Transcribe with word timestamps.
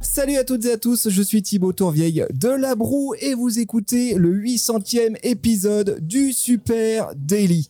Salut 0.00 0.36
à 0.36 0.44
toutes 0.44 0.64
et 0.64 0.72
à 0.72 0.78
tous, 0.78 1.08
je 1.08 1.22
suis 1.22 1.42
Thibaut 1.42 1.72
Tourvieille 1.72 2.24
de 2.32 2.48
La 2.48 2.76
Broue 2.76 3.14
et 3.18 3.34
vous 3.34 3.58
écoutez 3.58 4.14
le 4.14 4.32
800e 4.32 5.16
épisode 5.24 5.98
du 6.00 6.32
Super 6.32 7.10
Daily. 7.16 7.68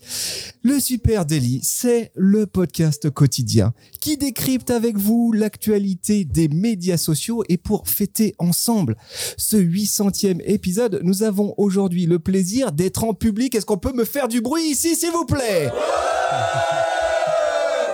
Le 0.63 0.79
Super 0.79 1.25
Daily, 1.25 1.61
c'est 1.63 2.13
le 2.15 2.45
podcast 2.45 3.09
quotidien 3.09 3.73
qui 4.03 4.19
décrypte 4.19 4.71
avec 4.71 4.99
vous 4.99 5.33
l'actualité 5.33 6.27
des 6.27 6.49
médias 6.49 6.99
sociaux 6.99 7.45
et 7.49 7.57
pour 7.57 7.89
fêter 7.89 8.35
ensemble 8.39 8.97
ce 9.39 9.57
800e 9.57 10.43
épisode, 10.45 11.01
nous 11.03 11.23
avons 11.23 11.55
aujourd'hui 11.57 12.05
le 12.05 12.19
plaisir 12.19 12.73
d'être 12.73 13.05
en 13.05 13.15
public. 13.15 13.55
Est-ce 13.55 13.65
qu'on 13.65 13.79
peut 13.79 13.95
me 13.95 14.05
faire 14.05 14.29
du 14.29 14.43
bruit 14.43 14.65
ici, 14.65 14.97
s'il 14.97 15.13
vous 15.13 15.25
plaît? 15.25 15.71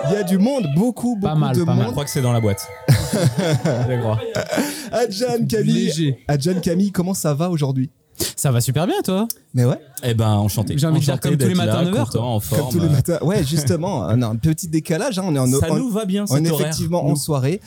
Il 0.09 0.13
y 0.13 0.17
a 0.17 0.23
du 0.23 0.37
monde, 0.37 0.67
beaucoup, 0.75 1.15
beaucoup 1.15 1.21
Pas 1.21 1.35
mal, 1.35 1.55
de 1.55 1.63
pas 1.63 1.73
mal. 1.73 1.77
Je 1.79 1.83
monde. 1.85 1.91
crois 1.93 2.03
que 2.05 2.09
c'est 2.11 2.21
dans 2.21 2.33
la 2.33 2.41
boîte. 2.41 2.67
Je 2.89 3.99
crois. 3.99 4.19
Adjan 4.91 5.45
Camille. 5.49 6.15
Adjan 6.27 6.59
Camille, 6.61 6.91
comment 6.91 7.13
ça 7.13 7.33
va 7.33 7.49
aujourd'hui? 7.49 7.89
Ça 8.37 8.51
va 8.51 8.61
super 8.61 8.87
bien, 8.87 9.01
toi? 9.03 9.27
Mais 9.53 9.65
ouais, 9.65 9.79
Eh 10.03 10.13
ben, 10.13 10.29
enchanté. 10.35 10.77
J'ai 10.77 10.87
envie 10.87 10.99
de 10.99 11.03
dire 11.05 11.19
comme 11.19 11.35
tous 11.37 11.47
les 11.47 11.53
matins, 11.55 11.81
là, 11.81 11.91
9 11.91 11.95
heures, 11.99 12.05
content, 12.09 12.35
en 12.35 12.39
comme 12.39 12.41
forme. 12.59 12.71
tous 12.71 12.79
les 12.79 12.89
matins. 12.89 13.17
Ouais, 13.21 13.43
justement, 13.43 13.99
on 14.09 14.21
a 14.21 14.27
un 14.27 14.35
petit 14.37 14.67
décalage. 14.69 15.19
Hein, 15.19 15.23
on 15.27 15.35
est 15.35 15.39
en, 15.39 15.47
Ça 15.59 15.71
en- 15.71 15.77
nous 15.77 15.89
va 15.89 16.05
bien, 16.05 16.23
on 16.23 16.35
cet 16.35 16.45
est 16.45 16.49
horaire. 16.51 16.67
effectivement 16.67 17.05
en 17.05 17.15
soirée. 17.15 17.59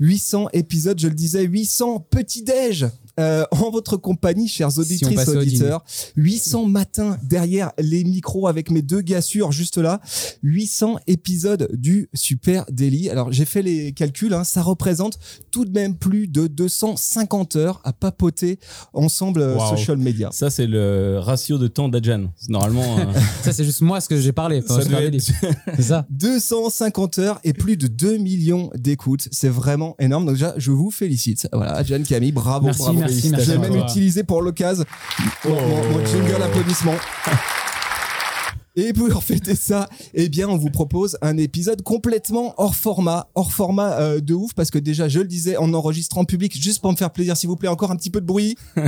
800 0.00 0.48
épisodes, 0.54 0.98
je 0.98 1.08
le 1.08 1.14
disais, 1.14 1.42
800 1.42 2.06
petits 2.10 2.42
déj. 2.42 2.86
Euh, 3.20 3.44
en 3.50 3.70
votre 3.70 3.96
compagnie, 3.96 4.48
chers 4.48 4.78
auditrices, 4.78 5.28
au 5.28 5.36
auditeurs, 5.36 5.84
800 6.16 6.66
matins 6.66 7.18
derrière 7.22 7.72
les 7.78 8.04
micros 8.04 8.46
avec 8.48 8.70
mes 8.70 8.82
deux 8.82 9.00
gars 9.00 9.20
sûrs 9.22 9.52
juste 9.52 9.78
là, 9.78 10.00
800 10.42 10.98
épisodes 11.06 11.68
du 11.72 12.08
Super 12.14 12.64
Daily. 12.70 13.10
Alors 13.10 13.32
j'ai 13.32 13.44
fait 13.44 13.62
les 13.62 13.92
calculs, 13.92 14.32
hein, 14.34 14.44
ça 14.44 14.62
représente 14.62 15.18
tout 15.50 15.64
de 15.64 15.72
même 15.72 15.96
plus 15.96 16.28
de 16.28 16.46
250 16.46 17.56
heures 17.56 17.80
à 17.84 17.92
papoter 17.92 18.58
ensemble 18.92 19.40
euh, 19.42 19.56
Waouh. 19.56 19.76
social 19.76 19.98
media. 19.98 20.30
Ça, 20.32 20.50
c'est 20.50 20.66
le 20.66 21.18
ratio 21.18 21.58
de 21.58 21.68
temps 21.68 21.88
d'Adjan. 21.88 22.30
C'est 22.36 22.50
Normalement, 22.50 22.98
euh, 22.98 23.04
Ça, 23.42 23.52
c'est 23.52 23.64
juste 23.64 23.80
moi 23.82 24.00
ce 24.00 24.08
que 24.08 24.20
j'ai 24.20 24.32
parlé. 24.32 24.62
ça 24.62 24.80
être- 24.80 25.20
C'est 25.76 25.82
ça. 25.82 26.06
250 26.10 27.18
heures 27.18 27.40
et 27.44 27.52
plus 27.52 27.76
de 27.76 27.86
2 27.86 28.18
millions 28.18 28.70
d'écoutes. 28.74 29.28
C'est 29.30 29.48
vraiment 29.48 29.94
énorme. 29.98 30.24
Donc 30.26 30.34
déjà, 30.34 30.54
je 30.56 30.70
vous 30.70 30.90
félicite. 30.90 31.48
Voilà, 31.52 31.82
Jeanne 31.82 32.04
Camille, 32.04 32.32
bravo, 32.32 32.66
Merci, 32.66 32.82
bravo. 32.82 33.01
Merci, 33.04 33.28
Je 33.28 33.30
merci 33.32 33.52
à 33.52 33.58
même 33.58 33.72
toi. 33.74 33.82
utiliser 33.88 34.22
pour 34.24 34.42
l'occasion 34.42 34.84
mon, 35.44 35.50
mon- 35.54 35.88
mon 35.90 36.06
jingle 36.06 36.42
applaudissement. 36.42 36.94
Et 38.74 38.94
pour 38.94 39.22
fêter 39.22 39.54
ça, 39.54 39.86
eh 40.14 40.30
bien, 40.30 40.48
on 40.48 40.56
vous 40.56 40.70
propose 40.70 41.18
un 41.20 41.36
épisode 41.36 41.82
complètement 41.82 42.54
hors 42.56 42.74
format, 42.74 43.28
hors 43.34 43.52
format 43.52 43.92
euh, 44.00 44.20
de 44.20 44.32
ouf, 44.32 44.54
parce 44.54 44.70
que 44.70 44.78
déjà, 44.78 45.08
je 45.08 45.18
le 45.18 45.26
disais, 45.26 45.56
on 45.60 45.74
enregistre 45.74 46.16
en 46.16 46.24
public, 46.24 46.58
juste 46.58 46.80
pour 46.80 46.90
me 46.90 46.96
faire 46.96 47.10
plaisir, 47.10 47.36
s'il 47.36 47.50
vous 47.50 47.56
plaît, 47.56 47.68
encore 47.68 47.90
un 47.90 47.96
petit 47.96 48.08
peu 48.08 48.20
de 48.22 48.26
bruit. 48.26 48.56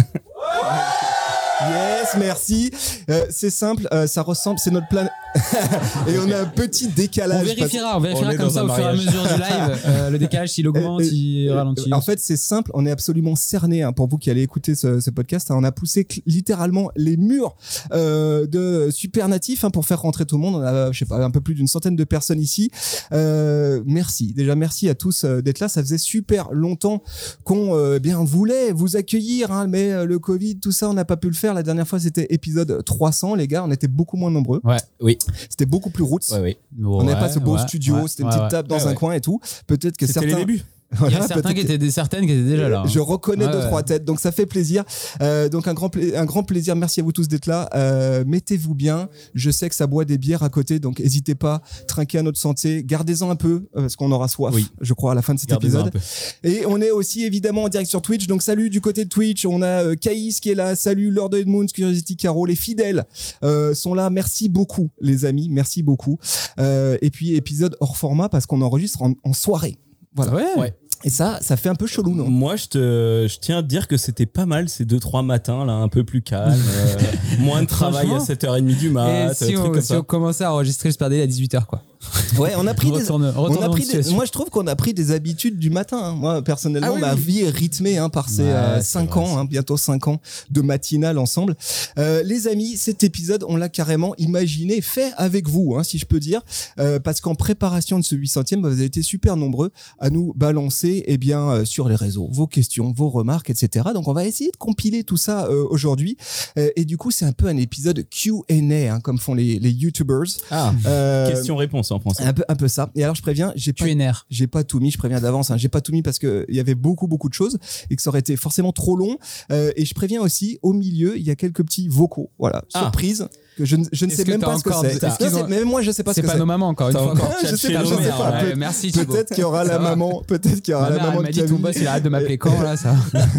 Yes, 1.61 2.17
merci. 2.19 2.71
Euh, 3.09 3.27
c'est 3.31 3.51
simple, 3.51 3.87
euh, 3.93 4.07
ça 4.07 4.23
ressemble, 4.23 4.59
c'est 4.59 4.71
notre 4.73 4.89
plan. 4.89 5.09
et 6.09 6.19
on 6.19 6.31
a 6.31 6.41
un 6.41 6.45
petit 6.47 6.87
On 6.91 6.95
décalage. 6.95 7.45
parce- 7.47 7.57
vérifiera, 7.57 7.95
on 7.95 7.99
on 7.99 8.01
vérifiera 8.01 8.35
comme 8.37 8.51
ça 8.51 8.65
au 8.65 8.69
fur 8.69 8.79
et 8.85 8.89
à 8.89 8.93
mesure 8.93 9.11
du 9.11 9.35
live. 9.41 9.81
euh, 9.87 10.11
le 10.11 10.19
décalage, 10.19 10.51
s'il 10.51 10.69
augmente, 10.69 11.03
s'il 11.03 11.51
ralentit. 11.51 11.93
En 11.93 12.01
fait, 12.01 12.21
c'est 12.21 12.37
simple. 12.37 12.71
On 12.75 12.87
est 12.87 12.91
absolument 12.91 13.35
cerné 13.37 13.83
hein, 13.83 13.93
pour 13.93 14.09
vous 14.09 14.19
qui 14.19 14.31
allez 14.31 14.43
écouter 14.43 14.75
ce, 14.75 15.01
ce 15.01 15.11
podcast. 15.11 15.51
hein, 15.51 15.57
on 15.59 15.65
a 15.65 15.73
poussé 15.73 16.07
littéralement 16.27 16.91
les 16.97 17.17
murs 17.17 17.57
euh, 17.93 18.47
de 18.47 18.89
Super 18.91 19.29
Natif 19.29 19.65
hein, 19.65 19.71
pour 19.71 19.87
faire 19.87 20.01
rentrer 20.01 20.25
tout 20.25 20.37
le 20.37 20.43
monde. 20.43 20.57
On 20.57 20.63
a, 20.63 20.93
je 20.93 20.99
sais 20.99 21.05
pas, 21.05 21.23
un 21.25 21.31
peu 21.31 21.41
plus 21.41 21.55
d'une 21.55 21.67
centaine 21.69 21.97
de 21.97 22.05
personnes 22.05 22.41
ici. 22.41 22.71
Euh, 23.13 23.83
merci. 23.87 24.33
Déjà, 24.35 24.55
merci 24.55 24.89
à 24.89 24.95
tous 24.95 25.25
euh, 25.25 25.41
d'être 25.43 25.61
là. 25.61 25.69
Ça 25.69 25.83
faisait 25.83 25.99
super 25.99 26.53
longtemps 26.53 27.03
qu'on 27.45 27.75
euh, 27.77 27.99
bien 27.99 28.23
voulait 28.25 28.73
vous 28.73 28.97
accueillir, 28.97 29.51
hein, 29.53 29.67
mais 29.69 29.93
euh, 29.93 30.05
le 30.05 30.19
Covid, 30.19 30.59
tout 30.61 30.73
ça, 30.73 30.89
on 30.89 30.95
n'a 30.95 31.05
pas 31.05 31.17
pu 31.17 31.29
le 31.29 31.35
faire. 31.35 31.55
La 31.55 31.63
dernière 31.63 31.89
fois, 31.89 31.99
c'était 31.99 32.27
épisode 32.31 32.83
300, 32.85 33.35
les 33.35 33.49
gars. 33.49 33.65
On 33.65 33.71
était 33.71 33.89
beaucoup 33.89 34.17
moins 34.17 34.31
nombreux. 34.31 34.61
Ouais. 34.65 34.77
Oui, 35.01 35.19
C'était 35.49 35.67
beaucoup 35.67 35.91
plus 35.91 36.03
roots. 36.05 36.21
ouais. 36.33 36.59
On 36.83 37.05
n'avait 37.05 37.19
pas 37.21 37.29
ce 37.29 37.39
beau 37.39 37.57
studio, 37.59 38.07
c'était 38.07 38.23
une 38.25 38.29
petite 38.31 38.49
table 38.51 38.69
dans 38.69 38.77
Ouais, 38.77 38.87
un 38.87 38.95
coin 38.95 39.13
et 39.15 39.21
tout. 39.21 39.41
Peut-être 39.67 39.97
que 39.97 40.07
C'était 40.07 40.21
certains. 40.21 40.39
les 40.39 40.45
débuts. 40.45 40.63
Il 41.09 41.13
y 41.13 41.17
a 41.17 41.27
certains 41.27 41.55
qui 41.55 41.61
étaient, 41.61 41.79
des- 41.79 41.91
certaines 41.91 42.27
qui 42.27 42.33
étaient 42.33 42.43
déjà 42.43 42.69
là. 42.69 42.81
hein. 42.85 42.89
je 42.89 42.99
reconnais 43.01 43.47
Ouais, 43.47 43.53
deux 43.53 43.59
ouais. 43.59 43.67
trois 43.67 43.83
têtes, 43.83 44.05
donc 44.05 44.21
ça 44.21 44.33
fait 44.33 44.47
plaisir. 44.47 44.85
Euh, 45.21 45.49
donc 45.49 45.69
un 45.69 45.75
grand 45.75 45.89
pla- 45.89 46.19
un 46.21 46.25
grand 46.25 46.43
plaisir. 46.43 46.77
Merci 46.77 47.01
à 47.01 47.03
vous 47.03 47.13
tous 47.13 47.29
d'être 47.29 47.47
là. 47.47 47.69
Euh, 47.75 48.25
Mettez-vous 48.27 48.75
bien. 48.75 49.09
Je 49.35 49.51
sais 49.51 49.69
que 49.69 49.75
ça 49.75 49.87
boit 49.87 50.05
des 50.05 50.19
bières 50.19 50.43
à 50.43 50.49
côté, 50.49 50.79
donc 50.79 50.99
n'hésitez 51.01 51.35
pas. 51.35 51.63
Trinquez 51.89 52.19
à 52.19 52.23
notre 52.23 52.39
santé. 52.39 52.83
Gardez-en 52.85 53.31
un 53.31 53.37
peu 53.37 53.67
euh, 53.77 53.81
parce 53.83 53.97
qu'on 53.97 54.11
aura 54.13 54.29
soif. 54.29 54.55
Oui. 54.55 54.67
Je 54.81 54.93
crois 54.95 55.13
à 55.13 55.15
la 55.15 55.23
fin 55.23 55.35
de 55.35 55.39
cet 55.41 55.49
Gardez-en 55.51 55.81
un 55.81 55.87
épisode. 55.87 56.03
peu. 56.43 56.49
Et 56.49 56.65
on 56.67 56.81
est 56.81 56.91
aussi 56.91 57.25
évidemment 57.25 57.65
en 57.65 57.69
direct 57.69 57.89
sur 57.91 58.03
Twitch. 58.03 58.27
Donc 58.27 58.43
salut 58.43 58.71
du 58.71 58.81
côté 58.81 59.05
de 59.05 59.09
Twitch. 59.09 59.45
On 59.47 59.63
a 59.63 59.85
euh, 59.85 59.95
Caïs 59.97 60.41
qui 60.41 60.51
est 60.51 60.55
là. 60.55 60.77
Salut 60.77 61.11
Lord 61.11 61.35
Edmunds, 61.35 61.67
Curiosity 61.75 62.17
Caro. 62.17 62.47
Les 62.47 62.57
fidèles 62.57 63.05
euh, 63.43 63.75
sont 63.75 63.95
là. 63.95 64.11
Merci 64.11 64.49
beaucoup 64.49 64.91
les 65.01 65.25
amis. 65.25 65.49
Merci 65.51 65.83
beaucoup. 65.83 66.19
Euh, 66.59 66.97
et 67.03 67.11
puis 67.11 67.35
épisode 67.35 67.77
hors 67.81 67.97
format 67.97 68.29
parce 68.29 68.47
qu'on 68.47 68.63
enregistre 68.63 69.03
en, 69.03 69.15
en 69.25 69.33
soirée. 69.33 69.77
Voilà. 70.17 70.35
Ouais. 70.35 70.45
Ouais. 70.59 70.75
Et 71.07 71.11
ça, 71.11 71.39
ça 71.43 71.59
fait 71.59 71.69
un 71.69 71.75
peu 71.75 71.87
chelou, 71.87 72.15
non? 72.15 72.29
Moi, 72.31 72.57
je, 72.57 72.65
te, 72.67 73.27
je 73.29 73.39
tiens 73.39 73.59
à 73.59 73.63
te 73.63 73.69
dire 73.69 73.87
que 73.87 73.99
c'était 73.99 74.25
pas 74.25 74.47
mal 74.47 74.71
ces 74.71 74.87
2-3 74.87 75.23
matins, 75.25 75.67
là, 75.67 75.75
un 75.75 75.89
peu 75.89 76.03
plus 76.03 76.23
calme. 76.23 76.55
euh, 76.55 76.97
moins 77.41 77.61
de 77.63 77.67
travail 77.67 78.07
à 78.07 78.21
Franchement. 78.21 78.35
7h30 78.35 78.79
du 78.79 78.89
mat, 78.89 79.31
Et 79.31 79.35
si 79.35 79.57
on, 79.57 79.81
si 79.81 79.93
on 79.93 80.03
commençait 80.03 80.45
à 80.45 80.53
enregistrer 80.53 80.89
le 80.89 80.93
Super 80.93 81.11
Daily 81.11 81.23
à 81.23 81.27
18h, 81.27 81.67
quoi. 81.67 81.83
Ouais, 82.39 82.53
on 82.57 82.67
a 82.67 82.75
pris 82.75 82.91
des, 82.91 82.99
Retourne, 82.99 83.33
On 83.37 83.63
a 83.63 83.69
pris 83.69 83.87
des- 83.87 84.11
moi, 84.11 84.25
je 84.25 84.33
trouve 84.33 84.51
qu'on 84.51 84.67
a 84.67 84.75
pris 84.77 84.93
des 84.95 85.13
habitudes 85.13 85.59
du 85.59 85.71
matin. 85.71 85.99
hein. 86.03 86.13
Moi, 86.13 86.43
personnellement, 86.43 86.89
Ah 86.91 86.95
oui, 86.95 87.01
ma 87.01 87.15
oui. 87.15 87.21
vie 87.21 87.41
est 87.43 87.51
rythmée 87.51 87.97
hein, 87.99 88.09
par 88.09 88.29
ces 88.29 88.43
Ouais, 88.43 88.49
euh, 88.53 88.81
ans, 89.17 89.39
hein, 89.39 89.45
bientôt 89.45 89.77
cinq 89.77 90.09
ans 90.09 90.21
de 90.51 90.61
matinale 90.61 91.19
ensemble. 91.19 91.55
Euh, 91.99 92.23
les 92.25 92.49
amis, 92.49 92.77
cet 92.77 93.05
épisode, 93.05 93.45
on 93.49 93.57
l'a 93.57 93.69
carrément 93.69 94.15
imaginé, 94.19 94.81
fait 94.81 95.13
avec 95.17 95.49
vous, 95.49 95.77
hein, 95.77 95.85
si 95.85 95.99
je 95.99 96.07
peux 96.07 96.19
dire, 96.21 96.41
euh, 96.79 96.99
parce 96.99 97.21
qu'en 97.21 97.35
préparation 97.35 97.99
de 97.99 98.05
ce 98.05 98.15
800e, 98.17 98.61
bah, 98.63 98.69
vous 98.69 98.77
avez 98.77 98.85
été 98.87 99.03
super 99.03 99.37
nombreux 99.37 99.71
à 100.01 100.11
nous 100.11 100.33
balancer, 100.35 101.05
eh 101.07 101.19
bien, 101.19 101.49
euh, 101.51 101.65
sur 101.65 101.89
les 101.89 101.97
réseaux, 101.97 102.29
vos 102.33 102.47
questions, 102.47 102.93
vos 102.97 103.11
remarques, 103.11 103.51
etc. 103.51 103.87
Donc, 103.95 104.09
on 104.09 104.13
va 104.13 104.25
essayer 104.27 104.51
de 104.51 104.57
compiler 104.57 105.05
tout 105.05 105.17
ça 105.17 105.47
euh, 105.47 105.65
aujourd'hui. 105.71 106.17
Euh, 106.59 106.71
et 106.77 106.85
du 106.85 106.97
coup, 106.97 107.11
c'est 107.11 107.25
un 107.27 107.33
peu 107.33 107.47
un 107.47 107.57
épisode 107.57 108.05
Q&A, 108.11 108.93
hein, 108.95 109.01
comme 109.01 109.19
font 109.19 109.35
les, 109.35 109.59
les 109.59 109.71
YouTubers. 109.71 110.25
Ah, 110.51 110.73
Euh, 110.87 111.31
question-réponse 111.31 111.93
en 111.95 112.01
français. 112.01 112.25
un 112.25 112.33
peu, 112.33 112.45
un 112.49 112.57
peu 112.57 112.69
ça. 112.69 112.91
Et 112.95 113.03
alors, 113.05 113.15
je 113.15 113.23
préviens, 113.23 113.53
j'ai 113.57 113.73
pas 113.73 113.87
QNR. 113.87 114.27
j'ai 114.31 114.47
pas 114.47 114.65
tout 114.65 114.81
mis, 114.81 114.91
je 114.91 114.99
préviens 114.99 115.21
d'avance. 115.21 115.51
Hein, 115.51 115.57
j'ai 115.57 115.69
pas 115.69 115.81
tout 115.81 115.93
mis 115.93 116.03
parce 116.03 116.19
que 116.19 116.45
il 116.49 116.55
y 116.57 116.61
avait 116.61 116.75
beaucoup 116.75 117.07
beaucoup 117.07 117.29
de 117.29 117.35
choses 117.35 117.59
et 117.91 117.97
que 117.97 118.03
ça 118.03 118.11
aurait 118.11 118.21
été 118.21 118.37
forcément 118.37 118.73
trop 118.73 118.97
long. 118.97 119.19
Euh, 119.51 119.73
et 119.77 119.85
je 119.85 119.95
préviens 119.95 120.21
aussi, 120.23 120.59
au 120.63 120.73
milieu, 120.73 121.17
il 121.17 121.23
y 121.25 121.31
a 121.31 121.37
quelques 121.37 121.65
petits 121.65 121.89
vocaux. 121.89 122.31
Voilà, 122.39 122.65
Ah. 122.75 122.81
surprise 122.81 123.29
que 123.57 123.65
je, 123.65 123.77
ne- 123.77 123.85
je 123.93 124.05
ne 124.07 124.11
sais 124.11 124.25
même 124.25 124.41
pas 124.41 124.57
ce 124.59 124.65
que 124.65 124.71
encore 124.71 124.83
c'est. 124.85 124.99
c'est- 124.99 125.49
Même 125.49 125.65
moi, 125.69 125.83
je 125.83 125.91
sais 125.91 126.03
pas 126.03 126.13
ce 126.13 126.17
C'est 126.17 126.23
que 126.23 126.27
pas 126.27 126.33
c'est. 126.35 126.39
nos 126.39 126.47
mamans, 126.47 126.69
encore 126.69 126.89
une 126.91 126.97
fois. 126.97 127.15
Je 127.49 127.55
sais 127.57 127.73
pas, 127.73 127.83
pas. 127.83 128.43
Merci. 128.57 128.91
Peut-être 128.93 129.29
qu'il 129.29 129.41
y 129.43 129.45
aura 129.45 129.65
la 129.65 129.79
maman, 129.79 130.23
peut-être 130.27 130.61
qu'il 130.61 130.73
y 130.73 130.75
aura 130.75 130.91
la 130.91 130.97
maman 130.99 131.13
elle 131.19 131.23
m'a 131.23 131.31
dit 131.31 131.45
ton 131.45 131.57
boss, 131.57 131.77
il 131.77 131.87
arrête 131.87 132.03
de 132.05 132.09
m'appeler 132.09 132.39
quand, 132.39 132.61
là, 132.63 132.77
ça 132.77 132.95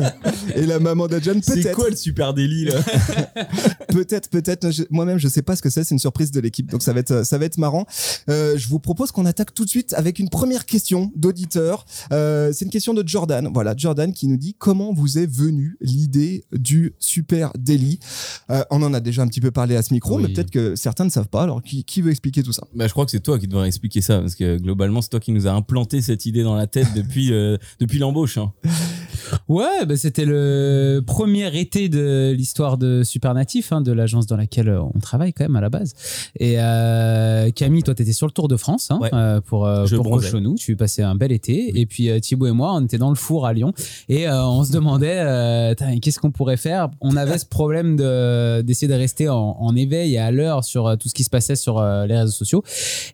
et 0.55 0.65
la 0.65 0.79
maman 0.79 1.07
d'Adjan, 1.07 1.33
C'est 1.41 1.61
peut-être. 1.61 1.75
quoi 1.75 1.89
le 1.89 1.95
super 1.95 2.33
délit, 2.33 2.65
là 2.65 2.73
peut-être, 3.89 4.29
peut-être. 4.29 4.67
Moi-même, 4.89 5.17
je 5.17 5.27
sais 5.27 5.41
pas 5.41 5.55
ce 5.55 5.61
que 5.61 5.69
c'est. 5.69 5.83
C'est 5.83 5.93
une 5.95 5.99
surprise 5.99 6.31
de 6.31 6.39
l'équipe, 6.39 6.69
donc 6.71 6.81
ça 6.81 6.93
va 6.93 6.99
être, 6.99 7.25
ça 7.25 7.37
va 7.37 7.45
être 7.45 7.57
marrant. 7.57 7.85
Euh, 8.29 8.57
je 8.57 8.67
vous 8.67 8.79
propose 8.79 9.11
qu'on 9.11 9.25
attaque 9.25 9.53
tout 9.53 9.65
de 9.65 9.69
suite 9.69 9.93
avec 9.93 10.19
une 10.19 10.29
première 10.29 10.65
question 10.65 11.11
d'auditeur. 11.15 11.85
Euh, 12.11 12.51
c'est 12.53 12.65
une 12.65 12.71
question 12.71 12.93
de 12.93 13.03
Jordan. 13.07 13.49
Voilà, 13.53 13.73
Jordan 13.77 14.11
qui 14.13 14.27
nous 14.27 14.37
dit 14.37 14.55
comment 14.57 14.93
vous 14.93 15.17
est 15.17 15.25
venue 15.29 15.77
l'idée 15.81 16.45
du 16.51 16.93
super 16.99 17.51
daily. 17.57 17.99
Euh, 18.49 18.63
on 18.71 18.81
en 18.83 18.93
a 18.93 18.99
déjà 18.99 19.21
un 19.21 19.27
petit 19.27 19.41
peu 19.41 19.51
parlé 19.51 19.75
à 19.75 19.81
ce 19.81 19.93
micro, 19.93 20.04
Oui. 20.13 20.23
mais 20.27 20.33
peut-être 20.33 20.51
que 20.51 20.75
certains 20.75 21.05
ne 21.05 21.09
savent 21.09 21.27
pas. 21.29 21.43
Alors, 21.43 21.61
qui, 21.61 21.83
qui 21.83 22.01
veut 22.01 22.11
expliquer 22.11 22.43
tout 22.43 22.51
ça? 22.53 22.65
Bah, 22.75 22.87
Je 22.87 22.91
crois 22.91 23.05
que 23.05 23.11
c'est 23.11 23.19
toi 23.19 23.37
qui 23.39 23.47
devrais 23.47 23.67
expliquer 23.67 24.01
ça, 24.01 24.19
parce 24.19 24.35
que 24.35 24.57
globalement, 24.57 25.01
c'est 25.01 25.09
toi 25.09 25.19
qui 25.19 25.31
nous 25.31 25.47
a 25.47 25.51
implanté 25.51 26.01
cette 26.01 26.25
idée 26.25 26.43
dans 26.43 26.55
la 26.55 26.67
tête 26.67 26.87
depuis, 26.95 27.33
euh, 27.33 27.57
depuis 27.79 27.97
l'embauche. 27.99 28.37
hein. 28.37 28.51
Ouais, 29.47 29.85
bah, 29.87 29.95
c'était 29.97 30.25
le 30.25 31.01
premier 31.05 31.57
été 31.59 31.89
de 31.89 32.33
l'histoire 32.35 32.77
de 32.77 33.03
Supernatif, 33.03 33.71
hein, 33.71 33.81
de 33.81 33.91
l'agence 33.91 34.25
dans 34.27 34.37
laquelle 34.37 34.69
on 34.69 34.99
travaille 34.99 35.33
quand 35.33 35.43
même 35.43 35.55
à 35.55 35.61
la 35.61 35.69
base. 35.69 35.93
Et 36.39 36.55
euh, 36.59 37.49
Camille, 37.51 37.83
toi, 37.83 37.93
tu 37.95 38.01
étais 38.03 38.13
sur 38.13 38.27
le 38.27 38.31
Tour 38.31 38.47
de 38.47 38.57
France 38.57 38.89
hein, 38.91 38.99
Ouais. 39.01 39.09
euh, 39.13 39.41
pour, 39.41 39.65
euh, 39.65 39.85
Je 39.85 39.95
pour. 39.95 40.05
Cochonou. 40.09 40.55
Tu 40.55 40.75
passais 40.75 41.03
un 41.03 41.15
bel 41.15 41.31
été. 41.31 41.79
Et 41.79 41.85
puis 41.85 42.09
euh, 42.09 42.19
Thibaut 42.19 42.47
et 42.47 42.51
moi, 42.51 42.73
on 42.73 42.83
était 42.85 42.97
dans 42.97 43.09
le 43.09 43.15
four 43.15 43.45
à 43.45 43.53
Lyon. 43.53 43.73
Et 44.09 44.27
euh, 44.27 44.45
on 44.45 44.63
se 44.63 44.71
demandait, 44.71 45.19
euh, 45.19 45.73
qu'est-ce 46.01 46.19
qu'on 46.19 46.31
pourrait 46.31 46.57
faire? 46.57 46.89
On 47.01 47.15
avait 47.17 47.37
ce 47.37 47.45
problème 47.45 47.95
de- 47.95 48.61
d'essayer 48.61 48.87
de 48.87 48.93
rester 48.97 49.29
en, 49.29 49.57
en 49.59 49.75
éveil 49.75 50.13
et 50.13 50.19
à 50.19 50.31
l'heure 50.31 50.63
sur 50.63 50.87
euh, 50.87 50.95
tout 50.95 51.09
ce 51.09 51.13
qui 51.13 51.23
se 51.23 51.29
passait 51.29 51.55
sur 51.55 51.77
euh, 51.79 52.05
les 52.05 52.17
réseaux 52.17 52.31
sociaux. 52.31 52.63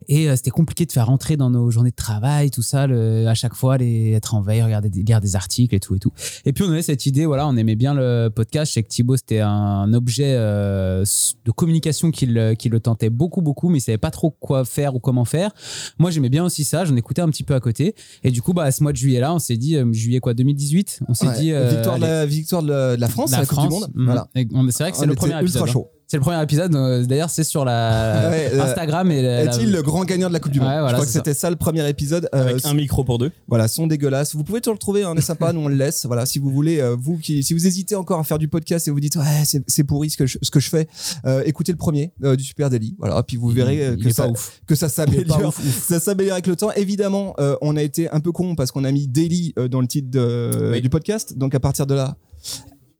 Et 0.07 0.29
euh, 0.29 0.35
c'était 0.35 0.51
compliqué 0.51 0.85
de 0.85 0.91
faire 0.91 1.07
rentrer 1.07 1.37
dans 1.37 1.49
nos 1.49 1.71
journées 1.71 1.91
de 1.91 1.95
travail, 1.95 2.51
tout 2.51 2.61
ça, 2.61 2.87
le- 2.87 3.27
à 3.27 3.33
chaque 3.33 3.55
fois, 3.55 3.77
les, 3.77 4.11
être 4.11 4.35
en 4.35 4.41
veille, 4.41 4.61
regarder 4.61 4.89
des, 4.89 5.03
lire 5.03 5.21
des 5.21 5.35
articles 5.35 5.73
et 5.75 5.79
tout 5.79 5.95
et 5.95 5.99
tout. 6.01 6.11
Et 6.45 6.51
puis 6.53 6.63
on 6.65 6.69
avait 6.71 6.81
cette 6.81 7.05
idée, 7.05 7.25
voilà, 7.25 7.47
on 7.47 7.55
aimait 7.55 7.75
bien 7.75 7.93
le 7.93 8.27
podcast. 8.29 8.69
Je 8.71 8.73
sais 8.73 8.83
que 8.83 8.89
Thibaut 8.89 9.15
c'était 9.15 9.39
un 9.39 9.93
objet 9.93 10.33
euh, 10.35 11.03
de 11.45 11.51
communication 11.51 12.11
qui 12.11 12.25
le, 12.25 12.53
qui 12.55 12.67
le 12.69 12.79
tentait 12.79 13.09
beaucoup 13.09 13.41
beaucoup, 13.41 13.69
mais 13.69 13.77
il 13.77 13.81
savait 13.81 13.97
pas 13.97 14.11
trop 14.11 14.31
quoi 14.31 14.65
faire 14.65 14.95
ou 14.95 14.99
comment 14.99 15.25
faire. 15.25 15.51
Moi 15.99 16.11
j'aimais 16.11 16.29
bien 16.29 16.43
aussi 16.43 16.63
ça, 16.63 16.83
j'en 16.85 16.95
écoutais 16.95 17.21
un 17.21 17.29
petit 17.29 17.43
peu 17.43 17.53
à 17.55 17.59
côté. 17.59 17.95
Et 18.23 18.31
du 18.31 18.41
coup 18.41 18.53
bah 18.53 18.63
à 18.63 18.71
ce 18.71 18.83
mois 18.83 18.91
de 18.91 18.97
juillet 18.97 19.19
là, 19.19 19.33
on 19.33 19.39
s'est 19.39 19.57
dit 19.57 19.77
euh, 19.77 19.91
juillet 19.93 20.19
quoi 20.19 20.33
2018, 20.33 20.99
on 21.07 21.13
s'est 21.13 21.27
Ouais, 21.27 21.39
dit 21.39 21.53
euh, 21.53 21.69
victoire, 21.69 21.95
de 21.97 22.01
la, 22.01 22.25
victoire 22.25 22.63
de 22.63 22.95
la, 22.97 23.07
France, 23.07 23.31
la 23.31 23.45
Coupe 23.45 23.61
du 23.61 23.69
Monde. 23.69 23.87
mhm. 23.93 24.05
Voilà. 24.05 24.27
C'est 24.35 24.83
vrai 24.83 24.91
que 24.91 24.97
c'est 24.97 25.03
On 25.05 25.07
le 25.07 25.15
premier 25.15 25.31
ultra 25.33 25.41
épisode. 25.43 25.63
hein. 25.63 25.71
chaud. 25.71 25.87
C'est 26.11 26.17
le 26.17 26.23
premier 26.23 26.43
épisode. 26.43 26.75
euh, 26.75 27.05
D'ailleurs, 27.05 27.29
c'est 27.29 27.45
sur 27.45 27.63
la 27.63 28.27
Ouais, 28.31 28.49
euh, 28.53 28.61
Instagram 28.63 29.09
et 29.11 29.21
la- 29.21 29.45
la- 29.45 29.55
Est-il 29.55 29.71
le 29.71 29.81
grand 29.81 30.03
gagnant 30.03 30.27
de 30.27 30.33
la 30.33 30.41
Coupe 30.41 30.51
du 30.51 30.59
Monde 30.59 30.67
Ouais, 30.67 30.73
voilà, 30.81 30.89
Je 30.89 30.93
crois 30.95 31.05
que 31.05 31.11
c'est 31.13 31.19
c'était 31.19 31.33
ça 31.33 31.49
le 31.49 31.55
premier 31.55 31.87
épisode. 31.87 32.27
Euh, 32.35 32.49
Avec 32.49 32.65
un 32.65 32.73
micro 32.73 33.05
pour 33.05 33.17
deux. 33.17 33.31
Voilà, 33.47 33.69
son 33.69 33.87
dégueulasse. 33.87 34.35
Vous 34.35 34.43
pouvez 34.43 34.59
toujours 34.59 34.73
le 34.73 34.79
trouver, 34.79 35.03
hein, 35.03 35.11
on 35.13 35.15
est 35.15 35.21
sympa, 35.21 35.53
nous 35.53 35.61
on 35.61 35.69
le 35.69 35.75
laisse. 35.75 36.05
Voilà, 36.05 36.25
si 36.25 36.37
vous 36.37 36.49
voulez, 36.49 36.81
euh, 36.81 36.97
vous 36.99 37.17
qui, 37.17 37.43
si 37.43 37.53
vous 37.53 37.65
hésitez 37.65 37.95
encore 37.95 38.19
à 38.19 38.25
faire 38.25 38.39
du 38.39 38.49
podcast 38.49 38.89
et 38.89 38.91
vous 38.91 38.99
dites 38.99 39.15
ouais 39.15 39.23
c'est 39.45 39.63
c'est 39.67 39.85
pourri 39.85 40.09
ce 40.09 40.17
que 40.17 40.25
je, 40.25 40.37
ce 40.41 40.51
que 40.51 40.59
je 40.59 40.69
fais, 40.69 40.89
euh, 41.25 41.43
écoutez 41.45 41.71
le 41.71 41.77
premier 41.77 42.11
euh, 42.25 42.35
du 42.35 42.43
Super 42.43 42.69
Daily. 42.69 42.93
Voilà, 42.99 43.23
puis 43.23 43.37
vous 43.37 43.47
verrez 43.47 43.81
euh, 43.81 43.95
il 43.97 44.03
que 44.03 44.09
est 44.09 44.11
ça, 44.11 44.23
pas 44.25 44.31
ouf. 44.31 44.59
que 44.67 44.75
ça 44.75 44.87
Il 44.87 45.15
est 45.15 45.23
pas 45.23 45.35
s'améliore, 45.35 45.47
ouf, 45.47 45.59
ouf. 45.59 45.87
ça 45.87 46.01
s'améliore 46.01 46.33
avec 46.33 46.47
le 46.47 46.57
temps. 46.57 46.71
Évidemment, 46.73 47.35
euh, 47.39 47.55
on 47.61 47.77
a 47.77 47.81
été 47.81 48.09
un 48.11 48.19
peu 48.19 48.33
con 48.33 48.55
parce 48.55 48.71
qu'on 48.73 48.83
a 48.83 48.91
mis 48.91 49.07
Daily 49.07 49.53
euh, 49.57 49.69
dans 49.69 49.79
le 49.79 49.87
titre 49.87 50.09
de- 50.11 50.71
Oui. 50.73 50.81
du 50.81 50.89
podcast. 50.89 51.37
Donc 51.37 51.55
à 51.55 51.61
partir 51.61 51.87
de 51.87 51.93
là. 51.95 52.17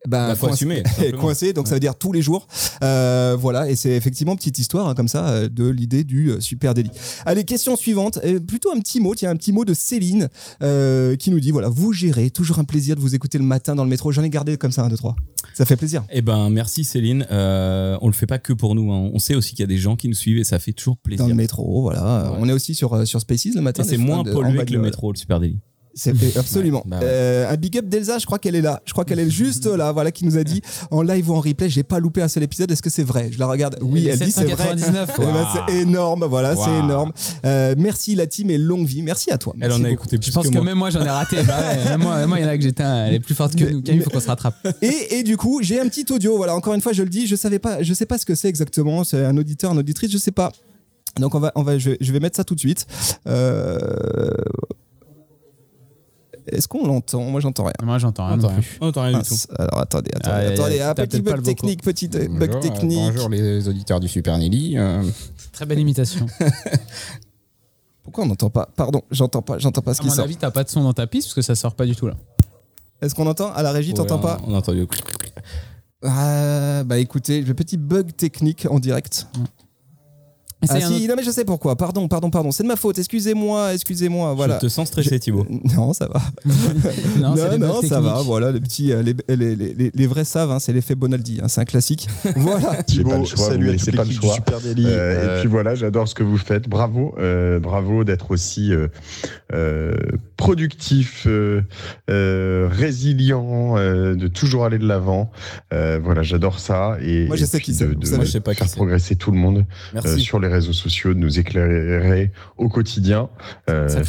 Ben, 0.07 0.29
Bah, 0.29 0.35
faut 0.35 0.47
coincé- 0.47 0.53
assumer, 0.81 1.53
donc 1.53 1.67
ça 1.67 1.75
veut 1.75 1.79
dire 1.79 1.95
tous 1.95 2.11
les 2.11 2.21
jours. 2.21 2.47
Euh, 2.83 3.37
voilà, 3.39 3.69
et 3.69 3.75
c'est 3.75 3.91
effectivement 3.91 4.31
une 4.33 4.37
petite 4.39 4.57
histoire 4.57 4.87
hein, 4.87 4.95
comme 4.95 5.07
ça 5.07 5.27
euh, 5.29 5.49
de 5.49 5.67
l'idée 5.67 6.03
du 6.03 6.29
euh, 6.31 6.39
super 6.39 6.73
délit. 6.73 6.89
Allez, 7.25 7.43
question 7.43 7.75
suivante, 7.75 8.19
et 8.23 8.39
plutôt 8.39 8.71
un 8.75 8.79
petit 8.79 8.99
mot, 8.99 9.13
tiens, 9.13 9.29
un 9.29 9.35
petit 9.35 9.51
mot 9.53 9.63
de 9.65 9.73
Céline 9.75 10.29
euh, 10.63 11.15
qui 11.15 11.29
nous 11.29 11.39
dit 11.39 11.51
voilà, 11.51 11.69
vous 11.69 11.93
gérez, 11.93 12.31
toujours 12.31 12.57
un 12.59 12.63
plaisir 12.63 12.95
de 12.95 13.01
vous 13.01 13.13
écouter 13.13 13.37
le 13.37 13.43
matin 13.43 13.75
dans 13.75 13.83
le 13.83 13.89
métro. 13.89 14.11
J'en 14.11 14.23
ai 14.23 14.29
gardé 14.29 14.57
comme 14.57 14.71
ça 14.71 14.83
un, 14.83 14.89
deux, 14.89 14.97
trois. 14.97 15.15
Ça 15.53 15.65
fait 15.65 15.75
plaisir. 15.75 16.03
Eh 16.11 16.21
ben, 16.21 16.49
merci 16.49 16.83
Céline. 16.83 17.27
Euh, 17.31 17.97
on 18.01 18.07
le 18.07 18.13
fait 18.13 18.25
pas 18.27 18.39
que 18.39 18.53
pour 18.53 18.73
nous. 18.73 18.91
hein. 18.91 19.09
On 19.13 19.19
sait 19.19 19.35
aussi 19.35 19.51
qu'il 19.51 19.59
y 19.61 19.63
a 19.63 19.67
des 19.67 19.77
gens 19.77 19.95
qui 19.95 20.07
nous 20.07 20.13
suivent 20.15 20.37
et 20.39 20.43
ça 20.43 20.57
fait 20.59 20.71
toujours 20.73 20.97
plaisir. 20.97 21.25
Dans 21.25 21.29
le 21.29 21.35
métro, 21.35 21.81
voilà. 21.81 22.31
Ouais. 22.31 22.37
On 22.39 22.49
est 22.49 22.53
aussi 22.53 22.73
sur, 22.73 22.93
euh, 22.93 23.05
sur 23.05 23.19
Spaces 23.21 23.53
le 23.53 23.61
matin. 23.61 23.83
C'est 23.83 23.97
moins 23.97 24.23
pollué 24.23 24.65
que 24.65 24.73
le 24.73 24.79
métro, 24.79 25.11
le 25.11 25.17
Super 25.17 25.39
Daily. 25.39 25.59
C'est 25.93 26.13
absolument. 26.37 26.79
Ouais, 26.85 26.89
bah 26.91 26.99
ouais. 26.99 27.05
Euh, 27.05 27.51
un 27.51 27.55
big 27.57 27.77
up 27.77 27.85
d'Elsa, 27.85 28.17
je 28.17 28.25
crois 28.25 28.39
qu'elle 28.39 28.55
est 28.55 28.61
là. 28.61 28.81
Je 28.85 28.93
crois 28.93 29.03
qu'elle 29.05 29.19
est 29.19 29.29
juste 29.29 29.65
là, 29.65 29.91
voilà, 29.91 30.11
qui 30.11 30.25
nous 30.25 30.37
a 30.37 30.43
dit 30.43 30.61
en 30.89 31.01
live 31.01 31.29
ou 31.29 31.35
en 31.35 31.41
replay, 31.41 31.69
j'ai 31.69 31.83
pas 31.83 31.99
loupé 31.99 32.21
un 32.21 32.27
seul 32.27 32.43
épisode. 32.43 32.71
Est-ce 32.71 32.81
que 32.81 32.89
c'est 32.89 33.03
vrai? 33.03 33.29
Je 33.31 33.37
la 33.39 33.45
regarde. 33.47 33.77
Oui, 33.81 34.07
elle 34.07 34.17
dit 34.19 34.31
c'est 34.31 34.45
vrai. 34.45 34.55
799, 34.77 35.11
Eh 35.17 35.21
ben, 35.21 35.47
c'est 35.67 35.73
énorme, 35.81 36.25
voilà, 36.25 36.55
c'est 36.55 36.79
énorme. 36.79 37.11
Euh, 37.45 37.75
merci 37.77 38.15
la 38.15 38.25
team 38.27 38.49
et 38.49 38.57
longue 38.57 38.85
vie. 38.87 39.01
Merci 39.01 39.31
à 39.31 39.37
toi. 39.37 39.53
Elle 39.59 39.71
en 39.71 39.75
a 39.75 39.77
beaucoup. 39.79 39.91
écouté 39.91 40.17
plus 40.17 40.27
Je 40.27 40.31
pense 40.31 40.45
que 40.45 40.49
que, 40.49 40.55
moi. 40.55 40.63
même 40.63 40.77
moi 40.77 40.89
j'en 40.91 41.03
ai 41.03 41.09
raté. 41.09 41.43
Bah 41.43 41.59
ouais, 41.59 41.83
même 41.89 42.01
moi, 42.01 42.17
même 42.19 42.29
moi, 42.29 42.39
il 42.39 42.43
y 42.43 42.45
en 42.45 42.49
a 42.49 42.57
que 42.57 42.63
j'étais, 42.63 42.83
elle 42.83 43.15
est 43.15 43.19
plus 43.19 43.35
forte 43.35 43.55
que 43.55 43.63
Mais- 43.65 43.71
nous. 43.71 43.81
Camille, 43.81 44.01
faut 44.03 44.09
qu'on 44.09 44.19
se 44.19 44.27
rattrape. 44.27 44.55
Et, 44.81 45.19
et 45.19 45.23
du 45.23 45.35
coup, 45.37 45.59
j'ai 45.61 45.79
un 45.81 45.87
petit 45.89 46.05
audio. 46.11 46.37
Voilà, 46.37 46.55
encore 46.55 46.73
une 46.73 46.81
fois, 46.81 46.93
je 46.93 47.03
le 47.03 47.09
dis, 47.09 47.27
je 47.27 47.35
savais 47.35 47.59
pas, 47.59 47.83
je 47.83 47.93
sais 47.93 48.05
pas 48.05 48.17
ce 48.17 48.25
que 48.25 48.35
c'est 48.35 48.47
exactement. 48.47 49.03
C'est 49.03 49.25
un 49.25 49.35
auditeur, 49.37 49.71
une 49.73 49.79
auditrice, 49.79 50.11
je 50.11 50.17
sais 50.17 50.31
pas. 50.31 50.51
Donc 51.19 51.35
on 51.35 51.39
va, 51.39 51.51
on 51.55 51.63
va, 51.63 51.77
je, 51.77 51.89
vais- 51.91 51.97
je 51.99 52.11
vais 52.13 52.19
mettre 52.21 52.37
ça 52.37 52.43
tout 52.45 52.55
de 52.55 52.59
suite. 52.61 52.87
Euh, 53.27 53.79
Est-ce 56.47 56.67
qu'on 56.67 56.85
l'entend? 56.87 57.21
Moi, 57.23 57.39
j'entends 57.39 57.65
rien. 57.65 57.73
Moi 57.83 57.97
j'entends 57.99 58.25
rien 58.27 58.33
On 58.35 58.37
non 58.37 58.43
entend 58.45 58.53
rien. 58.53 58.61
plus. 58.61 58.77
On 58.81 58.87
entend 58.87 59.01
rien 59.03 59.19
du 59.19 59.27
tout. 59.27 59.35
Alors 59.59 59.77
attendez, 59.79 60.11
attendez, 60.15 60.35
aïe, 60.35 60.79
attendez, 60.81 61.07
petit 61.07 61.21
bug 61.21 61.41
technique, 61.43 61.83
petit 61.83 62.09
euh, 62.15 62.27
bug 62.27 62.51
Bonjour, 62.51 62.59
technique. 62.61 63.13
Bonjour 63.13 63.29
les 63.29 63.67
auditeurs 63.67 63.99
du 63.99 64.07
Super 64.07 64.37
Nelly. 64.37 64.77
euh, 64.77 65.03
Très 65.51 65.65
belle 65.65 65.79
imitation. 65.79 66.25
Pourquoi 68.03 68.23
on 68.23 68.27
n'entend 68.27 68.49
pas? 68.49 68.67
Pardon, 68.75 69.01
j'entends 69.11 69.41
pas, 69.43 69.59
j'entends 69.59 69.81
pas 69.81 69.93
ce 69.93 69.99
À 69.99 70.03
qui 70.03 70.09
mon 70.09 70.15
sort. 70.15 70.25
avis, 70.25 70.35
t'as 70.35 70.49
pas 70.51 70.63
de 70.63 70.69
son 70.69 70.83
dans 70.83 70.93
ta 70.93 71.05
piste 71.07 71.27
parce 71.27 71.35
que 71.35 71.41
ça 71.43 71.55
sort 71.55 71.75
pas 71.75 71.85
du 71.85 71.95
tout 71.95 72.07
là. 72.07 72.15
Est-ce 73.01 73.13
qu'on 73.15 73.27
entend? 73.27 73.51
À 73.53 73.61
la 73.63 73.71
régie, 73.71 73.93
t'entends 73.93 74.15
Ouais, 74.17 74.21
pas? 74.23 74.39
On 74.47 74.53
a 74.55 74.57
entendu. 74.57 74.87
Ah, 76.03 76.83
Bah 76.83 76.97
écoutez, 76.97 77.41
le 77.41 77.53
petit 77.53 77.77
bug 77.77 78.15
technique 78.15 78.65
en 78.69 78.79
direct. 78.79 79.27
Ah 80.69 80.75
un 80.75 80.79
si, 80.79 80.85
autre. 80.93 81.07
non 81.07 81.13
mais 81.17 81.23
je 81.23 81.31
sais 81.31 81.43
pourquoi. 81.45 81.75
Pardon, 81.75 82.07
pardon, 82.07 82.29
pardon. 82.29 82.51
C'est 82.51 82.63
de 82.63 82.67
ma 82.67 82.75
faute. 82.75 82.99
Excusez-moi, 82.99 83.73
excusez-moi. 83.73 84.33
Voilà. 84.33 84.55
Je 84.61 84.67
te 84.67 84.69
sens 84.69 84.87
stressé, 84.87 85.19
Thibaut. 85.19 85.45
Non, 85.75 85.93
ça 85.93 86.07
va. 86.07 86.21
Non, 87.19 87.35
non, 87.57 87.81
ça 87.81 87.99
va. 87.99 88.21
Voilà, 88.21 88.51
les 88.51 88.59
petits, 88.59 88.91
euh, 88.91 89.01
les, 89.01 89.15
les, 89.29 89.55
les, 89.55 89.73
les- 89.73 89.91
les 89.93 90.07
vrais 90.07 90.25
savent. 90.25 90.51
hein, 90.51 90.59
c'est 90.59 90.73
l'effet 90.73 90.95
Bonaldi. 90.95 91.39
hein, 91.43 91.47
c'est 91.47 91.61
un 91.61 91.65
classique. 91.65 92.07
voilà. 92.35 92.59
J'ai 92.87 93.03
pas 93.03 93.11
Thibaut, 93.11 93.17
le 93.17 93.25
choix, 93.25 93.47
salut 93.47 93.65
vous 93.67 93.71
à 93.73 93.77
toute 93.77 93.95
pas 93.95 94.03
le 94.03 94.11
choix. 94.11 94.33
Super 94.35 94.59
Daily. 94.61 94.85
Euh, 94.85 94.89
Euh, 94.91 95.37
Et 95.37 95.39
puis 95.41 95.49
voilà, 95.49 95.73
j'adore 95.75 96.07
ce 96.07 96.13
que 96.15 96.23
vous 96.23 96.37
faites. 96.37 96.69
Bravo, 96.69 97.15
euh, 97.19 97.59
bravo 97.59 98.03
d'être 98.03 98.31
aussi 98.31 98.71
euh, 98.71 98.87
euh, 99.53 99.93
productif, 100.41 101.27
euh, 101.27 101.61
euh, 102.09 102.67
résilient, 102.71 103.77
euh, 103.77 104.15
de 104.15 104.27
toujours 104.27 104.65
aller 104.65 104.79
de 104.79 104.87
l'avant. 104.87 105.31
Euh, 105.71 105.99
voilà, 106.03 106.23
j'adore 106.23 106.57
ça. 106.59 106.97
Et, 106.99 107.27
Moi, 107.27 107.35
je 107.35 107.43
et 107.43 107.45
sais 107.45 107.59
qui 107.61 107.75
c'est, 107.75 107.87
de, 107.87 107.93
de 107.93 108.05
savez. 108.05 108.17
Moi, 108.17 108.25
je 108.25 108.31
sais 108.31 108.39
pas 108.39 108.53
qui 108.53 108.57
faire 108.57 108.67
c'est. 108.67 108.75
progresser 108.75 109.15
tout 109.15 109.31
le 109.31 109.37
monde 109.37 109.59
euh, 109.59 109.63
Merci. 109.93 110.19
sur 110.19 110.39
les 110.39 110.47
réseaux 110.47 110.73
sociaux, 110.73 111.13
de 111.13 111.19
nous 111.19 111.37
éclairer 111.37 112.31
au 112.57 112.69
quotidien. 112.69 113.29
Euh, 113.69 113.87
cas. 113.87 114.01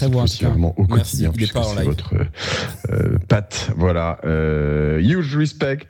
vraiment 0.48 0.74
au 0.78 0.86
Merci, 0.86 0.88
quotidien, 0.88 1.28
il 1.28 1.32
est 1.34 1.36
puisque 1.36 1.52
pas 1.52 1.60
en 1.60 1.76
c'est 1.76 1.84
votre 1.84 2.14
euh, 2.14 3.18
patte. 3.28 3.70
Voilà. 3.76 4.18
Euh, 4.24 5.00
huge 5.00 5.36
respect. 5.36 5.86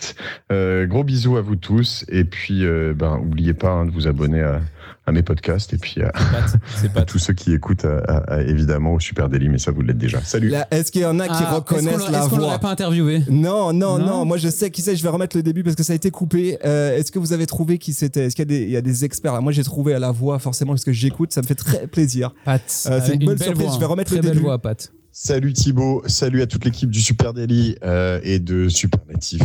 Euh, 0.51 0.87
gros 0.87 1.05
bisous 1.05 1.37
à 1.37 1.41
vous 1.41 1.57
tous. 1.57 2.05
Et 2.09 2.25
puis, 2.25 2.65
ben, 2.97 3.17
oubliez 3.23 3.55
pas 3.55 3.71
hein, 3.71 3.87
de 3.87 3.93
vous 3.93 4.09
abonner 4.09 4.41
à, 4.41 4.61
à 5.05 5.11
mes 5.13 5.23
podcasts 5.23 5.73
et 5.75 5.79
puis 5.79 6.01
à, 6.03 6.13
tous 7.07 7.19
ceux 7.19 7.33
qui 7.35 7.53
écoutent 7.53 7.85
à- 7.85 7.99
à- 7.99 8.35
à- 8.35 8.43
évidemment 8.43 8.93
au 8.95 9.01
Super 9.01 9.29
Daily, 9.29 9.49
mais 9.49 9.59
ça 9.59 9.73
vous 9.73 9.83
l'êtes 9.83 9.99
déjà. 9.99 10.21
Salut. 10.23 10.53
Est-ce 10.71 10.93
qu'il 10.93 11.03
y 11.03 11.05
en 11.07 11.19
a 11.19 11.27
qui 11.27 11.35
Ah, 11.35 11.41
est-ce 11.41 11.49
qu'on 11.51 11.55
reconnaissent 11.57 12.11
la 12.11 12.19
Est-ce 12.21 12.29
qu'on 12.29 12.37
voix 12.37 12.39
l'aurait 12.47 12.59
pas 12.61 12.71
interviewé 12.71 13.23
Non, 13.29 13.73
non, 13.73 13.99
non, 13.99 14.07
Non 14.07 14.25
Moi, 14.25 14.37
je 14.37 14.49
sais 14.49 14.71
qui 14.71 14.81
c'est. 14.81 14.95
Je 14.95 15.03
vais 15.03 15.09
remettre 15.09 15.37
le 15.37 15.43
début 15.43 15.65
parce 15.65 15.75
que 15.75 15.83
ça 15.83 15.93
a 15.93 15.97
été 15.97 16.11
coupé. 16.13 16.57
Euh, 16.65 16.97
Est-ce 16.97 17.11
que 17.11 17.19
vous 17.19 17.33
avez 17.33 17.47
trouvé 17.47 17.79
qui 17.79 17.93
c'était? 17.93 18.27
Est-ce 18.27 18.37
qu'il 18.37 18.45
y, 18.45 18.55
a 18.55 18.59
des- 18.59 18.63
il 18.65 18.71
y 18.71 18.77
a 18.77 18.81
des 18.81 19.05
experts? 19.05 19.33
Là 19.33 19.41
Moi, 19.41 19.51
j'ai 19.53 19.65
trouvé 19.65 19.93
à 19.95 19.99
la 19.99 20.13
voix 20.13 20.39
forcément 20.39 20.73
parce 20.73 20.85
que 20.85 20.93
j'écoute. 20.93 21.33
Ça 21.33 21.43
me 21.43 21.47
fait 21.47 21.55
très 21.57 21.87
plaisir. 21.89 22.33
Pat. 22.45 22.61
Euh, 22.87 23.01
c'est 23.05 23.15
une 23.15 23.25
bonne 23.25 23.35
belle 23.37 23.49
surprise, 23.49 23.67
voix, 23.67 23.75
je 23.75 23.79
vais 23.81 23.85
hein. 23.85 23.89
remettre 23.89 24.11
Très 24.11 24.17
le 24.19 24.23
belle 24.23 24.33
début. 24.35 24.45
voix, 24.45 24.59
Pat. 24.61 24.93
Salut 25.15 25.53
Thibaut, 25.53 26.03
salut 26.07 26.41
à 26.41 26.47
toute 26.47 26.65
l'équipe 26.65 26.89
du 26.89 27.03
Super 27.03 27.35
Daily 27.35 27.77
euh, 27.85 28.19
et 28.23 28.39
de 28.39 28.71
Super 28.71 28.99
Natif. 29.13 29.43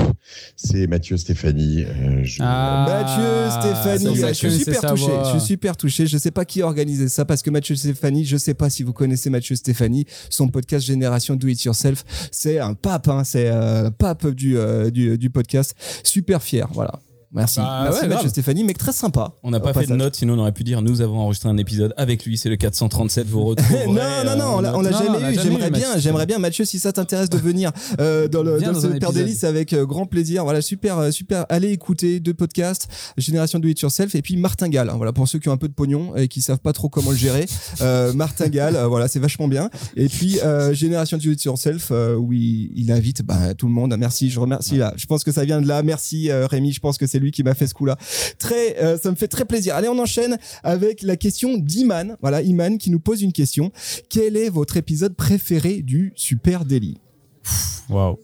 C'est 0.55 0.87
Mathieu 0.87 1.17
Stéphanie. 1.17 1.83
euh, 1.83 2.23
je- 2.23 2.37
Ah, 2.41 2.85
Mathieu, 2.87 3.73
Stéphanie, 3.73 4.17
ça, 4.17 4.27
je 4.29 4.33
suis 4.47 4.51
super 4.59 4.81
touché. 4.93 5.11
Je 5.25 5.29
suis 5.31 5.39
super 5.47 5.75
touché. 5.75 6.07
Je 6.07 6.17
sais 6.17 6.31
pas 6.31 6.45
qui 6.45 6.61
a 6.61 6.65
organisé 6.65 7.09
ça 7.09 7.25
parce 7.25 7.41
que 7.41 7.49
Mathieu 7.49 7.75
Stéphanie, 7.75 8.23
je 8.23 8.37
sais 8.37 8.53
pas 8.53 8.69
si 8.69 8.83
vous 8.83 8.93
connaissez 8.93 9.29
Mathieu 9.29 9.57
Stéphanie, 9.57 10.05
son 10.29 10.47
podcast 10.47 10.85
Génération 10.85 11.35
Do 11.35 11.47
It 11.49 11.61
Yourself, 11.61 12.05
c'est 12.31 12.59
un 12.59 12.73
pape, 12.73 13.09
hein, 13.09 13.25
c'est 13.25 13.49
euh, 13.49 13.89
pape 13.91 14.25
du, 14.27 14.57
euh, 14.57 14.89
du, 14.89 15.17
du 15.17 15.29
podcast. 15.29 15.75
Super 16.01 16.41
fier, 16.41 16.69
voilà. 16.71 16.97
Merci. 17.31 17.59
Bah, 17.59 17.81
Merci 17.83 18.01
ouais, 18.01 18.07
Mathieu. 18.07 18.29
Stéphanie, 18.29 18.63
mec 18.63 18.77
très 18.77 18.91
sympa. 18.91 19.33
On 19.43 19.51
n'a 19.51 19.59
pas 19.59 19.73
fait 19.73 19.85
de 19.85 19.95
notes, 19.95 20.15
sinon 20.15 20.35
on 20.35 20.39
aurait 20.39 20.51
pu 20.51 20.63
dire 20.63 20.81
nous 20.81 21.01
avons 21.01 21.19
enregistré 21.19 21.49
un 21.49 21.57
épisode 21.57 21.93
avec 21.97 22.25
lui, 22.25 22.37
c'est 22.37 22.49
le 22.49 22.55
437, 22.55 23.27
vous 23.27 23.43
retrouverez. 23.45 23.87
non, 23.87 23.93
non, 24.25 24.37
non, 24.37 24.57
on 24.57 24.61
l'a 24.61 24.77
on 24.77 24.81
l'a 24.81 24.91
jamais 24.91 25.33
eu. 25.33 25.39
J'aimerais 25.41 25.69
bien, 25.71 25.87
Mathieu. 25.87 26.01
j'aimerais 26.01 26.25
bien, 26.25 26.39
Mathieu, 26.39 26.65
si 26.65 26.79
ça 26.79 26.91
t'intéresse 26.91 27.29
de 27.29 27.37
venir 27.37 27.71
euh, 27.99 28.27
dans 28.27 28.43
le, 28.43 28.59
dans 28.59 28.71
dans 28.71 28.79
Super 28.79 28.95
épisode. 28.95 29.13
Délice 29.13 29.43
avec 29.43 29.73
euh, 29.73 29.85
grand 29.85 30.05
plaisir. 30.05 30.43
Voilà, 30.43 30.61
super, 30.61 30.97
euh, 30.99 31.11
super. 31.11 31.45
Allez 31.49 31.71
écouter 31.71 32.19
deux 32.19 32.33
podcasts, 32.33 32.87
Génération 33.17 33.59
Do 33.59 33.67
It 33.67 33.79
Yourself 33.81 34.15
et 34.15 34.21
puis 34.21 34.37
Martingale. 34.37 34.91
voilà, 34.95 35.13
pour 35.13 35.27
ceux 35.27 35.39
qui 35.39 35.49
ont 35.49 35.53
un 35.53 35.57
peu 35.57 35.67
de 35.67 35.73
pognon 35.73 36.15
et 36.15 36.27
qui 36.27 36.41
savent 36.41 36.59
pas 36.59 36.73
trop 36.73 36.89
comment 36.89 37.11
le 37.11 37.17
gérer. 37.17 37.45
Euh, 37.81 38.11
Martingale, 38.13 38.75
euh, 38.75 38.87
voilà, 38.87 39.07
c'est 39.07 39.19
vachement 39.19 39.47
bien. 39.47 39.69
Et 39.95 40.07
puis 40.09 40.39
euh, 40.39 40.73
Génération 40.73 41.17
Do 41.17 41.29
It 41.29 41.43
Yourself, 41.43 41.89
euh, 41.91 42.15
où 42.15 42.33
il, 42.33 42.71
il 42.75 42.91
invite 42.91 43.21
bah, 43.21 43.53
tout 43.53 43.67
le 43.67 43.73
monde. 43.73 43.95
Merci, 43.99 44.29
je 44.29 44.39
remercie 44.39 44.77
là. 44.77 44.93
Je 44.97 45.05
pense 45.05 45.23
que 45.23 45.31
ça 45.31 45.45
vient 45.45 45.61
de 45.61 45.67
là. 45.67 45.83
Merci 45.83 46.31
euh, 46.31 46.47
Rémi, 46.47 46.71
je 46.71 46.79
pense 46.79 46.97
que 46.97 47.05
c'est 47.05 47.16
lui 47.19 47.31
qui 47.31 47.43
m'a 47.43 47.53
fait 47.53 47.67
ce 47.67 47.73
coup-là. 47.73 47.97
Euh, 48.51 48.97
ça 48.97 49.11
me 49.11 49.15
fait 49.15 49.27
très 49.27 49.45
plaisir. 49.45 49.75
Allez, 49.75 49.87
on 49.87 49.99
enchaîne 49.99 50.37
avec 50.63 51.01
la 51.01 51.17
question 51.17 51.57
d'Iman. 51.57 52.17
Voilà, 52.21 52.41
Iman 52.41 52.77
qui 52.77 52.89
nous 52.91 52.99
pose 52.99 53.21
une 53.21 53.33
question. 53.33 53.71
Quel 54.09 54.37
est 54.37 54.49
votre 54.49 54.77
épisode 54.77 55.15
préféré 55.15 55.81
du 55.81 56.13
Super 56.15 56.65
Daily? 56.65 56.97
Waouh. 57.89 58.17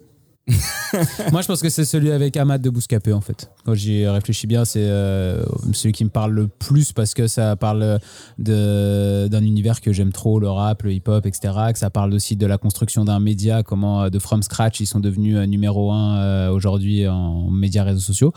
Moi, 1.31 1.41
je 1.41 1.47
pense 1.47 1.61
que 1.61 1.69
c'est 1.69 1.85
celui 1.85 2.11
avec 2.11 2.35
Ahmad 2.35 2.61
de 2.61 2.69
Bouscapé, 2.69 3.13
en 3.13 3.21
fait. 3.21 3.49
Quand 3.65 3.73
j'y 3.73 4.05
réfléchis 4.05 4.45
bien, 4.45 4.65
c'est 4.65 4.83
euh, 4.83 5.41
celui 5.71 5.93
qui 5.93 6.03
me 6.03 6.09
parle 6.09 6.33
le 6.33 6.47
plus 6.47 6.91
parce 6.91 7.13
que 7.13 7.27
ça 7.27 7.55
parle 7.55 7.99
d'un 8.37 9.43
univers 9.43 9.79
que 9.81 9.93
j'aime 9.93 10.11
trop, 10.11 10.39
le 10.39 10.49
rap, 10.49 10.83
le 10.83 10.91
hip-hop, 10.93 11.25
etc. 11.25 11.53
Que 11.71 11.79
ça 11.79 11.89
parle 11.89 12.13
aussi 12.13 12.35
de 12.35 12.45
la 12.45 12.57
construction 12.57 13.05
d'un 13.05 13.19
média, 13.19 13.63
comment 13.63 14.03
euh, 14.03 14.09
de 14.09 14.19
From 14.19 14.43
Scratch, 14.43 14.79
ils 14.81 14.85
sont 14.85 14.99
devenus 14.99 15.37
euh, 15.37 15.45
numéro 15.45 15.91
un 15.91 16.17
euh, 16.17 16.49
aujourd'hui 16.51 17.07
en 17.07 17.49
médias 17.49 17.83
réseaux 17.83 17.99
sociaux. 18.01 18.33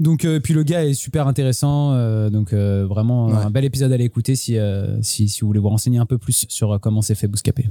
Donc, 0.00 0.24
euh, 0.24 0.38
puis 0.40 0.54
le 0.54 0.62
gars 0.62 0.84
est 0.84 0.94
super 0.94 1.26
intéressant. 1.26 1.92
euh, 1.94 2.30
donc, 2.30 2.52
euh, 2.52 2.86
vraiment, 2.88 3.26
Ouais. 3.28 3.34
un 3.34 3.50
bel 3.50 3.64
épisode 3.64 3.90
à 3.92 3.94
aller 3.94 4.04
écouter 4.04 4.36
si, 4.36 4.56
si, 5.02 5.28
si 5.28 5.40
vous 5.40 5.46
voulez 5.48 5.58
vous 5.60 5.68
renseigner 5.68 5.98
un 5.98 6.06
peu 6.06 6.18
plus 6.18 6.46
sur 6.48 6.78
comment 6.80 7.02
s'est 7.02 7.14
fait 7.14 7.26
Bouscapé. 7.28 7.68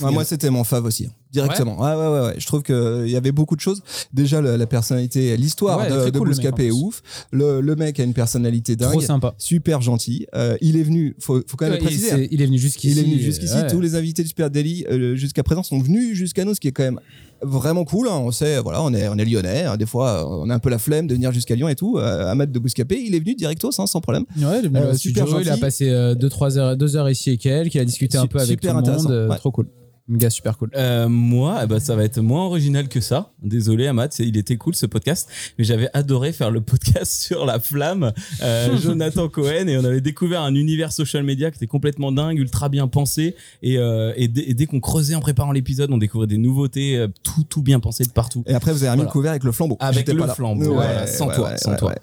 Ouais, 0.00 0.12
Moi, 0.12 0.24
c'était 0.24 0.50
mon 0.50 0.64
fav 0.64 0.84
aussi. 0.84 1.08
Directement. 1.40 1.78
Ouais, 1.80 1.94
ouais, 1.94 2.08
ouais, 2.20 2.26
ouais. 2.28 2.34
Je 2.38 2.46
trouve 2.46 2.62
qu'il 2.62 3.08
y 3.08 3.16
avait 3.16 3.32
beaucoup 3.32 3.56
de 3.56 3.60
choses. 3.60 3.82
Déjà, 4.12 4.40
la 4.40 4.66
personnalité, 4.66 5.36
l'histoire 5.36 5.78
Ouais, 5.80 5.90
de, 5.90 6.10
de 6.10 6.18
cool, 6.18 6.28
le 6.28 6.34
mec, 6.34 6.42
Bouscapé 6.44 6.66
est 6.66 6.70
ouf. 6.70 7.02
Le, 7.30 7.60
le 7.60 7.76
mec 7.76 8.00
a 8.00 8.04
une 8.04 8.14
personnalité 8.14 8.76
dingue. 8.76 8.92
Trop 8.92 9.00
sympa. 9.00 9.34
Super 9.38 9.80
gentil. 9.82 10.26
Euh, 10.34 10.56
il 10.60 10.76
est 10.76 10.82
venu, 10.82 11.14
faut, 11.20 11.40
faut 11.46 11.56
quand 11.56 11.66
même 11.66 11.74
le 11.74 11.80
préciser. 11.80 12.08
il, 12.08 12.14
hein. 12.24 12.26
il 12.30 12.42
est 12.42 12.46
venu 12.46 12.58
jusqu'ici. 12.58 12.92
Il 12.92 12.98
est 12.98 13.02
venu 13.02 13.18
jusqu'ici. 13.20 13.54
ouais. 13.54 13.66
Tous 13.68 13.80
les 13.80 13.94
invités 13.94 14.22
du 14.22 14.28
Super 14.28 14.50
Daily 14.50 14.84
euh, 14.90 15.14
jusqu'à 15.16 15.42
présent 15.42 15.62
sont 15.62 15.78
venus 15.78 16.16
jusqu'à 16.16 16.44
nous, 16.44 16.54
ce 16.54 16.60
qui 16.60 16.68
est 16.68 16.72
quand 16.72 16.82
même 16.84 17.00
vraiment 17.42 17.84
cool. 17.84 18.08
hein. 18.08 18.16
On 18.18 18.30
sait, 18.30 18.58
voilà, 18.60 18.82
on 18.82 18.92
est, 18.94 19.08
on 19.08 19.16
est 19.18 19.24
lyonnais. 19.24 19.64
hein. 19.64 19.76
Des 19.76 19.86
fois, 19.86 20.22
euh, 20.22 20.38
on 20.44 20.50
a 20.50 20.54
un 20.54 20.58
peu 20.58 20.70
la 20.70 20.78
flemme 20.78 21.06
de 21.06 21.14
venir 21.14 21.32
jusqu'à 21.32 21.54
Lyon 21.54 21.68
et 21.68 21.74
tout. 21.74 21.98
Euh, 21.98 22.30
Ahmad 22.30 22.50
de 22.50 22.58
Bouscapé, 22.58 23.00
il 23.06 23.14
est 23.14 23.20
venu 23.20 23.34
directos, 23.34 23.78
hein, 23.78 23.86
sans 23.86 24.00
problème. 24.00 24.24
Ouais, 24.38 24.60
il 24.60 24.64
est 24.64 24.68
venu 24.68 24.78
Euh, 24.78 24.92
au 24.92 24.96
super 24.96 25.24
studio, 25.26 25.40
il 25.42 25.48
a 25.48 25.52
gentil. 25.52 25.60
passé 25.60 25.90
2-3 25.90 26.56
heures, 26.58 26.76
deux 26.76 26.96
heures 26.96 27.10
ici 27.10 27.30
et 27.32 27.36
quelques, 27.36 27.74
il 27.74 27.80
a 27.80 27.84
discuté 27.84 28.16
un 28.18 28.26
peu 28.26 28.38
avec 28.38 28.60
tout 28.60 28.68
super 28.68 28.80
le 28.80 28.96
monde, 28.96 29.10
euh, 29.10 29.28
ouais. 29.28 29.36
trop 29.36 29.50
cool. 29.50 29.66
Gars 30.08 30.30
super 30.30 30.56
cool. 30.56 30.70
Euh, 30.76 31.08
moi, 31.08 31.66
ben, 31.66 31.80
ça 31.80 31.96
va 31.96 32.04
être 32.04 32.20
moins 32.20 32.44
original 32.46 32.86
que 32.88 33.00
ça. 33.00 33.32
Désolé, 33.42 33.90
c'est- 34.10 34.24
il 34.26 34.36
était 34.36 34.56
cool 34.56 34.76
ce 34.76 34.86
podcast, 34.86 35.28
mais 35.58 35.64
j'avais 35.64 35.88
adoré 35.94 36.32
faire 36.32 36.52
le 36.52 36.60
podcast 36.60 37.12
sur 37.22 37.44
la 37.44 37.58
flamme, 37.58 38.12
euh, 38.40 38.76
Jonathan 38.80 39.28
Cohen, 39.28 39.66
et 39.66 39.76
on 39.76 39.84
avait 39.84 40.00
découvert 40.00 40.42
un 40.42 40.54
univers 40.54 40.92
social 40.92 41.24
media 41.24 41.50
qui 41.50 41.56
était 41.56 41.66
complètement 41.66 42.12
dingue, 42.12 42.38
ultra 42.38 42.68
bien 42.68 42.86
pensé, 42.86 43.34
et, 43.62 43.78
euh, 43.78 44.12
et 44.16 44.28
dès, 44.28 44.42
et 44.48 44.54
dès 44.54 44.66
qu'on 44.66 44.78
creusait 44.78 45.16
en 45.16 45.20
préparant 45.20 45.50
l'épisode, 45.50 45.90
on 45.90 45.98
découvrait 45.98 46.28
des 46.28 46.38
nouveautés, 46.38 47.04
tout 47.24 47.42
tout 47.48 47.62
bien 47.62 47.80
pensé 47.80 48.04
de 48.04 48.10
partout. 48.10 48.44
Et 48.46 48.54
après, 48.54 48.72
vous 48.72 48.84
avez 48.84 48.90
remis 48.90 48.98
Voilà. 48.98 49.08
le 49.08 49.12
couvert 49.12 49.30
avec 49.32 49.42
le 49.44 49.50
flambeau. 49.50 49.76
Avec 49.80 50.06
le 50.08 50.22
flambeau, 50.28 50.74
voilà, 50.74 51.08
sans 51.08 51.28
toi, 51.30 51.56
sans 51.56 51.74
toi. 51.74 51.94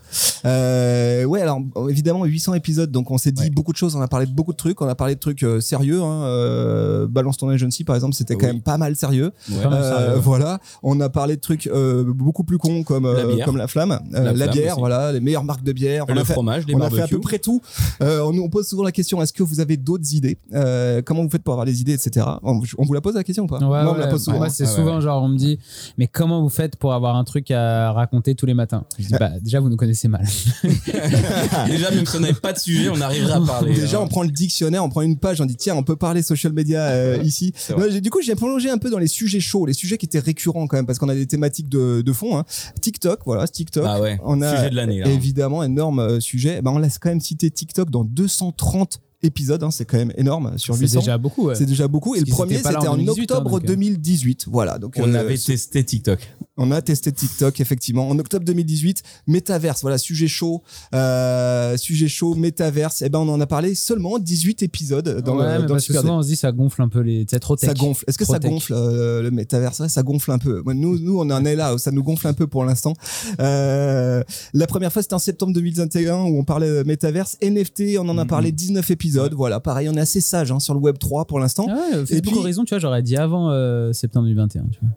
Ouais. 0.43 1.41
Alors 1.41 1.61
évidemment 1.89 2.25
800 2.25 2.53
épisodes, 2.55 2.91
donc 2.91 3.11
on 3.11 3.17
s'est 3.17 3.31
dit 3.31 3.49
beaucoup 3.49 3.71
de 3.71 3.77
choses. 3.77 3.95
On 3.95 4.01
a 4.01 4.07
parlé 4.09 4.25
de 4.25 4.31
beaucoup 4.33 4.51
de 4.51 4.57
trucs. 4.57 4.81
On 4.81 4.87
a 4.87 4.95
parlé 4.95 5.15
de 5.15 5.19
trucs 5.19 5.45
sérieux. 5.61 6.01
Hein. 6.01 7.07
Balance 7.09 7.37
ton 7.37 7.49
agency, 7.49 7.83
par 7.83 7.92
exemple, 7.95 8.13
c'était 8.13 8.35
quand 8.35 8.45
Oui. 8.47 8.53
même 8.53 8.61
pas 8.61 8.77
mal 8.77 8.95
sérieux. 8.95 9.31
Ouais. 9.49 9.57
Euh, 9.65 10.15
voilà, 10.19 10.59
on 10.83 10.99
a 11.01 11.09
parlé 11.09 11.35
de 11.35 11.41
trucs 11.41 11.67
euh, 11.67 12.03
beaucoup 12.13 12.43
plus 12.43 12.57
cons 12.57 12.83
comme 12.83 13.05
euh, 13.05 13.15
La 13.15 13.25
bière. 13.35 13.45
comme 13.45 13.57
la 13.57 13.67
flamme, 13.67 13.91
Euh, 13.91 13.97
La 14.13 14.23
la, 14.23 14.33
flamme 14.33 14.49
bière, 14.51 14.71
aussi. 14.73 14.79
voilà, 14.79 15.11
les 15.11 15.19
meilleures 15.19 15.43
marques 15.43 15.63
de 15.63 15.71
bière. 15.71 16.05
On 16.09 16.13
le 16.13 16.21
a 16.21 16.25
fait, 16.25 16.33
fromage, 16.33 16.65
les 16.67 16.75
on 16.75 16.81
a 16.81 16.89
fait 16.89 17.01
à 17.01 17.07
peu 17.07 17.19
près 17.19 17.39
tout. 17.39 17.61
Euh, 18.01 18.21
on 18.21 18.31
nous 18.33 18.47
pose 18.49 18.67
souvent 18.67 18.83
la 18.83 18.91
question 18.91 19.21
est-ce 19.21 19.33
que 19.33 19.43
vous 19.43 19.59
avez 19.59 19.77
d'autres 19.77 20.13
idées? 20.13 20.37
Euh, 20.53 21.01
Comment 21.05 21.23
vous 21.23 21.29
faites 21.29 21.43
pour 21.43 21.53
avoir 21.53 21.65
les 21.65 21.81
idées, 21.81 21.93
etc. 21.93 22.25
On, 22.43 22.61
on 22.77 22.83
vous 22.85 22.93
la 22.93 23.01
pose 23.01 23.15
la 23.15 23.23
question 23.23 23.43
ou 23.43 23.47
pas? 23.47 23.57
Ouais, 23.57 23.67
Moi, 23.83 23.91
on 23.91 23.93
me 23.95 23.99
la 23.99 24.07
pose 24.07 24.23
souvent. 24.23 24.37
moi, 24.37 24.49
c'est 24.49 24.65
souvent 24.65 24.99
genre, 25.01 25.23
on 25.23 25.27
me 25.29 25.37
dit, 25.37 25.59
mais 25.97 26.07
comment 26.07 26.41
vous 26.41 26.49
faites 26.49 26.75
pour 26.75 26.93
avoir 26.93 27.15
un 27.15 27.23
truc 27.23 27.51
à 27.51 27.91
raconter 27.91 28.35
tous 28.35 28.45
les 28.45 28.53
matins? 28.53 28.85
Je 28.99 29.07
dis, 29.07 29.13
bah, 29.19 29.31
déjà, 29.41 29.59
vous 29.59 29.69
nous 29.69 29.75
connaissez 29.77 30.07
mal. 30.07 30.23
Déjà, 31.67 31.91
même 31.91 32.05
si 32.05 32.15
on 32.17 32.19
n'avait 32.19 32.33
pas 32.33 32.53
de 32.53 32.59
sujet, 32.59 32.89
on 32.89 32.99
arriverait 33.01 33.33
à 33.33 33.41
parler. 33.41 33.73
Déjà, 33.73 33.97
hein. 33.97 34.01
on 34.03 34.07
prend 34.07 34.23
le 34.23 34.29
dictionnaire, 34.31 34.83
on 34.83 34.89
prend 34.89 35.01
une 35.01 35.17
page, 35.17 35.41
on 35.41 35.45
dit 35.45 35.55
tiens, 35.55 35.75
on 35.75 35.83
peut 35.83 35.95
parler 35.95 36.21
social 36.21 36.53
media 36.53 36.81
euh, 36.81 37.19
ici. 37.23 37.53
Ouais, 37.83 38.01
du 38.01 38.09
coup, 38.09 38.21
j'ai 38.21 38.35
plongé 38.35 38.69
un 38.69 38.77
peu 38.77 38.89
dans 38.89 38.97
les 38.97 39.07
sujets 39.07 39.39
chauds, 39.39 39.65
les 39.65 39.73
sujets 39.73 39.97
qui 39.97 40.05
étaient 40.05 40.19
récurrents 40.19 40.67
quand 40.67 40.77
même, 40.77 40.85
parce 40.85 40.99
qu'on 40.99 41.09
a 41.09 41.15
des 41.15 41.27
thématiques 41.27 41.69
de, 41.69 42.01
de 42.01 42.13
fond. 42.13 42.37
Hein. 42.37 42.45
TikTok, 42.81 43.21
voilà, 43.25 43.47
TikTok. 43.47 43.85
Ah 43.87 44.01
ouais, 44.01 44.19
on 44.23 44.41
a 44.41 44.55
sujet 44.55 44.69
de 44.69 44.75
l'année. 44.75 44.99
là. 44.99 45.09
évidemment 45.09 45.63
énorme 45.63 45.99
euh, 45.99 46.19
sujet. 46.19 46.61
Ben, 46.61 46.71
on 46.71 46.79
laisse 46.79 46.97
quand 46.97 47.09
même 47.09 47.21
citer 47.21 47.49
TikTok 47.49 47.89
dans 47.89 48.03
230 48.03 48.99
épisodes, 49.23 49.63
hein, 49.63 49.71
c'est 49.71 49.85
quand 49.85 49.97
même 49.97 50.13
énorme 50.17 50.57
sur 50.57 50.75
C'est 50.75 50.81
800. 50.81 50.99
déjà 50.99 51.17
beaucoup. 51.17 51.47
ouais. 51.47 51.55
C'est 51.55 51.65
déjà 51.65 51.87
beaucoup. 51.87 52.15
Et 52.15 52.19
le 52.19 52.25
premier, 52.25 52.57
c'était 52.57 52.75
en 52.75 52.93
en 52.93 52.97
2018, 52.97 53.31
hein, 53.31 53.35
octobre 53.37 53.51
donc, 53.51 53.63
euh. 53.63 53.67
2018. 53.67 54.45
Voilà. 54.51 54.77
Donc, 54.77 54.95
On 54.99 55.13
euh, 55.13 55.19
avait 55.19 55.37
ce- 55.37 55.47
testé 55.47 55.83
TikTok. 55.83 56.19
on 56.57 56.71
a 56.71 56.81
testé 56.81 57.11
TikTok, 57.11 57.59
effectivement. 57.59 58.07
En 58.09 58.19
octobre 58.19 58.45
2018, 58.45 59.01
métaverse, 59.27 59.81
voilà, 59.81 59.97
sujet 59.97 60.27
chaud, 60.27 60.61
euh, 60.93 61.77
sujet 61.77 62.07
chaud, 62.07 62.35
métaverse. 62.35 63.01
Et 63.01 63.09
ben, 63.09 63.19
on 63.19 63.29
en 63.29 63.41
a 63.41 63.47
parlé 63.47 63.75
seulement 63.75 64.19
18 64.19 64.63
épisodes 64.63 65.21
dans 65.21 65.37
ouais, 65.37 65.45
le, 65.45 65.53
dans 65.53 65.61
le 65.63 65.67
parce 65.67 65.81
que 65.87 65.93
Super 65.93 66.01
souvent, 66.01 66.17
on 66.19 66.21
se 66.21 66.27
dit, 66.27 66.35
ça 66.35 66.51
gonfle 66.51 66.81
un 66.81 66.89
peu 66.89 66.99
les. 66.99 67.25
C'est 67.29 67.39
trop 67.39 67.55
tech. 67.55 67.69
ça 67.69 67.73
gonfle. 67.73 68.03
Est-ce 68.07 68.17
que 68.17 68.23
Trop 68.23 68.33
ça 68.33 68.39
tech. 68.39 68.51
gonfle 68.51 68.73
euh, 68.75 69.21
le 69.21 69.31
métaverse 69.31 69.79
Ouais, 69.79 69.89
Ça 69.89 70.03
gonfle 70.03 70.31
un 70.31 70.37
peu. 70.39 70.61
Nous, 70.65 70.99
nous, 70.99 71.17
on 71.19 71.29
en 71.29 71.45
est 71.45 71.55
là. 71.55 71.77
Ça 71.77 71.91
nous 71.91 72.03
gonfle 72.03 72.27
un 72.27 72.33
peu 72.33 72.47
pour 72.47 72.65
l'instant. 72.65 72.93
Euh, 73.39 74.23
la 74.53 74.67
première 74.67 74.91
fois, 74.91 75.01
c'était 75.01 75.13
en 75.13 75.19
septembre 75.19 75.53
2021 75.53 76.15
où 76.23 76.37
on 76.39 76.43
parlait 76.43 76.69
de 76.69 76.83
métaverse. 76.83 77.37
NFT, 77.41 77.97
on 77.99 78.07
en 78.09 78.17
a 78.17 78.23
Mhm. 78.23 78.27
parlé 78.27 78.51
19 78.51 78.89
épisodes. 78.91 79.12
Voilà, 79.33 79.59
pareil, 79.59 79.89
on 79.89 79.93
est 79.95 79.99
assez 80.01 80.21
sage 80.21 80.51
hein, 80.51 80.59
sur 80.59 80.73
le 80.73 80.79
Web 80.79 80.97
3 80.99 81.25
pour 81.25 81.39
l'instant. 81.39 81.67
Ah 81.69 81.73
ouais, 81.75 82.05
Facebook 82.05 82.21
puis- 82.33 82.37
Horizon, 82.39 82.63
tu 82.65 82.69
vois, 82.73 82.79
j'aurais 82.79 83.01
dit 83.01 83.17
avant 83.17 83.49
euh, 83.51 83.91
septembre 83.93 84.25
2021. 84.27 84.63
Tu 84.71 84.79
vois. 84.81 84.89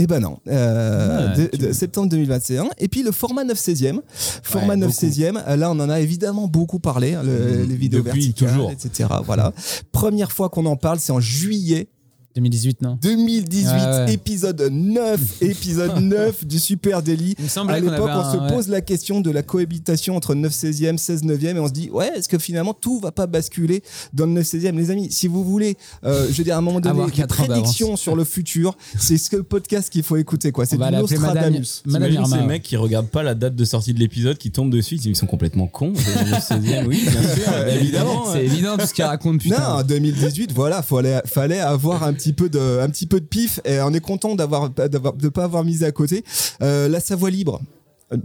Eh 0.00 0.06
ben 0.06 0.20
non, 0.20 0.38
euh, 0.46 1.28
Ouais, 1.34 1.36
de- 1.36 1.46
tu- 1.48 1.58
de 1.58 1.72
septembre 1.72 2.08
2021. 2.08 2.68
Et 2.78 2.86
puis 2.86 3.02
le 3.02 3.10
format 3.10 3.42
9 3.42 3.58
16e. 3.58 4.00
Format 4.44 4.68
Ouais, 4.68 4.76
9 4.76 4.88
beaucoup. 4.90 5.00
16e, 5.00 5.42
euh, 5.48 5.56
là 5.56 5.70
on 5.72 5.80
en 5.80 5.90
a 5.90 5.98
évidemment 6.00 6.46
beaucoup 6.46 6.78
parlé, 6.78 7.14
hein, 7.14 7.22
le- 7.24 7.62
Mhm. 7.64 7.68
les 7.68 7.74
vidéos 7.76 8.02
Depuis 8.02 8.20
verticales, 8.20 8.48
toujours. 8.50 8.70
etc. 8.70 9.08
Voilà. 9.24 9.52
Première 9.90 10.30
fois 10.30 10.50
qu'on 10.50 10.66
en 10.66 10.76
parle, 10.76 11.00
c'est 11.00 11.10
en 11.10 11.18
juillet 11.18 11.88
2018, 12.36 12.82
non? 12.82 12.98
2018, 13.02 13.66
Ouais, 13.68 13.72
ouais. 14.06 14.12
épisode 14.12 14.68
9, 14.70 15.20
épisode 15.42 15.98
9 16.00 16.46
du 16.46 16.58
Super 16.58 17.02
Daily. 17.02 17.34
À 17.68 17.80
l'époque, 17.80 18.08
avait 18.10 18.12
on 18.12 18.32
se 18.32 18.36
ouais. 18.38 18.48
pose 18.48 18.68
la 18.68 18.80
question 18.80 19.20
de 19.20 19.30
la 19.30 19.42
cohabitation 19.42 20.14
entre 20.14 20.34
9 20.34 20.52
16e, 20.52 20.98
16 20.98 21.24
9e, 21.24 21.56
et 21.56 21.58
on 21.58 21.66
se 21.66 21.72
dit, 21.72 21.90
ouais, 21.90 22.10
est-ce 22.16 22.28
que 22.28 22.38
finalement 22.38 22.74
tout 22.74 23.00
va 23.00 23.10
pas 23.10 23.26
basculer 23.26 23.82
dans 24.12 24.26
le 24.26 24.32
9 24.32 24.46
16e 24.46 24.76
Les 24.76 24.90
amis, 24.90 25.10
si 25.10 25.26
vous 25.26 25.42
voulez, 25.42 25.76
euh, 26.04 26.26
je 26.30 26.34
veux 26.38 26.44
dire, 26.44 26.54
à 26.54 26.58
un 26.58 26.62
moment 26.62 26.80
donné, 26.80 27.10
des 27.10 27.26
prédictions 27.26 27.96
sur 27.96 28.14
le 28.14 28.24
futur, 28.24 28.76
c'est 28.98 29.18
ce 29.18 29.36
podcast 29.36 29.90
qu'il 29.90 30.02
faut 30.04 30.16
écouter, 30.16 30.52
quoi. 30.52 30.64
C'est 30.66 30.76
On 30.76 30.78
du 30.78 30.84
Madame, 30.84 31.00
Nostradamus. 31.00 31.82
Madame 31.86 32.12
Irma. 32.12 32.36
ces 32.38 32.44
mecs 32.46 32.62
qui 32.62 32.76
regardent 32.76 33.08
pas 33.08 33.22
la 33.22 33.34
date 33.34 33.56
de 33.56 33.64
sortie 33.64 33.94
de 33.94 33.98
l'épisode, 33.98 34.38
qui 34.38 34.50
tombent 34.52 34.70
dessus, 34.70 34.96
ils 34.96 35.16
sont 35.16 35.26
complètement 35.26 35.66
cons. 35.66 35.92
C'est 35.96 36.56
le 36.60 36.62
16e, 36.62 36.86
oui, 36.86 37.02
bien 37.02 37.34
sûr, 37.34 37.68
évidemment. 37.68 38.26
C'est 38.32 38.44
évident 38.44 38.76
tout 38.76 38.86
ce 38.86 38.94
qu'il 38.94 39.04
raconte, 39.04 39.40
putain. 39.40 39.58
Non, 39.58 39.66
en 39.78 39.82
2018, 39.82 40.52
voilà, 40.52 40.82
fallait, 40.82 41.20
fallait 41.24 41.58
avoir 41.60 42.04
un 42.04 42.12
petit 42.18 42.32
peu 42.32 42.48
de, 42.48 42.80
un 42.80 42.88
petit 42.90 43.06
peu 43.06 43.20
de 43.20 43.26
pif, 43.26 43.60
et 43.64 43.80
on 43.80 43.92
est 43.94 44.00
content 44.00 44.34
d'avoir, 44.34 44.70
d'avoir, 44.70 45.14
de 45.14 45.28
pas 45.28 45.44
avoir 45.44 45.64
misé 45.64 45.86
à 45.86 45.92
côté. 45.92 46.24
Euh, 46.62 46.88
la 46.88 47.00
Savoie 47.00 47.30
libre. 47.30 47.60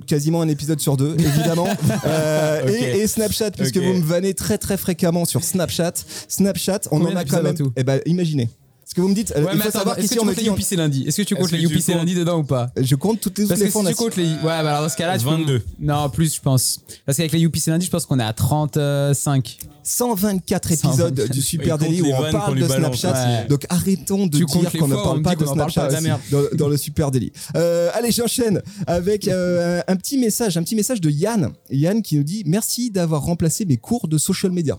Quasiment 0.07 0.41
un 0.41 0.47
épisode 0.47 0.79
sur 0.79 0.95
deux, 0.97 1.15
évidemment. 1.19 1.67
Euh, 2.05 2.67
et, 2.67 2.99
et 2.99 3.07
Snapchat, 3.07 3.51
puisque 3.51 3.77
vous 3.77 3.93
me 3.93 4.03
vannez 4.03 4.33
très 4.33 4.57
très 4.57 4.77
fréquemment 4.77 5.25
sur 5.25 5.43
Snapchat. 5.43 5.93
Snapchat, 6.27 6.81
on 6.91 6.99
Combien 6.99 7.15
en 7.15 7.17
a 7.17 7.25
quand 7.25 7.41
même. 7.41 7.55
tout 7.55 7.71
Eh 7.75 7.83
ben, 7.83 8.01
imaginez. 8.05 8.49
Ce 8.85 8.93
que 8.95 9.01
vous 9.01 9.07
me 9.07 9.15
dites, 9.15 9.33
euh, 9.35 9.43
Ouais, 9.43 9.51
il 9.53 9.59
faut 9.61 9.67
attends, 9.69 9.79
savoir 9.79 9.97
est-ce 9.97 10.01
qu'ici 10.07 10.15
que 10.15 10.19
tu 10.19 10.19
on 10.19 10.25
me 10.25 10.29
comptes 10.31 10.37
les 10.37 10.43
dit. 10.43 10.49
Youpi 10.49 10.63
c'est 10.63 10.75
lundi 10.75 11.03
Est-ce 11.07 11.17
que 11.17 11.21
tu 11.27 11.35
comptes 11.35 11.51
les 11.51 11.59
Youpi 11.59 11.81
c'est 11.81 11.93
lundi 11.95 12.13
dedans 12.15 12.39
ou 12.39 12.43
pas? 12.43 12.69
Je 12.79 12.95
compte 12.95 13.19
toutes 13.21 13.37
les, 13.39 13.45
Parce 13.47 13.59
que 13.59 13.65
les 13.65 13.71
si 13.71 13.79
tu 13.79 13.87
a- 13.87 13.93
comptes 13.93 14.15
les. 14.17 14.23
Ouais, 14.25 14.37
bah 14.43 14.59
alors 14.59 14.81
dans 14.83 14.89
ce 14.89 14.97
cas-là, 14.97 15.17
tu 15.17 15.23
peux- 15.25 15.31
22. 15.31 15.61
Non, 15.79 16.09
plus, 16.09 16.35
je 16.35 16.41
pense. 16.41 16.81
Parce 17.05 17.17
qu'avec 17.17 17.31
les 17.31 17.39
Youpi 17.39 17.59
c'est 17.59 17.71
lundi, 17.71 17.85
je 17.85 17.91
pense 17.91 18.05
qu'on 18.05 18.19
est 18.19 18.23
à 18.23 18.33
35. 18.33 19.57
124 19.85 20.71
épisodes 20.71 20.95
124. 21.19 21.31
du 21.31 21.41
Super 21.41 21.77
Daily 21.77 22.01
où 22.01 22.07
on 22.07 22.31
parle 22.31 22.59
de. 22.59 22.65
Snapchat. 22.67 23.11
Ouais. 23.41 23.47
Donc 23.47 23.65
arrêtons 23.69 24.27
de 24.27 24.37
Tu 24.37 24.45
dire 24.45 24.71
qu'on 24.79 24.87
ne 24.87 24.95
parle 24.95 25.21
pas 25.21 25.35
de 25.35 25.45
Snapchat 25.45 25.87
pas, 25.89 26.37
dans 26.53 26.67
le 26.69 26.77
Super 26.77 27.11
Daily. 27.11 27.31
Euh, 27.55 27.89
allez, 27.93 28.11
j'enchaîne 28.11 28.61
avec 28.87 29.27
euh, 29.27 29.81
un 29.87 29.95
petit 29.95 30.17
message, 30.17 30.55
un 30.57 30.63
petit 30.63 30.75
message 30.75 31.01
de 31.01 31.09
Yann. 31.09 31.51
Yann 31.69 32.01
qui 32.01 32.15
nous 32.17 32.23
dit 32.23 32.43
merci 32.45 32.91
d'avoir 32.91 33.23
remplacé 33.23 33.65
mes 33.65 33.77
cours 33.77 34.07
de 34.07 34.17
social 34.17 34.51
media. 34.51 34.77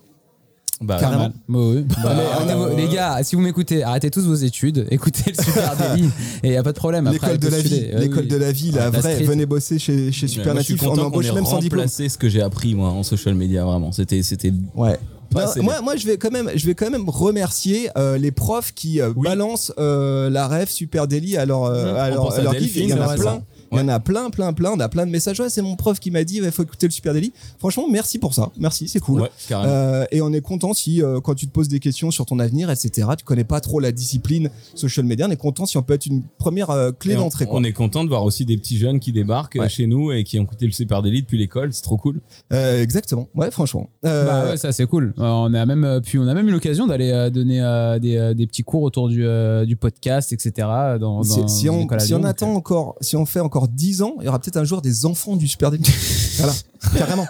Bah, 0.80 0.98
Carrément. 1.00 1.28
Bah 1.48 1.58
oui. 1.60 1.84
Bah, 2.02 2.10
euh, 2.50 2.76
les 2.76 2.88
gars, 2.88 3.18
si 3.22 3.36
vous 3.36 3.42
m'écoutez, 3.42 3.82
arrêtez 3.84 4.10
tous 4.10 4.22
vos 4.26 4.34
études, 4.34 4.86
écoutez 4.90 5.32
le 5.36 5.42
Super 5.42 5.76
Daily 5.78 6.08
et 6.42 6.52
y 6.52 6.56
a 6.56 6.62
pas 6.62 6.72
de 6.72 6.78
problème. 6.78 7.06
Après, 7.06 7.32
L'école 7.32 7.38
de 7.38 7.48
la 7.48 7.60
vie. 7.62 7.74
Ouais, 7.92 8.00
l'école 8.00 8.22
oui. 8.24 8.28
de 8.28 8.36
la 8.36 8.52
vie, 8.52 8.70
la 8.72 8.80
La 8.84 8.90
vraie. 8.90 9.14
street. 9.14 9.24
Venez 9.24 9.46
bosser 9.46 9.78
chez, 9.78 10.10
chez 10.12 10.26
suis 10.26 10.36
Supernatif. 10.40 10.82
On 10.82 10.88
content 10.90 11.02
qu'on 11.02 11.06
embauche 11.08 11.26
ait 11.28 11.32
même 11.32 11.46
sans 11.46 11.58
diplôme. 11.58 11.80
remplacé 11.82 12.08
ce 12.08 12.18
que 12.18 12.28
j'ai 12.28 12.42
appris, 12.42 12.74
moi, 12.74 12.88
en 12.90 13.02
social 13.02 13.34
media, 13.34 13.64
vraiment. 13.64 13.92
C'était, 13.92 14.22
c'était, 14.22 14.52
Ouais. 14.74 14.98
Non, 15.34 15.62
moi, 15.64 15.80
moi, 15.82 15.96
je 15.96 16.06
vais 16.06 16.16
quand 16.16 16.30
même, 16.30 16.48
je 16.54 16.64
vais 16.64 16.74
quand 16.76 16.90
même 16.90 17.08
remercier 17.08 17.88
euh, 17.98 18.18
les 18.18 18.30
profs 18.30 18.72
qui 18.72 19.00
euh, 19.00 19.08
Oui. 19.16 19.24
balancent 19.24 19.72
euh, 19.78 20.30
la 20.30 20.46
ref 20.46 20.70
Super 20.70 21.08
Daily 21.08 21.36
à 21.36 21.44
leur, 21.44 21.64
euh, 21.64 21.92
Mmh. 21.92 21.96
à 21.96 22.10
leur, 22.10 22.32
à 22.34 22.40
leur 22.42 22.54
Il 22.54 22.86
y 22.88 22.92
en 22.94 23.00
a 23.00 23.08
c'est 23.08 23.14
plein. 23.22 23.24
ça. 23.32 23.42
Il 23.72 23.78
y 23.78 23.80
en 23.80 23.88
a 23.88 24.00
plein, 24.00 24.30
plein, 24.30 24.52
plein. 24.52 24.70
On 24.72 24.80
a 24.80 24.88
plein 24.88 25.06
de 25.06 25.10
messages. 25.10 25.40
Ouais, 25.40 25.48
c'est 25.50 25.62
mon 25.62 25.76
prof 25.76 25.98
qui 26.00 26.10
m'a 26.10 26.24
dit, 26.24 26.36
il 26.42 26.50
faut 26.50 26.62
écouter 26.62 26.86
le 26.86 26.92
Super 26.92 27.12
Daily. 27.14 27.32
Franchement, 27.58 27.86
merci 27.90 28.18
pour 28.18 28.34
ça. 28.34 28.50
Merci, 28.58 28.88
c'est 28.88 29.00
cool. 29.00 29.22
ouais, 29.22 29.30
carrément. 29.48 29.72
Euh, 29.72 30.04
et 30.10 30.20
on 30.22 30.32
est 30.32 30.40
content 30.40 30.74
si, 30.74 31.02
euh, 31.02 31.20
quand 31.20 31.34
tu 31.34 31.46
te 31.46 31.52
poses 31.52 31.68
des 31.68 31.80
questions 31.80 32.10
sur 32.10 32.26
ton 32.26 32.38
avenir, 32.38 32.70
etc., 32.70 33.08
tu 33.18 33.24
connais 33.24 33.44
pas 33.44 33.60
trop 33.60 33.80
la 33.80 33.92
discipline 33.92 34.50
social 34.74 35.06
media, 35.06 35.26
on 35.26 35.30
est 35.30 35.36
content 35.36 35.66
si 35.66 35.76
on 35.78 35.82
peut 35.82 35.94
être 35.94 36.06
une 36.06 36.22
première 36.38 36.70
euh, 36.70 36.92
clé 36.92 37.14
Et 37.14 37.16
on, 37.16 37.20
d'entrée. 37.20 37.46
quoi. 37.46 37.58
on 37.58 37.64
est 37.64 37.72
content 37.72 38.04
de 38.04 38.08
voir 38.08 38.24
aussi 38.24 38.44
des 38.44 38.56
petits 38.56 38.78
jeunes 38.78 39.00
qui 39.00 39.12
débarquent 39.12 39.56
Ouais. 39.58 39.68
chez 39.68 39.86
nous 39.86 40.10
et 40.12 40.24
qui 40.24 40.38
ont 40.38 40.42
écouté 40.44 40.66
le 40.66 40.72
Super 40.72 41.02
Daily 41.02 41.22
depuis 41.22 41.38
l'école. 41.38 41.72
C'est 41.72 41.82
trop 41.82 41.96
cool. 41.96 42.20
Euh, 42.52 42.82
exactement. 42.82 43.28
Ouais, 43.34 43.50
franchement. 43.50 43.88
Euh, 44.04 44.26
Bah 44.26 44.50
ouais, 44.50 44.56
ça 44.56 44.72
c'est 44.72 44.86
cool. 44.86 45.14
On 45.16 45.52
a 45.54 45.64
même 45.66 46.00
puis 46.04 46.18
on 46.18 46.26
a 46.26 46.34
même 46.34 46.48
eu 46.48 46.52
l'occasion 46.52 46.86
d'aller 46.86 47.30
donner 47.32 47.60
euh, 47.62 47.98
des, 47.98 48.34
des 48.34 48.46
petits 48.46 48.62
cours 48.64 48.82
autour 48.82 49.08
du, 49.08 49.24
euh, 49.24 49.64
du 49.64 49.76
podcast, 49.76 50.32
etc. 50.32 50.52
Dans, 51.00 51.22
si, 51.22 51.40
dans 51.40 51.48
si 51.48 51.66
une 51.66 51.72
on, 51.90 51.98
si 51.98 52.14
on 52.14 52.18
donc, 52.18 52.26
attend 52.28 52.52
encore, 52.54 52.96
si 53.00 53.16
on 53.16 53.24
fait 53.26 53.40
encore 53.40 53.53
encore 53.54 53.68
10 53.68 54.02
ans, 54.02 54.16
il 54.20 54.24
y 54.24 54.28
aura 54.28 54.40
peut-être 54.40 54.56
un 54.56 54.64
jour 54.64 54.82
des 54.82 55.06
enfants 55.06 55.36
du 55.36 55.46
Super 55.46 55.70
voilà, 56.38 56.52
carrément. 56.96 57.26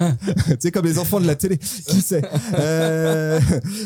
c'est 0.58 0.70
comme 0.70 0.86
les 0.86 0.98
enfants 0.98 1.20
de 1.20 1.26
la 1.26 1.34
télé. 1.36 1.58
Qui 1.58 2.00
sait 2.00 2.22
Euh, 2.58 3.38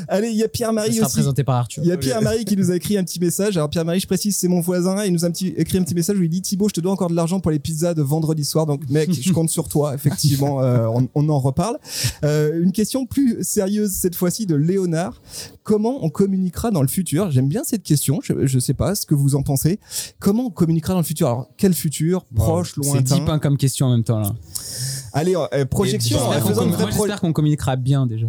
Allez, 0.07 0.29
il 0.29 0.37
y 0.37 0.45
a 0.45 0.49
Pierre-Marie 0.49 0.95
sera 0.95 1.07
aussi. 1.07 1.17
présenté 1.17 1.43
par 1.43 1.57
Arthur. 1.57 1.83
Il 1.83 1.89
y 1.89 1.93
a 1.93 1.97
Pierre-Marie 1.97 2.45
qui 2.45 2.57
nous 2.57 2.71
a 2.71 2.77
écrit 2.77 2.97
un 2.97 3.03
petit 3.03 3.19
message. 3.19 3.57
Alors 3.57 3.69
Pierre-Marie, 3.69 3.99
je 3.99 4.07
précise, 4.07 4.37
c'est 4.37 4.47
mon 4.47 4.61
voisin. 4.61 5.05
Il 5.05 5.13
nous 5.13 5.25
a 5.25 5.29
un 5.29 5.33
petit, 5.33 5.49
écrit 5.57 5.79
un 5.79 5.83
petit 5.83 5.97
message 5.97 6.17
où 6.17 6.23
il 6.23 6.29
dit 6.29 6.41
Thibaut, 6.43 6.69
je 6.69 6.75
te 6.75 6.81
dois 6.81 6.93
encore 6.93 7.11
de 7.11 7.17
l'argent 7.17 7.41
pour 7.41 7.51
les 7.51 7.59
pizzas 7.59 7.95
de 7.95 8.03
vendredi 8.03 8.45
soir. 8.45 8.67
Donc 8.67 8.89
mec, 8.89 9.11
je 9.13 9.33
compte 9.33 9.51
sur 9.51 9.69
toi. 9.69 9.95
Effectivement, 9.95 10.63
euh, 10.63 10.87
on, 10.87 11.09
on 11.17 11.29
en 11.29 11.41
reparle. 11.41 11.77
Euh, 12.25 12.63
une 12.63 12.71
question 12.73 13.05
plus 13.07 13.39
sérieuse 13.43 13.91
cette 13.91 14.15
fois-ci 14.15 14.47
de 14.47 14.55
Léonard. 14.55 15.21
Comment 15.65 16.05
on 16.05 16.09
communiquera 16.09 16.71
dans 16.71 16.83
le 16.83 16.89
futur? 16.89 17.31
J'aime 17.33 17.49
bien 17.49 17.63
cette 17.65 17.83
question. 17.83 18.21
Je, 18.23 18.47
je 18.47 18.59
sais 18.61 18.75
pas 18.75 18.95
ce 18.95 19.05
que 19.07 19.15
vous 19.15 19.35
en 19.35 19.43
pensez. 19.43 19.81
Comment 20.21 20.47
on 20.47 20.51
communiquera 20.51 20.93
dans 20.95 21.01
le 21.01 21.05
futur? 21.05 21.27
Alors 21.27 21.49
quel 21.57 21.75
futur? 21.75 22.25
Proche, 22.35 22.75
C'est 22.75 22.85
lointain 22.93 23.17
deep 23.17 23.29
hein, 23.29 23.39
comme 23.39 23.57
question 23.57 23.87
en 23.87 23.91
même 23.93 24.05
temps 24.05 24.21
là. 24.21 24.35
Allez, 25.13 25.35
euh, 25.37 25.65
projection. 25.65 26.19
J'espère 26.91 27.21
qu'on 27.21 27.33
communiquera 27.33 27.77
bien 27.77 28.07
déjà. 28.07 28.27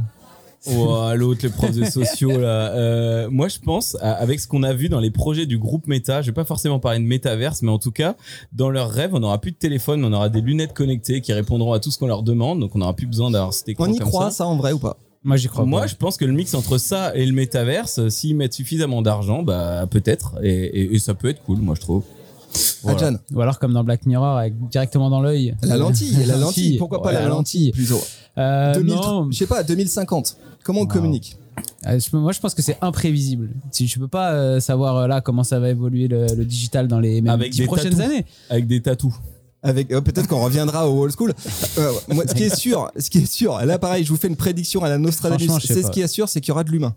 Oh, 0.68 0.98
l'autre, 1.16 1.40
les 1.44 1.50
profs 1.50 1.76
de 1.76 1.86
sociaux 1.90 2.38
là. 2.38 2.72
Euh, 2.74 3.30
moi, 3.30 3.48
je 3.48 3.60
pense 3.60 3.96
à- 4.02 4.12
avec 4.14 4.40
ce 4.42 4.48
qu'on 4.48 4.64
a 4.64 4.74
vu 4.74 4.90
dans 4.90 5.00
les 5.00 5.10
projets 5.12 5.46
du 5.46 5.58
groupe 5.58 5.88
Meta. 5.88 6.22
Je 6.22 6.28
vais 6.28 6.34
pas 6.34 6.44
forcément 6.44 6.80
parler 6.80 7.00
de 7.00 7.06
métaverse, 7.06 7.62
mais 7.62 7.72
en 7.72 7.80
tout 7.80 7.92
cas, 7.92 8.16
dans 8.54 8.70
leurs 8.70 8.90
rêves, 8.90 9.12
on 9.14 9.20
n'aura 9.22 9.40
plus 9.40 9.52
de 9.52 9.58
téléphone, 9.58 10.02
mais 10.02 10.08
on 10.08 10.14
aura 10.14 10.28
des 10.30 10.42
lunettes 10.42 10.74
connectées 10.74 11.22
qui 11.22 11.32
répondront 11.34 11.72
à 11.74 11.80
tout 11.80 11.92
ce 11.92 11.98
qu'on 11.98 12.08
leur 12.08 12.24
demande. 12.24 12.60
Donc, 12.60 12.76
on 12.76 12.80
n'aura 12.80 12.94
plus 12.94 13.08
besoin 13.08 13.32
d'avoir 13.32 13.54
cet 13.54 13.70
écran 13.70 13.86
On 13.88 13.94
y 13.94 14.00
comme 14.00 14.10
croit, 14.10 14.26
ça. 14.32 14.38
ça 14.38 14.48
en 14.48 14.58
vrai 14.58 14.74
ou 14.74 14.80
pas? 14.80 14.98
Moi 15.24 15.36
j'y 15.36 15.48
crois. 15.50 15.66
Moi, 15.66 15.82
pas. 15.82 15.88
je 15.88 15.96
pense 15.96 16.16
que 16.16 16.24
le 16.24 16.32
mix 16.32 16.54
entre 16.54 16.78
ça 16.78 17.14
et 17.16 17.26
le 17.26 17.34
métaverse, 17.34 18.00
euh, 18.00 18.10
s'ils 18.10 18.36
mettent 18.38 18.54
suffisamment 18.54 19.02
d'argent, 19.02 19.44
bah 19.44 19.86
peut-être, 19.90 20.36
et, 20.44 20.50
et- 20.50 20.96
et 20.96 21.00
ça 21.00 21.14
peut 21.14 21.28
être 21.28 21.44
cool, 21.44 21.58
moi 21.60 21.76
je 21.76 21.82
trouve. 21.82 22.04
Voilà. 22.84 22.98
Adjan, 23.08 23.20
Ou 23.34 23.42
alors 23.42 23.60
comme 23.60 23.74
dans 23.74 23.84
Black 23.84 24.06
Mirror 24.06 24.38
avec 24.38 24.54
directement 24.70 25.10
dans 25.10 25.22
l'œil. 25.22 25.56
la 25.62 25.78
lentille, 25.78 26.16
la 26.26 26.38
lentille. 26.38 26.78
Pourquoi 26.78 27.02
pas 27.02 27.10
Ouais, 27.10 27.14
la 27.16 27.28
lentille 27.28 27.72
plutôt 27.72 28.00
Euh, 28.38 28.74
2000 28.74 28.94
non, 28.96 29.28
Je 29.32 29.38
sais 29.38 29.48
pas, 29.48 29.64
2050. 29.64 30.38
Comment 30.64 30.82
on 30.82 30.86
communique 30.86 31.38
Euh, 31.86 32.00
moi 32.14 32.32
je 32.32 32.40
pense 32.40 32.54
que 32.54 32.62
c'est 32.62 32.78
imprévisible. 32.82 33.50
Si 33.72 33.86
tu 33.86 34.00
peux 34.00 34.08
pas 34.08 34.32
euh, 34.34 34.60
savoir 34.60 34.96
euh, 34.98 35.08
là 35.08 35.22
comment 35.22 35.44
ça 35.44 35.60
va 35.60 35.70
évoluer 35.70 36.08
le, 36.08 36.26
le 36.36 36.46
digital 36.46 36.88
dans 36.88 37.00
les 37.00 37.22
même 37.22 37.34
Avec 37.34 37.52
dix 37.52 37.60
des 37.60 37.66
prochaines 37.66 37.92
tatous. 37.92 38.06
années. 38.06 38.26
Avec 38.50 38.68
des 38.68 38.82
tatous. 38.82 39.14
Avec 39.62 39.92
euh, 39.92 40.00
peut-être 40.02 40.28
qu'on 40.28 40.42
reviendra 40.44 40.90
au 40.90 41.02
old 41.04 41.14
school. 41.14 41.34
Euh, 41.78 41.92
moi, 42.14 42.24
ce 42.28 42.34
qui 42.34 42.44
est 42.44 42.56
sûr, 42.56 42.90
ce 42.98 43.10
qui 43.10 43.20
est 43.20 43.26
sûr, 43.32 43.58
là 43.66 43.78
pareil, 43.78 44.04
je 44.06 44.10
vous 44.10 44.16
fais 44.18 44.30
une 44.30 44.38
prédiction 44.38 44.84
à 44.84 44.90
la 44.90 44.98
Nostradamus. 44.98 45.46
Franchement, 45.48 45.60
je 45.60 45.68
sais 45.68 45.74
C'est 45.74 45.84
ce 45.88 45.92
qui 45.92 46.00
est 46.02 46.08
sûr, 46.08 46.30
c'est 46.30 46.40
qu'il 46.40 46.50
y 46.50 46.52
aura 46.54 46.64
de 46.64 46.72
l'humain. 46.72 46.96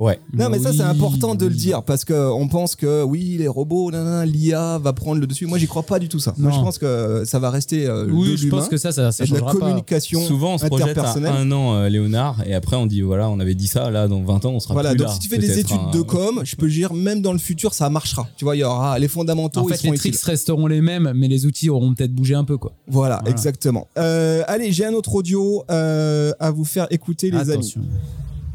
Ouais. 0.00 0.20
Non, 0.32 0.48
mais 0.48 0.60
ça 0.60 0.70
Oui, 0.70 0.76
c'est 0.76 0.82
important 0.84 1.34
de 1.34 1.44
le 1.46 1.54
dire 1.54 1.82
parce 1.82 2.04
que 2.04 2.30
on 2.30 2.46
pense 2.46 2.76
que 2.76 3.02
oui, 3.02 3.34
les 3.36 3.48
robots, 3.48 3.90
l'IA 3.90 4.78
va 4.78 4.92
prendre 4.92 5.20
le 5.20 5.26
dessus. 5.26 5.46
Moi, 5.46 5.58
j'y 5.58 5.66
crois 5.66 5.82
pas 5.82 5.98
du 5.98 6.08
tout 6.08 6.20
ça. 6.20 6.34
Moi, 6.38 6.52
je 6.52 6.60
pense 6.60 6.78
que 6.78 7.24
ça 7.24 7.40
va 7.40 7.50
rester 7.50 7.86
euh, 7.86 8.06
de 8.06 8.12
Oui, 8.12 8.36
je 8.36 8.46
pense 8.48 8.68
que 8.68 8.76
ça, 8.76 8.92
ça, 8.92 9.10
ça 9.10 9.24
de 9.24 9.30
la 9.32 9.38
changera 9.40 9.52
pas. 9.54 9.58
communication 9.58 10.20
Souvent, 10.20 10.54
on 10.54 10.58
se 10.58 10.66
projette 10.66 10.96
à 10.98 11.12
un 11.32 11.50
an, 11.50 11.74
euh, 11.74 11.88
Léonard, 11.88 12.36
et 12.46 12.54
après 12.54 12.76
on 12.76 12.86
dit 12.86 13.00
voilà, 13.00 13.28
on 13.28 13.40
avait 13.40 13.56
dit 13.56 13.66
ça, 13.66 13.90
là, 13.90 14.06
dans 14.06 14.22
20 14.22 14.44
ans, 14.44 14.50
on 14.52 14.60
sera 14.60 14.74
Voilà, 14.74 14.90
plus 14.90 14.98
donc 14.98 15.08
là. 15.08 15.12
si 15.14 15.18
tu 15.18 15.28
fais 15.28 15.38
des 15.38 15.58
études 15.58 15.76
hein. 15.76 15.90
de 15.92 16.00
com, 16.02 16.42
je 16.44 16.54
peux 16.54 16.68
dire 16.68 16.94
même 16.94 17.20
dans 17.20 17.32
le 17.32 17.38
futur 17.40 17.74
ça 17.74 17.90
marchera. 17.90 18.28
Tu 18.36 18.44
vois, 18.44 18.54
il 18.54 18.60
y 18.60 18.64
aura 18.64 18.98
les 19.00 19.08
fondamentaux, 19.08 19.60
En 19.60 19.64
ils 19.64 19.70
fait, 19.70 19.76
seront 19.78 19.90
les 19.92 19.98
utiles. 19.98 20.12
tricks 20.12 20.24
resteront 20.24 20.66
les 20.68 20.80
mêmes, 20.80 21.12
mais 21.16 21.26
les 21.26 21.44
outils 21.44 21.70
auront 21.70 21.92
peut-être 21.94 22.14
bougé 22.14 22.34
un 22.36 22.44
peu 22.44 22.56
quoi. 22.56 22.72
Voilà, 22.86 23.16
Voilà. 23.16 23.30
exactement. 23.32 23.88
Euh, 23.98 24.44
allez, 24.46 24.70
j'ai 24.70 24.86
un 24.86 24.92
autre 24.92 25.12
audio 25.16 25.64
euh, 25.72 26.32
à 26.38 26.52
vous 26.52 26.64
faire 26.64 26.86
écouter, 26.90 27.32
les 27.32 27.50
amis. 27.50 27.74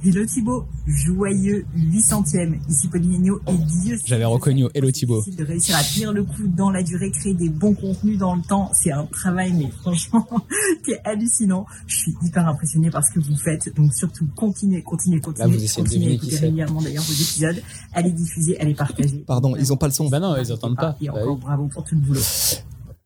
Hello 0.05 0.25
Thibaut, 0.25 0.65
joyeux 0.85 1.65
800ème. 1.77 2.59
Ici 2.69 2.89
Paulinho 2.89 3.39
et 3.47 3.53
Dieu. 3.83 3.97
J'avais 4.05 4.25
reconnu 4.25 4.65
Hello 4.73 4.91
Thibaut. 4.91 5.23
de 5.25 5.43
réussir 5.45 5.77
à 5.77 5.81
tenir 5.83 6.11
le 6.11 6.25
coup 6.25 6.45
dans 6.57 6.71
la 6.71 6.83
durée, 6.83 7.09
créer 7.09 7.33
des 7.33 7.47
bons 7.47 7.73
contenus 7.73 8.17
dans 8.17 8.35
le 8.35 8.41
temps. 8.41 8.69
C'est 8.73 8.91
un 8.91 9.05
travail, 9.05 9.53
mais 9.53 9.69
franchement, 9.81 10.27
qui 10.83 10.91
est 10.91 10.99
hallucinant. 11.05 11.65
Je 11.87 11.95
suis 11.97 12.13
hyper 12.21 12.45
impressionnée 12.49 12.89
par 12.89 13.01
ce 13.05 13.13
que 13.13 13.21
vous 13.21 13.37
faites. 13.37 13.73
Donc 13.77 13.93
surtout, 13.93 14.27
continuez, 14.35 14.81
continuez, 14.81 15.21
continuez. 15.21 15.55
vous 15.55 15.63
essayez 15.63 15.83
de 15.83 15.87
continuez 15.89 16.13
écouter 16.15 16.35
c'est. 16.35 16.41
régulièrement 16.41 16.81
d'ailleurs 16.81 17.03
vos 17.03 17.13
épisodes. 17.13 17.61
Allez 17.93 18.11
diffuser, 18.11 18.59
allez 18.59 18.73
partager. 18.73 19.23
Pardon, 19.25 19.55
ils 19.55 19.71
ont 19.71 19.77
pas 19.77 19.87
le 19.87 19.93
son. 19.93 20.09
Bah 20.09 20.19
non, 20.19 20.35
ils 20.35 20.51
entendent 20.51 20.75
pas. 20.75 20.97
Et 20.99 21.07
Bah 21.07 21.13
encore 21.13 21.35
oui. 21.35 21.41
bravo 21.41 21.67
pour 21.67 21.83
tout 21.85 21.95
le 21.95 22.01
boulot. 22.01 22.19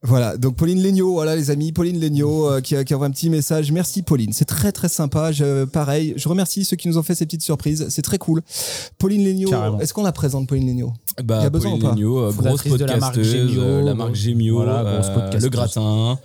Voilà, 0.03 0.37
donc 0.37 0.55
Pauline 0.55 0.81
Legnaud, 0.83 1.13
voilà 1.13 1.35
les 1.35 1.49
amis, 1.49 1.71
Pauline 1.71 1.99
Legnaud 1.99 2.47
euh, 2.49 2.61
qui, 2.61 2.75
a- 2.75 2.83
qui 2.83 2.93
envoie 2.93 3.07
un 3.07 3.11
petit 3.11 3.31
message. 3.31 3.71
Merci 3.71 4.03
Pauline, 4.03 4.31
c'est 4.31 4.45
très 4.45 4.71
très 4.71 4.89
sympa. 4.89 5.31
Je, 5.31 5.65
pareil, 5.65 6.13
je 6.17 6.29
remercie 6.29 6.65
ceux 6.65 6.75
qui 6.77 6.87
nous 6.87 6.99
ont 6.99 7.03
fait 7.03 7.15
ces 7.15 7.25
petites 7.25 7.41
surprises, 7.41 7.87
c'est 7.89 8.03
très 8.03 8.19
cool. 8.19 8.41
Pauline 8.99 9.25
Legnaud, 9.25 9.49
est-ce 9.79 9.93
qu'on 9.95 10.03
la 10.03 10.11
présente 10.11 10.47
Pauline 10.47 10.67
Legnaud? 10.67 10.93
Bah, 11.23 11.39
Il 11.39 11.43
y 11.43 11.45
a 11.47 11.49
besoin 11.49 11.71
Pauline 11.71 11.83
ou 11.83 11.89
pas 11.89 11.95
Legnaud, 11.95 12.17
euh, 12.19 12.31
grosse 12.31 12.61
Fondatrice 12.61 12.73
de 12.77 12.85
la 12.85 12.97
marque 12.97 13.15
podcasteuse, 13.15 13.51
euh, 13.57 13.81
la 13.81 13.95
marque 13.95 14.13
Gemio, 14.15 14.55
voilà, 14.57 14.83
grosse 14.83 15.07
euh, 15.09 15.13
podcasteuse. 15.15 15.43
le 15.43 15.49
gratin. 15.49 16.19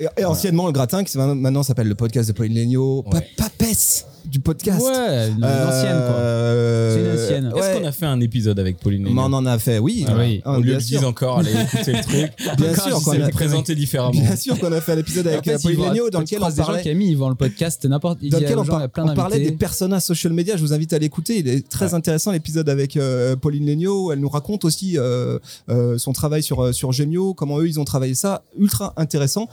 et, 0.00 0.06
et 0.16 0.24
anciennement 0.24 0.66
le 0.66 0.72
gratin 0.72 1.04
qui 1.04 1.16
maintenant 1.18 1.34
maintenant 1.34 1.62
s'appelle 1.62 1.88
le 1.88 1.94
podcast 1.94 2.26
de 2.28 2.32
Pauline 2.32 2.56
Legnaud. 2.56 3.04
Ouais. 3.12 3.20
Pa- 3.36 3.44
Papesse 3.48 4.06
du 4.30 4.40
podcast. 4.40 4.80
Ouais, 4.80 5.28
une, 5.28 5.44
Euh, 5.44 5.68
ancienne 5.68 6.00
quoi. 6.06 6.94
C'est 6.94 7.00
une 7.00 7.12
ancienne. 7.12 7.46
Est-ce 7.56 7.74
ouais. 7.74 7.80
qu'on 7.80 7.86
a 7.88 7.92
fait 7.92 8.06
un 8.06 8.20
épisode 8.20 8.58
avec 8.58 8.78
Pauline 8.78 9.06
on 9.10 9.18
en 9.32 9.46
a 9.46 9.58
fait, 9.58 9.78
oui. 9.78 10.04
Ah 10.08 10.14
oui. 10.18 10.40
Ah, 10.44 10.58
de 10.58 10.78
sûr. 10.80 10.98
dire 11.00 11.08
encore, 11.08 11.38
allez 11.40 11.52
écouter 11.52 11.92
le 11.92 12.02
truc. 12.02 12.32
Bien 12.56 12.72
Encore, 12.72 12.84
sûr 12.86 12.94
qu'on 13.02 13.12
sais 13.12 13.22
a- 13.22 13.26
le 13.26 13.32
présenter 13.32 13.74
différemment. 13.74 14.10
Bien 14.12 14.36
sûr 14.36 14.58
qu'on 14.58 14.72
a 14.72 14.80
fait 14.80 14.92
un 14.92 14.98
épisode 14.98 15.26
avec 15.26 15.40
En 15.40 15.42
fait, 15.44 15.56
ils 15.56 15.62
Pauline 15.62 15.84
Legnaud 15.88 16.10
dans 16.10 16.20
lequel 16.20 16.38
on 16.38 16.40
croises 16.40 16.54
des 16.54 16.60
gens 16.62 16.66
parlait. 16.66 16.82
qui 16.82 16.88
aiment, 16.88 17.02
ils 17.02 17.16
vendent 17.16 17.30
le 17.30 17.34
podcast 17.36 17.84
n'importe. 17.84 18.24
Dans 18.24 18.38
lequel 18.38 18.58
on, 18.58 18.64
on 19.10 19.14
parlait 19.14 19.40
des 19.40 19.52
personas 19.52 20.00
social 20.00 20.32
media. 20.32 20.56
Je 20.56 20.62
vous 20.62 20.72
invite 20.72 20.92
à 20.92 20.98
l'écouter. 20.98 21.38
Il 21.38 21.48
est 21.48 21.68
très 21.68 21.94
intéressant 21.94 22.32
l'épisode 22.32 22.68
avec 22.68 22.96
euh, 22.96 23.36
Pauline 23.36 23.66
Legnaud. 23.66 24.12
Elle 24.12 24.20
nous 24.20 24.28
raconte 24.28 24.64
aussi 24.64 24.96
euh, 24.98 25.38
euh, 25.68 25.98
son 25.98 26.12
travail 26.12 26.42
sur 26.42 26.74
sur 26.74 26.92
Gemio, 26.92 27.34
comment 27.34 27.58
eux 27.58 27.68
ils 27.68 27.78
ont 27.80 27.84
travaillé 27.84 28.14
ça. 28.14 28.42
Ultra 28.58 28.92
intéressant. 28.96 29.48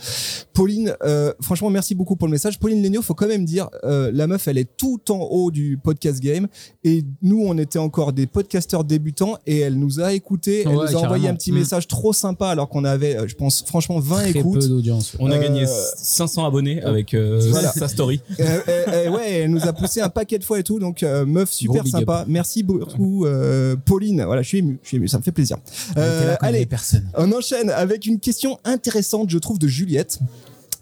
Pauline, 0.53 0.95
euh, 1.03 1.33
franchement, 1.41 1.69
merci 1.69 1.95
beaucoup 1.95 2.15
pour 2.15 2.27
le 2.27 2.31
message. 2.31 2.59
Pauline 2.59 2.81
Legnaud, 2.83 3.01
faut 3.01 3.13
quand 3.13 3.27
même 3.27 3.45
dire, 3.45 3.69
euh, 3.83 4.11
la 4.13 4.27
meuf, 4.27 4.47
elle 4.47 4.57
est 4.57 4.66
tout 4.77 4.99
en 5.11 5.19
haut 5.31 5.51
du 5.51 5.77
podcast 5.81 6.19
game. 6.21 6.47
Et 6.83 7.03
nous, 7.21 7.43
on 7.45 7.57
était 7.57 7.79
encore 7.79 8.13
des 8.13 8.27
podcasteurs 8.27 8.83
débutants 8.83 9.37
et 9.45 9.59
elle 9.59 9.77
nous 9.79 9.99
a 9.99 10.13
écoutés. 10.13 10.61
Elle 10.61 10.69
Ouais, 10.75 10.91
nous 10.91 10.97
a 10.97 11.01
envoyé 11.01 11.27
un 11.29 11.35
petit 11.35 11.51
Mm. 11.51 11.55
message 11.59 11.87
trop 11.87 12.13
sympa 12.13 12.47
alors 12.49 12.67
qu'on 12.69 12.83
avait, 12.83 13.15
euh, 13.15 13.27
je 13.27 13.35
pense, 13.35 13.63
franchement, 13.65 13.99
20 13.99 14.17
Très 14.31 14.39
écoutes. 14.39 14.59
peu 14.61 14.67
d'audience. 14.67 15.15
On 15.19 15.31
a 15.31 15.37
Euh, 15.37 15.41
gagné 15.41 15.65
500 15.67 16.45
abonnés 16.45 16.81
avec 16.83 17.13
euh, 17.13 17.39
Voilà. 17.51 17.71
sa 17.71 17.87
story. 17.87 18.21
Ouais, 18.37 19.31
elle 19.43 19.51
nous 19.51 19.65
a 19.65 19.73
poussé 19.73 20.01
un 20.01 20.09
paquet 20.09 20.37
de 20.39 20.43
fois 20.43 20.59
et 20.59 20.63
tout, 20.63 20.79
donc 20.79 21.03
euh, 21.03 21.25
meuf 21.25 21.51
super 21.51 21.83
Gros 21.83 21.91
sympa. 21.91 22.25
Merci 22.27 22.63
beaucoup, 22.63 23.25
euh, 23.25 23.75
Pauline. 23.85 24.23
Voilà, 24.25 24.41
je 24.41 24.47
suis 24.47 24.57
ému, 24.59 24.79
je 24.83 24.87
suis 24.87 24.97
ému, 24.97 25.07
ça 25.07 25.17
me 25.17 25.23
fait 25.23 25.31
plaisir. 25.31 25.57
Euh, 25.97 26.35
allez, 26.41 26.65
personne. 26.65 27.07
on 27.17 27.31
enchaîne 27.31 27.69
avec 27.69 28.05
une 28.05 28.19
question 28.19 28.59
intéressante, 28.65 29.29
je 29.29 29.37
trouve, 29.37 29.59
de 29.59 29.67
Juliette. 29.67 30.19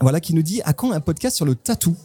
Voilà, 0.01 0.19
qui 0.19 0.33
nous 0.33 0.41
dit 0.41 0.61
à 0.65 0.73
quand 0.73 0.91
un 0.91 0.99
podcast 0.99 1.35
sur 1.35 1.45
le 1.45 1.55
tatou? 1.55 1.95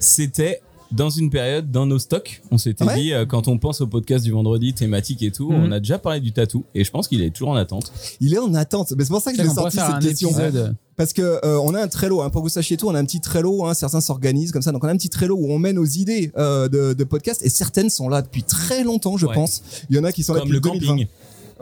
C'était 0.00 0.60
dans 0.90 1.10
une 1.10 1.28
période 1.28 1.70
dans 1.70 1.84
nos 1.84 1.98
stocks. 1.98 2.40
On 2.50 2.56
s'était 2.56 2.82
Ouais. 2.84 2.94
dit, 2.98 3.12
euh, 3.12 3.26
quand 3.26 3.46
on 3.46 3.58
pense 3.58 3.82
au 3.82 3.86
podcast 3.86 4.24
du 4.24 4.30
vendredi 4.30 4.72
thématique 4.72 5.22
et 5.22 5.30
tout, 5.30 5.50
Mhm. 5.50 5.64
on 5.64 5.72
a 5.72 5.80
déjà 5.80 5.98
parlé 5.98 6.18
du 6.20 6.32
tatou. 6.32 6.64
Et 6.74 6.82
je 6.82 6.90
pense 6.90 7.08
qu'il 7.08 7.20
est 7.22 7.28
toujours 7.30 7.50
en 7.50 7.56
attente. 7.56 7.92
Il 8.20 8.32
est 8.32 8.38
en 8.38 8.54
attente. 8.54 8.94
Mais 8.96 9.04
c'est 9.04 9.10
pour 9.10 9.20
ça 9.20 9.32
que 9.32 9.36
j'ai 9.42 9.48
sorti 9.50 9.76
cette 9.76 9.98
question. 10.00 10.30
épisode. 10.30 10.74
Parce 10.96 11.12
que 11.12 11.22
euh, 11.44 11.60
on 11.60 11.74
a 11.74 11.82
un 11.82 11.88
Trello, 11.88 12.22
hein, 12.22 12.30
pour 12.30 12.40
que 12.40 12.46
vous 12.46 12.52
sachiez 12.52 12.76
tout, 12.78 12.88
on 12.88 12.94
a 12.94 12.98
un 12.98 13.04
petit 13.04 13.20
Trello, 13.20 13.66
hein, 13.66 13.74
certains 13.74 14.00
s'organisent 14.00 14.50
comme 14.50 14.62
ça, 14.62 14.72
donc 14.72 14.82
on 14.82 14.88
a 14.88 14.90
un 14.90 14.96
petit 14.96 15.10
Trello 15.10 15.36
où 15.36 15.52
on 15.52 15.58
met 15.58 15.72
nos 15.74 15.84
idées 15.84 16.32
euh, 16.38 16.68
de, 16.68 16.94
de 16.94 17.04
podcast 17.04 17.42
et 17.44 17.50
certaines 17.50 17.90
sont 17.90 18.08
là 18.08 18.22
depuis 18.22 18.42
très 18.42 18.82
longtemps, 18.82 19.16
je 19.18 19.26
Ouais. 19.26 19.34
pense. 19.34 19.62
Il 19.90 19.96
y 19.96 19.98
en 19.98 20.04
a 20.04 20.10
qui 20.10 20.22
sont 20.24 20.32
là 20.32 20.40
Comme 20.40 20.48
depuis 20.48 20.56
le 20.56 20.78
2020. 20.80 20.86
camping. 20.88 21.06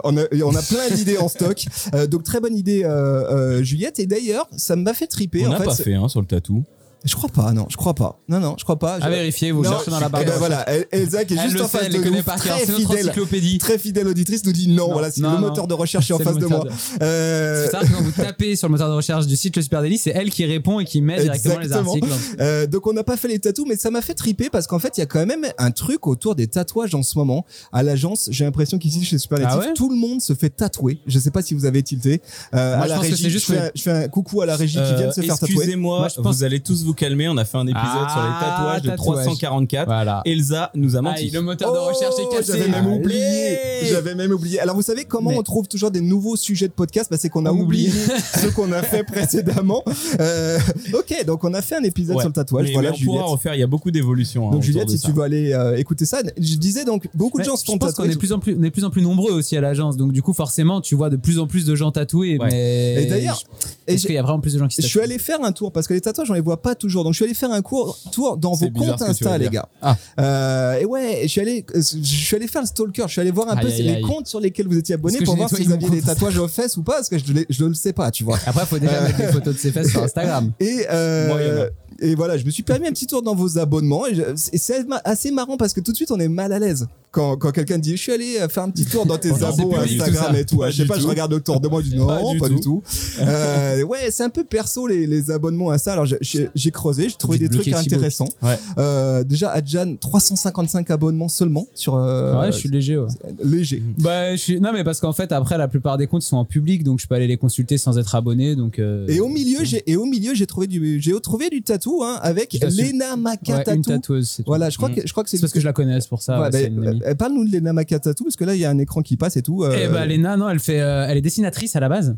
On 0.04 0.16
a, 0.18 0.22
on 0.44 0.54
a 0.54 0.62
plein 0.62 0.94
d'idées 0.94 1.18
en 1.18 1.28
stock. 1.28 1.64
Euh, 1.94 2.06
donc 2.06 2.22
très 2.22 2.38
bonne 2.40 2.56
idée, 2.56 2.82
euh, 2.84 3.58
euh, 3.58 3.62
Juliette. 3.62 3.98
Et 3.98 4.06
d'ailleurs, 4.06 4.46
ça 4.56 4.76
m'a 4.76 4.92
fait 4.94 5.06
triper. 5.06 5.46
On 5.46 5.50
n'a 5.50 5.58
pas 5.60 5.74
fait 5.74 5.94
hein, 5.94 6.08
sur 6.08 6.20
le 6.20 6.26
tatou. 6.26 6.64
Je 7.06 7.14
crois 7.14 7.28
pas, 7.30 7.52
non, 7.52 7.66
je 7.70 7.76
crois 7.76 7.94
pas. 7.94 8.18
Non, 8.28 8.40
non, 8.40 8.56
je 8.58 8.64
crois 8.64 8.78
pas. 8.78 8.94
À 9.00 9.08
vérifier, 9.08 9.52
vous 9.52 9.62
Non, 9.62 9.70
cherchez 9.70 9.90
dans 9.90 10.00
la 10.00 10.08
barre. 10.08 10.22
eh 10.22 10.24
ben 10.26 10.34
voilà, 10.38 10.68
El- 10.68 10.86
Elsa 10.90 11.24
qui 11.24 11.34
est 11.34 11.36
Elle 11.38 11.50
juste 11.50 11.62
en 11.62 11.68
sait, 11.68 11.78
face 11.78 11.86
elle 11.94 12.02
de 12.02 12.10
nous, 12.10 12.22
par 12.22 12.42
cœur. 12.42 12.56
très 12.56 12.66
fidèle, 12.66 13.06
encyclopédie. 13.06 13.58
très 13.58 13.78
fidèle 13.78 14.08
auditrice, 14.08 14.44
nous 14.44 14.52
dit 14.52 14.68
non. 14.68 14.88
Non, 14.88 14.92
voilà, 14.92 15.10
c'est 15.10 15.20
non, 15.20 15.30
le 15.30 15.34
non. 15.36 15.48
moteur 15.48 15.66
de 15.68 15.74
recherche 15.74 16.10
est 16.10 16.14
en 16.14 16.18
face 16.18 16.36
de 16.36 16.46
moi. 16.46 16.64
de- 16.64 16.70
Euh, 17.02 17.64
C'est 17.64 17.70
ça, 17.70 17.80
quand 17.80 18.02
vous 18.02 18.10
tapez 18.10 18.56
sur 18.56 18.68
le 18.68 18.72
moteur 18.72 18.88
de 18.88 18.94
recherche 18.94 19.26
du 19.26 19.36
site 19.36 19.56
Le 19.56 19.62
Super 19.62 19.82
Daily, 19.82 19.98
c'est 19.98 20.10
elle 20.10 20.30
qui 20.30 20.44
répond 20.44 20.80
et 20.80 20.84
qui 20.84 21.00
met 21.00 21.22
directement 21.22 21.60
Exactement. 21.60 21.94
les 21.94 22.02
articles. 22.02 22.36
Euh, 22.40 22.66
donc 22.66 22.86
on 22.86 22.92
n'a 22.92 23.04
pas 23.04 23.16
fait 23.16 23.28
les 23.28 23.38
tatous, 23.38 23.66
mais 23.68 23.76
ça 23.76 23.90
m'a 23.90 24.02
fait 24.02 24.14
triper 24.14 24.50
parce 24.50 24.66
qu'en 24.66 24.78
fait 24.78 24.96
il 24.96 25.00
y 25.00 25.02
a 25.02 25.06
quand 25.06 25.24
même 25.24 25.46
un 25.58 25.70
truc 25.70 26.06
autour 26.06 26.34
des 26.34 26.46
tatouages 26.48 26.94
en 26.94 27.02
ce 27.02 27.16
moment. 27.18 27.44
À 27.72 27.82
l'agence, 27.82 28.28
j'ai 28.32 28.44
l'impression 28.44 28.78
qu'ici 28.78 29.04
chez 29.04 29.18
Superlative, 29.18 29.58
Ah 29.62 29.66
ouais 29.68 29.74
tout 29.74 29.88
le 29.90 29.96
monde 29.96 30.20
se 30.20 30.34
fait 30.34 30.50
tatouer. 30.50 30.98
Je 31.06 31.18
sais 31.18 31.30
pas 31.30 31.42
si 31.42 31.54
vous 31.54 31.64
avez 31.66 31.82
tilté. 31.82 32.20
Euh, 32.54 32.76
Moi, 32.76 32.84
à 32.84 32.84
je 32.84 32.88
la 32.88 32.94
pense 32.96 33.04
que 33.06 33.10
régie, 33.10 33.22
c'est 33.22 33.30
juste 33.30 33.52
je, 33.74 33.82
fais 33.82 33.90
un, 33.90 34.08
coucou 34.08 34.40
à 34.42 34.46
la 34.46 34.56
régie 34.56 34.78
qui 34.78 34.94
vient 34.94 35.08
de 35.08 35.12
se 35.12 35.20
Euh, 35.20 35.24
faire 35.24 35.38
tatouer. 35.38 35.54
Excusez-moi, 35.56 35.98
Moi, 36.00 36.08
je 36.08 36.20
pense- 36.20 36.36
vous 36.36 36.44
allez 36.44 36.60
tous 36.60 36.84
vous 36.84 36.94
calmer. 36.96 37.28
On 37.28 37.36
a 37.36 37.44
fait 37.44 37.58
un 37.58 37.66
épisode 37.66 37.78
Ah, 37.84 38.12
sur 38.12 38.22
les 38.22 38.46
tatouages 38.46 38.82
de 38.82 38.88
tatouage. 38.90 39.24
344. 39.26 39.86
Voilà. 39.86 40.22
Elsa 40.24 40.70
nous 40.74 40.96
a 40.96 40.98
Ah, 40.98 41.02
menti. 41.02 41.30
le 41.30 41.40
moteur 41.42 41.72
de 41.72 41.78
recherche 41.78 42.14
est 42.18 42.24
Oh, 42.26 42.34
cassé. 42.34 42.52
J'avais 42.58 42.68
même 42.68 42.86
oublié. 42.92 43.58
J'avais 43.84 44.14
même 44.14 44.32
oublié. 44.32 44.58
Alors 44.60 44.74
vous 44.74 44.82
savez 44.82 45.04
comment 45.04 45.30
Mais- 45.30 45.38
on 45.38 45.42
trouve 45.42 45.68
toujours 45.68 45.90
des 45.90 46.00
nouveaux 46.00 46.36
sujets 46.36 46.68
de 46.68 46.72
podcast? 46.72 47.08
Bah, 47.10 47.16
C'est 47.20 47.28
qu'on 47.28 47.46
a 47.46 47.52
On 47.52 47.58
oublié 47.60 47.90
ceux 48.40 48.50
qu'on 48.50 48.72
a 48.72 48.82
fait 48.82 49.04
précédemment. 49.04 49.82
Euh, 50.20 50.58
ok, 50.94 51.24
donc 51.26 51.44
on 51.44 51.54
a 51.54 51.62
fait 51.62 51.76
un 51.76 51.82
épisode 51.84 52.16
Ouais. 52.16 52.22
sur 52.22 52.28
le 52.28 52.34
tatouage. 52.34 52.66
Mais- 52.66 52.72
voilà, 52.72 52.90
mais 52.90 52.94
on 52.94 52.98
Juliette. 52.98 53.16
pourra 53.20 53.30
refaire. 53.32 53.54
Il 53.54 53.60
y 53.60 53.64
a 53.64 53.66
beaucoup 53.66 53.90
d'évolutions. 53.90 54.48
hein, 54.48 54.52
Donc 54.52 54.62
Juliette, 54.62 54.90
si 54.90 54.98
ça. 54.98 55.08
tu 55.08 55.14
veux 55.14 55.22
aller 55.22 55.52
euh, 55.52 55.76
écouter 55.76 56.04
ça, 56.06 56.18
je 56.36 56.56
disais 56.56 56.84
donc 56.84 57.08
beaucoup 57.14 57.38
de 57.38 57.44
gens 57.44 57.56
se 57.56 57.62
je 57.64 57.66
font 57.72 57.78
pense 57.78 57.90
qu'on 57.92 58.02
tatouer. 58.04 58.12
est 58.12 58.14
de 58.14 58.18
plus 58.18 58.32
en 58.32 58.38
plus, 58.38 58.54
on 58.58 58.62
est 58.62 58.66
de 58.66 58.70
plus 58.70 58.84
en 58.84 58.90
plus 58.90 59.02
nombreux 59.02 59.32
aussi 59.32 59.56
à 59.56 59.60
l'agence, 59.60 59.96
donc 59.96 60.12
du 60.12 60.22
coup 60.22 60.32
forcément 60.32 60.80
tu 60.80 60.94
vois 60.94 61.10
de 61.10 61.16
plus 61.16 61.38
en 61.38 61.46
plus 61.46 61.64
de 61.66 61.74
gens 61.74 61.90
tatoués. 61.90 62.38
Ouais. 62.38 62.48
Mais 62.50 63.02
Et 63.02 63.06
d'ailleurs, 63.06 63.42
est-ce 63.86 64.06
qu'il 64.06 64.14
y 64.14 64.18
a 64.18 64.22
vraiment 64.22 64.40
plus 64.40 64.54
de 64.54 64.58
gens 64.58 64.68
qui 64.68 64.76
se 64.76 64.82
je 64.82 64.86
suis 64.86 65.00
allé 65.00 65.18
faire 65.18 65.42
un 65.42 65.52
tour 65.52 65.72
parce 65.72 65.86
que 65.88 65.94
les 65.94 66.00
tatouages 66.00 66.30
on 66.30 66.34
les 66.34 66.40
voit 66.40 66.62
pas 66.62 66.74
toujours. 66.76 67.04
Donc 67.04 67.12
je 67.12 67.16
suis 67.16 67.24
allé 67.24 67.34
faire 67.34 67.50
un 67.52 67.62
cours 67.62 67.98
tour 68.12 68.36
dans 68.36 68.52
vos 68.52 68.70
comptes 68.70 69.02
Insta 69.02 69.38
les 69.38 69.48
gars. 69.48 69.68
Ah. 69.82 69.96
Euh, 70.20 70.80
et 70.80 70.84
ouais, 70.84 71.20
je 71.22 71.28
suis 71.28 71.40
allé 71.40 71.64
je 71.74 71.80
suis 72.02 72.36
allé 72.36 72.46
faire 72.48 72.62
le 72.62 72.66
stalker, 72.66 73.04
je 73.06 73.12
suis 73.12 73.20
allé 73.20 73.30
voir 73.30 73.48
un 73.48 73.56
peu 73.56 73.66
Aïe, 73.66 73.82
les 73.82 73.94
aïe. 73.94 74.00
comptes 74.02 74.26
sur 74.26 74.40
lesquels 74.40 74.66
vous 74.68 74.78
étiez 74.78 74.96
que 74.96 75.24
pour 75.24 75.36
voir 75.36 75.48
si 75.50 75.64
vous 75.64 75.72
aviez 75.72 75.90
des 75.90 76.02
tatouages 76.02 76.38
aux 76.38 76.48
fesses 76.48 76.76
ou 76.76 76.82
pas 76.82 76.94
parce 76.94 77.08
que 77.08 77.18
je, 77.18 77.62
ne 77.64 77.68
le 77.68 77.74
sais 77.74 77.92
pas, 77.92 78.10
tu 78.10 78.24
vois. 78.24 78.38
Après 78.46 78.64
faut 78.66 78.78
déjà 78.78 78.92
Euh. 78.94 79.02
mettre 79.06 79.18
des 79.18 79.26
photos 79.28 79.54
de 79.54 79.58
ses 79.58 79.72
fesses 79.72 79.90
sur 79.90 80.02
Instagram. 80.02 80.52
Et, 80.60 80.86
euh, 80.90 81.28
Moi. 81.28 81.66
Et 82.00 82.14
voilà, 82.14 82.36
je 82.38 82.44
me 82.44 82.50
suis 82.50 82.62
permis 82.62 82.86
un 82.86 82.90
petit 82.92 83.06
tour 83.06 83.22
dans 83.22 83.34
vos 83.34 83.58
abonnements. 83.58 84.06
Et, 84.06 84.14
je- 84.14 84.22
et 84.52 84.58
c'est 84.58 84.84
assez 85.04 85.30
marrant 85.30 85.56
parce 85.56 85.72
que 85.72 85.80
tout 85.80 85.92
de 85.92 85.96
suite, 85.96 86.10
on 86.10 86.18
est 86.20 86.28
mal 86.28 86.52
à 86.52 86.58
l'aise 86.58 86.86
quand, 87.12 87.36
quand 87.38 87.50
quelqu'un 87.50 87.78
dit 87.78 87.92
Je 87.96 88.02
suis 88.02 88.12
allé 88.12 88.36
euh, 88.40 88.48
faire 88.48 88.64
un 88.64 88.70
petit 88.70 88.84
tour 88.84 89.06
dans 89.06 89.16
tes 89.16 89.30
Oh 89.40 89.44
abos 89.44 89.74
Instagram 89.76 90.32
tout 90.32 90.36
et 90.38 90.44
tout. 90.44 90.56
Pas 90.58 90.70
je 90.70 90.82
sais 90.82 90.86
pas, 90.86 90.96
je 90.96 91.02
tout. 91.02 91.08
regarde 91.08 91.32
autour 91.32 91.60
de 91.60 91.68
moi, 91.68 91.80
je 91.82 91.88
dis 91.90 91.96
non, 91.98 92.06
Pas 92.06 92.20
pas, 92.38 92.48
du 92.48 92.56
du 92.56 92.60
tout. 92.60 92.82
Euh, 93.20 93.82
ouais, 93.84 94.10
c'est 94.10 94.22
un 94.22 94.28
peu 94.30 94.44
perso 94.44 94.86
les, 94.86 95.06
les 95.06 95.30
abonnements 95.30 95.70
à 95.70 95.78
ça. 95.78 95.92
Alors 95.92 96.04
j'ai- 96.06 96.50
creusé, 96.70 97.08
j'ai 97.08 97.16
trouvé 97.16 97.38
des 97.38 97.48
trucs 97.48 97.68
intéressants. 97.68 98.28
Ouais. 98.42 98.58
Euh, 98.78 99.24
déjà, 99.24 99.50
Adjan, 99.52 99.96
355 99.98 100.90
abonnements 100.90 101.28
seulement 101.28 101.66
sur 101.74 101.94
euh, 101.94 102.40
ouais, 102.40 102.52
je 102.52 102.58
suis 102.58 102.68
léger. 102.68 102.96
ouais. 102.98 103.06
léger. 103.42 103.82
Bah, 103.98 104.32
je 104.36 104.40
suis... 104.40 104.60
Non, 104.60 104.72
mais 104.72 104.84
parce 104.84 105.00
qu'en 105.00 105.12
fait, 105.12 105.32
après, 105.32 105.56
la 105.58 105.68
plupart 105.68 105.96
des 105.96 106.06
comptes 106.06 106.22
sont 106.22 106.36
en 106.36 106.44
public, 106.44 106.84
donc 106.84 107.00
je 107.00 107.06
peux 107.06 107.14
aller 107.14 107.26
les 107.26 107.36
consulter 107.36 107.78
sans 107.78 107.98
être 107.98 108.14
abonné. 108.14 108.56
Donc, 108.56 108.78
euh, 108.78 109.06
Et 109.08 109.20
au 109.20 109.28
milieu, 109.28 109.64
j'ai 109.64 109.82
et 109.86 109.96
au 109.96 110.04
milieu, 110.04 110.34
j'ai 110.34 110.46
trouvé 110.46 110.66
du 110.66 111.00
j'ai 111.00 111.18
trouvé 111.20 111.48
du 111.50 111.62
tatou 111.86 112.02
hein, 112.04 112.18
avec 112.22 112.52
Lena 112.62 113.16
Maka 113.16 113.56
ouais, 113.58 113.64
tatoueuse. 113.82 114.40
Voilà, 114.46 114.70
je 114.70 114.76
crois 114.76 114.88
Mm. 114.90 114.94
que 114.94 115.06
je 115.06 115.12
crois 115.12 115.24
que 115.24 115.30
c'est 115.30 115.40
parce 115.40 115.52
que 115.52 115.60
je 115.60 115.64
la 115.64 115.72
connais, 115.72 115.98
pour 116.08 116.22
ça. 116.22 116.40
Ouais, 116.40 116.48
ouais, 116.52 116.68
bah, 116.70 116.90
euh, 117.06 117.14
Parle-nous 117.14 117.44
de 117.46 117.52
Lena 117.52 117.72
Makatatou 117.72 118.24
parce 118.24 118.36
que 118.36 118.44
là 118.44 118.54
il 118.54 118.60
y 118.60 118.64
a 118.64 118.70
un 118.70 118.78
écran 118.78 119.02
qui 119.02 119.16
passe 119.16 119.36
et 119.36 119.42
tout. 119.42 119.64
euh, 119.64 119.76
Eh 119.82 119.88
bah, 119.88 120.04
Léna, 120.06 120.36
non, 120.36 120.48
elle 120.48 120.60
fait, 120.60 120.80
euh, 120.80 121.06
elle 121.08 121.16
est 121.18 121.22
dessinatrice 121.22 121.76
à 121.76 121.80
la 121.80 121.88
base. 121.88 122.16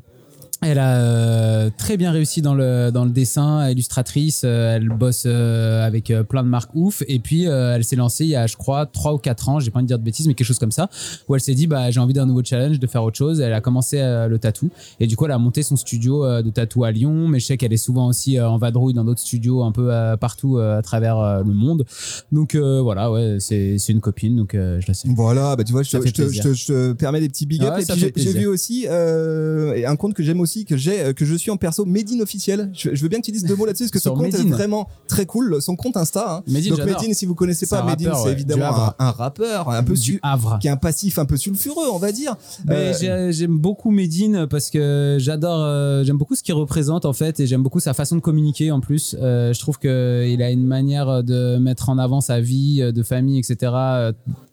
Elle 0.60 0.80
a 0.80 0.96
euh, 0.98 1.70
très 1.78 1.96
bien 1.96 2.10
réussi 2.10 2.42
dans 2.42 2.54
le 2.54 2.90
dans 2.90 3.04
le 3.04 3.10
dessin, 3.10 3.70
illustratrice. 3.70 4.42
euh, 4.44 4.74
elle 4.74 4.88
bosse 4.88 5.22
euh, 5.26 5.86
avec 5.86 6.10
euh, 6.10 6.24
plein 6.24 6.42
de 6.42 6.48
marques 6.48 6.70
ouf. 6.74 7.04
Et 7.06 7.20
puis 7.20 7.46
euh, 7.46 7.76
elle 7.76 7.84
s'est 7.84 7.94
lancée 7.94 8.24
il 8.24 8.30
y 8.30 8.36
a, 8.36 8.48
je 8.48 8.56
crois, 8.56 8.84
3 8.86 9.14
ou 9.14 9.18
4 9.18 9.48
ans. 9.50 9.60
J'ai 9.60 9.70
pas 9.70 9.78
envie 9.78 9.84
de 9.84 9.88
dire 9.88 9.98
de 10.00 10.04
bêtises, 10.04 10.26
mais 10.26 10.34
quelque 10.34 10.46
chose 10.48 10.58
comme 10.58 10.72
ça. 10.72 10.90
Où 11.28 11.36
elle 11.36 11.40
s'est 11.40 11.54
dit, 11.54 11.68
bah 11.68 11.92
j'ai 11.92 12.00
envie 12.00 12.12
d'un 12.12 12.26
nouveau 12.26 12.42
challenge, 12.42 12.80
de 12.80 12.86
faire 12.88 13.04
autre 13.04 13.16
chose. 13.16 13.40
Elle 13.40 13.52
a 13.52 13.60
commencé 13.60 14.00
euh, 14.00 14.26
le 14.26 14.38
tatou. 14.40 14.68
Et 14.98 15.06
du 15.06 15.16
coup, 15.16 15.26
elle 15.26 15.30
a 15.30 15.38
monté 15.38 15.62
son 15.62 15.76
studio 15.76 16.24
de 16.42 16.50
tatou 16.50 16.82
à 16.82 16.90
Lyon. 16.90 17.28
Mais 17.28 17.38
je 17.38 17.46
sais 17.46 17.56
qu'elle 17.56 17.72
est 17.72 17.76
souvent 17.76 18.08
aussi 18.08 18.40
en 18.40 18.58
vadrouille 18.58 18.94
dans 18.94 19.04
d'autres 19.04 19.20
studios 19.20 19.62
un 19.62 19.70
peu 19.70 19.92
partout 20.20 20.58
à 20.58 20.82
travers 20.82 21.44
le 21.44 21.52
monde. 21.54 21.84
Donc 22.32 22.56
euh, 22.56 22.80
voilà, 22.80 23.12
ouais, 23.12 23.36
c'est 23.38 23.78
c'est 23.78 23.92
une 23.92 24.00
copine. 24.00 24.34
Donc 24.36 24.56
euh, 24.56 24.80
je 24.80 24.88
la 24.88 24.94
sais. 24.94 25.08
Voilà, 25.14 25.54
bah 25.54 25.62
tu 25.62 25.70
vois, 25.72 25.84
je, 25.84 25.90
te- 25.96 26.04
je 26.04 26.12
te, 26.12 26.28
je, 26.28 26.42
te, 26.42 26.52
je 26.52 26.66
te 26.66 26.92
permets 26.94 27.20
des 27.20 27.28
petits 27.28 27.46
big 27.46 27.62
up. 27.62 27.74
Ouais, 27.74 27.82
et 27.82 27.84
ça 27.84 27.92
puis 27.94 28.02
fait 28.02 28.12
j'ai- 28.16 28.32
vu 28.32 28.46
aussi 28.46 28.86
euh, 28.88 29.86
un 29.86 29.94
compte 29.96 30.14
que 30.14 30.22
j'aime 30.24 30.40
aussi, 30.40 30.47
que 30.64 30.76
j'ai, 30.76 31.00
euh, 31.00 31.12
que 31.12 31.24
je 31.24 31.34
suis 31.34 31.50
en 31.50 31.56
perso, 31.56 31.84
Medine 31.84 32.22
officiel. 32.22 32.70
Je, 32.74 32.94
je 32.94 33.02
veux 33.02 33.08
bien 33.08 33.20
que 33.20 33.24
tu 33.24 33.32
dises 33.32 33.44
deux 33.44 33.56
mots 33.56 33.66
là-dessus 33.66 33.84
parce 33.84 33.92
que 33.92 33.98
son 34.00 34.14
compte 34.14 34.34
est 34.34 34.48
vraiment 34.48 34.88
très 35.06 35.26
cool. 35.26 35.60
Son 35.62 35.76
compte 35.76 35.96
Insta. 35.96 36.36
Hein. 36.36 36.42
Medine, 36.46 36.74
Donc. 36.74 36.84
Medine, 36.86 37.14
si 37.14 37.26
vous 37.26 37.34
connaissez 37.34 37.66
pas 37.66 37.82
Medine, 37.82 38.10
c'est 38.14 38.22
ouais, 38.24 38.32
évidemment 38.32 38.92
un, 38.98 39.10
rappeur, 39.10 39.70
un 39.70 39.82
peu 39.82 39.94
Du 39.94 40.00
su- 40.00 40.20
Havre. 40.22 40.58
qui 40.60 40.68
a 40.68 40.72
un 40.72 40.76
passif 40.76 41.18
un 41.18 41.24
peu 41.24 41.36
sulfureux, 41.36 41.88
on 41.92 41.98
va 41.98 42.12
dire. 42.12 42.36
Mais 42.66 42.74
Euh, 42.74 42.92
j'ai- 42.98 43.32
j'aime 43.32 43.58
beaucoup 43.58 43.90
Medine 43.90 44.46
parce 44.48 44.70
que 44.70 45.16
j'adore, 45.20 45.60
euh, 45.62 46.04
j'aime 46.04 46.16
beaucoup 46.18 46.34
ce 46.34 46.42
qu'il 46.42 46.54
représente 46.54 47.04
en 47.04 47.12
fait 47.12 47.40
et 47.40 47.46
j'aime 47.46 47.62
beaucoup 47.62 47.80
sa 47.80 47.94
façon 47.94 48.16
de 48.16 48.20
communiquer 48.20 48.70
en 48.70 48.80
plus. 48.80 49.16
Euh, 49.20 49.52
je 49.52 49.58
trouve 49.60 49.78
qu'il 49.78 50.42
a 50.42 50.50
une 50.50 50.64
manière 50.66 51.22
de 51.22 51.58
mettre 51.58 51.88
en 51.88 51.98
avant 51.98 52.20
sa 52.20 52.40
vie 52.40 52.80
de 52.92 53.02
famille, 53.02 53.38
etc. 53.38 53.72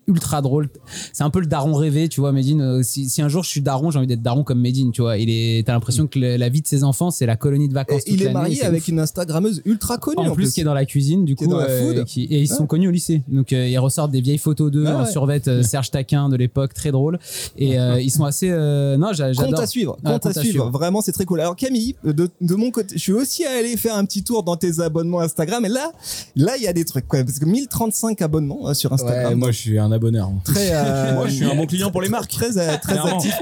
ultra 0.08 0.40
drôle. 0.40 0.68
C'est 1.12 1.24
un 1.24 1.30
peu 1.30 1.40
le 1.40 1.46
daron 1.46 1.74
rêvé, 1.74 2.08
tu 2.08 2.20
vois, 2.20 2.30
Medine. 2.30 2.82
Si, 2.84 3.08
si 3.08 3.22
un 3.22 3.28
jour 3.28 3.42
je 3.42 3.48
suis 3.48 3.60
daron, 3.62 3.90
j'ai 3.90 3.98
envie 3.98 4.06
d'être 4.06 4.22
daron 4.22 4.44
comme 4.44 4.60
Medine, 4.60 4.92
tu 4.92 5.02
vois. 5.02 5.18
Il 5.18 5.28
est, 5.30 5.66
t'as 5.66 5.74
l'impression 5.86 6.06
que 6.06 6.18
le- 6.18 6.36
la 6.36 6.48
vie 6.48 6.62
de 6.62 6.66
ses 6.66 6.84
enfants, 6.84 7.10
c'est 7.10 7.26
la 7.26 7.36
colonie 7.36 7.68
de 7.68 7.72
et 7.72 7.74
vacances. 7.74 8.04
toute 8.04 8.14
il 8.14 8.22
est 8.22 8.32
marié 8.32 8.62
avec 8.64 8.82
ouf. 8.82 8.88
une 8.88 9.00
Instagrammeuse 9.00 9.62
ultra 9.64 9.98
connue 9.98 10.28
en, 10.28 10.34
plus, 10.34 10.52
qui 10.52 10.60
est 10.60 10.64
dans 10.64 10.74
la 10.74 10.84
cuisine 10.84 11.24
du 11.24 11.34
Qui 11.36 11.44
est 11.44 11.46
coup 11.46 11.54
euh, 11.54 11.94
food. 11.94 12.04
qui- 12.04 12.24
et 12.24 12.40
ils 12.42 12.50
Ouais. 12.50 12.56
sont 12.56 12.66
connus 12.66 12.88
au 12.88 12.90
lycée 12.90 13.22
donc 13.28 13.52
euh, 13.52 13.68
ils 13.68 13.78
ressortent 13.78 14.10
des 14.10 14.20
vieilles 14.20 14.38
photos 14.38 14.70
d'eux 14.70 14.84
Ah 14.86 14.98
en 15.02 15.06
survêt 15.06 15.40
euh, 15.48 15.62
Serge 15.62 15.90
Taquin 15.90 16.28
de 16.28 16.36
l'époque 16.36 16.74
très 16.74 16.90
drôle 16.90 17.18
et 17.56 17.78
euh, 17.78 18.00
ils 18.00 18.10
sont 18.10 18.24
assez 18.24 18.48
euh, 18.50 18.96
non 18.96 19.12
j'a- 19.12 19.26
Compte 19.26 19.36
j'adore 19.36 19.60
à 19.60 19.66
suivre, 19.66 19.96
compte 20.04 20.26
à 20.26 20.32
suivre. 20.34 20.70
Vraiment, 20.70 21.00
c'est 21.00 21.12
très 21.12 21.24
cool. 21.24 21.40
Alors 21.40 21.56
Camille, 21.56 21.94
de, 22.04 22.28
de 22.40 22.54
mon 22.54 22.70
côté, 22.70 22.96
je 22.96 23.00
suis 23.02 23.12
aussi 23.12 23.44
allé 23.44 23.76
faire 23.76 23.96
un 23.96 24.04
petit 24.04 24.22
tour 24.22 24.42
dans 24.42 24.56
tes 24.56 24.80
abonnements 24.80 25.20
Instagram. 25.20 25.64
Et 25.64 25.68
là, 25.68 25.92
là, 26.36 26.56
il 26.56 26.62
y 26.62 26.66
a 26.68 26.72
des 26.72 26.84
trucs, 26.84 27.06
quoi. 27.06 27.22
Parce 27.24 27.38
que 27.38 27.44
1035 27.44 28.22
abonnements 28.22 28.68
euh, 28.68 28.74
sur 28.74 28.92
Instagram. 28.92 29.32
Ouais, 29.32 29.34
moi, 29.34 29.50
je 29.52 29.58
suis 29.58 29.78
un 29.78 29.90
abonneur. 29.92 30.30
très, 30.44 30.70
euh, 30.72 31.14
Moi, 31.14 31.28
je 31.28 31.34
suis 31.34 31.44
un 31.44 31.54
bon 31.54 31.66
client 31.66 31.90
pour 31.90 32.02
les 32.02 32.08
marques. 32.08 32.30
très, 32.30 32.50
très 32.78 32.98
actif. 32.98 33.34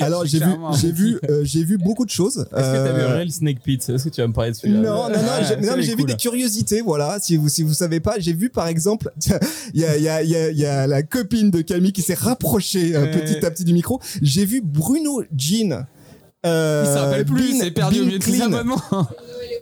Alors 0.00 0.24
j'ai 0.26 0.38
vu, 0.40 0.50
j'ai 0.80 0.92
vu, 0.92 1.18
euh, 1.28 1.42
j'ai 1.44 1.64
vu 1.64 1.78
beaucoup 1.88 2.04
de 2.04 2.10
choses. 2.10 2.38
Est-ce 2.38 2.46
que 2.46 2.54
t'as 2.86 2.92
vu 2.92 3.00
Euh, 3.00 3.08
Real 3.16 3.30
Snake 3.30 3.60
Pit 3.62 3.88
Est-ce 3.88 4.04
que 4.04 4.08
tu 4.10 4.20
vas 4.20 4.26
me 4.28 4.32
parler 4.32 4.50
de 4.52 4.56
non, 4.56 4.60
celui-là 4.60 4.80
non, 4.90 5.08
non, 5.08 5.08
Ouais, 5.08 5.44
j'ai, 5.48 5.56
non, 5.56 5.72
mais 5.76 5.82
il 5.82 5.82
j'ai 5.82 5.90
vu 5.92 5.96
cool. 6.02 6.06
des 6.06 6.16
curiosités, 6.16 6.80
voilà. 6.82 7.18
Si 7.20 7.36
vous, 7.36 7.48
si 7.48 7.62
vous 7.62 7.74
savez 7.74 8.00
pas, 8.00 8.16
j'ai 8.18 8.32
vu 8.34 8.50
par 8.50 8.68
exemple, 8.68 9.10
il 9.74 9.80
y 9.80 9.84
a, 9.84 9.96
il 9.96 10.02
y 10.02 10.08
a, 10.08 10.22
il 10.22 10.30
y 10.30 10.36
a, 10.36 10.50
il 10.50 10.58
y 10.58 10.66
a 10.66 10.86
la 10.86 11.02
copine 11.02 11.50
de 11.50 11.60
Camille 11.62 11.92
qui 11.92 12.02
s'est 12.02 12.14
rapprochée 12.14 12.94
euh, 12.94 13.02
Ouais. 13.04 13.10
petit 13.10 13.44
à 13.46 13.50
petit 13.50 13.64
du 13.64 13.72
micro. 13.72 14.00
J'ai 14.22 14.44
vu 14.44 14.60
Bruno 14.62 15.22
Jean. 15.36 15.86
Euh, 16.46 16.84
il 16.86 16.92
se 16.92 16.98
rappelle 16.98 17.24
plus 17.24 17.50
Bean- 17.52 17.60
c'est 17.60 17.70
perdu 17.72 17.96
au 17.96 18.02
Bean 18.02 18.06
milieu 18.06 18.18
de 18.20 18.24
ses 18.24 18.30
Clean. 18.32 18.46
abonnements 18.46 18.80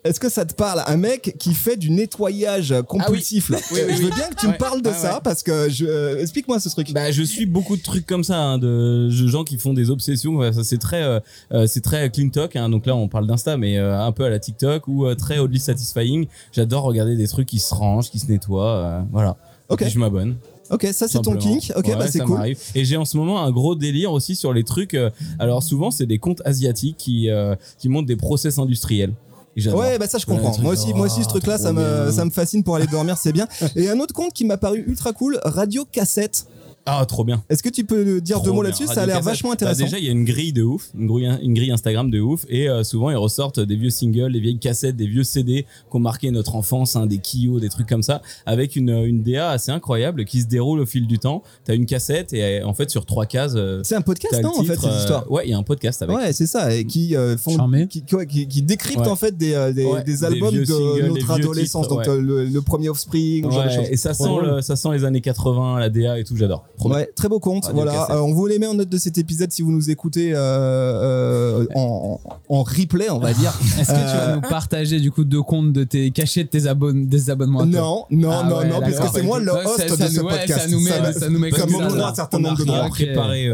Est-ce 0.06 0.20
que 0.20 0.28
ça 0.28 0.44
te 0.44 0.54
parle 0.54 0.82
Un 0.86 0.96
mec 0.96 1.36
qui 1.38 1.52
fait 1.54 1.76
du 1.76 1.90
nettoyage 1.90 2.74
compulsif 2.86 3.50
là. 3.50 3.58
Ah 3.60 3.66
Oui, 3.72 3.80
oui, 3.86 3.92
Je 3.92 3.98
oui. 3.98 4.04
veux 4.04 4.14
bien 4.14 4.28
que 4.28 4.36
tu 4.36 4.46
me 4.48 4.56
parles 4.56 4.82
de 4.82 4.88
Ouais, 4.90 4.94
ça 4.94 5.14
ouais. 5.14 5.20
parce 5.22 5.42
que 5.42 5.68
je 5.68 5.84
euh, 5.84 6.20
explique-moi 6.20 6.60
ce 6.60 6.68
truc. 6.68 6.92
Bah, 6.92 7.10
je 7.10 7.22
suis 7.22 7.46
beaucoup 7.46 7.76
de 7.76 7.82
trucs 7.82 8.06
comme 8.06 8.24
ça, 8.24 8.38
hein, 8.38 8.58
de, 8.58 9.10
gens 9.10 9.44
qui 9.44 9.58
font 9.58 9.74
des 9.74 9.90
obsessions. 9.90 10.36
Ouais, 10.36 10.52
ça, 10.52 10.64
c'est 10.64 10.78
très, 10.78 11.02
euh, 11.02 11.20
euh, 11.52 11.66
c'est 11.66 11.80
très 11.80 12.08
clean 12.10 12.28
talk. 12.28 12.56
Hein, 12.56 12.68
donc 12.68 12.86
là, 12.86 12.94
on 12.96 13.08
parle 13.08 13.26
d'Insta, 13.26 13.56
mais 13.56 13.78
euh, 13.78 13.98
un 14.00 14.12
peu 14.12 14.24
à 14.24 14.30
la 14.30 14.38
TikTok 14.38 14.86
ou 14.88 15.06
euh, 15.06 15.14
très 15.14 15.38
oddly 15.38 15.58
satisfying. 15.58 16.26
J'adore 16.52 16.84
regarder 16.84 17.16
des 17.16 17.28
trucs 17.28 17.48
qui 17.48 17.58
se 17.58 17.74
rangent, 17.74 18.10
qui 18.10 18.18
se 18.18 18.26
nettoient. 18.30 18.76
euh, 18.76 19.00
voilà. 19.12 19.36
Ok. 19.68 19.82
Et 19.82 19.84
puis 19.86 19.94
je 19.94 19.98
m'abonne. 19.98 20.36
ok, 20.70 20.86
ça 20.92 21.08
c'est 21.08 21.20
ton 21.22 21.34
kink. 21.36 21.72
Ok, 21.74 21.86
Ouais, 21.88 21.96
bah 21.96 22.06
c'est 22.08 22.20
cool. 22.20 22.40
Et 22.76 22.84
j'ai 22.84 22.96
en 22.96 23.04
ce 23.04 23.16
moment 23.16 23.42
un 23.42 23.50
gros 23.50 23.74
délire 23.74 24.12
aussi 24.12 24.36
sur 24.36 24.52
les 24.52 24.62
trucs. 24.62 24.94
euh, 24.94 25.10
alors 25.40 25.62
souvent, 25.62 25.90
c'est 25.90 26.06
des 26.06 26.18
comptes 26.18 26.40
asiatiques 26.44 26.96
qui 26.96 27.30
euh, 27.30 27.56
qui 27.78 27.88
montrent 27.88 28.06
des 28.06 28.14
process 28.16 28.58
industriels. 28.58 29.12
Ouais, 29.56 29.98
bah 29.98 30.06
ça 30.06 30.18
je 30.18 30.26
comprends. 30.26 30.52
Ouais, 30.52 30.62
moi 30.62 30.72
aussi, 30.72 30.92
moi 30.92 31.06
aussi 31.06 31.22
ce 31.22 31.28
oh, 31.28 31.30
truc-là, 31.30 31.58
ça 31.58 31.72
me, 31.72 32.04
bien. 32.04 32.12
ça 32.12 32.24
me 32.24 32.30
fascine 32.30 32.62
pour 32.62 32.76
aller 32.76 32.86
dormir, 32.86 33.16
c'est 33.16 33.32
bien. 33.32 33.48
Et 33.76 33.88
un 33.88 33.98
autre 34.00 34.12
compte 34.12 34.32
qui 34.32 34.44
m'a 34.44 34.56
paru 34.56 34.84
ultra 34.86 35.12
cool, 35.12 35.40
Radio 35.44 35.84
Cassette. 35.90 36.46
Ah, 36.88 37.04
trop 37.06 37.24
bien. 37.24 37.42
Est-ce 37.50 37.62
que 37.64 37.68
tu 37.68 37.84
peux 37.84 38.20
dire 38.20 38.36
Trop 38.36 38.46
deux 38.46 38.52
mots 38.52 38.62
là-dessus? 38.62 38.86
Ça 38.86 39.02
a 39.02 39.06
l'air 39.06 39.20
vachement 39.20 39.48
Bah, 39.50 39.54
intéressant. 39.54 39.84
déjà, 39.84 39.98
il 39.98 40.04
y 40.04 40.08
a 40.08 40.12
une 40.12 40.24
grille 40.24 40.52
de 40.52 40.62
ouf, 40.62 40.90
une 40.96 41.06
grille, 41.08 41.28
une 41.42 41.52
grille 41.54 41.72
Instagram 41.72 42.10
de 42.10 42.20
ouf, 42.20 42.44
et 42.48 42.68
euh, 42.68 42.84
souvent 42.84 43.10
ils 43.10 43.16
ressortent 43.16 43.58
des 43.58 43.74
vieux 43.76 43.90
singles, 43.90 44.32
des 44.32 44.38
vieilles 44.40 44.58
cassettes, 44.58 44.94
des 44.96 45.06
vieux 45.08 45.24
CD 45.24 45.64
qui 45.90 45.96
ont 45.96 45.98
marqué 45.98 46.30
notre 46.30 46.54
enfance, 46.54 46.94
hein, 46.94 47.06
des 47.06 47.18
Kyo, 47.18 47.58
des 47.58 47.68
trucs 47.68 47.88
comme 47.88 48.02
ça, 48.04 48.22
avec 48.46 48.76
une, 48.76 48.90
une 48.90 49.22
DA 49.22 49.50
assez 49.50 49.72
incroyable 49.72 50.24
qui 50.24 50.40
se 50.42 50.46
déroule 50.46 50.78
au 50.80 50.86
fil 50.86 51.06
du 51.08 51.18
temps. 51.18 51.42
T'as 51.64 51.74
une 51.74 51.86
cassette 51.86 52.32
et 52.32 52.60
euh, 52.60 52.66
en 52.66 52.72
fait 52.72 52.88
sur 52.88 53.04
trois 53.04 53.26
cases. 53.26 53.54
euh, 53.56 53.80
C'est 53.82 53.96
un 53.96 54.00
podcast, 54.02 54.40
non 54.42 54.52
En 54.56 54.62
fait, 54.62 54.76
cette 54.76 54.84
euh, 54.84 54.98
histoire. 54.98 55.30
Ouais, 55.30 55.42
il 55.46 55.50
y 55.50 55.54
a 55.54 55.58
un 55.58 55.62
podcast 55.64 56.02
avec. 56.02 56.16
Ouais, 56.16 56.32
c'est 56.32 56.46
ça, 56.46 56.72
et 56.74 56.84
qui 56.84 57.16
euh, 57.16 57.36
font, 57.36 57.56
Charmé. 57.56 57.88
qui, 57.88 58.02
qui, 58.02 58.16
qui- 58.28 58.46
qui 58.48 58.62
décryptent 58.62 59.00
Ouais. 59.00 59.08
en 59.08 59.16
fait 59.16 59.36
des, 59.36 59.54
euh, 59.54 59.72
des, 59.72 59.84
Ouais, 59.84 60.04
des 60.04 60.12
des 60.12 60.24
albums 60.24 60.54
de 60.54 60.64
singles, 60.64 61.06
notre 61.08 61.30
adolescence, 61.32 61.86
titres, 61.88 61.96
donc 61.96 62.06
ouais. 62.06 62.12
euh, 62.12 62.20
le, 62.20 62.44
le 62.44 62.62
premier 62.62 62.88
Offspring, 62.88 63.44
ce 63.44 63.50
genre 63.50 63.64
de 63.64 63.68
Ouais, 63.68 63.74
choses. 63.74 63.86
et 63.90 63.96
ça 63.96 64.14
sent, 64.14 64.24
le, 64.42 64.60
ça 64.62 64.76
sent 64.76 64.88
les 64.92 65.04
années 65.04 65.20
80, 65.20 65.80
la 65.80 65.88
DA 65.90 66.18
et 66.18 66.24
tout, 66.24 66.36
j'adore. 66.36 66.64
Ouais, 66.84 67.10
très 67.14 67.28
beau 67.28 67.40
compte. 67.40 67.64
Radio 67.66 67.82
voilà. 67.82 68.10
Euh, 68.10 68.20
on 68.20 68.32
vous 68.34 68.46
les 68.46 68.58
met 68.58 68.66
en 68.66 68.74
note 68.74 68.88
de 68.88 68.98
cet 68.98 69.18
épisode 69.18 69.50
si 69.52 69.62
vous 69.62 69.72
nous 69.72 69.90
écoutez 69.90 70.32
euh, 70.34 70.36
euh, 70.38 71.66
en, 71.74 72.20
en 72.48 72.62
replay, 72.62 73.10
on 73.10 73.18
va 73.18 73.32
dire. 73.32 73.52
est-ce 73.80 73.88
que 73.92 73.96
tu 73.98 74.16
vas 74.16 74.34
nous 74.34 74.40
partager 74.42 75.00
du 75.00 75.10
coup 75.10 75.24
deux 75.24 75.42
comptes 75.42 75.72
de 75.72 75.84
tes 75.84 76.10
cachets 76.10 76.44
de 76.44 76.48
tes 76.48 76.66
abonnements 76.66 77.06
des 77.06 77.30
abonnements 77.30 77.60
à 77.60 77.66
Non, 77.66 78.04
non, 78.10 78.30
Ah 78.30 78.46
non, 78.48 78.58
ouais, 78.58 78.68
non, 78.68 78.80
puisque 78.80 78.98
d'accord. 78.98 79.12
c'est 79.14 79.22
moi 79.22 79.40
le 79.40 79.52
Ouais, 79.52 79.64
host 79.66 79.88
ça- 79.88 79.96
de 79.96 80.10
ce 80.10 80.20
nous- 80.20 80.26
ouais, 80.26 80.38
podcast. 80.38 80.60
ça 80.60 80.68
nous 80.68 80.80
met- 80.80 81.12
ça 81.12 81.28
nous 81.28 81.38
met 81.38 81.50
comme 81.50 81.70
me 81.70 81.78
ça, 81.90 81.96
là. 81.96 82.08
un 82.08 82.14
certain 82.14 82.38
nombre 82.38 82.58
de 82.58 82.64
droits. 82.64 82.88
Préparé. 82.88 83.44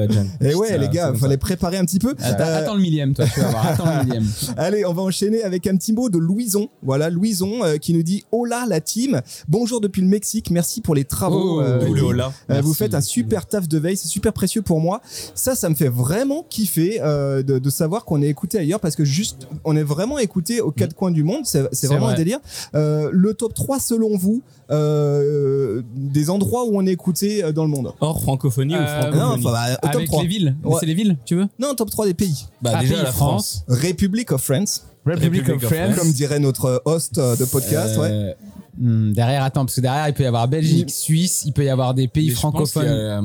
Et 0.41 0.55
ouais, 0.55 0.69
Ça, 0.69 0.77
les 0.79 0.89
gars, 0.89 1.07
comme 1.09 1.17
fallait 1.17 1.37
préparer 1.37 1.79
un 1.79 1.85
petit 1.85 1.99
peu. 1.99 2.15
Attends, 2.21 2.75
le 2.75 2.81
millième, 2.81 3.15
toi, 3.15 3.25
tu 3.33 3.41
vas 3.41 3.49
voir. 3.49 3.67
Attends 3.67 3.99
le 3.99 4.05
millième. 4.05 4.27
Allez, 4.57 4.85
on 4.85 4.93
va 4.93 5.03
enchaîner 5.03 5.43
avec 5.43 5.67
un 5.67 5.77
petit 5.77 5.93
mot 5.93 6.09
de 6.11 6.19
Louison. 6.19 6.69
Voilà, 6.83 7.11
Louison 7.11 7.51
qui 7.81 7.95
nous 7.95 8.03
dit 8.03 8.25
Hola 8.33 8.65
la 8.69 8.81
team. 8.81 9.21
Bonjour 9.49 9.81
depuis 9.81 10.03
le 10.03 10.09
Mexique. 10.09 10.51
Merci 10.51 10.81
pour 10.81 10.95
les 10.95 11.05
travaux. 11.05 11.63
Oh, 11.63 12.61
vous 12.63 12.75
faites 12.75 12.95
un 12.95 13.01
super 13.13 13.47
taf 13.47 13.69
de 13.69 13.79
veille, 13.79 13.97
c'est 13.97 14.09
super 14.09 14.33
précieux 14.33 14.63
pour 14.63 14.81
moi. 14.81 15.01
Ça, 15.35 15.55
ça 15.55 15.69
me 15.69 15.75
fait 15.75 15.89
vraiment 15.89 16.45
kiffer 16.49 17.01
euh, 17.03 17.43
de, 17.43 17.59
de 17.59 17.71
savoir 17.71 18.05
qu'on 18.05 18.23
est 18.23 18.29
écouté 18.29 18.59
ailleurs 18.59 18.81
parce 18.81 18.97
que 18.97 19.05
juste, 19.05 19.47
on 19.65 19.77
est 19.77 19.83
vraiment 19.83 20.19
écouté 20.19 20.61
aux 20.61 20.71
quatre 20.73 20.95
coins 20.95 21.11
du 21.11 21.23
monde. 21.25 21.43
C'est 21.45 21.87
vraiment 21.87 22.09
un 22.09 22.15
délire. 22.15 22.39
Euh, 22.75 23.11
le 23.13 23.35
top 23.35 23.55
3 23.55 23.79
selon 23.81 24.17
vous 24.17 24.43
euh, 24.71 25.83
des 25.95 26.31
endroits 26.31 26.65
où 26.67 26.77
on 26.79 26.87
est 26.87 26.93
écouté 26.93 27.43
dans 27.53 27.65
le 27.65 27.71
monde. 27.71 27.93
Hors 28.01 28.21
francophonie 28.21 28.75
ou 28.75 28.79
Euh, 28.79 28.81
Non, 28.81 29.11
francophonie 29.11 29.47
enfin, 29.47 29.53
bah, 29.53 29.77
top 29.83 29.95
Avec 29.97 30.07
3. 30.09 30.23
les 30.23 30.29
villes. 30.29 30.57
Ouais. 30.65 30.77
C'est 30.81 30.87
les 30.87 30.95
villes, 30.95 31.17
tu 31.25 31.37
veux? 31.37 31.47
Non, 31.59 31.75
top 31.75 31.91
3 31.91 32.07
des 32.07 32.15
pays. 32.15 32.47
Bah, 32.63 32.73
Ah, 32.75 32.81
déjà 32.81 32.95
pays, 32.95 33.03
la 33.05 33.13
France. 33.13 33.65
Republic 33.69 34.33
of 34.33 34.43
France, 34.43 34.87
Republic, 35.05 35.43
Republic 35.47 35.65
of 35.65 35.75
France. 35.77 35.99
comme 35.99 36.13
dirait 36.13 36.39
notre 36.41 36.83
host 36.85 37.17
de 37.17 37.45
podcast. 37.45 37.99
ouais. 37.99 38.35
Hmm, 38.79 39.13
derrière, 39.13 39.43
attends, 39.45 39.65
parce 39.67 39.77
que 39.77 39.81
derrière, 39.83 40.09
il 40.09 40.15
peut 40.15 40.23
y 40.23 40.27
avoir 40.27 40.49
Belgique, 40.49 40.87
Mm. 40.87 40.91
Suisse, 40.91 41.43
il 41.47 41.53
peut 41.53 41.65
y 41.65 41.69
avoir 41.69 41.93
des 41.95 42.09
pays 42.09 42.29
mais 42.29 42.35
francophones 42.35 42.87
a, 42.89 42.91
euh, 43.21 43.23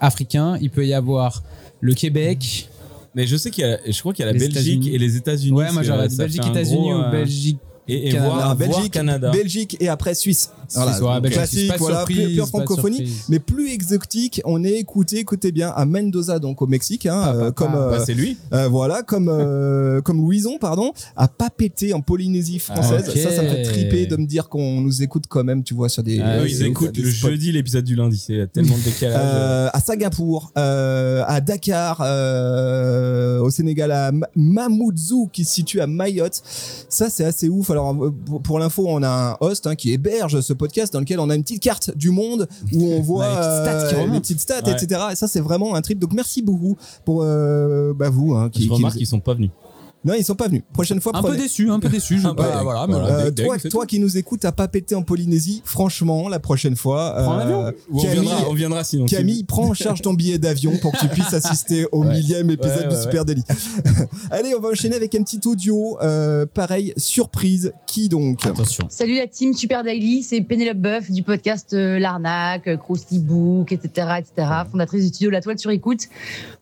africains, 0.00 0.58
il 0.60 0.70
peut 0.70 0.86
y 0.86 0.92
avoir 0.94 1.42
le 1.80 1.94
Québec. 1.94 2.68
Mais 3.14 3.26
je 3.26 3.36
sais 3.36 3.50
qu'il 3.50 3.64
y 3.64 3.66
a, 3.68 3.78
je 3.88 3.98
crois 4.00 4.12
qu'il 4.12 4.24
y 4.24 4.28
a 4.28 4.32
la 4.32 4.38
Les 4.38 4.38
Belgique 4.48 4.56
États-Unis. 4.56 4.90
et 4.94 4.98
les 4.98 5.16
États-Unis. 5.16 5.52
Ouais, 5.56 5.70
moi 5.72 5.82
j'aurais 5.82 6.04
euh, 6.04 6.08
dit 6.08 6.16
Belgique, 6.16 6.46
États-Unis 6.46 6.76
gros, 6.90 6.98
ou 6.98 7.02
euh, 7.02 7.10
Belgique. 7.10 7.58
et, 7.86 8.08
et 8.08 8.10
Canada. 8.10 8.28
voir, 8.28 8.36
Alors, 8.44 8.56
voir 8.56 8.68
Belgique, 8.68 8.92
Canada. 8.92 9.30
Belgique 9.30 9.76
et 9.80 9.88
après 9.88 10.14
Suisse. 10.14 10.50
Voilà, 10.74 10.98
donc 10.98 11.22
Belgique, 11.22 11.38
classique, 11.38 11.68
pas 11.68 11.76
voilà, 11.78 11.96
surprise, 11.98 12.34
pure, 12.34 12.48
francophonie. 12.48 13.12
Mais 13.28 13.38
plus 13.38 13.70
exotique, 13.72 14.40
on 14.44 14.62
est 14.64 14.72
écouté, 14.74 15.18
écoutez 15.18 15.50
bien, 15.52 15.70
à 15.70 15.84
Mendoza, 15.84 16.38
donc 16.38 16.60
au 16.62 16.66
Mexique, 16.66 17.06
hein, 17.06 17.20
Ah, 17.24 17.32
euh, 17.34 17.50
comme 17.52 17.74
euh, 17.74 17.90
Bah, 17.92 18.02
c'est 18.04 18.14
lui. 18.14 18.36
euh, 18.52 18.68
voilà, 18.68 19.02
comme 19.02 19.26
comme 20.04 20.18
Louison, 20.18 20.58
pardon, 20.58 20.92
à 21.16 21.28
Papété 21.28 21.92
en 21.94 22.00
Polynésie 22.00 22.58
française. 22.58 23.04
Ah, 23.06 23.10
ok. 23.10 23.16
Ça, 23.18 23.30
ça 23.32 23.42
me 23.42 23.48
fait 23.48 23.62
triper 23.62 24.06
de 24.06 24.16
me 24.16 24.26
dire 24.26 24.48
qu'on 24.48 24.80
nous 24.80 25.02
écoute 25.02 25.24
quand 25.28 25.44
même, 25.44 25.62
tu 25.62 25.74
vois, 25.74 25.88
sur 25.88 26.02
des. 26.02 26.20
Ah, 26.20 26.44
ils 26.46 26.62
écoutent 26.64 26.96
le 26.96 27.10
spots. 27.10 27.28
jeudi 27.28 27.52
l'épisode 27.52 27.84
du 27.84 27.96
lundi. 27.96 28.18
C'est 28.24 28.52
tellement 28.52 28.76
de 28.76 28.82
décalage. 28.82 29.70
À 29.72 29.80
Singapour, 29.80 30.52
à 30.56 31.40
Dakar, 31.40 32.00
au 33.42 33.50
Sénégal, 33.50 33.90
à 33.92 34.12
Ma- 34.12 34.28
Mamoudzou 34.36 35.28
qui 35.32 35.44
se 35.44 35.54
situe 35.54 35.80
à 35.80 35.86
Mayotte. 35.86 36.42
Ça, 36.88 37.08
c'est 37.10 37.24
assez 37.24 37.48
ouf. 37.48 37.70
Alors, 37.70 37.96
pour, 38.26 38.42
pour 38.42 38.58
l'info, 38.58 38.86
on 38.88 39.02
a 39.02 39.08
un 39.32 39.36
host 39.40 39.66
hein, 39.66 39.74
qui 39.74 39.92
héberge 39.92 40.40
ce 40.40 40.52
podcast 40.58 40.92
dans 40.92 41.00
lequel 41.00 41.20
on 41.20 41.30
a 41.30 41.34
une 41.34 41.42
petite 41.42 41.62
carte 41.62 41.96
du 41.96 42.10
monde 42.10 42.46
où 42.72 42.84
on 42.92 43.00
voit 43.00 43.28
les 43.28 43.34
petites 43.36 43.50
stats 43.62 43.88
qui 43.88 43.94
euh, 43.94 44.12
les 44.12 44.20
petites 44.20 44.40
stats, 44.40 44.64
Ouais. 44.64 44.72
etc. 44.72 45.00
Et 45.12 45.16
ça, 45.16 45.26
c'est 45.28 45.40
vraiment 45.40 45.74
un 45.74 45.80
trip. 45.80 45.98
Donc, 45.98 46.12
merci 46.12 46.42
beaucoup 46.42 46.76
pour 47.04 47.22
euh, 47.22 47.94
bah, 47.94 48.10
vous. 48.10 48.34
Hein, 48.34 48.50
qui, 48.50 48.62
je 48.62 48.68
qui 48.68 48.74
remarque 48.74 48.96
qu'ils 48.96 49.06
sont 49.06 49.20
pas 49.20 49.34
venus. 49.34 49.50
Non, 50.04 50.14
ils 50.14 50.24
sont 50.24 50.34
pas 50.36 50.46
venus. 50.48 50.62
Prochaine 50.72 51.00
fois, 51.00 51.12
Un 51.16 51.22
peu 51.22 51.36
déçu, 51.36 51.70
un 51.70 51.80
peu 51.80 51.88
déçu. 51.88 52.18
Je 52.18 52.28
peu, 52.28 52.34
bah, 52.34 52.56
ouais. 52.58 52.62
voilà, 52.62 52.86
mais 52.86 52.92
Voilà. 52.94 53.08
bon. 53.08 53.14
Euh, 53.14 53.30
Deg, 53.30 53.44
toi, 53.46 53.54
deg, 53.56 53.62
c'est 53.62 53.68
toi 53.68 53.84
qui 53.86 53.98
nous 53.98 54.16
écoutes 54.16 54.44
à 54.44 54.52
pas 54.52 54.68
péter 54.68 54.94
en 54.94 55.02
Polynésie, 55.02 55.60
franchement, 55.64 56.28
la 56.28 56.38
prochaine 56.38 56.76
fois, 56.76 57.14
Prends 57.22 57.34
euh, 57.34 57.38
l'avion. 57.38 57.72
Ou 57.90 57.98
on 57.98 58.02
Camille, 58.02 58.20
viendra, 58.20 58.48
on 58.48 58.54
viendra 58.54 58.84
sinon. 58.84 59.06
Camille, 59.06 59.44
prends 59.44 59.68
en 59.70 59.74
charge 59.74 60.00
ton 60.02 60.14
billet 60.14 60.38
d'avion 60.38 60.76
pour 60.80 60.92
que 60.92 60.98
tu 61.00 61.08
puisses 61.08 61.32
assister 61.34 61.86
au 61.92 62.04
Ouais. 62.04 62.14
millième 62.14 62.48
épisode 62.50 62.76
Ouais, 62.78 62.84
de 62.88 62.94
ouais, 62.94 63.02
Super 63.02 63.24
Daily. 63.24 63.42
Allez, 64.30 64.54
on 64.56 64.60
va 64.60 64.68
enchaîner 64.70 64.94
avec 64.96 65.14
un 65.14 65.22
petit 65.22 65.40
audio. 65.46 65.98
euh, 66.00 66.46
pareil, 66.46 66.92
surprise. 66.96 67.72
Qui 67.86 68.08
donc? 68.08 68.46
Attention. 68.46 68.86
Salut 68.90 69.16
la 69.16 69.26
team 69.26 69.52
Super 69.54 69.82
Daily, 69.82 70.22
c'est 70.22 70.40
Pénélope 70.42 70.78
Boeuf 70.78 71.10
du 71.10 71.22
podcast 71.24 71.72
euh, 71.72 71.98
L'Arnaque, 71.98 72.68
euh, 72.68 72.76
Krusty 72.76 73.18
Book, 73.18 73.72
etc., 73.72 74.06
etc., 74.20 74.48
fondatrice 74.70 75.02
du 75.02 75.08
studio 75.08 75.30
La 75.30 75.40
Toile 75.40 75.58
sur 75.58 75.70
écoute. 75.70 76.02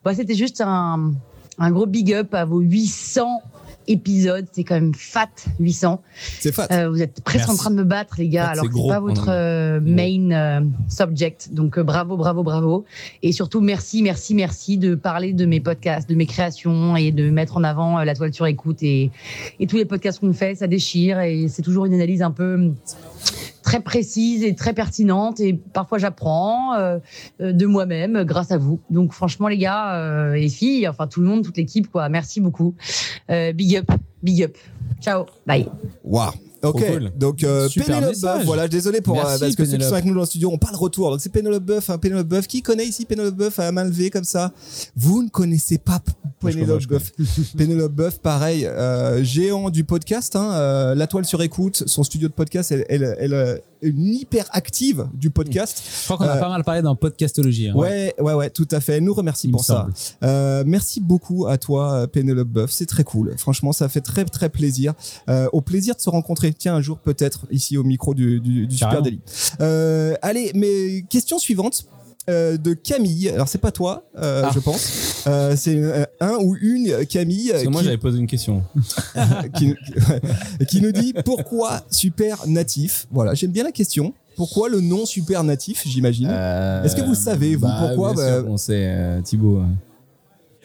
Bah, 0.04 0.14
C'était 0.14 0.34
juste 0.34 0.60
un, 0.62 1.12
un 1.58 1.70
gros 1.70 1.86
big 1.86 2.12
up 2.12 2.34
à 2.34 2.44
vos 2.44 2.60
800 2.60 3.42
épisodes, 3.88 4.46
c'est 4.52 4.64
quand 4.64 4.74
même 4.74 4.94
fat 4.94 5.28
800. 5.60 6.02
C'est 6.40 6.52
fat. 6.52 6.66
Euh, 6.72 6.90
vous 6.90 7.02
êtes 7.02 7.20
presque 7.22 7.48
en 7.48 7.56
train 7.56 7.70
de 7.70 7.76
me 7.76 7.84
battre 7.84 8.16
les 8.18 8.28
gars, 8.28 8.46
Fat, 8.46 8.52
alors 8.52 8.64
que 8.68 8.74
c'est 8.74 8.88
pas 8.88 9.00
votre 9.00 9.28
euh, 9.28 9.80
main 9.80 10.30
euh, 10.32 10.60
subject. 10.88 11.52
Donc 11.52 11.78
bravo, 11.78 12.16
bravo, 12.16 12.42
bravo. 12.42 12.84
Et 13.22 13.32
surtout 13.32 13.60
merci, 13.60 14.02
merci, 14.02 14.34
merci 14.34 14.78
de 14.78 14.94
parler 14.94 15.32
de 15.32 15.46
mes 15.46 15.60
podcasts, 15.60 16.08
de 16.08 16.14
mes 16.14 16.26
créations 16.26 16.96
et 16.96 17.12
de 17.12 17.30
mettre 17.30 17.56
en 17.56 17.64
avant 17.64 17.98
La 18.02 18.14
Toile 18.14 18.34
sur 18.34 18.46
écoute 18.46 18.82
et, 18.82 19.10
et 19.60 19.66
tous 19.66 19.76
les 19.76 19.84
podcasts 19.84 20.20
qu'on 20.20 20.32
fait, 20.32 20.56
ça 20.56 20.66
déchire 20.66 21.20
et 21.20 21.48
c'est 21.48 21.62
toujours 21.62 21.86
une 21.86 21.94
analyse 21.94 22.22
un 22.22 22.30
peu 22.30 22.72
très 23.66 23.80
précise 23.80 24.44
et 24.44 24.54
très 24.54 24.72
pertinente 24.72 25.40
et 25.40 25.52
parfois 25.52 25.98
j'apprends 25.98 26.74
euh, 26.74 26.98
euh, 27.40 27.52
de 27.52 27.66
moi-même 27.66 28.22
grâce 28.22 28.52
à 28.52 28.58
vous. 28.58 28.80
Donc 28.90 29.12
franchement 29.12 29.48
les 29.48 29.58
gars, 29.58 29.96
euh, 29.96 30.34
les 30.34 30.48
filles, 30.48 30.86
enfin 30.86 31.08
tout 31.08 31.20
le 31.20 31.26
monde, 31.26 31.44
toute 31.44 31.56
l'équipe 31.56 31.90
quoi, 31.90 32.08
merci 32.08 32.40
beaucoup. 32.40 32.76
Euh, 33.28 33.52
big 33.52 33.76
up, 33.76 33.90
big 34.22 34.44
up. 34.44 34.56
Ciao, 35.00 35.26
bye. 35.46 35.66
Ok, 36.62 36.84
cool. 36.86 37.12
donc 37.16 37.44
euh, 37.44 37.68
Pénélope. 37.74 38.16
Boeuf, 38.20 38.44
voilà, 38.44 38.66
désolé 38.68 39.00
pour 39.00 39.14
Merci, 39.14 39.34
euh, 39.34 39.38
parce 39.38 39.54
que 39.54 39.64
ceux 39.64 39.70
qui 39.70 39.70
Pénélope. 39.72 39.88
sont 39.88 39.94
avec 39.94 40.04
nous 40.06 40.14
dans 40.14 40.20
le 40.20 40.26
studio, 40.26 40.50
on 40.52 40.58
pas 40.58 40.70
le 40.70 40.76
retour. 40.76 41.10
Donc 41.10 41.20
c'est 41.20 41.28
Pénélope 41.30 41.62
Boeuf, 41.64 41.90
hein, 41.90 41.98
Pénélope 41.98 42.26
Boeuf. 42.28 42.46
Qui 42.46 42.62
connaît 42.62 42.86
ici 42.86 43.04
Pénélope 43.04 43.34
Boeuf 43.36 43.58
à 43.58 43.70
main 43.72 43.84
levée 43.84 44.10
comme 44.10 44.24
ça? 44.24 44.52
Vous 44.96 45.22
ne 45.22 45.28
connaissez 45.28 45.78
pas 45.78 46.00
Pénélope 46.40 46.84
Boeuf. 46.86 47.12
Pénélope 47.56 47.92
Boeuf, 47.92 48.18
pareil, 48.20 48.66
euh, 48.66 49.22
géant 49.22 49.70
du 49.70 49.84
podcast, 49.84 50.34
hein, 50.36 50.50
euh, 50.54 50.94
La 50.94 51.06
Toile 51.06 51.24
sur 51.24 51.42
écoute, 51.42 51.82
son 51.86 52.02
studio 52.04 52.28
de 52.28 52.32
podcast, 52.32 52.72
elle, 52.72 52.84
elle, 52.88 53.16
elle, 53.18 53.34
euh, 53.34 53.56
une 53.82 54.06
hyper 54.06 54.46
active 54.52 55.06
du 55.14 55.30
podcast. 55.30 55.82
Je 56.00 56.04
crois 56.04 56.16
qu'on 56.16 56.24
a 56.24 56.36
Euh, 56.36 56.40
pas 56.40 56.48
mal 56.48 56.64
parlé 56.64 56.80
dans 56.82 56.96
Podcastologie. 56.96 57.68
hein. 57.68 57.74
Ouais, 57.74 58.14
ouais, 58.18 58.32
ouais, 58.34 58.50
tout 58.50 58.66
à 58.70 58.80
fait. 58.80 58.94
Elle 58.96 59.04
nous 59.04 59.14
remercie 59.14 59.48
pour 59.48 59.64
ça. 59.64 59.86
Euh, 60.24 60.64
merci 60.66 61.00
beaucoup 61.00 61.46
à 61.46 61.58
toi, 61.58 61.92
euh, 61.92 62.06
Pénélope 62.06 62.48
Boeuf. 62.48 62.70
C'est 62.72 62.86
très 62.86 63.04
cool. 63.04 63.34
Franchement, 63.36 63.72
ça 63.72 63.88
fait 63.88 64.00
très, 64.00 64.24
très 64.24 64.48
plaisir. 64.48 64.94
Euh, 65.28 65.46
au 65.52 65.60
plaisir 65.60 65.94
de 65.94 66.00
se 66.00 66.08
rencontrer. 66.10 66.45
Tiens, 66.52 66.74
un 66.76 66.80
jour, 66.80 66.98
peut-être, 66.98 67.46
ici 67.50 67.76
au 67.78 67.84
micro 67.84 68.14
du, 68.14 68.40
du, 68.40 68.66
du 68.66 68.76
Super. 68.76 69.02
Daily. 69.02 69.20
Euh, 69.60 70.14
allez, 70.22 70.52
mais 70.54 71.02
question 71.08 71.38
suivante. 71.38 71.86
euh, 72.28 72.56
de 72.56 72.74
Camille, 72.74 73.28
alors 73.28 73.46
c'est 73.46 73.58
pas 73.60 73.70
toi, 73.70 74.02
euh, 74.18 74.42
Ah. 74.44 74.50
je 74.52 74.58
pense. 74.58 75.22
Euh, 75.28 75.54
c'est 75.56 75.80
un 76.20 76.34
ou 76.40 76.56
une 76.60 77.06
Camille 77.06 77.50
Parce 77.52 77.62
que 77.62 77.68
moi, 77.68 77.80
qui, 77.82 77.84
j'avais 77.84 77.98
posé 77.98 78.18
une 78.18 78.26
question. 78.26 78.64
qui, 79.56 79.74
qui 80.68 80.80
nous 80.80 80.90
dit 80.90 81.14
pourquoi 81.24 81.82
super 81.90 82.46
natif. 82.48 83.06
Voilà, 83.12 83.34
j'aime 83.34 83.52
bien 83.52 83.62
la 83.62 83.70
question. 83.70 84.12
Pourquoi 84.34 84.68
le 84.68 84.80
nom 84.80 85.06
super 85.06 85.44
natif, 85.44 85.84
j'imagine 85.86 86.26
Est-ce 86.28 86.96
que 86.96 87.02
vous 87.02 87.14
savez, 87.14 87.54
vous, 87.54 87.66
bah, 87.66 87.76
pourquoi, 87.86 88.12
bah- 88.12 88.42
On 88.48 88.56
sait, 88.56 89.20
Thibaut. 89.24 89.62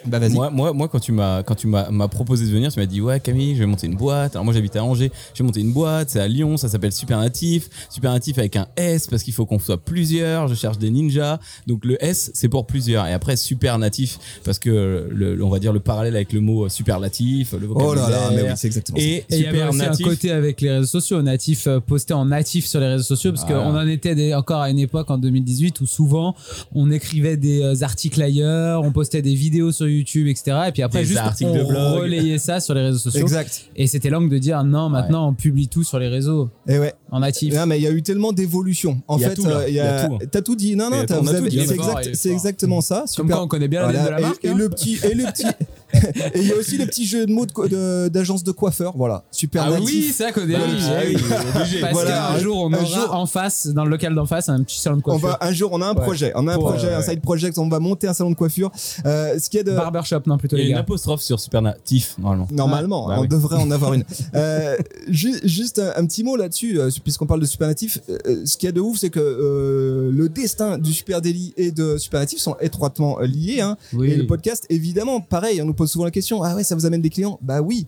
Euh. 0.05 0.09
Bah 0.09 0.19
vas-y. 0.19 0.33
Moi, 0.33 0.49
moi, 0.49 0.73
moi, 0.73 0.87
quand 0.87 0.99
tu 0.99 1.11
m'as, 1.11 1.43
quand 1.43 1.55
tu 1.55 1.67
m'as, 1.67 2.07
proposé 2.07 2.45
de 2.45 2.51
venir, 2.51 2.71
tu 2.71 2.79
m'as 2.79 2.85
dit 2.85 3.01
ouais 3.01 3.19
Camille, 3.19 3.55
je 3.55 3.59
vais 3.59 3.65
monter 3.65 3.87
une 3.87 3.95
boîte. 3.95 4.35
Alors 4.35 4.45
moi 4.45 4.53
j'habite 4.53 4.75
à 4.75 4.83
Angers, 4.83 5.11
je 5.33 5.41
vais 5.43 5.45
monter 5.45 5.61
une 5.61 5.71
boîte, 5.73 6.09
c'est 6.09 6.19
à 6.19 6.27
Lyon, 6.27 6.57
ça 6.57 6.69
s'appelle 6.69 6.91
Supernatif. 6.91 7.69
Supernatif 7.89 8.37
avec 8.37 8.55
un 8.55 8.67
S 8.77 9.07
parce 9.07 9.23
qu'il 9.23 9.33
faut 9.33 9.45
qu'on 9.45 9.59
soit 9.59 9.77
plusieurs. 9.77 10.47
Je 10.47 10.55
cherche 10.55 10.77
des 10.77 10.89
ninjas, 10.89 11.39
donc 11.67 11.85
le 11.85 12.03
S 12.03 12.31
c'est 12.33 12.49
pour 12.49 12.65
plusieurs. 12.65 13.05
Et 13.07 13.13
après 13.13 13.35
Supernatif 13.35 14.19
parce 14.43 14.59
que 14.59 15.07
le, 15.11 15.43
on 15.43 15.49
va 15.49 15.59
dire 15.59 15.73
le 15.73 15.79
parallèle 15.79 16.15
avec 16.15 16.33
le 16.33 16.41
mot 16.41 16.67
superlatif, 16.69 17.53
le 17.53 17.67
Oh 17.73 17.93
là 17.93 18.09
là, 18.09 18.29
mais 18.33 18.43
oui, 18.43 18.49
c'est 18.55 18.67
exactement 18.67 18.97
ça. 18.99 19.03
Et, 19.05 19.17
Et 19.17 19.25
il 19.29 19.39
y 19.41 19.45
avait 19.47 19.63
aussi 19.63 19.77
natif. 19.79 20.05
un 20.05 20.09
côté 20.09 20.31
avec 20.31 20.61
les 20.61 20.71
réseaux 20.71 20.85
sociaux, 20.87 21.21
natif 21.21 21.67
euh, 21.67 21.79
posté 21.79 22.13
en 22.13 22.25
natif 22.25 22.65
sur 22.65 22.79
les 22.79 22.87
réseaux 22.87 23.03
sociaux, 23.03 23.31
parce 23.31 23.45
Voilà. 23.47 23.63
qu'on 23.63 23.77
en 23.77 23.87
était 23.87 24.15
des- 24.15 24.33
encore 24.33 24.61
à 24.61 24.69
une 24.69 24.79
époque 24.79 25.09
en 25.11 25.17
2018 25.17 25.81
où 25.81 25.85
souvent 25.85 26.35
on 26.73 26.91
écrivait 26.91 27.37
des 27.37 27.61
euh, 27.61 27.83
articles 27.83 28.21
ailleurs, 28.21 28.83
on 28.83 28.91
postait 28.91 29.21
des 29.21 29.33
vidéos 29.35 29.71
sur 29.71 29.85
YouTube, 29.91 30.27
etc. 30.27 30.57
Et 30.67 30.71
puis 30.71 30.81
après 30.81 30.99
Des 30.99 31.05
juste 31.05 31.19
articles 31.19 31.51
on 31.53 31.57
de 31.57 31.63
blog. 31.63 32.01
relayait 32.01 32.37
ça 32.37 32.59
sur 32.59 32.73
les 32.73 32.81
réseaux 32.81 32.97
sociaux. 32.99 33.21
Exact. 33.21 33.65
Et 33.75 33.87
c'était 33.87 34.09
l'angle 34.09 34.29
de 34.29 34.37
dire 34.37 34.63
non, 34.63 34.89
maintenant 34.89 35.27
on 35.29 35.33
publie 35.33 35.67
tout 35.67 35.83
sur 35.83 35.99
les 35.99 36.07
réseaux 36.07 36.49
Et 36.67 36.77
ouais. 36.79 36.93
en 37.11 37.19
natif. 37.19 37.53
Non, 37.53 37.65
mais 37.65 37.77
il 37.79 37.83
y 37.83 37.87
a 37.87 37.91
eu 37.91 38.01
tellement 38.01 38.31
d'évolution. 38.33 39.01
En 39.07 39.17
y 39.17 39.23
fait, 39.23 39.37
là. 39.39 39.49
euh, 39.67 40.07
tout. 40.07 40.17
t'as 40.31 40.41
tout 40.41 40.55
dit. 40.55 40.75
Non, 40.75 40.89
non, 40.89 41.03
t'as- 41.05 41.21
c'est 41.25 41.73
exact- 41.75 42.25
exactement 42.25 42.81
ça. 42.81 42.99
Comme 43.15 43.25
Super. 43.25 43.35
quoi 43.37 43.43
on 43.45 43.47
connaît 43.47 43.67
bien 43.67 43.81
la 43.81 43.91
Voilà. 43.91 44.05
de 44.05 44.09
la 44.11 44.19
marque. 44.21 44.45
et, 44.45 44.49
hein. 44.49 44.55
le 44.57 44.69
petit 44.69 44.99
et 45.03 45.13
le 45.13 45.25
petit 45.25 45.45
et 45.93 46.39
il 46.41 46.47
y 46.47 46.51
a 46.51 46.55
aussi 46.55 46.77
le 46.77 46.85
petit 46.85 47.05
jeu 47.05 47.25
de 47.25 47.31
mots 47.31 47.45
de 47.45 47.51
co- 47.51 47.67
de- 47.67 48.07
d'agence 48.09 48.43
de, 48.43 48.51
coiffeur. 48.51 48.93
Voilà, 48.95 49.23
super 49.31 49.63
Ah 49.67 49.71
natif. 49.71 49.85
oui, 49.87 50.03
c'est 50.07 50.23
ça 50.23 50.31
qu'on 50.31 50.41
est. 50.47 50.53
Bah 50.53 50.59
oui, 50.67 51.15
ah. 51.31 51.59
Parce 51.81 51.93
Voilà. 51.93 52.29
qu'un 52.33 52.39
jour 52.39 52.57
on 52.61 52.73
Un 52.73 52.77
aura 52.77 52.85
jour- 52.85 53.15
en 53.15 53.25
face, 53.25 53.67
dans 53.67 53.83
le 53.83 53.89
local 53.89 54.13
d'en 54.15 54.25
face, 54.25 54.49
un 54.49 54.61
petit 54.63 54.79
salon 54.79 54.97
de 54.97 55.01
On 55.05 55.17
coiffure. 55.19 55.27
va 55.29 55.37
un 55.41 55.51
jour, 55.53 55.69
on 55.73 55.81
a 55.81 55.87
un 55.87 55.93
Ouais. 55.95 56.01
projet, 56.01 56.31
on 56.35 56.47
a 56.47 56.53
un 56.53 56.55
Pour, 56.55 56.69
projet, 56.71 56.87
euh, 56.87 56.99
un 56.99 57.01
side 57.01 57.21
project, 57.21 57.57
on 57.57 57.67
va 57.69 57.79
monter 57.79 58.07
un 58.07 58.13
salon 58.13 58.29
de 58.31 58.35
coiffure. 58.35 58.71
Euh, 59.05 59.39
ce 59.39 59.49
qui 59.49 59.57
est 59.57 59.63
de 59.63 59.71
Barbershop, 59.71 60.21
non 60.27 60.37
plutôt 60.37 60.55
Il 60.55 60.59
y 60.59 60.61
a 60.61 60.65
les 60.65 60.69
une 60.71 60.75
gars. 60.75 60.81
apostrophe 60.81 61.21
sur 61.21 61.39
Supernatif 61.39 62.15
normalement. 62.17 62.47
Normalement, 62.51 63.09
hein, 63.09 63.13
Bah 63.13 63.19
on 63.19 63.21
oui. 63.23 63.27
devrait 63.27 63.57
en 63.57 63.71
avoir 63.71 63.93
une. 63.93 64.03
Euh, 64.35 64.77
ju- 65.09 65.39
juste 65.43 65.79
un, 65.79 65.91
un 65.97 66.05
petit 66.05 66.23
mot 66.23 66.35
là-dessus, 66.35 66.79
euh, 66.79 66.89
puisqu'on 67.03 67.25
parle 67.25 67.41
de 67.41 67.45
Supernatif. 67.45 67.99
euh, 68.09 68.43
ce 68.45 68.57
qu'il 68.57 68.67
y 68.67 68.69
a 68.69 68.71
de 68.71 68.79
ouf, 68.79 68.97
c'est 68.97 69.09
que 69.09 69.19
euh, 69.19 70.09
le 70.11 70.29
destin 70.29 70.77
du 70.77 70.93
Super 70.93 71.21
Daily 71.21 71.53
et 71.57 71.71
de 71.71 71.97
Supernatif 71.97 72.39
sont 72.39 72.55
étroitement 72.61 73.19
liés. 73.19 73.61
Hein, 73.61 73.77
Oui. 73.93 74.11
Et 74.11 74.15
le 74.15 74.25
podcast, 74.25 74.65
évidemment, 74.69 75.19
pareil, 75.21 75.61
on 75.61 75.65
nous 75.65 75.73
pose 75.81 75.91
souvent 75.91 76.05
la 76.05 76.11
question 76.11 76.43
Ah 76.43 76.55
ouais, 76.55 76.63
ça 76.63 76.75
vous 76.75 76.85
amène 76.85 77.01
des 77.01 77.09
clients? 77.09 77.39
Bah 77.41 77.59
oui. 77.61 77.87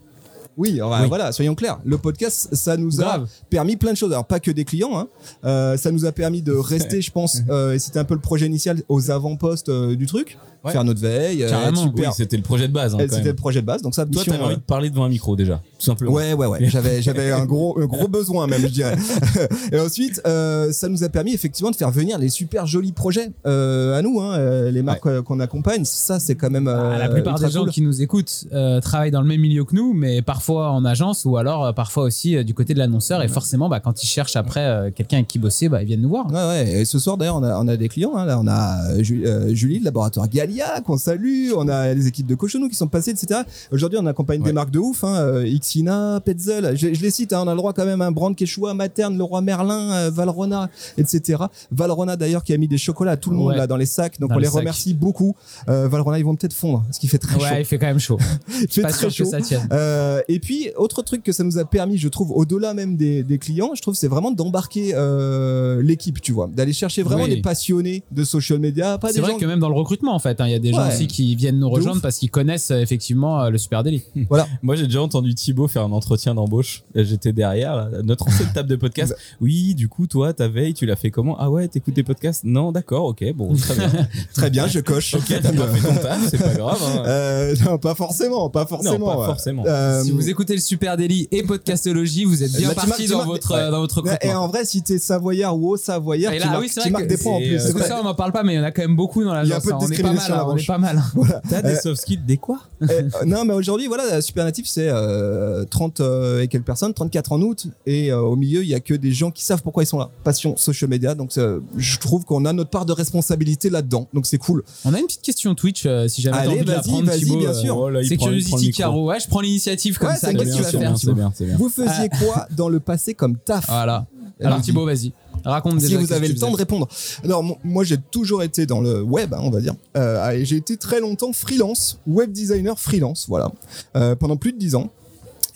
Oui, 0.56 0.72
alors, 0.80 0.96
Oui. 1.00 1.08
voilà, 1.08 1.32
soyons 1.32 1.54
clairs. 1.54 1.78
Le 1.84 1.98
podcast, 1.98 2.48
ça 2.52 2.76
nous 2.76 3.02
a 3.02 3.24
permis 3.50 3.76
plein 3.76 3.92
de 3.92 3.96
choses. 3.96 4.12
Alors 4.12 4.24
pas 4.26 4.40
que 4.40 4.50
des 4.50 4.64
clients, 4.64 4.96
hein. 4.98 5.08
Euh, 5.44 5.76
ça 5.76 5.90
nous 5.90 6.04
a 6.04 6.12
permis 6.12 6.42
de 6.42 6.52
rester, 6.54 7.00
je 7.02 7.10
pense, 7.10 7.38
euh, 7.50 7.72
et 7.74 7.78
c'était 7.78 7.98
un 7.98 8.04
peu 8.04 8.14
le 8.14 8.20
projet 8.20 8.46
initial 8.46 8.82
aux 8.88 9.10
avant-postes 9.10 9.68
euh, 9.68 9.96
du 9.96 10.06
truc, 10.06 10.38
Ouais. 10.64 10.72
faire 10.72 10.84
notre 10.84 11.00
veille, 11.00 11.46
super. 11.76 12.08
Oui, 12.08 12.14
c'était 12.16 12.38
le 12.38 12.42
projet 12.42 12.68
de 12.68 12.72
base. 12.72 12.94
hein, 12.94 12.98
c'était 13.10 13.24
le 13.28 13.34
projet 13.34 13.60
de 13.60 13.66
base. 13.66 13.82
Donc 13.82 13.94
ça, 13.94 14.06
Toi, 14.06 14.22
t'avais 14.24 14.42
envie 14.42 14.54
de 14.56 14.60
parler 14.62 14.88
devant 14.88 15.04
un 15.04 15.10
micro 15.10 15.36
déjà, 15.36 15.60
tout 15.78 15.84
simplement. 15.84 16.10
Ouais, 16.12 16.32
ouais, 16.32 16.46
ouais. 16.46 16.58
J'avais, 16.62 17.02
j'avais 17.02 17.30
un 17.32 17.44
gros, 17.52 17.78
un 17.78 17.84
gros 17.84 18.08
besoin 18.08 18.46
même, 18.46 18.62
je 18.62 18.68
dirais. 18.68 18.96
Et 19.72 19.78
ensuite, 19.78 20.22
euh, 20.26 20.72
ça 20.72 20.88
nous 20.88 21.04
a 21.04 21.10
permis 21.10 21.34
effectivement 21.34 21.70
de 21.70 21.76
faire 21.76 21.90
venir 21.90 22.16
les 22.18 22.30
super 22.30 22.66
jolis 22.66 22.92
projets 22.92 23.30
euh, 23.46 23.98
à 23.98 24.00
nous, 24.00 24.22
hein, 24.22 24.70
les 24.70 24.80
marques 24.82 25.20
qu'on 25.20 25.38
accompagne. 25.40 25.84
Ça, 25.84 26.18
c'est 26.18 26.34
quand 26.34 26.48
même. 26.48 26.66
euh, 26.68 26.92
Ah, 26.94 26.98
la 26.98 27.08
plupart 27.10 27.38
des 27.38 27.50
gens 27.50 27.64
cool. 27.64 27.70
qui 27.70 27.82
nous 27.82 28.00
écoutent 28.00 28.44
euh, 28.54 28.80
travaillent 28.80 29.10
dans 29.10 29.20
le 29.20 29.28
même 29.28 29.42
milieu 29.42 29.64
que 29.66 29.74
nous, 29.74 29.92
mais 29.92 30.22
parfois 30.22 30.43
en 30.52 30.84
agence 30.84 31.24
ou 31.24 31.36
alors 31.36 31.64
euh, 31.66 31.72
parfois 31.72 32.04
aussi 32.04 32.36
euh, 32.36 32.44
du 32.44 32.54
côté 32.54 32.74
de 32.74 32.78
l'annonceur. 32.78 33.22
Et 33.22 33.28
forcément, 33.28 33.68
bah, 33.68 33.80
quand 33.80 34.02
ils 34.02 34.06
cherchent 34.06 34.36
après 34.36 34.64
euh, 34.64 34.90
quelqu'un 34.90 35.18
avec 35.18 35.28
qui 35.28 35.38
bosser, 35.38 35.68
bah, 35.68 35.82
ils 35.82 35.86
viennent 35.86 36.00
nous 36.02 36.08
voir. 36.08 36.26
Ouais, 36.30 36.34
ouais. 36.46 36.72
Et 36.80 36.84
ce 36.84 36.98
soir, 36.98 37.16
d'ailleurs, 37.16 37.36
on 37.36 37.42
a, 37.42 37.58
on 37.58 37.68
a 37.68 37.76
des 37.76 37.88
clients. 37.88 38.16
Hein. 38.16 38.26
Là, 38.26 38.38
on 38.40 38.46
a 38.46 39.02
Ju- 39.02 39.24
Julie, 39.50 39.78
le 39.78 39.84
laboratoire 39.86 40.28
Galia, 40.28 40.80
qu'on 40.82 40.98
salue. 40.98 41.50
On 41.56 41.68
a 41.68 41.94
les 41.94 42.06
équipes 42.06 42.26
de 42.26 42.34
Cochonou 42.34 42.68
qui 42.68 42.74
sont 42.76 42.88
passées, 42.88 43.10
etc. 43.12 43.40
Aujourd'hui, 43.72 43.98
on 44.00 44.06
accompagne 44.06 44.40
des 44.40 44.46
Ouais. 44.48 44.52
marques 44.52 44.70
de 44.70 44.78
ouf. 44.78 45.02
Hein. 45.04 45.42
Ixina, 45.44 46.20
Petzel. 46.24 46.76
Je, 46.76 46.92
je 46.94 47.00
les 47.02 47.10
cite. 47.10 47.32
Hein. 47.32 47.42
On 47.44 47.48
a 47.48 47.52
le 47.52 47.56
droit 47.58 47.72
quand 47.72 47.84
même 47.86 48.02
à 48.02 48.06
un 48.06 48.12
brand 48.12 48.34
Quechua, 48.36 48.74
Materne, 48.74 49.16
Leroy 49.18 49.40
Merlin, 49.40 50.10
Valrona, 50.10 50.68
etc. 50.98 51.44
Valrona, 51.72 52.16
d'ailleurs, 52.16 52.44
qui 52.44 52.52
a 52.52 52.58
mis 52.58 52.68
des 52.68 52.78
chocolats 52.78 53.12
à 53.12 53.16
tout 53.16 53.30
le 53.30 53.36
monde 53.36 53.44
Ouais. 53.52 53.56
là 53.56 53.66
dans 53.66 53.76
les 53.76 53.86
sacs. 53.86 54.18
Donc, 54.20 54.30
Dans 54.30 54.36
on 54.36 54.38
les 54.38 54.48
remercie 54.48 54.94
beaucoup. 54.94 55.34
Euh, 55.68 55.88
Valrona, 55.88 56.18
ils 56.18 56.24
vont 56.24 56.34
peut-être 56.36 56.52
fondre, 56.54 56.84
ce 56.90 56.98
qui 56.98 57.08
fait 57.08 57.18
très 57.18 57.34
Ouais, 57.36 57.48
chaud. 57.48 57.54
il 57.58 57.64
fait 57.64 57.78
quand 57.78 57.86
même 57.86 57.98
chaud. 57.98 58.18
Il 58.60 58.68
fait 58.68 58.82
Pas 58.82 58.88
très 58.88 59.10
sûr 59.10 59.10
chaud. 59.10 59.24
que 59.24 59.30
ça 59.30 59.40
tienne. 59.40 59.68
Euh, 59.72 60.20
et 60.28 60.33
puis, 60.40 60.70
autre 60.76 61.02
truc 61.02 61.22
que 61.22 61.32
ça 61.32 61.44
nous 61.44 61.58
a 61.58 61.64
permis, 61.64 61.98
je 61.98 62.08
trouve, 62.08 62.30
au-delà 62.32 62.74
même 62.74 62.96
des, 62.96 63.22
des 63.22 63.38
clients, 63.38 63.70
je 63.74 63.82
trouve, 63.82 63.94
c'est 63.94 64.08
vraiment 64.08 64.30
d'embarquer 64.30 64.92
euh, 64.94 65.82
l'équipe, 65.82 66.20
tu 66.20 66.32
vois, 66.32 66.48
d'aller 66.52 66.72
chercher 66.72 67.02
vraiment 67.02 67.24
Oui. 67.24 67.36
des 67.36 67.42
passionnés 67.42 68.02
de 68.12 68.24
social 68.24 68.58
media, 68.58 68.98
pas 68.98 69.12
C'est 69.12 69.20
vrai 69.20 69.32
gens. 69.32 69.38
que 69.38 69.46
même 69.46 69.60
dans 69.60 69.68
le 69.68 69.74
recrutement, 69.74 70.14
en 70.14 70.18
fait, 70.18 70.40
hein, 70.40 70.46
il 70.46 70.52
y 70.52 70.54
a 70.54 70.58
des 70.58 70.72
gens 70.72 70.88
aussi 70.88 71.06
qui 71.06 71.34
viennent 71.36 71.58
nous 71.58 71.68
rejoindre 71.70 72.00
parce 72.00 72.18
qu'ils 72.18 72.30
connaissent 72.30 72.70
euh, 72.70 72.80
effectivement 72.80 73.42
euh, 73.42 73.50
le 73.50 73.58
Super 73.58 73.82
Daily. 73.82 74.02
Moi, 74.62 74.76
j'ai 74.76 74.84
déjà 74.84 75.02
entendu 75.02 75.34
Thibaut 75.34 75.68
faire 75.68 75.82
un 75.82 75.92
entretien 75.92 76.34
d'embauche. 76.34 76.84
Et 76.94 77.04
J'étais 77.04 77.32
derrière 77.32 77.76
là, 77.76 77.88
notre 78.02 78.26
ancienne 78.28 78.48
table 78.54 78.68
de 78.68 78.76
podcast. 78.76 79.14
Oui, 79.40 79.74
du 79.74 79.88
coup, 79.88 80.06
toi, 80.06 80.32
ta 80.32 80.48
veille, 80.48 80.74
tu 80.74 80.86
l'as 80.86 80.96
fait 80.96 81.10
comment? 81.10 81.36
Ah 81.38 81.50
ouais, 81.50 81.66
t'écoutes 81.68 81.94
des 81.94 82.02
podcasts? 82.02 82.44
Non, 82.44 82.72
d'accord, 82.72 83.04
ok, 83.06 83.24
bon, 83.34 83.54
très 83.54 83.74
bien. 83.76 83.90
Très 84.34 84.50
bien, 84.50 84.66
je 84.66 84.80
coche. 84.80 85.14
ok, 85.14 85.24
t'as 85.42 85.52
pas 85.52 85.66
fait 85.68 85.86
ton 85.88 85.94
taf, 86.00 86.28
c'est 86.28 86.38
pas 86.38 86.54
grave. 86.54 86.78
hein. 86.82 87.02
Euh, 87.06 87.54
non, 87.64 87.78
pas 87.78 87.94
forcément, 87.94 88.48
pas 88.50 88.66
forcément. 88.66 88.98
non, 88.98 89.06
pas 89.06 89.18
ouais. 89.20 89.26
forcément. 89.26 89.64
Euh, 89.66 90.02
Si 90.02 90.10
vous 90.12 90.23
écoutez 90.28 90.54
le 90.54 90.60
Super 90.60 90.96
Daily 90.96 91.28
et 91.30 91.42
Podcastologie, 91.42 92.24
vous 92.24 92.42
êtes 92.42 92.52
bien 92.52 92.68
Bah, 92.68 92.74
parti 92.74 93.04
tu 93.04 93.10
dans 93.10 93.24
votre, 93.24 93.52
ouais. 93.54 93.60
euh, 93.60 93.70
dans 93.70 93.80
votre 93.80 94.02
et 94.22 94.34
en 94.34 94.48
vrai, 94.48 94.64
si 94.64 94.82
t'es 94.82 94.98
savoyard 94.98 95.56
ou 95.58 95.70
haut 95.70 95.76
savoyard, 95.76 96.32
Et 96.32 96.36
tu 96.38 96.44
là, 96.44 96.50
marques, 96.50 96.62
oui, 96.62 96.70
c'est 96.72 96.80
tu 96.82 96.90
marques 96.90 97.04
que 97.04 97.08
des 97.08 97.16
points 97.16 97.32
en 97.34 97.38
plus. 97.38 97.54
euh, 97.54 97.58
c'est 97.76 97.82
ça, 97.86 97.98
on 98.00 98.04
m'en 98.04 98.14
parle 98.14 98.32
pas, 98.32 98.42
mais 98.42 98.54
il 98.54 98.56
y 98.56 98.60
en 98.60 98.64
a 98.64 98.70
quand 98.70 98.82
même 98.82 98.96
beaucoup 98.96 99.22
dans 99.24 99.30
Il 99.42 99.48
y 99.48 99.52
a 99.52 99.56
un 99.56 99.58
l'agence. 99.60 99.62
peu 99.64 99.70
de 99.70 99.74
hein. 99.74 99.78
On 99.80 99.90
est 99.90 100.02
pas 100.02 100.12
mal, 100.12 100.32
hein, 100.32 100.36
la 100.36 100.48
on 100.48 100.56
est 100.56 100.66
pas 100.66 100.78
mal. 100.78 101.02
Voilà. 101.14 101.42
T'as 101.48 101.62
des 101.62 101.68
Euh, 101.74 101.80
soft 101.80 102.00
skills, 102.02 102.18
des 102.26 102.36
quoi? 102.36 102.60
euh, 102.82 103.02
non, 103.26 103.44
mais 103.44 103.54
aujourd'hui, 103.54 103.86
voilà, 103.86 104.20
Super 104.20 104.44
Natif, 104.44 104.66
c'est 104.66 104.88
euh, 104.88 105.64
30 105.64 106.00
euh, 106.00 106.42
et 106.42 106.48
quelques 106.48 106.64
personnes, 106.66 106.92
34 106.94 107.32
en 107.32 107.40
août, 107.42 107.66
et 107.86 108.12
euh, 108.12 108.20
au 108.20 108.36
milieu, 108.36 108.62
il 108.62 108.68
y 108.68 108.74
a 108.74 108.80
que 108.80 108.94
des 108.94 109.12
gens 109.12 109.30
qui 109.30 109.44
savent 109.44 109.62
pourquoi 109.62 109.82
ils 109.82 109.86
sont 109.86 109.98
là. 109.98 110.10
Passion 110.24 110.56
social 110.56 110.90
media, 110.90 111.14
donc 111.14 111.30
euh, 111.38 111.60
je 111.76 111.98
trouve 111.98 112.24
qu'on 112.24 112.44
a 112.44 112.52
notre 112.52 112.70
part 112.70 112.86
de 112.86 112.92
responsabilité 112.92 113.70
là-dedans, 113.70 114.08
donc 114.14 114.26
c'est 114.26 114.38
cool. 114.38 114.62
On 114.84 114.92
a 114.94 114.98
une 114.98 115.06
petite 115.06 115.22
question 115.22 115.54
Twitch, 115.54 115.84
euh, 115.86 116.08
si 116.08 116.20
jamais 116.22 116.36
Allez, 116.38 116.48
envie 116.50 116.60
de 116.64 116.70
la 116.70 116.74
vas-y, 116.80 116.88
prendre, 116.90 117.06
vas-y, 117.06 117.24
bien 117.36 117.50
euh, 117.50 117.54
sûr. 117.54 117.76
Oh 117.76 117.90
C'est 118.02 118.10
le 118.10 118.16
Curiosity. 118.16 118.72
Caro. 118.72 119.08
Ouais, 119.08 119.20
je 119.20 119.28
prends 119.28 119.40
l'initiative 119.40 119.98
comme 119.98 120.13
Ouais, 120.14 120.18
ça. 120.18 120.28
c'est 120.28 120.34
Qu'est-ce 120.34 120.44
bien, 120.44 120.52
que 120.52 120.56
tu 120.56 120.62
vas 120.62 120.70
c'est 120.70 120.78
faire, 120.78 120.80
bien, 120.80 120.94
c'est 120.96 121.00
Thibaut 121.00 121.14
bien, 121.14 121.32
c'est 121.34 121.44
bien. 121.46 121.56
Vous 121.56 121.68
faisiez 121.68 122.08
quoi 122.08 122.46
dans 122.56 122.68
le 122.68 122.80
passé 122.80 123.14
comme 123.14 123.36
taf 123.36 123.66
Voilà. 123.68 124.06
Alors. 124.40 124.60
Thibaut, 124.60 124.84
vas-y. 124.86 125.12
Raconte 125.44 125.76
déjà. 125.78 125.88
si 125.98 126.04
vous 126.04 126.12
avez 126.12 126.28
le 126.28 126.34
temps 126.34 126.50
de 126.50 126.56
répondre. 126.56 126.88
Alors 127.22 127.42
mo- 127.42 127.58
moi 127.62 127.84
j'ai 127.84 127.98
toujours 127.98 128.42
été 128.42 128.64
dans 128.66 128.80
le 128.80 129.02
web, 129.02 129.32
hein, 129.34 129.40
on 129.42 129.50
va 129.50 129.60
dire. 129.60 129.74
Euh, 129.96 130.30
et 130.30 130.44
j'ai 130.44 130.56
été 130.56 130.76
très 130.76 131.00
longtemps 131.00 131.32
freelance, 131.32 131.98
web 132.06 132.32
designer 132.32 132.78
freelance, 132.80 133.26
voilà, 133.28 133.52
euh, 133.96 134.16
pendant 134.16 134.36
plus 134.36 134.52
de 134.52 134.58
10 134.58 134.74
ans. 134.74 134.90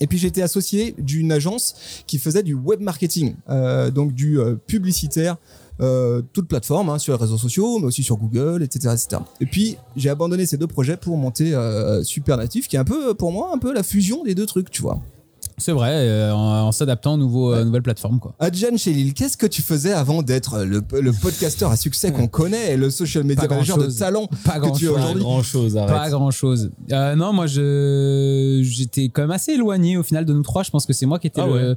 Et 0.00 0.06
puis 0.06 0.18
j'étais 0.18 0.42
associé 0.42 0.94
d'une 0.98 1.32
agence 1.32 1.74
qui 2.06 2.18
faisait 2.18 2.42
du 2.44 2.54
web 2.54 2.80
marketing, 2.80 3.34
euh, 3.48 3.90
donc 3.90 4.12
du 4.12 4.38
publicitaire. 4.66 5.36
Euh, 5.80 6.22
toute 6.32 6.48
plateforme 6.48 6.88
hein, 6.88 6.98
sur 6.98 7.12
les 7.12 7.20
réseaux 7.20 7.38
sociaux 7.38 7.78
mais 7.78 7.86
aussi 7.86 8.02
sur 8.02 8.16
Google 8.16 8.64
etc 8.64 8.94
etc 8.94 9.22
et 9.40 9.46
puis 9.46 9.76
j'ai 9.94 10.10
abandonné 10.10 10.44
ces 10.44 10.56
deux 10.56 10.66
projets 10.66 10.96
pour 10.96 11.16
monter 11.16 11.54
euh, 11.54 12.02
Supernatif 12.02 12.66
qui 12.66 12.74
est 12.74 12.80
un 12.80 12.84
peu 12.84 13.14
pour 13.14 13.30
moi 13.30 13.52
un 13.54 13.58
peu 13.58 13.72
la 13.72 13.84
fusion 13.84 14.24
des 14.24 14.34
deux 14.34 14.46
trucs 14.46 14.72
tu 14.72 14.82
vois 14.82 15.00
C'est 15.58 15.72
vrai, 15.72 15.90
euh, 15.92 16.32
en, 16.32 16.68
en 16.68 16.72
s'adaptant 16.72 17.14
aux 17.14 17.16
nouveaux, 17.16 17.52
euh, 17.52 17.64
nouvelles 17.64 17.82
plateformes. 17.82 18.18
Quoi. 18.20 18.34
Adjan 18.38 18.76
Chelil, 18.76 19.12
qu'est-ce 19.14 19.36
que 19.36 19.46
tu 19.46 19.60
faisais 19.62 19.92
avant 19.92 20.22
d'être 20.22 20.64
le, 20.64 20.82
le 21.00 21.12
podcasteur 21.12 21.70
à 21.70 21.76
succès 21.76 22.12
qu'on 22.12 22.28
connaît 22.28 22.72
et 22.74 22.76
le 22.76 22.90
social 22.90 23.24
media 23.24 23.46
Pas 23.48 23.54
manager 23.54 23.76
de 23.76 23.82
grand-chose. 23.82 23.98
talent 23.98 24.28
Pas 24.44 24.54
que 24.54 24.60
grand 24.66 24.72
tu 24.72 24.84
es 24.84 24.88
chose. 24.88 24.94
Pas 24.96 25.00
aujourd'hui 25.02 25.22
grand 25.22 25.42
chose, 25.42 25.74
Pas 25.74 25.82
arrête. 25.82 26.12
grand 26.12 26.30
chose. 26.30 26.70
non, 26.90 27.32
moi 27.32 27.46
je 27.46 28.60
j'étais 28.62 29.08
quand 29.08 29.22
même 29.22 29.30
assez 29.30 29.52
éloigné 29.52 29.96
au 29.96 30.02
final 30.02 30.24
de 30.24 30.32
nous 30.32 30.42
trois. 30.42 30.62
Je 30.62 30.70
pense 30.70 30.86
que 30.86 30.92
c'est 30.92 31.06
moi 31.06 31.18
qui 31.18 31.26
étais 31.26 31.40
Ah 31.40 31.46
le, 31.46 31.76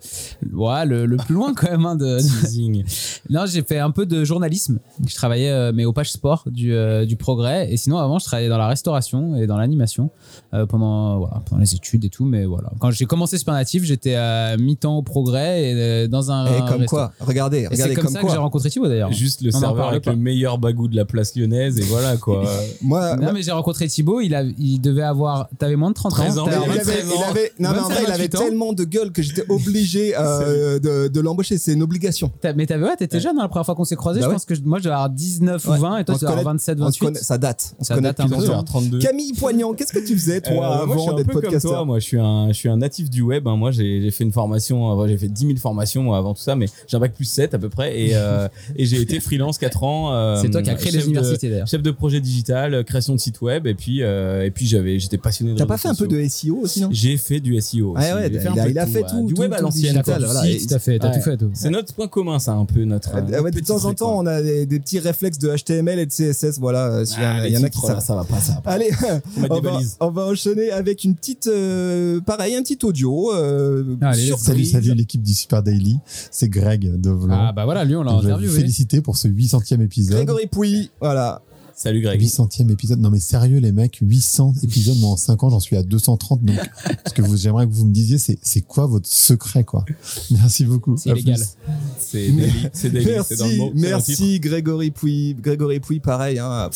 ouais, 0.53 0.85
le, 0.85 1.05
le 1.05 1.17
plus 1.17 1.33
loin 1.35 1.53
quand 1.55 1.69
même. 1.69 1.85
hein, 1.85 1.95
de, 1.95 2.17
Teasing. 2.19 2.83
Non, 3.29 3.45
j'ai 3.47 3.63
fait 3.63 3.79
un 3.79 3.91
peu 3.91 4.05
de 4.05 4.23
journalisme. 4.23 4.79
Je 5.07 5.15
travaillais, 5.15 5.49
euh, 5.49 5.71
mais 5.73 5.85
aux 5.85 5.93
pages 5.93 6.11
sport 6.11 6.43
du, 6.47 6.73
euh, 6.73 7.05
du 7.05 7.15
Progrès. 7.15 7.71
Et 7.71 7.77
sinon, 7.77 7.97
avant, 7.97 8.19
je 8.19 8.25
travaillais 8.25 8.49
dans 8.49 8.57
la 8.57 8.67
restauration 8.67 9.35
et 9.35 9.47
dans 9.47 9.57
l'animation 9.57 10.09
euh, 10.53 10.65
pendant, 10.65 11.19
voilà, 11.19 11.41
pendant 11.45 11.61
les 11.61 11.73
études 11.75 12.05
et 12.05 12.09
tout. 12.09 12.25
Mais 12.25 12.45
voilà. 12.45 12.69
Quand 12.79 12.91
j'ai 12.91 13.05
commencé 13.05 13.37
J'étais 13.79 14.15
à 14.15 14.57
mi-temps 14.57 14.97
au 14.97 15.01
Progrès 15.01 15.63
et 15.63 15.73
euh, 15.75 16.07
dans 16.07 16.31
un. 16.31 16.45
Et 16.45 16.59
comme 16.59 16.81
resto. 16.81 16.85
quoi 16.87 17.11
Regardez, 17.19 17.59
Et 17.59 17.63
c'est 17.63 17.73
regardez 17.73 17.95
comme, 17.95 18.03
comme, 18.05 18.13
ça 18.13 18.19
que 18.21 18.27
j'ai 18.27 18.33
quoi. 18.33 18.43
rencontré 18.43 18.69
Thibaut 18.69 18.87
d'ailleurs. 18.87 19.11
Juste 19.11 19.41
le 19.41 19.51
serveur 19.51 19.87
avec 19.89 20.03
pas. 20.03 20.11
le 20.11 20.17
meilleur 20.17 20.57
bagou 20.57 20.87
de 20.87 20.95
la 20.95 21.05
place 21.05 21.35
lyonnaise 21.35 21.79
et 21.79 21.83
voilà 21.83 22.17
quoi. 22.17 22.43
Moi, 22.81 23.15
Non, 23.17 23.31
mais 23.33 23.41
j'ai 23.41 23.51
rencontré 23.51 23.87
Thibaut, 23.87 24.21
il, 24.21 24.35
a, 24.35 24.43
il 24.43 24.79
devait 24.79 25.01
avoir. 25.03 25.47
T'avais 25.57 25.75
moins 25.75 25.89
de 25.89 25.95
30 25.95 26.11
13 26.11 26.37
ans. 26.37 26.43
ans. 26.45 26.49
il, 26.49 26.53
avait, 26.71 26.79
13 26.81 27.05
il 27.07 27.23
avait- 27.23 27.51
non, 27.59 27.69
mais 27.71 27.79
en 27.79 27.81
25, 27.87 27.93
vrai, 27.93 28.03
il 28.07 28.11
avait 28.11 28.23
28 28.23 28.35
ans. 28.35 28.39
tellement 28.43 28.73
de 28.73 28.83
gueule 28.83 29.11
que 29.11 29.21
j'étais 29.21 29.43
obligé 29.49 30.13
euh, 30.17 30.79
de, 30.79 31.07
de 31.07 31.19
l'embaucher. 31.21 31.57
C'est 31.57 31.73
une 31.73 31.83
obligation. 31.83 32.31
Mais 32.55 32.65
t'avais, 32.65 32.83
ouais, 32.85 32.95
t'étais 32.97 33.19
jeune 33.19 33.37
hein, 33.37 33.43
la 33.43 33.47
première 33.49 33.65
fois 33.65 33.75
qu'on 33.75 33.85
s'est 33.85 33.95
croisés. 33.95 34.19
Bah 34.19 34.25
je 34.25 34.29
ouais. 34.29 34.35
pense 34.35 34.45
que 34.45 34.53
moi, 34.65 34.79
je 34.79 34.83
devais 34.83 34.93
avoir 34.93 35.09
19 35.09 35.65
Ouais. 35.67 35.77
ou 35.77 35.81
20 35.81 35.97
et 35.99 36.05
toi, 36.05 36.15
tu 36.15 36.21
devais 36.21 36.31
avoir 36.31 36.43
connaît- 36.43 36.53
27, 36.53 36.77
On 36.77 36.81
se 36.81 36.85
28. 36.85 36.99
connaît- 37.05 37.19
ça 37.19 37.37
date. 37.37 37.73
On 37.79 37.83
se 37.83 37.87
Ça 37.87 37.95
connaît 37.95 38.07
date 38.09 38.17
depuis 38.21 38.33
un 38.33 38.37
peu, 38.39 38.45
longtemps. 38.45 38.59
hein. 38.59 38.63
32. 38.63 38.99
Camille 38.99 39.33
Poignant, 39.33 39.73
qu'est-ce 39.73 39.93
que 39.93 39.99
tu 40.05 40.13
faisais 40.17 40.41
toi 40.41 40.81
Euh, 40.83 40.85
moi, 40.85 40.95
je 40.95 40.99
suis 41.01 41.09
avant 41.09 41.11
un 41.11 41.15
d'être 41.17 41.27
peu 41.27 41.33
comme 41.33 41.41
podcasteur 41.43 41.71
toi. 41.71 41.85
Moi, 41.85 41.99
je 41.99 42.05
suis 42.05 42.19
un, 42.19 42.47
je 42.49 42.53
suis 42.53 42.69
un 42.69 42.77
natif 42.77 43.09
du 43.09 43.21
web. 43.21 43.47
Moi, 43.61 43.69
j'ai 43.71 44.09
fait 44.11 44.23
une 44.23 44.31
formation. 44.31 44.99
euh, 44.99 45.07
J'ai 45.07 45.17
fait 45.17 45.27
10 45.27 45.45
000 45.47 45.57
formations 45.59 46.01
moi, 46.01 46.17
avant 46.17 46.33
tout 46.33 46.41
ça, 46.41 46.55
mais 46.55 46.65
j'ai 46.87 46.97
un 46.97 46.99
bac 46.99 47.13
plus 47.13 47.25
7 47.25 47.53
à 47.53 47.59
peu 47.59 47.69
près. 47.69 47.99
Et, 47.99 48.09
euh, 48.15 48.47
et 48.75 48.85
j'ai 48.85 48.99
été 48.99 49.19
freelance 49.19 49.59
4 49.59 49.83
ans. 49.83 50.11
euh, 50.13 50.39
C'est 50.41 50.49
toi 50.49 50.63
qui 50.63 50.69
as 50.71 50.73
créé 50.75 50.91
chef 50.91 51.01
les 51.01 51.07
universités 51.07 51.49
d'ailleurs. 51.49 51.67
Chef 51.67 51.83
de 51.83 51.91
projet 51.91 52.19
digital, 52.19 52.83
création 52.83 53.13
de 53.13 53.19
site 53.19 53.39
web. 53.41 53.67
Et 53.67 53.75
puis, 53.75 54.01
euh, 54.01 54.43
et 54.45 54.49
puis 54.51 54.65
j'avais, 54.65 54.97
j'étais 54.99 55.19
passionné 55.19 55.53
de 55.53 55.57
T'as 55.59 55.65
pas 55.67 55.77
fait 55.77 55.87
un 55.89 55.95
peu 55.95 56.07
de 56.07 56.19
SEO 56.27 56.57
aussi, 56.63 56.81
non? 56.81 56.89
J'ai 56.91 57.17
fait 57.17 57.39
du 57.39 57.55
SEO. 57.61 57.91
aussi. 57.95 58.03
Ouais, 58.03 58.13
ouais, 58.13 58.29
J'ai 58.33 58.39
fait 58.39 58.49
il 58.53 58.59
a- 58.59 58.85
il 58.85 58.91
fait 58.91 59.03
tout, 59.03 59.27
Du 59.27 59.33
tout, 59.35 59.41
web 59.41 59.53
à 59.53 59.61
l'ancienne. 59.61 60.01
voilà. 60.05 60.41
Tout 60.41 60.73
à 60.73 60.79
fait, 60.79 60.97
t'as 60.99 61.09
Ouais. 61.09 61.15
tout 61.15 61.21
fait. 61.21 61.37
C'est 61.53 61.69
notre 61.69 61.93
point 61.93 62.07
commun, 62.07 62.39
ça, 62.39 62.53
un 62.53 62.65
peu 62.65 62.83
notre. 62.83 63.11
Ah, 63.13 63.41
ouais, 63.41 63.51
de 63.51 63.59
temps 63.59 63.85
en 63.85 63.93
temps, 63.93 64.17
on 64.19 64.25
a 64.25 64.41
des, 64.41 64.65
des 64.65 64.79
petits 64.79 64.99
réflexes 64.99 65.37
de 65.37 65.49
HTML 65.55 65.99
et 65.99 66.05
de 66.05 66.11
CSS. 66.11 66.57
Voilà, 66.59 67.01
Ah, 67.17 67.47
il 67.47 67.53
y 67.53 67.57
en 67.57 67.63
a 67.63 67.69
qui 67.69 67.79
ça 67.79 67.87
va 68.15 68.23
pas, 68.23 68.39
ça 68.39 68.53
va 68.55 68.61
pas. 68.61 68.71
Allez, 68.71 68.89
on 69.37 69.41
va, 69.41 69.61
balises. 69.61 69.97
on 69.99 70.09
va 70.09 70.25
enchaîner 70.25 70.71
avec 70.71 71.03
une 71.03 71.15
petite, 71.15 71.49
pareil, 72.25 72.55
un 72.55 72.63
petit 72.63 72.79
audio. 72.83 73.31
Euh. 73.51 74.13
Salut, 74.37 74.65
salut 74.65 74.93
l'équipe 74.95 75.21
du 75.21 75.33
Super 75.33 75.61
Daily. 75.63 75.97
C'est 76.05 76.49
Greg 76.49 76.99
de 76.99 77.09
Vlon. 77.09 77.33
Ah 77.33 77.51
bah 77.53 77.65
voilà, 77.65 77.83
lui, 77.85 77.95
on 77.95 78.03
l'a 78.03 78.11
Donc, 78.11 78.21
je 78.21 78.27
vais 78.27 78.33
vous 78.33 78.37
interviewé. 78.39 78.61
féliciter 78.61 79.01
pour 79.01 79.17
ce 79.17 79.27
800e 79.27 79.81
épisode. 79.81 80.15
Grégory 80.15 80.47
Pouy, 80.47 80.89
voilà. 80.99 81.41
Salut 81.81 82.01
Greg. 82.01 82.21
800e 82.21 82.69
épisode. 82.69 82.99
Non 82.99 83.09
mais 83.09 83.19
sérieux 83.19 83.57
les 83.57 83.71
mecs, 83.71 83.97
800 84.03 84.53
épisodes. 84.61 84.97
Moi 84.99 85.09
en 85.09 85.17
5 85.17 85.43
ans 85.43 85.49
j'en 85.49 85.59
suis 85.59 85.75
à 85.75 85.81
230. 85.81 86.43
Donc 86.43 86.55
ce 87.07 87.11
que 87.11 87.23
vous 87.23 87.35
j'aimerais 87.35 87.65
que 87.65 87.71
vous 87.71 87.85
me 87.85 87.91
disiez 87.91 88.19
c'est 88.19 88.37
c'est 88.43 88.61
quoi 88.61 88.85
votre 88.85 89.07
secret 89.07 89.63
quoi? 89.63 89.83
Merci 90.31 90.65
beaucoup. 90.65 90.95
C'est 90.95 91.11
plus. 91.13 91.33
C'est 91.97 92.29
Daily. 92.29 93.17
C'est 93.23 93.35
dans 93.35 93.47
le 93.47 93.51
Merci, 93.51 93.57
mot. 93.57 93.65
dans 93.65 93.65
le 93.65 93.71
titre. 93.73 93.89
merci 93.89 94.39
Grégory 94.39 94.91
Pouy. 94.91 95.35
Grégory 95.41 95.79
Pouy, 95.79 95.99
pareil. 95.99 96.37
Hein. 96.37 96.69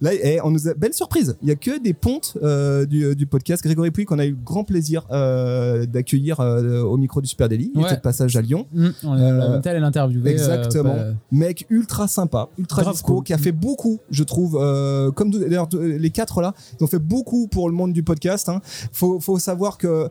Là, 0.00 0.10
eh, 0.14 0.40
on 0.42 0.50
nous 0.50 0.66
a 0.66 0.74
belle 0.74 0.92
surprise. 0.92 1.36
Il 1.40 1.48
y 1.48 1.52
a 1.52 1.56
que 1.56 1.80
des 1.80 1.94
pontes 1.94 2.36
euh, 2.42 2.84
du, 2.84 3.14
du 3.14 3.26
podcast. 3.26 3.62
Grégory 3.62 3.92
Pouy 3.92 4.06
qu'on 4.06 4.18
a 4.18 4.26
eu 4.26 4.36
grand 4.44 4.64
plaisir 4.64 5.06
euh, 5.12 5.86
d'accueillir 5.86 6.40
euh, 6.40 6.82
au 6.82 6.96
micro 6.96 7.20
du 7.20 7.28
Super 7.28 7.48
Daily. 7.48 7.70
Il 7.74 7.78
Ouais. 7.80 7.86
était 7.86 7.96
de 7.96 8.00
passage 8.00 8.34
à 8.34 8.40
Lyon. 8.42 8.66
Hum, 8.76 8.92
on 9.04 9.14
l'a 9.14 9.60
Euh, 9.64 9.78
l'interviewé. 9.78 10.32
exactement. 10.32 10.94
euh, 10.96 11.12
Mec 11.30 11.64
ultra 11.70 12.08
sympa, 12.08 12.48
ultra 12.58 12.90
disco, 12.90 13.14
cool. 13.16 13.24
qui 13.24 13.32
a 13.32 13.38
fait 13.38 13.52
beaucoup, 13.52 14.00
je 14.10 14.24
trouve, 14.24 14.47
trouve. 14.48 14.62
Euh, 14.62 15.10
comme 15.10 15.30
d'ailleurs 15.30 15.68
les 15.80 16.10
quatre 16.10 16.40
là, 16.40 16.54
ils 16.78 16.84
ont 16.84 16.86
fait 16.86 16.98
beaucoup 16.98 17.48
pour 17.48 17.68
le 17.68 17.74
monde 17.74 17.92
du 17.92 18.02
podcast. 18.02 18.48
Hein. 18.48 18.60
Faut, 18.92 19.20
faut 19.20 19.38
savoir 19.38 19.78
que 19.78 19.86
euh, 19.86 20.08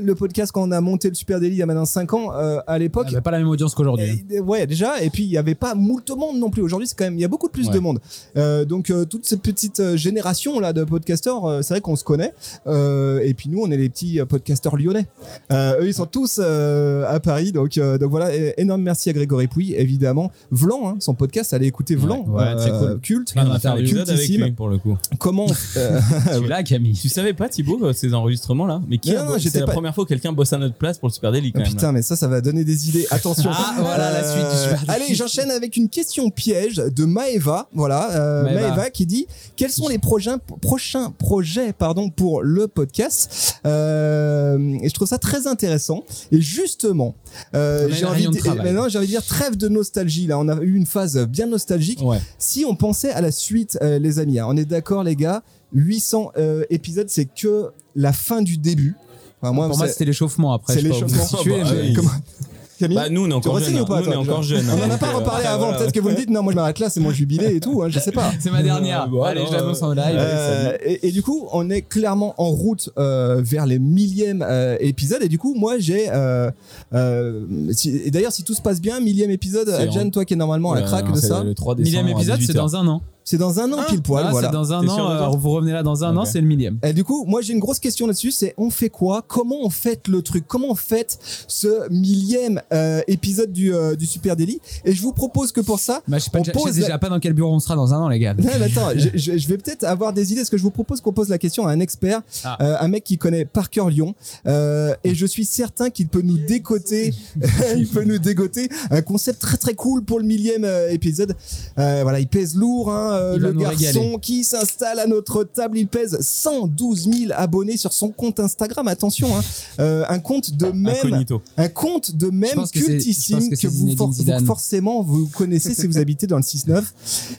le 0.00 0.14
podcast 0.14 0.52
quand 0.52 0.62
on 0.62 0.72
a 0.72 0.80
monté 0.80 1.08
le 1.08 1.14
Super 1.14 1.40
Daily 1.40 1.56
il 1.56 1.58
y 1.58 1.62
a 1.62 1.66
maintenant 1.66 1.84
5 1.84 2.12
ans, 2.14 2.32
euh, 2.34 2.60
à 2.66 2.78
l'époque. 2.78 3.06
Il 3.08 3.12
n'y 3.12 3.16
a 3.16 3.22
pas 3.22 3.30
la 3.30 3.38
même 3.38 3.48
audience 3.48 3.74
qu'aujourd'hui. 3.74 4.24
Et- 4.30 4.40
ouais, 4.40 4.66
déjà. 4.66 5.02
Et 5.02 5.10
puis, 5.10 5.24
il 5.24 5.28
n'y 5.30 5.36
avait 5.36 5.54
pas 5.54 5.74
moult 5.74 6.08
monde 6.10 6.38
non 6.38 6.50
plus. 6.50 6.62
Aujourd'hui, 6.62 6.86
c'est 6.88 6.96
quand 6.96 7.04
même, 7.04 7.14
il 7.14 7.20
y 7.20 7.24
a 7.24 7.28
beaucoup 7.28 7.48
plus 7.48 7.70
de 7.70 7.78
monde. 7.78 8.00
Euh, 8.36 8.64
donc, 8.64 8.92
toute 9.08 9.24
cette 9.26 9.42
petite 9.42 9.96
génération 9.96 10.60
là 10.60 10.72
de 10.72 10.84
podcasteurs, 10.84 11.62
c'est 11.62 11.74
vrai 11.74 11.80
qu'on 11.80 11.96
se 11.96 12.04
connaît. 12.04 12.32
Et 12.66 13.34
puis, 13.34 13.48
nous, 13.48 13.60
on 13.62 13.70
est 13.70 13.76
les 13.76 13.88
petits 13.88 14.20
podcasteurs 14.28 14.76
lyonnais. 14.76 15.06
Eux, 15.50 15.86
ils 15.86 15.94
sont 15.94 16.06
tous 16.06 16.38
à 16.38 17.20
Paris. 17.20 17.52
Donc, 17.52 17.78
donc 17.78 18.10
voilà. 18.10 18.34
Et 18.34 18.54
énorme 18.58 18.82
merci 18.82 19.10
à 19.10 19.12
Grégory 19.12 19.46
Pouy, 19.48 19.74
évidemment. 19.74 20.30
Vlan, 20.50 20.88
hein, 20.88 20.96
son 21.00 21.14
podcast, 21.14 21.52
allez 21.54 21.66
écouter 21.66 21.94
Vlan. 21.96 22.24
Ouais, 22.26 22.54
ouais, 22.54 22.70
cool. 22.78 23.00
Culte. 23.00 23.34
A 23.72 23.76
fait 23.76 23.80
un 23.80 23.84
épisode 23.84 24.08
avec 24.10 24.20
cultissime. 24.20 24.44
lui 24.44 24.52
pour 24.52 24.68
le 24.68 24.78
coup. 24.78 24.96
Comment 25.18 25.46
euh, 25.76 26.00
Tu 26.40 26.46
l'as, 26.48 26.62
Camille. 26.62 26.94
Tu 26.94 27.08
savais 27.08 27.32
pas 27.34 27.48
Thibaut 27.48 27.78
euh, 27.84 27.92
ces 27.92 28.14
enregistrements 28.14 28.66
là 28.66 28.80
Mais 28.88 28.98
qui 28.98 29.12
Non, 29.12 29.20
a 29.20 29.24
non, 29.24 29.32
bo- 29.32 29.38
j'étais 29.38 29.50
C'est 29.50 29.60
la 29.60 29.66
pas- 29.66 29.72
première 29.72 29.94
fois 29.94 30.04
que 30.04 30.08
quelqu'un 30.10 30.32
bosse 30.32 30.52
à 30.52 30.58
notre 30.58 30.74
place 30.76 30.98
pour 30.98 31.08
le 31.08 31.12
Super 31.14 31.32
Daily 31.32 31.52
quand 31.52 31.60
même. 31.60 31.68
Putain, 31.68 31.92
mais 31.92 32.02
ça, 32.02 32.16
ça 32.16 32.28
va 32.28 32.40
donner 32.40 32.64
des 32.64 32.88
idées. 32.88 33.06
Attention. 33.10 33.50
Ah, 33.52 33.74
voilà 33.78 34.10
la 34.12 34.24
suite 34.32 34.44
du 34.50 34.56
Super 34.56 34.84
Daily. 34.86 35.02
Allez, 35.04 35.14
j'enchaîne 35.14 35.50
avec 35.50 35.76
une 35.76 35.88
question 35.88 36.30
piège 36.30 36.76
de 36.76 37.04
Maeva. 37.04 37.68
Voilà, 37.74 38.12
euh. 38.12 38.42
Maëva. 38.44 38.90
qui 38.90 39.06
dit 39.06 39.26
quels 39.56 39.70
sont 39.70 39.88
les 39.88 39.98
prochains, 39.98 40.38
prochains 40.60 41.10
projets 41.10 41.72
pardon, 41.72 42.10
pour 42.10 42.42
le 42.42 42.68
podcast? 42.68 43.56
Euh, 43.66 44.58
Et 44.82 44.88
je 44.88 44.94
trouve 44.94 45.08
ça 45.08 45.18
très 45.18 45.46
intéressant. 45.46 46.04
Et 46.32 46.40
justement, 46.40 47.14
euh, 47.54 47.88
j'ai 47.90 48.04
envie, 48.04 48.24
de 48.26 48.48
maintenant, 48.62 48.88
j'ai 48.88 48.98
envie 48.98 49.06
de 49.06 49.12
dire 49.12 49.24
trêve 49.24 49.56
de 49.56 49.68
nostalgie. 49.68 50.26
Là, 50.26 50.38
on 50.38 50.48
a 50.48 50.60
eu 50.62 50.74
une 50.74 50.86
phase 50.86 51.18
bien 51.26 51.46
nostalgique. 51.46 52.00
Ouais. 52.02 52.20
Si 52.38 52.64
on 52.64 52.74
pensait 52.76 53.10
à 53.12 53.20
la 53.20 53.30
suite, 53.32 53.78
euh, 53.82 53.98
les 53.98 54.18
amis, 54.18 54.38
hein, 54.38 54.46
on 54.48 54.56
est 54.56 54.64
d'accord, 54.64 55.04
les 55.04 55.16
gars. 55.16 55.42
800 55.72 56.32
euh, 56.36 56.64
épisodes, 56.70 57.08
c'est 57.08 57.26
que 57.26 57.70
la 57.94 58.12
fin 58.12 58.42
du 58.42 58.56
début. 58.58 58.96
Enfin, 59.40 59.52
moi, 59.52 59.68
Pour 59.68 59.78
moi, 59.78 59.86
c'est- 59.86 59.92
c'était 59.92 60.04
l'échauffement 60.04 60.52
après. 60.52 60.74
c'est 60.74 60.82
l'échauffement. 60.82 61.24
Bah, 62.80 62.86
Camille 62.86 62.96
Bah 62.96 63.08
nous 63.10 63.24
on 63.26 63.30
est 63.30 63.32
encore 63.34 63.58
jeunes. 63.58 63.72
Nous 63.74 63.78
on 63.78 64.10
est 64.10 64.16
encore 64.16 64.40
déjà 64.40 64.56
jeunes. 64.56 64.66
On 64.70 64.80
en 64.80 64.84
a 64.84 64.88
Donc, 64.88 64.98
pas 64.98 65.06
euh, 65.08 65.16
reparlé 65.18 65.44
après, 65.44 65.48
avant, 65.54 65.62
voilà. 65.66 65.78
peut-être 65.78 65.92
que 65.92 66.00
vous 66.00 66.10
me 66.10 66.14
dites 66.16 66.30
non, 66.30 66.42
moi 66.42 66.52
je 66.52 66.56
m'arrête 66.56 66.78
là, 66.78 66.88
c'est 66.90 67.00
mon 67.00 67.10
jubilé 67.10 67.56
et 67.56 67.60
tout, 67.60 67.82
hein, 67.82 67.88
je 67.88 67.98
sais 67.98 68.12
pas. 68.12 68.30
C'est 68.40 68.50
ma 68.50 68.62
dernière. 68.62 69.08
bon, 69.08 69.22
Allez, 69.22 69.44
je 69.46 69.52
l'annonce 69.52 69.82
en 69.82 69.92
live. 69.92 70.16
Euh, 70.18 70.76
et, 70.84 71.08
et 71.08 71.12
du 71.12 71.22
coup, 71.22 71.46
on 71.52 71.68
est 71.70 71.82
clairement 71.82 72.34
en 72.38 72.48
route 72.50 72.90
euh, 72.98 73.40
vers 73.44 73.66
les 73.66 73.78
millièmes 73.78 74.44
euh, 74.48 74.76
épisodes. 74.80 75.22
Et 75.22 75.28
du 75.28 75.38
coup, 75.38 75.54
moi, 75.54 75.74
j'ai. 75.78 76.08
Euh, 76.10 76.50
euh, 76.94 77.42
si- 77.72 77.96
et 78.04 78.10
d'ailleurs, 78.10 78.32
si 78.32 78.42
tout 78.44 78.54
se 78.54 78.62
passe 78.62 78.80
bien, 78.80 79.00
millième 79.00 79.30
épisode, 79.30 79.68
C'est 79.68 79.82
Adjan, 79.82 80.06
en- 80.06 80.10
toi 80.10 80.24
qui 80.24 80.34
est 80.34 80.36
normalement 80.36 80.72
à 80.72 80.82
crack 80.82 81.06
non, 81.06 81.12
de 81.12 81.18
ça, 81.20 81.42
Le 81.44 81.54
3 81.54 81.74
décembre. 81.74 81.90
Millième 82.04 82.08
épisode, 82.16 82.36
c'est 82.40 82.46
18 82.48 82.54
dans 82.56 82.76
un 82.76 82.86
an. 82.86 83.02
C'est 83.30 83.38
dans 83.38 83.60
un 83.60 83.72
an 83.72 83.78
pile 83.88 84.02
poil. 84.02 84.24
Ah, 84.26 84.30
voilà. 84.32 84.48
C'est 84.48 84.52
dans 84.52 84.72
un 84.72 84.80
T'es 84.80 84.88
sûr 84.88 85.04
an. 85.04 85.08
de 85.10 85.14
euh, 85.14 85.18
ça 85.30 85.36
vous 85.36 85.50
revenez 85.50 85.72
là 85.72 85.82
dans 85.84 86.02
un 86.04 86.16
an, 86.16 86.22
Ok. 86.22 86.26
c'est 86.32 86.40
le 86.40 86.46
millième. 86.48 86.78
Et 86.82 86.92
du 86.92 87.04
coup, 87.04 87.24
moi 87.26 87.40
j'ai 87.42 87.52
une 87.52 87.60
grosse 87.60 87.78
question 87.78 88.06
là-dessus, 88.06 88.32
c'est 88.32 88.54
on 88.56 88.70
fait 88.70 88.88
quoi? 88.90 89.22
Comment 89.26 89.58
on 89.62 89.70
fête 89.70 90.08
le 90.08 90.22
truc? 90.22 90.44
Comment 90.48 90.68
on 90.70 90.74
fête 90.74 91.18
ce 91.46 91.88
millième 91.90 92.60
euh, 92.72 93.00
épisode 93.06 93.52
du, 93.52 93.72
euh, 93.72 93.94
du 93.94 94.06
Super 94.06 94.34
Daily? 94.36 94.60
Et 94.84 94.92
je 94.92 95.00
vous 95.02 95.12
propose 95.12 95.52
que 95.52 95.60
pour 95.60 95.78
ça, 95.78 96.02
Bah, 96.08 96.18
je 96.18 96.24
sais 96.24 96.30
pas, 96.30 96.38
On 96.38 96.42
déjà- 96.42 96.52
je 96.54 96.58
sais 96.58 96.64
pose 96.64 96.74
déjà 96.74 96.98
pas 96.98 97.08
dans 97.08 97.20
quel 97.20 97.32
bureau 97.34 97.54
on 97.54 97.60
sera 97.60 97.76
dans 97.76 97.94
un 97.94 97.98
an, 97.98 98.08
les 98.08 98.18
gars. 98.18 98.34
Non, 98.34 98.50
mais 98.58 98.64
attends, 98.66 98.90
je, 98.96 99.08
je- 99.14 99.38
je 99.38 99.48
vais 99.48 99.58
peut-être 99.58 99.84
avoir 99.84 100.12
des 100.12 100.32
idées. 100.32 100.44
Ce 100.44 100.50
que 100.50 100.56
je 100.58 100.62
vous 100.62 100.70
propose 100.70 101.00
qu'on 101.00 101.12
pose 101.12 101.28
la 101.28 101.38
question 101.38 101.66
à 101.66 101.70
un 101.72 101.80
expert, 101.80 102.22
Ah. 102.44 102.58
euh, 102.62 102.76
un 102.80 102.88
mec 102.88 103.04
qui 103.04 103.16
connaît 103.18 103.44
par 103.44 103.70
cœur 103.70 103.90
Lyon, 103.90 104.14
euh, 104.46 104.94
et 105.04 105.14
je 105.14 105.26
suis 105.26 105.44
certain 105.44 105.90
qu'il 105.90 106.08
peut 106.08 106.22
nous 106.22 106.38
décoter, 106.38 107.14
il 107.76 107.86
peut 107.88 108.04
nous 108.04 108.18
dégoter 108.18 108.68
un 108.90 109.02
concept 109.02 109.40
très 109.40 109.56
très 109.56 109.74
cool 109.74 110.02
pour 110.02 110.18
le 110.18 110.24
millième 110.24 110.64
euh, 110.64 110.90
épisode. 110.90 111.34
Euh, 111.78 112.00
voilà, 112.02 112.18
il 112.20 112.26
pèse 112.26 112.54
lourd, 112.56 112.90
hein, 112.92 113.12
euh, 113.20 113.36
le 113.38 113.52
garçon 113.52 113.76
régaler. 114.00 114.18
qui 114.20 114.44
s'installe 114.44 114.98
à 114.98 115.06
notre 115.06 115.44
table, 115.44 115.78
il 115.78 115.86
pèse 115.88 116.18
112 116.20 117.10
000 117.12 117.32
abonnés 117.34 117.76
sur 117.76 117.92
son 117.92 118.08
compte 118.10 118.40
Instagram. 118.40 118.88
Attention, 118.88 119.36
hein, 119.36 119.42
euh, 119.80 120.04
un 120.08 120.18
compte 120.18 120.52
de 120.56 120.66
même 120.66 120.88
Incognito. 120.88 121.42
un 121.56 121.68
compte 121.68 122.14
de 122.16 122.28
même 122.30 122.56
que 122.72 122.78
cultissime 122.78 123.50
que 123.50 123.66
vous, 123.68 123.96
for- 123.96 124.10
vous- 124.10 124.46
forcément 124.46 125.02
vous 125.02 125.26
connaissez 125.28 125.74
si 125.74 125.86
vous 125.86 125.98
habitez 125.98 126.26
dans 126.26 126.36
le 126.36 126.42
6-9. 126.42 126.84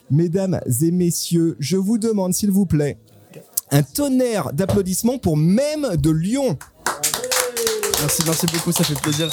Mesdames 0.09 0.59
et 0.81 0.91
messieurs, 0.91 1.55
je 1.59 1.77
vous 1.77 1.97
demande 1.97 2.33
s'il 2.33 2.51
vous 2.51 2.65
plaît 2.65 2.97
un 3.73 3.83
tonnerre 3.83 4.51
d'applaudissements 4.53 5.17
pour 5.17 5.37
même 5.37 5.95
de 5.97 6.09
Lyon. 6.09 6.57
Merci, 8.01 8.23
merci 8.25 8.45
beaucoup, 8.47 8.71
ça 8.71 8.83
fait 8.83 8.99
plaisir. 8.99 9.29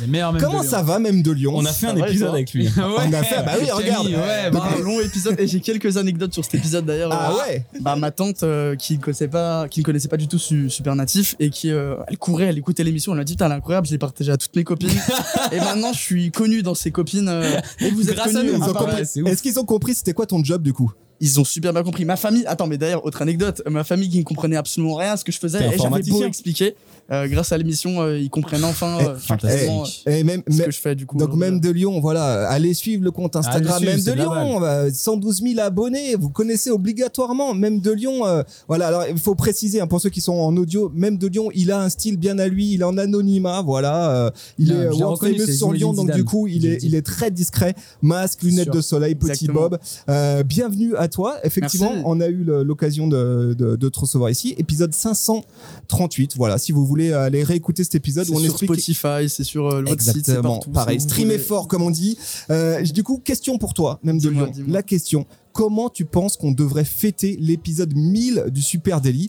Les 0.00 0.06
meilleurs 0.06 0.32
même 0.32 0.42
Comment 0.42 0.62
de 0.62 0.66
ça 0.68 0.82
va 0.82 0.98
même 0.98 1.22
de 1.22 1.30
Lyon 1.32 1.52
On 1.56 1.64
a 1.64 1.72
fait 1.72 1.86
un 1.86 1.96
épisode 1.96 2.34
avec 2.34 2.52
lui. 2.52 2.68
On 2.78 3.12
a 3.12 3.22
fait, 3.22 3.42
bah 3.42 3.52
oui, 3.60 3.66
Camille, 3.66 3.70
regarde. 3.72 4.06
ouais, 4.08 4.50
Bah, 4.50 4.50
bah, 4.52 4.68
un 4.76 4.80
long 4.82 5.00
épisode 5.00 5.40
et 5.40 5.46
j'ai 5.46 5.60
quelques 5.60 5.96
anecdotes 5.96 6.32
sur 6.34 6.44
cet 6.44 6.54
épisode 6.56 6.84
d'ailleurs. 6.84 7.10
Ah 7.12 7.32
Euh, 7.32 7.48
ouais 7.50 7.64
Bah 7.80 7.96
ma 7.96 8.10
tante 8.10 8.42
euh, 8.42 8.76
qui 8.76 8.98
ne 8.98 9.02
connaissait 9.02 9.28
pas, 9.28 9.68
qui 9.68 9.80
ne 9.80 9.84
connaissait 9.84 10.08
pas 10.08 10.18
du 10.18 10.28
tout 10.28 10.38
su- 10.38 10.68
Super 10.68 10.94
Natif 10.96 11.34
et 11.40 11.48
qui 11.50 11.70
euh, 11.70 11.96
elle 12.08 12.18
courait, 12.18 12.44
elle 12.44 12.58
écoutait 12.58 12.84
l'émission, 12.84 13.12
elle 13.12 13.18
m'a 13.18 13.24
dit 13.24 13.36
est 13.38 13.42
incroyable, 13.42 13.86
je 13.86 13.92
l'ai 13.92 13.98
partagé 13.98 14.30
à 14.32 14.36
toutes 14.36 14.54
mes 14.54 14.64
copines 14.64 14.90
et 15.52 15.58
maintenant 15.58 15.92
je 15.94 15.98
suis 15.98 16.30
connu 16.30 16.62
dans 16.62 16.74
ses 16.74 16.90
copines 16.90 17.28
euh, 17.28 17.58
et 17.80 17.90
vous 17.90 18.08
êtes 18.10 18.16
Grâce 18.16 18.32
compris- 18.34 19.06
c'est 19.06 19.22
ouf. 19.22 19.28
Est-ce 19.30 19.42
qu'ils 19.42 19.58
ont 19.58 19.64
compris 19.64 19.94
c'était 19.94 20.12
quoi 20.12 20.26
ton 20.26 20.44
job 20.44 20.62
du 20.62 20.72
coup? 20.74 20.92
Ils 21.20 21.40
ont 21.40 21.44
super 21.44 21.72
bien 21.72 21.82
compris. 21.82 22.04
Ma 22.04 22.14
famille, 22.14 22.44
attends 22.46 22.68
mais 22.68 22.78
d'ailleurs 22.78 23.04
autre 23.04 23.22
anecdote, 23.22 23.60
ma 23.68 23.82
famille 23.82 24.08
qui 24.08 24.18
ne 24.20 24.22
comprenait 24.22 24.54
absolument 24.56 24.94
rien 24.94 25.12
à 25.14 25.16
ce 25.16 25.24
que 25.24 25.32
je 25.32 25.38
faisais 25.40 25.58
et 25.58 25.76
j'avais 25.76 26.02
beau 26.02 26.22
expliquer. 26.24 26.76
Euh, 27.10 27.26
grâce 27.28 27.52
à 27.52 27.58
l'émission, 27.58 28.00
euh, 28.02 28.18
ils 28.18 28.28
comprennent 28.30 28.64
enfin 28.64 28.98
euh, 29.00 29.16
euh, 29.44 30.10
Et 30.10 30.24
même, 30.24 30.42
ce 30.50 30.62
que 30.62 30.70
je 30.70 30.78
fais 30.78 30.94
du 30.94 31.06
coup. 31.06 31.16
donc 31.16 31.34
même 31.34 31.58
de 31.58 31.70
Lyon, 31.70 32.00
voilà, 32.00 32.48
allez 32.48 32.74
suivre 32.74 33.02
le 33.02 33.10
compte 33.10 33.34
Instagram 33.36 33.74
Allez 33.76 33.86
même 33.86 34.00
suivre, 34.00 34.16
de 34.16 34.20
Lyon, 34.22 34.62
euh, 34.62 34.90
112 34.92 35.42
000 35.42 35.60
abonnés, 35.60 36.16
vous 36.16 36.28
connaissez 36.28 36.70
obligatoirement 36.70 37.54
même 37.54 37.80
de 37.80 37.90
Lyon. 37.92 38.26
euh, 38.26 38.42
voilà, 38.66 38.88
alors 38.88 39.04
il 39.10 39.18
faut 39.18 39.34
préciser 39.34 39.80
hein, 39.80 39.86
pour 39.86 40.00
ceux 40.00 40.10
qui 40.10 40.20
sont 40.20 40.34
en 40.34 40.54
audio, 40.56 40.92
même 40.94 41.16
de 41.16 41.28
Lyon, 41.28 41.48
il 41.54 41.72
a 41.72 41.80
un 41.80 41.88
style 41.88 42.18
bien 42.18 42.38
à 42.38 42.46
lui, 42.46 42.72
il 42.74 42.80
est 42.82 42.84
en 42.84 42.98
anonymat, 42.98 43.62
voilà, 43.62 44.10
euh, 44.26 44.30
il 44.58 44.68
Non, 44.74 44.82
est 44.82 44.88
world 45.02 45.18
famous 45.22 45.52
sur 45.52 45.72
Lyon, 45.72 45.92
donc 45.94 46.10
du 46.12 46.24
coup 46.24 46.46
il 46.46 46.66
est, 46.66 46.82
il 46.82 46.94
est 46.94 47.02
très 47.06 47.30
discret, 47.30 47.74
masque, 48.02 48.42
lunettes 48.42 48.72
de 48.72 48.80
soleil, 48.82 49.14
petit 49.14 49.30
Exactement. 49.46 49.60
Bob. 49.70 49.78
Euh, 50.10 50.42
bienvenue 50.42 50.94
à 50.96 51.08
toi. 51.08 51.36
Effectivement, 51.42 51.90
Merci. 51.90 52.04
on 52.06 52.20
a 52.20 52.28
eu 52.28 52.44
l'occasion 52.44 53.08
de, 53.08 53.54
de, 53.56 53.76
de 53.76 53.88
te 53.88 53.98
recevoir 54.00 54.30
ici, 54.30 54.54
épisode 54.58 54.92
538. 54.92 56.36
Voilà, 56.36 56.58
si 56.58 56.72
vous 56.72 56.84
voulez 56.84 56.97
aller 57.12 57.42
réécouter 57.42 57.84
cet 57.84 57.94
épisode 57.94 58.26
C'est 58.26 58.32
où 58.32 58.36
on 58.36 58.40
sur 58.40 58.50
explique 58.50 58.70
Spotify, 58.70 59.28
c'est 59.28 59.44
sur 59.44 59.80
le 59.80 59.88
votre 59.88 60.02
site, 60.02 60.12
c'est 60.12 60.18
Exactement. 60.18 60.54
partout. 60.56 60.70
Pareil, 60.70 61.00
streamer 61.00 61.32
voulez. 61.34 61.44
fort, 61.44 61.68
comme 61.68 61.82
on 61.82 61.90
dit. 61.90 62.18
Euh, 62.50 62.82
du 62.82 63.02
coup, 63.02 63.18
question 63.18 63.58
pour 63.58 63.74
toi, 63.74 63.98
même 64.02 64.18
de 64.18 64.28
Dis-moi, 64.28 64.44
Lyon. 64.44 64.52
dis-moi. 64.54 64.72
La 64.72 64.82
question 64.82 65.26
comment 65.52 65.88
tu 65.88 66.04
penses 66.04 66.36
qu'on 66.36 66.52
devrait 66.52 66.84
fêter 66.84 67.36
l'épisode 67.40 67.92
1000 67.96 68.44
du 68.50 68.62
Super 68.62 69.00
Daily? 69.00 69.28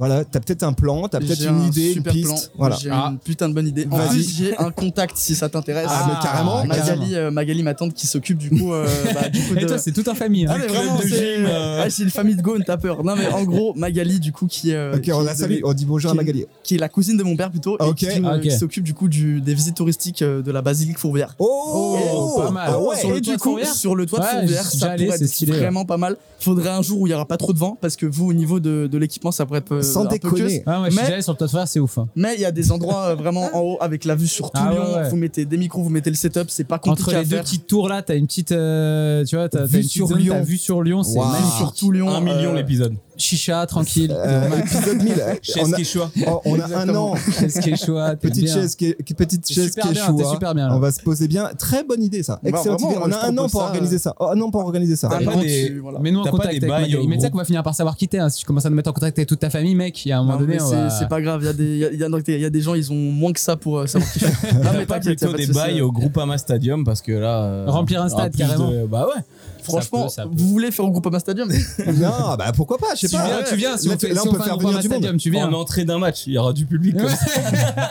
Voilà, 0.00 0.24
t'as 0.24 0.40
peut-être 0.40 0.62
un 0.64 0.72
plan, 0.72 1.06
t'as 1.08 1.20
peut-être 1.20 1.42
une 1.42 1.48
un 1.60 1.66
idée, 1.68 1.92
une 1.92 2.02
piste. 2.02 2.24
plan. 2.24 2.36
Voilà. 2.58 2.76
J'ai 2.80 2.90
Ah. 2.90 3.10
une 3.12 3.18
putain 3.18 3.48
de 3.50 3.54
bonne 3.54 3.68
idée. 3.68 3.86
En 3.90 3.96
Vas-y. 3.98 4.08
plus, 4.08 4.34
j'ai 4.36 4.56
un 4.58 4.70
contact 4.72 5.16
si 5.16 5.34
ça 5.36 5.48
t'intéresse. 5.48 5.86
Ah, 5.88 6.06
mais 6.08 6.22
carrément, 6.22 6.64
Magali, 6.64 7.14
euh, 7.14 7.30
Magali, 7.30 7.62
ma 7.62 7.74
tante, 7.74 7.92
qui 7.94 8.06
s'occupe 8.06 8.38
du 8.38 8.48
coup, 8.50 8.72
euh, 8.72 8.86
bah, 9.14 9.28
du 9.28 9.38
coup 9.42 9.54
Et 9.56 9.60
de. 9.60 9.66
toi, 9.68 9.76
c'est 9.78 9.92
toute 9.92 10.08
en 10.08 10.14
famille. 10.14 10.46
hein. 10.46 10.52
Ah, 10.54 10.58
mais 10.58 10.66
vraiment, 10.68 10.96
de 10.96 11.02
c'est 11.02 11.08
gym, 11.36 11.44
euh. 11.46 11.82
ouais, 11.84 11.90
c'est 11.90 12.02
une 12.02 12.10
famille 12.10 12.34
de 12.34 12.40
Gaune, 12.42 12.64
t'as 12.66 12.78
peur. 12.78 13.04
Non, 13.04 13.14
mais 13.14 13.28
en 13.28 13.44
gros, 13.44 13.74
Magali, 13.74 14.18
du 14.20 14.32
coup, 14.32 14.46
qui, 14.46 14.72
euh, 14.72 14.94
Ok, 14.96 15.02
qui 15.02 15.12
on 15.12 15.20
la 15.20 15.34
salue, 15.34 15.58
on 15.64 15.74
dit 15.74 15.84
bonjour 15.84 16.10
à 16.10 16.14
qui- 16.14 16.16
Magali. 16.18 16.46
qui 16.64 16.74
est 16.76 16.78
la 16.78 16.88
cousine 16.88 17.18
de 17.18 17.22
mon 17.22 17.36
père 17.36 17.50
plutôt, 17.50 17.76
et 17.78 17.94
qui, 17.94 18.06
euh, 18.06 18.20
Ah, 18.24 18.36
ok. 18.36 18.40
qui 18.42 18.50
s'occupe 18.52 18.84
du 18.84 18.94
coup 18.94 19.06
du, 19.08 19.42
des 19.42 19.52
visites 19.52 19.76
touristiques 19.76 20.22
euh, 20.22 20.40
de 20.40 20.50
la 20.50 20.62
basilique 20.62 20.98
Fourvière. 20.98 21.34
Oh, 21.38 21.98
Oh, 22.12 22.40
pas 22.40 22.50
mal. 22.50 22.70
Ah 22.72 22.96
sur 22.96 23.10
le 23.10 23.18
Et 23.18 23.20
toit 23.20 23.36
Fourvière, 23.38 23.74
sur 23.74 23.94
le 23.94 24.06
toit 24.06 24.22
Fourvière, 24.22 24.64
ça 24.64 24.90
pourrait 24.96 25.18
c'est 25.18 25.42
être 25.44 25.50
vraiment 25.54 25.84
pas 25.84 25.98
mal. 25.98 26.16
Faudrait 26.38 26.70
un 26.70 26.80
jour 26.80 27.00
où 27.00 27.06
il 27.06 27.10
y 27.10 27.14
aura 27.14 27.26
pas 27.26 27.36
trop 27.36 27.52
de 27.52 27.58
vent, 27.58 27.76
parce 27.78 27.96
que 27.96 28.06
vous, 28.06 28.26
au 28.30 28.32
niveau 28.32 28.60
de, 28.60 28.88
l'équipement, 28.96 29.30
ça 29.30 29.44
pourrait 29.44 29.58
être 29.58 29.82
Sans 29.92 30.00
un 30.02 30.06
peu 30.06 30.10
déconner. 30.14 30.62
Ah, 30.66 30.80
ouais, 30.82 30.86
je 30.86 30.90
suis 30.90 30.96
Mais- 30.96 31.02
déjà 31.02 31.14
allé 31.14 31.22
sur 31.22 31.32
le 31.32 31.38
toit 31.38 31.46
de 31.62 31.66
c'est 31.66 31.80
ouf. 31.80 31.98
hein. 31.98 32.08
Mais 32.16 32.34
il 32.34 32.40
y 32.40 32.44
a 32.44 32.50
des 32.52 32.72
endroits 32.72 33.06
euh, 33.10 33.14
vraiment 33.14 33.48
en 33.54 33.60
haut 33.60 33.78
avec 33.80 34.04
la 34.04 34.14
vue 34.14 34.26
sur 34.26 34.50
tout 34.50 34.60
Ah 34.62 34.68
ouais, 34.70 34.74
Lyon. 34.76 34.94
ouais. 34.96 35.08
Vous 35.08 35.16
mettez 35.16 35.44
des 35.44 35.56
micros, 35.56 35.82
vous 35.82 35.88
mettez 35.90 36.10
le 36.10 36.16
setup, 36.16 36.46
c'est 36.48 36.64
pas 36.64 36.78
compliqué 36.78 37.02
Entre 37.10 37.14
à 37.16 37.18
les 37.20 37.24
deux 37.26 37.36
faire. 37.36 37.44
petites 37.44 37.66
tours 37.66 37.88
là, 37.88 38.02
t'as 38.02 38.16
une 38.16 38.26
petite, 38.26 38.52
euh, 38.52 39.24
tu 39.24 39.36
vois, 39.36 39.48
t'as 39.48 39.58
t'as 39.60 39.64
Vue 39.66 39.76
une 39.76 39.80
petite 39.80 39.92
sur 39.92 40.06
zone, 40.08 40.18
Lyon. 40.18 40.34
t'as 40.34 40.42
vue 40.42 40.58
sur 40.58 40.82
Lyon, 40.82 41.02
c'est 41.02 41.18
Waouh. 41.18 41.30
magnifique. 41.32 41.56
sur 41.58 41.72
tout 41.74 41.90
Lyon. 41.92 42.08
Un 42.10 42.20
million 42.20 42.52
euh, 42.52 42.56
l'épisode. 42.56 42.94
Chicha, 43.20 43.66
tranquille. 43.66 44.12
Euh, 44.16 44.48
épisode 44.58 45.02
1000. 45.02 45.14
Chez 45.42 45.60
on, 45.62 45.72
a, 45.72 46.40
on 46.44 46.58
a 46.60 46.76
un 46.78 46.94
an. 46.94 47.14
Chouette. 47.76 48.18
t'es 48.20 48.28
Petite 48.28 48.44
bien. 48.44 48.54
chaise, 48.54 48.74
qui 48.76 48.86
est- 48.86 49.14
petite 49.14 49.46
chaise 49.52 49.66
super 49.68 49.84
qui 49.84 49.88
est 49.90 49.92
bien, 49.92 50.30
super 50.32 50.54
bien, 50.54 50.68
là. 50.68 50.76
On 50.76 50.80
va 50.80 50.90
se 50.92 51.00
poser 51.00 51.28
bien. 51.28 51.50
Très 51.58 51.84
bonne 51.84 52.02
idée, 52.02 52.22
ça. 52.22 52.40
Bah, 52.42 52.50
Excellente 52.50 52.80
vraiment, 52.80 53.06
idée. 53.06 53.14
On 53.14 53.18
a 53.18 53.26
un 53.26 53.30
an 53.32 53.34
propose 53.34 53.50
pour 53.52 53.60
ça, 53.60 53.66
organiser 53.66 53.96
euh. 53.96 53.98
ça. 53.98 54.14
Oh, 54.18 54.26
un 54.32 54.40
an 54.40 54.50
pour 54.50 54.60
organiser 54.62 54.96
ça. 54.96 55.08
un 55.08 55.26
an 55.26 55.38
des- 55.40 55.44
dessus, 55.64 55.78
voilà. 55.80 55.98
Mets-nous 56.00 56.20
en 56.20 56.24
T'as 56.24 56.30
pas 56.30 56.36
contact 56.38 56.62
avec 56.64 56.94
au 56.96 57.06
Mais 57.06 57.16
tu 57.16 57.22
sais 57.22 57.30
qu'on 57.30 57.38
va 57.38 57.44
finir 57.44 57.62
par 57.62 57.74
savoir 57.74 57.96
quitter. 57.96 58.18
Hein. 58.18 58.28
Si 58.30 58.40
tu 58.40 58.46
commences 58.46 58.66
à 58.66 58.70
nous 58.70 58.76
mettre 58.76 58.90
en 58.90 58.92
contact 58.94 59.18
avec 59.18 59.28
toute 59.28 59.40
ta 59.40 59.50
famille, 59.50 59.74
mec, 59.74 60.04
il 60.04 60.08
y 60.08 60.12
a 60.12 60.18
un 60.18 60.22
moment 60.22 60.34
Non, 60.38 60.46
donné, 60.46 60.58
c'est 60.98 61.08
pas 61.08 61.20
grave, 61.20 61.40
il 61.42 61.46
y, 61.46 61.48
a 61.48 61.52
des- 61.52 61.76
y, 61.76 61.96
y, 61.98 62.04
a- 62.44 62.60
gens, 62.60 62.74
ils 62.74 62.92
ont 62.92 62.94
moins 62.94 63.32
que 63.32 63.40
ça 63.40 63.56
pour 63.56 63.78
euh, 63.78 63.86
savoir 63.86 64.10
qui 64.12 64.20
mais 64.78 64.86
pas 64.86 65.00
plutôt 65.00 65.32
des 65.32 65.46
bails 65.46 65.80
au 65.82 65.92
Groupama 65.92 66.36
Stadium 66.38 66.84
parce 66.84 67.00
que 67.02 67.12
là. 67.12 67.42
euh, 67.44 67.64
Remplir 67.68 68.02
un 68.02 68.08
stade, 68.08 68.34
carrément. 68.36 68.70
Bah 68.88 69.06
ouais. 69.06 69.22
Franchement, 69.62 70.08
ça 70.08 70.24
peut. 70.24 70.30
vous 70.32 70.48
voulez 70.48 70.70
faire 70.70 70.84
au 70.84 70.90
Groupama 70.90 71.18
Stadium? 71.18 71.50
Non, 72.00 72.36
bah 72.38 72.52
pourquoi 72.54 72.78
pas, 72.78 72.94
je 72.94 73.00
sais 73.00 73.08
Tu 73.08 73.16
pas. 73.16 73.26
viens, 73.26 73.42
tu 73.42 73.56
viens. 73.56 73.76
Si 73.76 73.88
Là, 73.88 73.94
on 73.94 73.98
fait, 73.98 74.08
là, 74.08 74.20
si 74.22 74.28
on 74.28 74.32
peut 74.32 74.42
faire 74.42 74.58
venir 74.58 74.78
du 74.80 74.88
monde. 74.88 74.98
Stadium, 74.98 75.16
tu 75.16 75.30
viens. 75.30 75.48
En 75.48 75.52
entrée 75.52 75.84
d'un 75.84 75.98
match, 75.98 76.26
il 76.26 76.34
y 76.34 76.38
aura 76.38 76.52
du 76.52 76.66
public. 76.66 76.96
ça. 76.98 77.90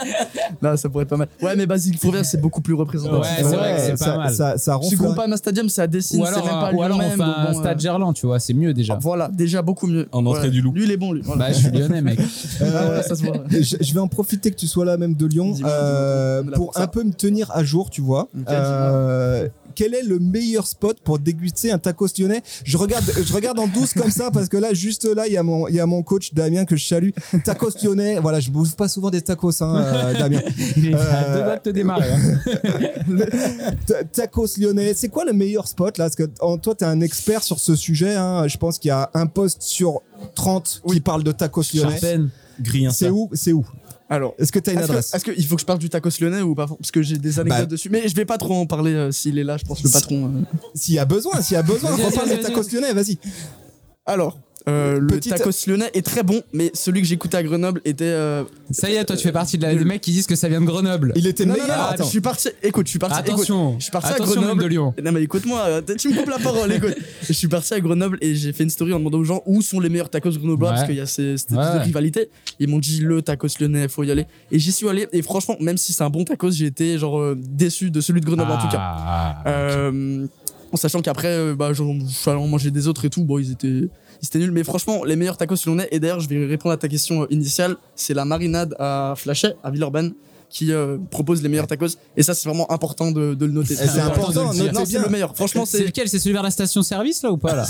Là, 0.62 0.76
ça 0.76 0.88
pourrait 0.88 1.04
être 1.04 1.10
pas 1.10 1.16
mal. 1.16 1.28
Ouais, 1.40 1.56
mais 1.56 1.66
Basile 1.66 1.96
Fourvière, 1.96 2.24
c'est 2.24 2.40
beaucoup 2.40 2.60
plus 2.60 2.74
représentatif. 2.74 3.38
Ouais, 3.38 3.50
c'est 3.50 3.56
vrai 3.56 3.74
que 3.76 3.80
c'est 3.80 3.90
pas 3.92 3.96
ça, 3.96 4.16
mal. 4.16 4.34
Ça, 4.34 4.58
ça 4.58 4.78
Si 4.82 4.94
ronfle. 4.94 4.96
Groupama 4.96 5.36
Stadium, 5.36 5.68
c'est 5.68 5.82
à 5.82 5.86
Dessine, 5.86 6.20
Ou 6.20 6.26
c'est 6.26 6.32
alors, 6.32 6.44
même 6.44 6.54
pas 6.54 6.72
ou 6.72 6.82
alors 6.82 6.98
on 6.98 7.10
fait 7.10 7.22
un 7.22 7.52
bon, 7.52 7.58
stade 7.60 7.78
euh, 7.78 7.80
Gerland, 7.80 8.14
tu 8.14 8.26
vois, 8.26 8.38
c'est 8.38 8.54
mieux 8.54 8.74
déjà. 8.74 8.98
Voilà, 9.00 9.28
déjà 9.28 9.62
beaucoup 9.62 9.86
mieux. 9.86 10.08
En 10.12 10.26
entrée 10.26 10.50
du 10.50 10.60
loup. 10.60 10.72
Lui, 10.72 10.84
il 10.84 10.90
est 10.90 10.96
bon, 10.96 11.12
lui. 11.12 11.22
Bah, 11.36 11.52
je 11.52 11.58
suis 11.58 11.70
lyonnais, 11.70 12.02
mec. 12.02 12.18
Ah 12.60 12.90
ouais, 12.90 13.02
ça 13.02 13.14
se 13.14 13.22
voit. 13.24 13.36
je, 13.50 13.94
vais 13.94 14.00
en 14.00 14.08
profiter 14.08 14.50
que 14.50 14.56
tu 14.56 14.66
sois 14.66 14.84
là 14.84 14.96
même 14.96 15.14
de 15.14 15.26
Lyon 15.26 15.54
euh, 15.64 16.42
pour 16.54 16.72
un 16.76 16.86
peu 16.86 17.02
me 17.02 17.12
tenir 17.12 17.50
à 17.52 17.64
jour, 17.64 17.90
tu 17.90 18.00
vois. 18.00 18.28
Quel 19.74 19.94
est 19.94 20.02
le 20.02 20.18
meilleur 20.18 20.66
spot 20.66 20.98
pour 21.04 21.18
déguster 21.18 21.70
un 21.70 21.78
tacos 21.78 22.08
lyonnais 22.18 22.42
Je 22.64 22.76
regarde, 22.76 23.04
je 23.24 23.32
regarde 23.32 23.58
en 23.58 23.66
douce 23.66 23.94
comme 23.94 24.10
ça 24.10 24.30
parce 24.30 24.48
que 24.48 24.56
là, 24.56 24.72
juste 24.74 25.04
là, 25.04 25.26
il 25.26 25.32
y 25.32 25.36
a 25.36 25.42
mon, 25.42 25.68
il 25.68 25.74
y 25.74 25.80
a 25.80 25.86
mon 25.86 26.02
coach 26.02 26.34
Damien 26.34 26.64
que 26.64 26.76
je 26.76 26.86
salue. 26.86 27.10
Tacos 27.44 27.70
lyonnais. 27.82 28.18
Voilà, 28.20 28.40
je 28.40 28.50
bouffe 28.50 28.74
pas 28.76 28.88
souvent 28.88 29.10
des 29.10 29.22
tacos, 29.22 29.62
hein, 29.62 29.82
euh, 29.84 30.12
Damien. 30.18 30.40
Il 30.76 30.94
Euh, 30.94 31.44
deux 31.50 31.56
de 31.56 31.60
te 31.62 31.70
démarrer. 31.70 32.10
hein. 32.10 32.40
Ta- 33.86 34.04
Tacos 34.04 34.46
lyonnais, 34.58 34.94
c'est 34.94 35.08
quoi 35.08 35.24
le 35.24 35.32
meilleur 35.32 35.66
spot 35.68 35.98
là? 35.98 36.04
Parce 36.04 36.16
que 36.16 36.28
en- 36.40 36.58
toi, 36.58 36.74
tu 36.74 36.84
es 36.84 36.86
un 36.86 37.00
expert 37.00 37.42
sur 37.42 37.58
ce 37.60 37.74
sujet. 37.76 38.14
hein. 38.16 38.46
Je 38.48 38.56
pense 38.56 38.78
qu'il 38.78 38.88
y 38.88 38.92
a 38.92 39.10
un 39.14 39.26
post 39.26 39.62
sur 39.62 40.00
30 40.34 40.82
qui 40.88 41.00
parle 41.00 41.22
de 41.24 41.32
tacos 41.32 41.62
lyonnais. 41.74 41.98
C'est 42.92 43.08
où 43.10 43.28
C'est 43.32 43.52
où? 43.52 43.64
Alors, 44.12 44.34
Est-ce 44.38 44.50
que 44.52 44.58
tu 44.58 44.68
as 44.70 44.72
une 44.72 44.80
est-ce 44.80 44.86
que- 44.88 44.92
adresse 44.92 45.14
est-ce 45.14 45.24
qu'il 45.24 45.46
faut 45.46 45.54
que 45.54 45.60
je 45.60 45.66
parle 45.66 45.78
du 45.78 45.88
tacos 45.88 46.10
lyonnais 46.20 46.42
ou 46.42 46.54
pas 46.56 46.66
Parce 46.66 46.90
que 46.90 47.00
j'ai 47.00 47.16
des 47.16 47.38
anecdotes 47.38 47.60
Bah. 47.60 47.66
dessus. 47.66 47.88
Mais 47.90 48.08
je 48.08 48.14
vais 48.16 48.24
pas 48.24 48.38
trop 48.38 48.54
en 48.54 48.66
parler 48.66 48.92
euh, 48.92 49.12
s'il 49.12 49.38
est 49.38 49.44
là, 49.44 49.56
je 49.56 49.64
pense, 49.64 49.82
le 49.84 49.88
patron. 49.90 50.26
euh. 50.26 50.56
S'il 50.74 50.94
y 50.94 50.98
a 50.98 51.04
besoin, 51.04 51.40
s'il 51.40 51.54
y 51.54 51.58
a 51.58 51.62
besoin, 51.62 51.92
on 51.94 52.10
parle 52.10 52.28
vas-y. 52.28 52.40
tacos 52.40 52.62
lyonnais, 52.72 52.92
vas-y. 52.92 53.18
Alors, 54.06 54.38
euh, 54.68 54.98
le 55.00 55.06
Petite- 55.06 55.34
tacos 55.34 55.50
lyonnais 55.66 55.90
est 55.94 56.04
très 56.04 56.22
bon, 56.22 56.42
mais 56.52 56.70
celui 56.74 57.00
que 57.00 57.06
j'écoutais 57.06 57.36
à 57.38 57.42
Grenoble 57.42 57.80
était. 57.84 58.04
euh, 58.04 58.44
Ça 58.70 58.90
y 58.90 58.94
est, 58.94 59.04
toi, 59.04 59.16
tu 59.16 59.22
fais 59.22 59.32
partie 59.32 59.56
de 59.58 59.62
la- 59.62 59.74
des 59.74 59.84
mecs 59.84 60.00
qui 60.00 60.12
disent 60.12 60.26
que 60.26 60.36
ça 60.36 60.48
vient 60.48 60.60
de 60.60 60.66
Grenoble. 60.66 61.12
Il 61.16 61.26
était 61.26 61.44
Non, 61.46 61.54
non, 61.54 61.60
meilleur. 61.62 61.76
non, 61.78 61.84
attends. 61.84 62.04
je 62.04 62.08
suis 62.10 62.20
parti. 62.20 62.48
Écoute, 62.62 62.86
je 62.86 62.90
suis 62.90 62.98
parti. 62.98 63.18
écoute, 63.20 63.32
Attention, 63.34 63.76
je 63.78 63.84
suis 63.84 63.90
parti 63.90 64.08
à 64.08 64.14
attention, 64.16 64.40
Grenoble. 64.40 64.62
de 64.62 64.68
Lyon. 64.68 64.94
Non 65.02 65.12
mais 65.12 65.22
écoute-moi, 65.22 65.60
euh, 65.66 65.82
tu 65.98 66.08
me 66.10 66.16
coupes 66.16 66.28
la 66.28 66.38
parole, 66.38 66.72
écoute. 66.72 66.94
Je 67.26 67.32
suis 67.32 67.48
parti 67.48 67.72
à 67.74 67.80
Grenoble 67.80 68.18
et 68.20 68.34
j'ai 68.34 68.52
fait 68.52 68.64
une 68.64 68.70
story 68.70 68.92
en 68.92 68.98
demandant 68.98 69.18
aux 69.18 69.24
gens 69.24 69.42
où 69.46 69.62
sont 69.62 69.78
les 69.80 69.88
meilleurs 69.88 70.10
tacos 70.10 70.30
grenoblois 70.30 70.70
Ouais. 70.70 70.74
parce 70.76 70.86
qu'il 70.86 70.96
y 70.96 71.00
a 71.00 71.06
ces, 71.06 71.36
cette 71.38 71.52
Ouais. 71.52 71.58
petite 71.58 71.82
rivalité. 71.84 72.28
Ils 72.58 72.68
m'ont 72.68 72.78
dit 72.80 73.00
le 73.00 73.22
tacos 73.22 73.48
lyonnais, 73.60 73.88
faut 73.88 74.02
y 74.04 74.10
aller. 74.10 74.26
Et 74.50 74.58
j'y 74.58 74.72
suis 74.72 74.88
allé 74.88 75.06
et 75.12 75.22
franchement, 75.22 75.56
même 75.60 75.76
si 75.76 75.92
c'est 75.92 76.02
un 76.02 76.10
bon 76.10 76.24
tacos, 76.24 76.50
j'ai 76.50 76.66
été 76.66 76.98
genre 76.98 77.34
déçu 77.36 77.90
de 77.90 78.00
celui 78.00 78.20
de 78.20 78.26
Grenoble 78.26 78.50
en 78.52 78.58
tout 78.58 78.68
cas. 78.68 78.78
Ah, 78.80 79.42
Euh, 79.46 80.26
en 80.72 80.76
sachant 80.76 81.00
qu'après, 81.02 81.54
bah, 81.54 81.72
genre, 81.72 81.92
je 82.06 82.12
suis 82.14 82.30
allé 82.30 82.40
en 82.40 82.46
manger 82.46 82.70
des 82.70 82.86
autres 82.88 83.04
et 83.04 83.10
tout, 83.10 83.24
bon, 83.24 83.38
ils 83.38 83.52
étaient, 83.52 83.88
ils 84.22 84.26
étaient 84.26 84.38
nuls. 84.38 84.52
Mais 84.52 84.64
franchement, 84.64 85.04
les 85.04 85.16
meilleurs 85.16 85.36
tacos 85.36 85.56
lyonnais, 85.66 85.88
et 85.90 86.00
d'ailleurs, 86.00 86.20
je 86.20 86.28
vais 86.28 86.46
répondre 86.46 86.72
à 86.72 86.76
ta 86.76 86.88
question 86.88 87.22
euh, 87.22 87.26
initiale, 87.30 87.76
c'est 87.94 88.14
la 88.14 88.24
marinade 88.24 88.74
à 88.78 89.14
Flachet, 89.16 89.54
à 89.62 89.70
Villeurbanne, 89.70 90.14
qui 90.50 90.72
euh, 90.72 90.98
propose 91.10 91.42
les 91.42 91.48
meilleurs 91.48 91.66
tacos. 91.68 91.86
Et 92.16 92.22
ça, 92.24 92.34
c'est 92.34 92.48
vraiment 92.48 92.70
important 92.72 93.12
de, 93.12 93.34
de 93.34 93.46
le 93.46 93.52
noter. 93.52 93.74
Eh, 93.80 93.86
c'est 93.86 94.00
important, 94.00 94.46
de 94.46 94.48
le 94.48 94.54
dire. 94.54 94.64
notez 94.64 94.74
Non, 94.74 94.84
c'est 94.84 94.90
bien. 94.92 95.02
le 95.04 95.08
meilleur. 95.08 95.34
Franchement, 95.36 95.64
C'est 95.64 95.84
lequel 95.84 96.08
C'est 96.08 96.18
celui 96.18 96.32
vers 96.32 96.42
la 96.42 96.50
station-service, 96.50 97.22
là, 97.22 97.30
ou 97.30 97.36
pas, 97.36 97.54
là 97.54 97.66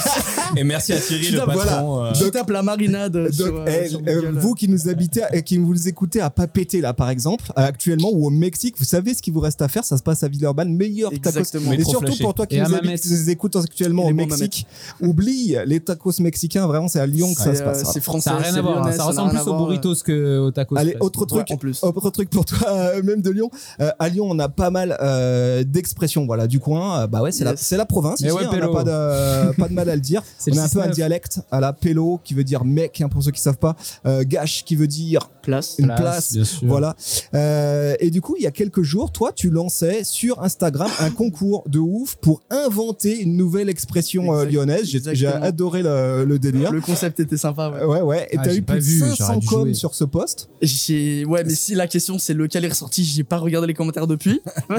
Et 0.56 0.64
merci 0.64 0.92
à 0.92 0.98
Thierry, 0.98 1.24
Tu 1.26 1.32
le 1.32 1.38
patron. 1.38 1.52
voilà. 1.54 2.10
euh, 2.10 2.12
Tu 2.12 2.30
tapes 2.30 2.50
la 2.50 2.62
marinade 2.62 3.12
Donc, 3.16 3.32
sur, 3.32 3.56
euh, 3.56 3.64
eh, 3.66 3.88
sur 3.88 4.00
euh, 4.00 4.02
Google. 4.22 4.38
vous 4.38 4.54
qui 4.54 4.68
nous 4.68 4.88
habitez, 4.88 5.22
et 5.32 5.42
qui 5.42 5.58
vous 5.58 5.88
écoutez 5.88 6.20
à 6.20 6.30
Papété 6.30 6.80
là 6.80 6.92
par 6.92 7.08
exemple, 7.10 7.44
euh, 7.58 7.62
actuellement 7.66 8.10
ou 8.12 8.26
au 8.26 8.30
Mexique, 8.30 8.74
vous 8.78 8.84
savez 8.84 9.14
ce 9.14 9.22
qu'il 9.22 9.32
vous 9.32 9.40
reste 9.40 9.62
à 9.62 9.68
faire. 9.68 9.84
Ça 9.84 9.96
se 9.96 10.02
passe 10.02 10.22
à 10.24 10.28
Villeurbanne, 10.28 10.74
meilleur 10.74 11.10
tacos. 11.10 11.38
Exactement. 11.38 11.72
Et 11.72 11.84
surtout 11.84 12.06
flashé. 12.06 12.22
pour 12.24 12.34
toi 12.34 12.46
qui 12.46 12.56
nous, 12.58 12.64
habites, 12.64 12.82
Mamet. 12.84 12.98
qui 12.98 13.10
nous 13.10 13.30
écoute 13.30 13.56
actuellement 13.56 14.06
au 14.06 14.12
Mexique, 14.12 14.66
oublie 15.00 15.56
les 15.66 15.80
tacos 15.80 16.18
mexicains. 16.20 16.66
Vraiment, 16.66 16.88
c'est 16.88 17.00
à 17.00 17.06
Lyon 17.06 17.32
que 17.34 17.40
ça 17.40 17.54
se 17.54 17.62
euh, 17.62 17.64
passe. 17.64 17.84
c'est 17.92 18.00
français. 18.02 18.30
Ça 18.30 18.36
n'a 18.36 18.42
rien 18.42 18.54
à 18.56 18.60
voir. 18.62 18.86
hein. 18.86 18.92
Ça 18.92 19.04
ressemble 19.04 19.30
plus 19.30 19.40
aux 19.48 19.54
euh, 19.54 19.58
burritos 19.58 19.94
qu'aux 20.04 20.50
tacos. 20.50 20.76
Allez, 20.76 20.96
autre 21.00 21.24
truc, 21.26 21.46
en 21.50 21.56
plus. 21.56 21.82
autre 21.82 22.10
truc 22.10 22.23
pour 22.30 22.44
toi, 22.44 22.68
euh, 22.68 23.02
même 23.02 23.22
de 23.22 23.30
Lyon. 23.30 23.50
Euh, 23.80 23.90
à 23.98 24.08
Lyon, 24.08 24.26
on 24.28 24.38
a 24.38 24.48
pas 24.48 24.70
mal 24.70 24.96
euh, 25.00 25.64
d'expressions, 25.64 26.26
voilà, 26.26 26.46
du 26.46 26.60
coin. 26.60 27.02
Euh, 27.02 27.06
bah 27.06 27.22
ouais, 27.22 27.32
c'est 27.32 27.44
la, 27.44 27.50
Yes. 27.52 27.60
c'est 27.60 27.76
la 27.76 27.86
province. 27.86 28.20
Mais 28.20 28.28
ici, 28.28 28.36
ouais, 28.36 28.44
hein, 28.44 28.50
on 28.52 28.56
n'a 28.56 28.68
pas 28.68 28.84
de, 28.84 29.56
pas 29.56 29.68
de 29.68 29.74
mal 29.74 29.88
à 29.88 29.94
le 29.94 30.00
dire. 30.00 30.22
C'est 30.38 30.52
on 30.52 30.58
a 30.58 30.62
un 30.64 30.68
peu 30.68 30.80
un 30.80 30.88
6-9. 30.88 30.90
dialecte 30.94 31.40
à 31.50 31.60
la 31.60 31.72
pélo 31.72 32.20
qui 32.24 32.34
veut 32.34 32.44
dire 32.44 32.64
mec, 32.64 33.00
hein, 33.00 33.08
pour 33.08 33.22
ceux 33.22 33.30
qui 33.30 33.40
savent 33.40 33.58
pas. 33.58 33.76
Euh, 34.06 34.24
gâche 34.26 34.64
qui 34.64 34.76
veut 34.76 34.86
dire 34.86 35.30
Place. 35.42 35.76
une 35.78 35.86
Place, 35.86 35.98
place. 36.00 36.32
bien 36.34 36.44
sûr. 36.44 36.68
Voilà. 36.68 36.96
Euh, 37.34 37.94
et 38.00 38.10
du 38.10 38.20
coup, 38.20 38.36
il 38.38 38.42
y 38.42 38.46
a 38.46 38.50
quelques 38.50 38.82
jours, 38.82 39.12
toi, 39.12 39.32
tu 39.32 39.50
lançais 39.50 40.04
sur 40.04 40.42
Instagram 40.42 40.90
un 41.00 41.10
concours 41.10 41.64
de 41.68 41.78
ouf 41.78 42.16
pour 42.16 42.42
inventer 42.50 43.20
une 43.20 43.36
nouvelle 43.36 43.68
expression 43.68 44.34
euh, 44.34 44.44
lyonnaise. 44.44 44.86
J'ai 45.12 45.26
adoré 45.26 45.82
le, 45.82 46.24
le 46.24 46.38
délire. 46.38 46.72
Le 46.72 46.80
concept 46.80 47.20
était 47.20 47.36
sympa, 47.36 47.70
ouais. 47.70 47.84
Ouais, 47.84 48.00
ouais. 48.00 48.28
Et 48.30 48.36
Ah, 48.38 48.42
t'as 48.44 48.54
eu 48.54 48.62
plus 48.62 48.76
de 48.76 48.80
vu, 48.80 48.98
500 49.00 49.16
j'aurais 49.26 49.38
dû 49.40 49.46
coms 49.46 49.74
sur 49.74 49.94
ce 49.94 50.04
post. 50.04 50.48
J'ai 50.62 51.24
ouais 51.26 51.44
mais 51.44 51.54
si 51.54 51.74
la 51.74 51.86
question 51.86 52.13
c'est 52.18 52.34
lequel 52.34 52.64
est 52.64 52.68
ressorti 52.68 53.04
j'ai 53.04 53.24
pas 53.24 53.38
regardé 53.38 53.66
les 53.66 53.74
commentaires 53.74 54.06
depuis 54.06 54.40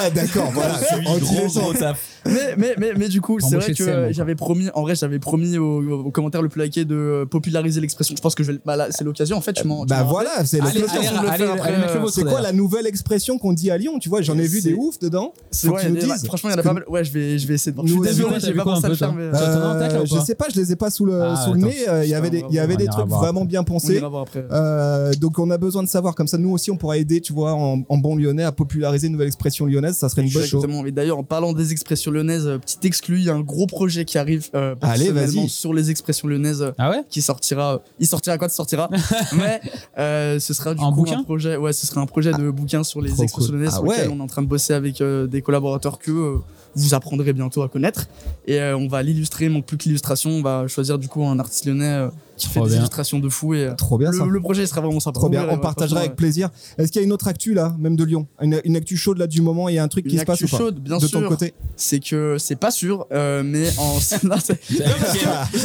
Ah, 0.00 0.10
d'accord, 0.10 0.50
voilà. 0.52 0.78
gros, 1.18 1.46
gros 1.48 1.72
taf. 1.74 2.00
Mais 2.26 2.54
mais 2.56 2.74
mais 2.78 2.92
mais 2.96 3.08
du 3.08 3.20
coup 3.20 3.38
c'est 3.40 3.56
vrai 3.56 3.72
que 3.72 3.82
euh, 3.82 4.12
j'avais 4.12 4.34
promis 4.34 4.68
en 4.74 4.82
vrai 4.82 4.94
j'avais 4.94 5.18
promis 5.18 5.58
au, 5.58 6.04
au 6.06 6.10
commentaire 6.10 6.42
le 6.42 6.48
plus 6.48 6.62
liké 6.62 6.84
de 6.84 6.94
euh, 6.94 7.26
populariser 7.26 7.80
l'expression. 7.80 8.14
Je 8.16 8.20
pense 8.22 8.34
que 8.34 8.42
je 8.42 8.52
vais 8.52 8.58
bah 8.64 8.76
là 8.76 8.88
c'est 8.90 9.04
l'occasion 9.04 9.36
en 9.36 9.40
fait 9.40 9.52
tu 9.52 9.66
m'en 9.66 9.84
Bah 9.84 10.02
voilà, 10.02 10.44
c'est 10.44 10.58
l'occasion. 10.58 10.88
euh, 10.92 12.06
C'est 12.10 12.24
quoi 12.24 12.40
la 12.40 12.52
nouvelle 12.52 12.86
expression 12.86 13.38
qu'on 13.38 13.52
dit 13.52 13.70
à 13.70 13.78
Lyon 13.78 13.98
Tu 14.00 14.08
vois, 14.08 14.22
j'en 14.22 14.38
ai 14.38 14.46
vu 14.46 14.60
des 14.60 14.74
oufs 14.74 14.98
dedans. 14.98 15.32
C'est 15.50 15.68
ouais, 15.68 15.90
dises. 15.90 16.24
franchement 16.26 16.50
il 16.50 16.52
y 16.52 16.56
en 16.56 16.60
a 16.60 16.62
pas 16.62 16.72
mal. 16.72 16.84
Ouais 16.88 17.04
je 17.04 17.12
vais 17.12 17.38
je 17.38 17.46
vais 17.46 17.54
essayer 17.54 17.72
de 17.72 17.80
je 17.84 17.92
suis 17.92 18.00
désolé 18.00 18.36
j'ai 18.40 18.54
pas 18.54 18.64
pensé 18.64 18.84
à 18.86 18.88
le 18.88 18.94
faire 18.94 19.14
ou 19.14 20.06
je 20.06 20.20
sais 20.24 20.34
pas, 20.34 20.46
je 20.52 20.60
les 20.60 20.72
ai 20.72 20.76
pas 20.76 20.90
sous 20.90 21.04
le, 21.04 21.20
Ah, 21.22 21.46
nez. 21.56 21.88
Euh, 21.88 22.04
Il 22.04 22.10
y 22.10 22.14
avait 22.14 22.30
des, 22.30 22.44
il 22.48 22.54
y 22.54 22.58
avait 22.58 22.76
des 22.76 22.86
trucs 22.86 23.08
vraiment 23.08 23.44
bien 23.44 23.62
pensés. 23.64 24.00
Euh, 24.36 25.12
donc 25.14 25.38
on 25.38 25.50
a 25.50 25.58
besoin 25.58 25.82
de 25.82 25.88
savoir, 25.88 26.14
comme 26.14 26.26
ça 26.26 26.38
nous 26.38 26.50
aussi 26.50 26.70
on 26.70 26.76
pourra 26.76 26.96
aider, 26.98 27.20
tu 27.20 27.32
vois, 27.32 27.52
en, 27.52 27.82
en 27.88 27.98
bon 27.98 28.16
lyonnais 28.16 28.44
à 28.44 28.52
populariser 28.52 29.06
une 29.06 29.12
nouvelle 29.14 29.28
expression 29.28 29.66
lyonnaise, 29.66 29.96
ça 29.96 30.08
serait 30.08 30.22
une 30.22 30.28
bonne 30.32 30.42
chose. 30.44 30.62
Exactement. 30.64 30.86
Et 30.86 30.92
d'ailleurs, 30.92 31.18
en 31.18 31.24
parlant 31.24 31.52
des 31.52 31.72
expressions 31.72 32.07
lyonnaises, 32.10 32.46
euh, 32.46 32.58
petit 32.58 32.78
exclu, 32.86 33.18
il 33.18 33.24
y 33.24 33.30
a 33.30 33.34
un 33.34 33.40
gros 33.40 33.66
projet 33.66 34.04
qui 34.04 34.18
arrive 34.18 34.48
euh, 34.54 34.74
personnellement 34.74 35.48
sur 35.48 35.72
les 35.74 35.90
expressions 35.90 36.28
lyonnaises 36.28 36.62
euh, 36.62 36.70
Ah 36.78 36.90
ouais 36.90 37.02
qui 37.08 37.22
sortira. 37.22 37.80
il 37.98 38.06
sortira 38.06 38.38
quoi 38.38 38.48
de 38.48 38.52
sortira 38.52 38.88
Mais 39.36 39.60
euh, 39.98 40.38
ce 40.38 40.54
sera 40.54 40.74
du 40.74 40.82
En 40.82 40.90
coup 40.92 41.00
bouquin 41.04 41.20
un 41.20 41.24
projet. 41.24 41.56
Ouais, 41.56 41.72
ce 41.72 41.86
sera 41.86 42.00
un 42.00 42.06
projet 42.06 42.32
de 42.32 42.50
bouquin 42.50 42.84
sur 42.84 43.00
les 43.00 43.10
expressions 43.22 43.52
cool. 43.52 43.56
lyonnaises 43.60 43.72
Ah 43.74 43.76
sur 43.76 43.84
lequel 43.84 44.08
ouais. 44.08 44.14
on 44.14 44.18
est 44.18 44.22
en 44.22 44.26
train 44.26 44.42
de 44.42 44.46
bosser 44.48 44.74
avec 44.74 45.02
des 45.02 45.42
collaborateurs 45.42 45.98
que 45.98 46.36
vous 46.74 46.94
apprendrez 46.94 47.32
bientôt 47.32 47.62
à 47.62 47.68
connaître. 47.68 48.06
Et 48.46 48.60
euh, 48.60 48.76
on 48.76 48.88
va 48.88 49.02
l'illustrer. 49.02 49.46
Il 49.46 49.50
manque 49.50 49.66
plus 49.66 49.76
que 49.76 49.84
l'illustration. 49.84 50.30
On 50.30 50.42
va 50.42 50.66
choisir 50.68 50.98
du 50.98 51.08
coup 51.08 51.24
un 51.24 51.38
artiste 51.38 51.66
lyonnais 51.66 51.84
euh, 51.86 52.08
qui 52.36 52.48
Trop 52.48 52.64
fait 52.64 52.70
des 52.70 52.76
illustrations 52.76 53.18
de 53.18 53.28
fou. 53.28 53.54
Et 53.54 53.64
euh, 53.64 53.74
Trop 53.74 53.98
bien 53.98 54.12
ça. 54.12 54.24
le, 54.24 54.30
le 54.30 54.40
projet 54.40 54.66
sera 54.66 54.80
vraiment 54.80 55.00
sympa. 55.00 55.18
Trop 55.18 55.28
bien, 55.28 55.44
on 55.48 55.54
ouais, 55.54 55.60
partagera 55.60 56.00
avec 56.00 56.14
plaisir. 56.16 56.50
Est-ce 56.78 56.92
qu'il 56.92 57.00
y 57.00 57.04
a 57.04 57.06
une 57.06 57.12
autre 57.12 57.26
actu 57.28 57.52
là, 57.54 57.74
même 57.78 57.96
de 57.96 58.04
Lyon? 58.04 58.26
Une, 58.40 58.60
une 58.64 58.76
actu 58.76 58.96
chaude 58.96 59.18
là 59.18 59.26
du 59.26 59.40
moment, 59.40 59.68
il 59.68 59.74
y 59.74 59.78
a 59.78 59.82
un 59.82 59.88
truc 59.88 60.04
Une 60.04 60.12
qui 60.12 60.18
se 60.18 60.24
passe 60.24 60.40
ou 60.42 60.48
pas? 60.48 60.56
chaude, 60.58 60.78
bien 60.78 60.98
De 60.98 61.06
sûr. 61.06 61.20
ton 61.20 61.28
côté 61.28 61.54
c'est 61.76 62.00
que 62.00 62.36
c'est 62.38 62.56
pas 62.56 62.70
sûr, 62.72 63.06
euh, 63.12 63.42
mais 63.44 63.68
en 63.78 63.94
non, 64.24 64.36
c'est- 64.42 64.58
Il 64.70 64.76
y 64.78 64.82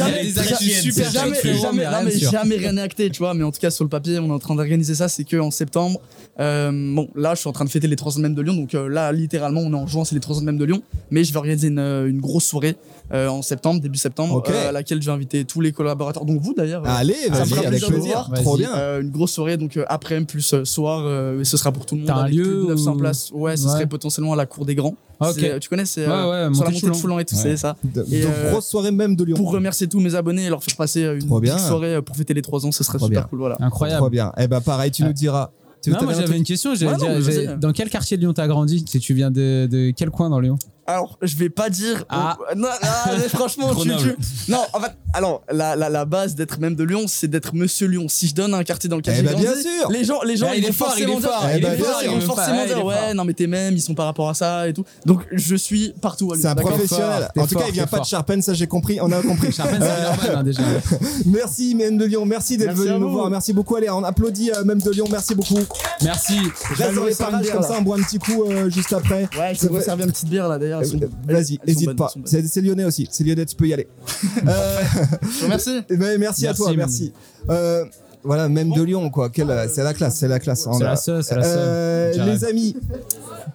a 0.02 0.22
des 0.22 0.38
actus 0.38 0.80
super 0.80 1.10
jamais, 1.10 1.36
jamais, 1.60 1.86
rien 1.86 2.00
de 2.00 2.04
mais 2.06 2.10
sûr. 2.18 2.30
jamais 2.30 2.56
rien 2.56 2.72
n'est 2.72 2.82
acté, 2.82 3.10
tu 3.10 3.18
vois. 3.18 3.34
Mais 3.34 3.44
en 3.44 3.50
tout 3.52 3.60
cas, 3.60 3.70
sur 3.70 3.84
le 3.84 3.90
papier, 3.90 4.18
on 4.18 4.28
est 4.28 4.32
en 4.32 4.38
train 4.38 4.54
d'organiser 4.54 4.94
ça. 4.94 5.08
C'est 5.08 5.24
que 5.24 5.36
en 5.36 5.50
septembre, 5.50 6.00
euh, 6.40 6.70
bon, 6.94 7.08
là, 7.14 7.34
je 7.34 7.40
suis 7.40 7.48
en 7.48 7.52
train 7.52 7.64
de 7.64 7.70
fêter 7.70 7.86
les 7.86 7.96
300 7.96 8.20
même 8.20 8.34
de 8.34 8.42
Lyon. 8.42 8.54
Donc 8.54 8.74
euh, 8.74 8.88
là, 8.88 9.12
littéralement, 9.12 9.60
on 9.60 9.72
est 9.72 9.76
en 9.76 9.86
juin, 9.86 10.04
c'est 10.04 10.14
les 10.14 10.20
300 10.20 10.42
même 10.42 10.58
de 10.58 10.64
Lyon. 10.64 10.82
Mais 11.10 11.22
je 11.24 11.32
vais 11.32 11.38
organiser 11.38 11.68
une, 11.68 11.78
euh, 11.78 12.08
une 12.08 12.20
grosse 12.20 12.44
soirée 12.44 12.76
euh, 13.12 13.28
en 13.28 13.42
septembre, 13.42 13.80
début 13.80 13.98
septembre, 13.98 14.42
euh, 14.48 14.68
à 14.68 14.72
laquelle 14.72 15.00
je 15.00 15.06
vais 15.06 15.12
inviter 15.12 15.44
tous 15.44 15.60
les 15.60 15.72
collaborateurs. 15.72 16.24
Donc 16.24 16.40
vous 16.40 16.54
d'ailleurs. 16.54 16.82
Allez, 16.86 17.14
ça 17.32 17.44
me 17.44 17.50
vas-y, 17.50 17.66
avec 17.66 17.84
plaisir. 17.84 18.28
Trop 18.34 18.56
bien. 18.56 18.74
Euh, 18.74 19.00
une 19.02 19.10
grosse 19.10 19.32
soirée 19.32 19.56
donc 19.56 19.76
euh, 19.76 19.84
après 19.88 20.20
plus 20.22 20.54
euh, 20.54 20.64
soir 20.64 21.02
euh, 21.04 21.40
et 21.40 21.44
ce 21.44 21.56
sera 21.56 21.70
pour 21.72 21.86
tout 21.86 21.94
le 21.94 22.00
monde 22.00 22.08
T'as 22.08 22.16
un 22.16 22.28
lieu 22.28 22.42
plus 22.42 22.62
de 22.62 22.66
900 22.68 22.92
ou- 22.92 22.96
places 22.96 23.30
ouais 23.32 23.56
ce 23.56 23.64
Ouais. 23.66 23.72
serait 23.72 23.86
potentiellement 23.86 24.32
à 24.32 24.36
la 24.36 24.46
cour 24.46 24.64
des 24.66 24.74
grands 24.74 24.94
Ok. 25.20 25.34
C'est- 25.34 25.60
tu 25.60 25.68
connais 25.68 25.84
c'est 25.84 26.06
Ouais, 26.06 26.12
ouais, 26.12 26.54
sur 26.54 26.64
la 26.64 26.70
montée 26.70 26.86
de 26.88 26.92
Foulan. 26.92 27.18
Et 27.20 27.24
tout 27.24 27.34
Ouais. 27.36 27.40
c'est 27.42 27.56
ça 27.56 27.76
De, 27.84 28.04
Et, 28.10 28.22
donc, 28.22 28.32
grosse 28.50 28.66
soirée 28.66 28.90
même 28.90 29.14
de 29.16 29.24
Lyon. 29.24 29.36
pour 29.36 29.50
remercier 29.52 29.86
tous 29.86 30.00
mes 30.00 30.14
abonnés 30.14 30.46
et 30.46 30.48
leur 30.50 30.62
faire 30.64 30.74
passer 30.76 31.02
une 31.04 31.20
soirée 31.58 32.02
pour 32.02 32.16
fêter 32.16 32.34
les 32.34 32.42
3 32.42 32.66
ans 32.66 32.72
ce 32.72 32.82
serait 32.82 32.98
Trop 32.98 33.06
super 33.06 33.22
bien. 33.22 33.28
cool 33.28 33.38
voilà 33.38 33.56
Incroyable. 33.60 34.00
Trop 34.00 34.10
bien. 34.10 34.32
Eh 34.38 34.48
ben 34.48 34.60
pareil, 34.60 34.90
tu 34.90 35.04
nous 35.04 35.12
diras. 35.12 35.50
Non, 35.90 36.02
moi 36.02 36.12
j'avais 36.14 36.36
une 36.36 36.44
question. 36.44 36.74
j'allais 36.74 36.92
non, 36.92 36.98
dire, 36.98 37.08
mais 37.10 37.22
j'ai- 37.22 37.46
vas-y. 37.46 37.58
dans 37.58 37.72
quel 37.72 37.90
quartier 37.90 38.16
de 38.16 38.22
Lyon 38.22 38.32
t'as 38.32 38.46
grandi? 38.46 38.84
Si 38.88 38.98
tu 39.00 39.14
viens 39.14 39.30
de, 39.30 39.68
de 39.70 39.92
quel 39.96 40.10
coin 40.10 40.30
dans 40.30 40.40
Lyon? 40.40 40.58
Alors 40.86 41.18
je 41.22 41.36
vais 41.36 41.48
pas 41.50 41.70
dire 41.70 42.04
Ah. 42.08 42.36
non, 42.56 42.68
mais 43.16 43.28
franchement 43.28 43.74
tu, 43.74 43.88
tu- 43.96 44.16
non 44.48 44.62
en 44.72 44.80
fait 44.80 44.92
alors, 45.16 45.42
la, 45.52 45.76
la, 45.76 45.88
la 45.90 46.04
base 46.06 46.34
d'être 46.34 46.58
même 46.58 46.74
de 46.74 46.82
Lyon, 46.82 47.04
c'est 47.06 47.28
d'être 47.28 47.54
Monsieur 47.54 47.86
Lyon. 47.86 48.06
Si 48.08 48.26
je 48.26 48.34
donne 48.34 48.52
un 48.52 48.64
quartier 48.64 48.90
dans 48.90 48.96
lequel 48.96 49.14
Eh 49.20 49.22
bah, 49.22 49.34
bien 49.34 49.52
sûr. 49.54 49.88
les 49.88 50.02
gens, 50.02 50.20
les 50.24 50.36
gens, 50.36 50.48
Ah, 50.50 50.56
ils 50.56 50.58
il 50.58 50.64
est 50.64 50.66
vont 50.66 50.72
fort, 50.72 50.94
il 50.98 51.04
est 51.04 51.06
fort, 51.20 51.44
il 51.44 51.58
ils 51.60 51.64
est 51.64 51.76
vont 51.76 51.84
fort, 51.84 52.00
ils 52.02 52.04
il 52.06 52.10
vont 52.10 52.16
est 52.16 52.20
fort, 52.22 52.34
forcément 52.34 52.66
dire, 52.66 52.84
ouais, 52.84 53.14
non 53.14 53.24
mais 53.24 53.32
tes 53.32 53.46
mêmes, 53.46 53.74
ils 53.74 53.80
sont 53.80 53.94
par 53.94 54.06
rapport 54.06 54.28
à 54.28 54.34
ça 54.34 54.66
et 54.66 54.72
tout. 54.72 54.84
Donc, 55.06 55.20
je 55.30 55.54
suis 55.54 55.94
partout 56.00 56.32
à 56.32 56.34
Lyon. 56.34 56.42
C'est 56.42 56.48
un 56.48 56.54
professionnel. 56.56 57.28
En 57.38 57.46
tout 57.46 57.54
cas, 57.54 57.66
il 57.68 57.72
vient 57.74 57.86
pas 57.86 58.00
de. 58.00 58.04
Charpennes, 58.04 58.42
ça 58.42 58.54
j'ai 58.54 58.66
compris. 58.66 58.98
On 59.00 59.12
a 59.12 59.22
compris. 59.22 59.52
Charpennes, 59.56 59.84
c'est 60.20 60.30
hein, 60.34 60.42
déjà. 60.42 60.62
Merci, 61.26 61.76
même 61.76 61.96
de 61.96 62.06
Lyon. 62.06 62.26
Merci 62.26 62.56
d'être 62.56 62.74
venu 62.74 62.98
nous 62.98 63.12
voir. 63.12 63.30
Merci 63.30 63.52
beaucoup. 63.52 63.76
Allez, 63.76 63.90
on 63.90 64.02
applaudit 64.02 64.50
euh, 64.50 64.64
même 64.64 64.80
de 64.82 64.90
Lyon. 64.90 65.06
Merci 65.08 65.36
beaucoup. 65.36 65.60
Merci. 66.02 66.38
Reste 66.70 66.94
dans 66.96 67.04
les 67.04 67.14
parages 67.14 67.50
comme 67.50 67.62
ça, 67.62 67.76
on 67.78 67.82
boit 67.82 67.98
un 67.98 68.02
petit 68.02 68.18
coup 68.18 68.44
euh, 68.50 68.68
juste 68.68 68.92
après. 68.92 69.28
Ouais, 69.38 69.54
je 69.54 69.58
Ça 69.60 69.80
servir 69.80 70.06
une 70.06 70.12
petite 70.12 70.28
bière 70.28 70.48
là 70.48 70.58
d'ailleurs. 70.58 70.73
Vas-y, 70.80 71.34
elles 71.34 71.38
sont 71.40 71.58
hésite 71.66 71.86
bonnes, 71.86 71.96
pas. 71.96 72.12
C'est 72.24 72.60
lyonnais 72.60 72.84
aussi. 72.84 73.08
C'est 73.10 73.24
lyonnais, 73.24 73.46
tu 73.46 73.56
peux 73.56 73.66
y 73.66 73.72
aller. 73.74 73.86
Euh, 74.46 74.80
vous 75.22 75.44
remercie. 75.44 75.80
mais 75.90 76.18
merci, 76.18 76.44
à 76.46 76.50
Merci, 76.50 76.62
toi, 76.62 76.72
merci. 76.76 77.12
Euh, 77.50 77.84
voilà, 78.22 78.48
même 78.48 78.72
de 78.72 78.82
Lyon, 78.82 79.10
quoi. 79.10 79.28
Quelle- 79.28 79.68
C'est 79.72 79.82
la 79.82 79.92
classe, 79.94 80.16
c'est 80.16 80.28
la 80.28 80.38
classe. 80.40 80.66
On 80.66 80.72
C'est 80.74 80.84
a- 80.84 80.88
la 80.88 80.96
seule, 80.96 81.22
c'est 81.22 81.34
la 81.36 81.42
seule. 81.44 81.58
Euh, 81.58 82.12
J'arrête. 82.14 82.32
les 82.34 82.44
amis, 82.46 82.74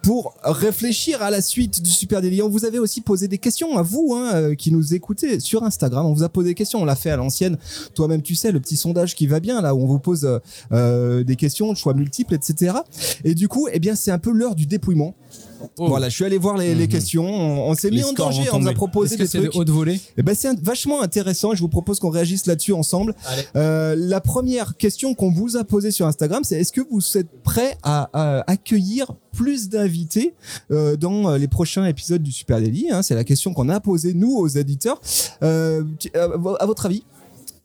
pour 0.02 0.34
réfléchir 0.44 1.22
à 1.22 1.30
la 1.30 1.40
suite 1.42 1.82
du 1.82 1.90
Super 1.90 2.20
Délit, 2.22 2.40
on 2.42 2.48
vous 2.48 2.64
avait 2.64 2.78
aussi 2.78 3.00
posé 3.00 3.26
des 3.28 3.38
questions 3.38 3.76
à 3.78 3.82
vous 3.82 4.14
hein, 4.16 4.30
euh, 4.34 4.54
qui 4.54 4.70
nous 4.72 4.94
écoutez 4.94 5.40
sur 5.40 5.62
Instagram. 5.64 6.06
On 6.06 6.12
vous 6.14 6.22
a 6.22 6.28
posé 6.28 6.50
des 6.50 6.54
questions, 6.54 6.80
on 6.80 6.84
l'a 6.84 6.94
fait 6.96 7.10
à 7.10 7.16
l'ancienne. 7.16 7.58
Toi-même, 7.94 8.22
tu 8.22 8.34
sais, 8.36 8.52
le 8.52 8.60
petit 8.60 8.76
sondage 8.76 9.14
qui 9.16 9.26
va 9.26 9.40
bien 9.40 9.60
là, 9.60 9.74
où 9.74 9.82
on 9.82 9.86
vous 9.86 9.98
pose 9.98 10.40
euh, 10.72 11.24
des 11.24 11.36
questions, 11.36 11.74
choix 11.74 11.94
multiples, 11.94 12.34
etc. 12.34 12.74
Et 13.24 13.34
du 13.34 13.48
coup, 13.48 13.68
eh 13.72 13.78
bien, 13.80 13.94
c'est 13.96 14.12
un 14.12 14.18
peu 14.18 14.30
l'heure 14.32 14.54
du 14.54 14.66
dépouillement. 14.66 15.14
Voilà, 15.76 16.08
je 16.08 16.14
suis 16.14 16.24
allé 16.24 16.38
voir 16.38 16.56
les, 16.56 16.74
les 16.74 16.88
questions. 16.88 17.24
On, 17.24 17.70
on 17.70 17.74
s'est 17.74 17.90
mis 17.90 18.02
en 18.04 18.12
danger. 18.12 18.48
On 18.52 18.58
nous 18.60 18.68
a 18.68 18.72
proposé 18.72 19.16
des 19.16 19.28
trucs. 19.28 19.54
haute 19.54 19.70
volée 19.70 20.00
Eh 20.16 20.22
ben, 20.22 20.34
c'est 20.34 20.48
un- 20.48 20.56
vachement 20.62 21.02
intéressant 21.02 21.52
et 21.52 21.56
je 21.56 21.60
vous 21.60 21.68
propose 21.68 21.98
qu'on 22.00 22.10
réagisse 22.10 22.46
là-dessus 22.46 22.72
ensemble. 22.72 23.14
Allez. 23.26 23.42
Euh, 23.56 23.94
la 23.98 24.20
première 24.20 24.76
question 24.76 25.14
qu'on 25.14 25.30
vous 25.30 25.56
a 25.56 25.64
posée 25.64 25.90
sur 25.90 26.06
Instagram, 26.06 26.42
c'est 26.44 26.60
est-ce 26.60 26.72
que 26.72 26.80
vous 26.90 27.00
êtes 27.16 27.28
prêt 27.42 27.76
à, 27.82 28.08
à 28.12 28.50
accueillir 28.50 29.12
plus 29.32 29.68
d'invités 29.68 30.34
euh, 30.70 30.96
dans 30.96 31.30
euh, 31.30 31.38
les 31.38 31.48
prochains 31.48 31.84
épisodes 31.86 32.22
du 32.22 32.32
Super 32.32 32.60
Daily 32.60 32.88
hein? 32.90 33.02
C'est 33.02 33.14
la 33.14 33.24
question 33.24 33.54
qu'on 33.54 33.68
a 33.68 33.80
posée 33.80 34.14
nous 34.14 34.34
aux 34.36 34.48
éditeurs. 34.48 35.00
Euh, 35.42 35.84
à 36.58 36.66
votre 36.66 36.86
avis? 36.86 37.04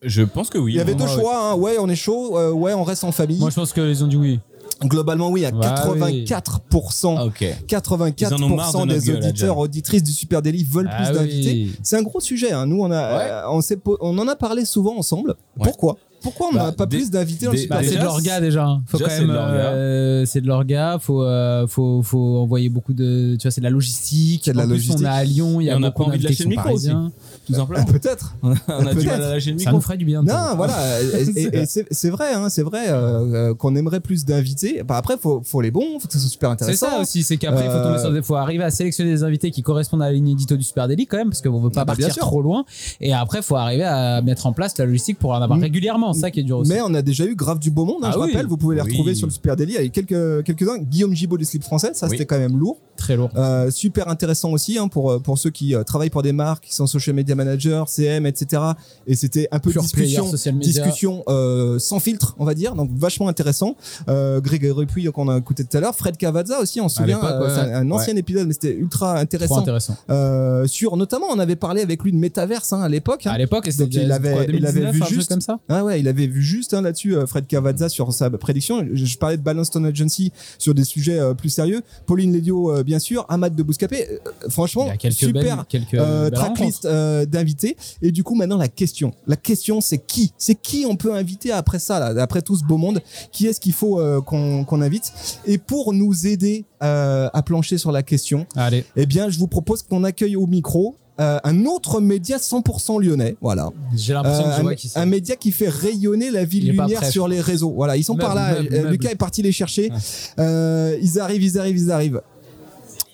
Je 0.01 0.21
pense 0.21 0.49
que 0.49 0.57
oui. 0.57 0.73
Il 0.73 0.75
y 0.77 0.79
avait 0.81 0.93
deux 0.93 1.07
choix. 1.07 1.51
hein. 1.51 1.55
Ouais, 1.55 1.77
on 1.79 1.89
est 1.89 1.95
chaud. 1.95 2.37
euh, 2.37 2.51
ouais, 2.51 2.73
on 2.73 2.83
reste 2.83 3.03
en 3.03 3.11
famille. 3.11 3.39
Moi, 3.39 3.49
je 3.49 3.55
pense 3.55 3.73
qu'ils 3.73 4.03
ont 4.03 4.07
dit 4.07 4.17
oui. 4.17 4.39
Globalement, 4.83 5.29
oui, 5.29 5.45
à 5.45 5.51
Ouais, 5.51 5.65
84%. 5.65 7.15
Ah, 7.17 7.25
ok. 7.25 7.45
84% 7.67 8.13
Ils 8.19 8.33
en 8.33 8.43
ont 8.43 8.55
marre 8.55 8.85
de 8.85 8.93
des 8.93 8.99
gueule, 8.99 9.17
auditeurs, 9.23 9.57
auditrices 9.57 10.03
du 10.03 10.11
Super 10.11 10.41
Daily 10.41 10.63
veulent 10.63 10.89
Ah 10.91 11.03
plus 11.05 11.13
d'invités. 11.13 11.51
oui. 11.51 11.75
C'est 11.81 11.97
un 11.97 12.01
gros 12.03 12.19
sujet. 12.19 12.51
hein. 12.51 12.65
Nous, 12.65 12.81
on 12.81 12.91
a, 12.91 13.17
Ouais. 13.17 13.29
euh, 13.29 13.95
on, 14.01 14.17
en 14.17 14.27
a 14.27 14.35
parlé 14.35 14.65
souvent 14.65 14.97
ensemble. 14.97 15.35
Ouais. 15.57 15.63
Pourquoi? 15.63 15.97
Pourquoi 16.25 16.47
on 16.51 16.53
n'a 16.55 16.63
Bah, 16.65 16.71
pas 16.71 16.85
dé- 16.87 16.97
plus 16.97 17.11
d'invités 17.11 17.45
dans 17.45 17.51
le 17.51 17.57
dé- 17.57 17.61
Super 17.63 17.77
Bah, 17.79 17.83
c'est 17.87 17.97
de 17.97 18.03
l'orga 18.03 18.41
déjà. 18.41 18.79
Faut 18.87 18.97
déjà, 18.97 19.09
quand 19.09 19.15
c'est 19.15 19.19
même. 19.21 19.29
de 19.29 19.33
l'orga. 19.33 19.53
euh, 19.53 20.25
c'est 20.25 20.41
de 20.41 20.47
l'orga. 20.47 20.97
Faut, 20.99 21.21
euh, 21.23 21.67
faut, 21.67 22.01
faut 22.01 22.37
envoyer 22.37 22.69
beaucoup 22.69 22.93
de. 22.93 23.35
Tu 23.37 23.43
vois, 23.43 23.51
c'est 23.51 23.61
de 23.61 23.65
la 23.65 23.69
logistique. 23.69 24.41
C'est 24.45 24.53
de 24.53 24.57
la 24.57 24.65
logistique. 24.65 24.97
on 24.99 25.03
est 25.03 25.07
à 25.07 25.23
Lyon. 25.23 25.61
Il 25.61 25.65
y 25.65 25.69
a 25.69 25.77
on 25.77 25.79
n'a 25.79 25.89
beaucoup 25.91 26.03
pas 26.03 26.09
envie 26.09 26.19
de 26.19 26.23
lâcher 26.23 26.43
le 26.45 26.49
micro 26.49 26.71
aussi. 26.71 26.89
Tout 26.89 27.53
Ah, 27.53 27.57
simplement. 27.57 27.85
Peut-être. 27.85 28.35
On 28.41 28.51
a 28.51 28.55
du 28.55 28.61
Peut-être. 28.95 29.05
mal 29.05 29.23
à 29.23 29.29
lâcher 29.29 29.51
le 29.51 29.59
Ça 29.59 29.65
micro. 29.65 29.75
nous 29.75 29.81
ferait 29.81 29.97
du 29.97 30.05
bien. 30.05 30.23
Non, 30.23 30.55
voilà. 30.55 30.75
Et, 31.03 31.39
et- 31.39 31.57
et 31.59 31.65
c'est 31.67 31.85
c'est 31.91 32.09
vrai, 32.09 32.33
hein, 32.33 32.49
c'est 32.49 32.63
vrai 32.63 32.85
euh, 32.89 33.53
qu'on 33.53 33.75
aimerait 33.75 33.99
plus 33.99 34.25
d'invités. 34.25 34.81
Bah, 34.83 34.97
après, 34.97 35.17
faut, 35.21 35.41
faut 35.45 35.61
les 35.61 35.71
bons, 35.71 35.99
faut 35.99 36.07
que 36.07 36.13
ça 36.13 36.19
soit 36.19 36.29
super 36.29 36.49
C'est 36.49 36.53
intéressant. 36.63 36.87
ça 36.89 36.99
aussi, 37.01 37.21
c'est 37.23 37.37
qu'après, 37.37 37.65
il 37.65 37.71
faut, 37.71 37.77
tomber 37.83 37.99
sur 37.99 38.11
des- 38.11 38.21
faut 38.23 38.35
arriver 38.35 38.63
à 38.63 38.71
sélectionner 38.71 39.11
des 39.11 39.23
invités 39.23 39.51
qui 39.51 39.61
correspondent 39.61 40.01
à 40.01 40.05
la 40.07 40.13
ligne 40.13 40.29
édito 40.29 40.55
du 40.57 40.63
Super 40.63 40.87
Daily 40.87 41.05
quand 41.05 41.17
même, 41.17 41.29
parce 41.29 41.41
qu'on 41.41 41.59
veut 41.59 41.69
pas 41.69 41.81
Ah 41.81 41.85
bah, 41.85 41.93
partir 41.97 42.15
trop 42.15 42.41
loin. 42.41 42.65
Et 43.01 43.13
après, 43.13 43.41
faut 43.41 43.55
arriver 43.55 43.83
à 43.83 44.21
mettre 44.21 44.47
en 44.47 44.53
place 44.53 44.77
la 44.77 44.85
logistique 44.85 45.19
pour 45.19 45.31
en 45.31 45.41
avoir 45.41 45.59
Mm. 45.59 45.63
régulièrement. 45.63 46.13
Ça 46.15 46.31
qui 46.31 46.39
est 46.39 46.43
dur 46.43 46.57
aussi. 46.59 46.71
Mais 46.71 46.81
on 46.81 46.93
a 46.93 47.01
déjà 47.01 47.25
eu 47.25 47.35
grave 47.35 47.59
du 47.59 47.71
beau 47.71 47.85
monde, 47.85 48.03
hein, 48.03 48.09
Ah 48.09 48.11
je 48.13 48.19
oui. 48.19 48.31
rappelle. 48.31 48.47
Vous 48.47 48.57
pouvez 48.57 48.75
les 48.75 48.81
Oui. 48.81 48.89
retrouver 48.91 49.15
sur 49.15 49.27
le 49.27 49.31
Super 49.33 49.55
Daily 49.55 49.77
avec 49.77 49.91
quelques, 49.91 50.43
quelques-uns. 50.43 50.77
Guillaume 50.79 51.13
Gibaud 51.15 51.37
des 51.37 51.45
slips 51.45 51.63
français, 51.63 51.91
ça 51.93 52.05
Oui. 52.07 52.11
c'était 52.11 52.25
quand 52.25 52.37
même 52.39 52.57
lourd. 52.57 52.77
Très 52.97 53.15
lourd. 53.17 53.29
Euh, 53.35 53.69
super 53.71 54.07
intéressant 54.07 54.51
aussi 54.51 54.77
hein, 54.77 54.87
pour, 54.87 55.11
euh, 55.11 55.19
pour 55.19 55.37
ceux 55.37 55.49
qui 55.49 55.75
euh, 55.75 55.83
travaillent 55.83 56.09
pour 56.09 56.21
des 56.23 56.31
marques, 56.31 56.63
qui 56.65 56.73
sont 56.75 56.87
social 56.87 57.15
media 57.15 57.35
managers, 57.35 57.83
CM, 57.87 58.25
etc. 58.25 58.61
Et 59.07 59.15
c'était 59.15 59.47
un 59.51 59.59
peu 59.59 59.69
Pure 59.71 59.81
discussion, 59.81 60.31
discussion 60.53 61.23
euh, 61.27 61.77
sans 61.79 61.99
filtre, 61.99 62.35
on 62.39 62.45
va 62.45 62.53
dire, 62.53 62.75
donc 62.75 62.89
vachement 62.95 63.27
intéressant. 63.27 63.75
Euh, 64.07 64.39
Grégory 64.39 64.85
Puy, 64.85 65.05
qu'on 65.11 65.27
a 65.29 65.37
écouté 65.37 65.63
tout 65.65 65.75
à 65.77 65.81
l'heure, 65.81 65.95
Fred 65.95 66.15
Cavazza 66.17 66.59
aussi, 66.61 66.79
on 66.81 66.87
se 66.89 66.97
souvient, 66.97 67.19
euh, 67.23 67.41
ouais. 67.43 67.49
c'est 67.53 67.73
un, 67.73 67.81
un 67.87 67.91
ancien 67.91 68.15
épisode, 68.15 68.47
mais 68.47 68.53
c'était 68.53 68.73
ultra 68.75 69.13
Trop 69.13 69.21
intéressant. 69.21 69.59
intéressant. 69.59 69.97
Euh, 70.09 70.65
sur 70.67 70.95
notamment, 70.97 71.25
on 71.31 71.39
avait 71.39 71.55
parlé 71.55 71.81
avec 71.81 72.01
lui 72.03 72.11
de 72.11 72.17
métaverse 72.17 72.71
hein, 72.73 72.81
à 72.81 72.89
l'époque. 72.89 73.27
hein. 73.27 73.31
À 73.31 73.37
l'époque, 73.37 73.67
il 73.67 74.11
avait- 74.11 74.31
quoi, 74.31 74.43
il 74.47 74.65
avait 74.65 74.79
2019, 74.81 74.95
vu 74.95 75.15
juste- 75.15 75.29
comme 75.29 75.41
ça? 75.41 75.59
Ah 75.69 75.83
ouais, 75.83 75.99
il 76.05 76.07
avait 76.07 76.27
vu 76.27 76.43
juste 76.43 76.75
hein, 76.75 76.81
là-dessus 76.81 77.15
euh, 77.15 77.25
Fred 77.25 77.47
Cavazza 77.47 77.89
sur 77.89 78.13
sa 78.13 78.29
prédiction. 78.29 78.85
Je, 78.93 79.05
je 79.05 79.17
parlais 79.17 79.37
de 79.37 79.41
Balance 79.41 79.67
Stone 79.67 79.87
Agency 79.87 80.31
sur 80.59 80.75
des 80.75 80.83
sujets 80.83 81.19
euh, 81.19 81.33
plus 81.33 81.49
sérieux. 81.49 81.81
Pauline 82.05 82.31
Lédio, 82.31 82.71
euh, 82.71 82.83
bien 82.83 82.99
sûr. 82.99 83.25
Ahmad 83.27 83.55
de 83.55 83.63
Bouscapé. 83.63 84.07
Franchement, 84.49 84.87
super 85.09 85.65
belles, 85.71 86.31
tracklist 86.31 86.85
d'invités. 86.85 87.75
Et 88.03 88.11
du 88.11 88.23
coup, 88.23 88.35
maintenant, 88.35 88.57
la 88.57 88.67
question. 88.67 89.13
La 89.25 89.35
question, 89.35 89.81
c'est 89.81 89.97
qui? 89.97 90.31
C'est 90.37 90.55
qui 90.55 90.85
on 90.87 90.95
peut 90.95 91.13
inviter 91.13 91.51
après 91.51 91.79
ça, 91.79 91.99
là, 91.99 92.21
après 92.21 92.43
tout 92.43 92.55
ce 92.55 92.63
beau 92.63 92.77
monde? 92.77 93.01
Qui 93.31 93.47
est-ce 93.47 93.59
qu'il 93.59 93.73
faut 93.73 93.99
qu'on 94.23 94.81
invite? 94.81 95.11
Et 95.45 95.57
pour 95.57 95.93
nous 95.93 96.27
aider 96.27 96.65
à 96.79 97.41
plancher 97.43 97.77
sur 97.77 97.91
la 97.91 98.03
question. 98.03 98.45
Allez, 98.55 98.85
eh 98.95 99.05
bien, 99.05 99.29
je 99.29 99.39
vous 99.39 99.47
propose 99.47 99.81
qu'on 99.81 100.03
accueille 100.03 100.35
au 100.35 100.45
micro 100.45 100.95
euh, 101.19 101.39
un 101.43 101.65
autre 101.65 102.01
média 102.01 102.37
100% 102.37 103.01
lyonnais. 103.01 103.35
Voilà. 103.41 103.71
j'ai 103.95 104.13
l'impression 104.13 104.43
que 104.43 104.49
Euh, 104.49 104.53
je 104.55 104.59
un, 104.59 104.63
vois 104.63 104.75
qui 104.75 104.91
un 104.95 105.05
média 105.05 105.35
qui 105.35 105.51
fait 105.51 105.69
rayonner 105.69 106.29
la 106.29 106.43
ville 106.43 106.67
lumière 106.71 106.99
prêt, 106.99 107.11
sur 107.11 107.27
les 107.27 107.39
réseaux. 107.39 107.71
Voilà, 107.71 107.95
ils 107.95 108.03
sont 108.03 108.17
par 108.17 108.35
là. 108.35 108.53
meuble, 108.55 108.67
Euh, 108.73 108.77
meuble. 108.79 108.89
Lucas 108.91 109.09
est 109.11 109.15
parti 109.15 109.41
les 109.41 109.51
chercher. 109.53 109.91
Euh, 110.39 110.97
ils 111.01 111.19
arrivent, 111.19 111.43
ils 111.43 111.57
arrivent, 111.57 111.77
ils 111.77 111.91
arrivent. 111.91 112.21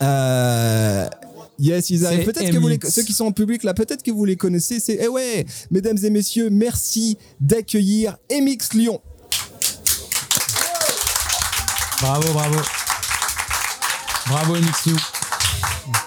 Euh, 0.01 1.07
Yes, 1.59 1.91
ils 1.91 2.07
arrivent. 2.07 2.25
Peut-être 2.25 2.49
que 2.51 2.57
vous 2.57 2.67
les, 2.67 2.77
MX. 2.77 2.89
ceux 2.89 3.03
qui 3.03 3.13
sont 3.13 3.25
en 3.25 3.31
public 3.31 3.63
là, 3.63 3.75
peut-être 3.75 4.01
que 4.01 4.09
vous 4.09 4.25
les 4.25 4.35
connaissez. 4.35 4.79
C'est, 4.79 4.97
eh 4.99 5.07
ouais, 5.07 5.45
mesdames 5.69 5.97
et 6.03 6.09
messieurs, 6.09 6.49
merci 6.49 7.19
d'accueillir 7.39 8.17
MX 8.31 8.73
Lyon. 8.73 8.99
Bravo, 12.01 12.33
bravo. 12.33 12.57
Bravo, 14.27 14.55
Mixu. 14.55 14.95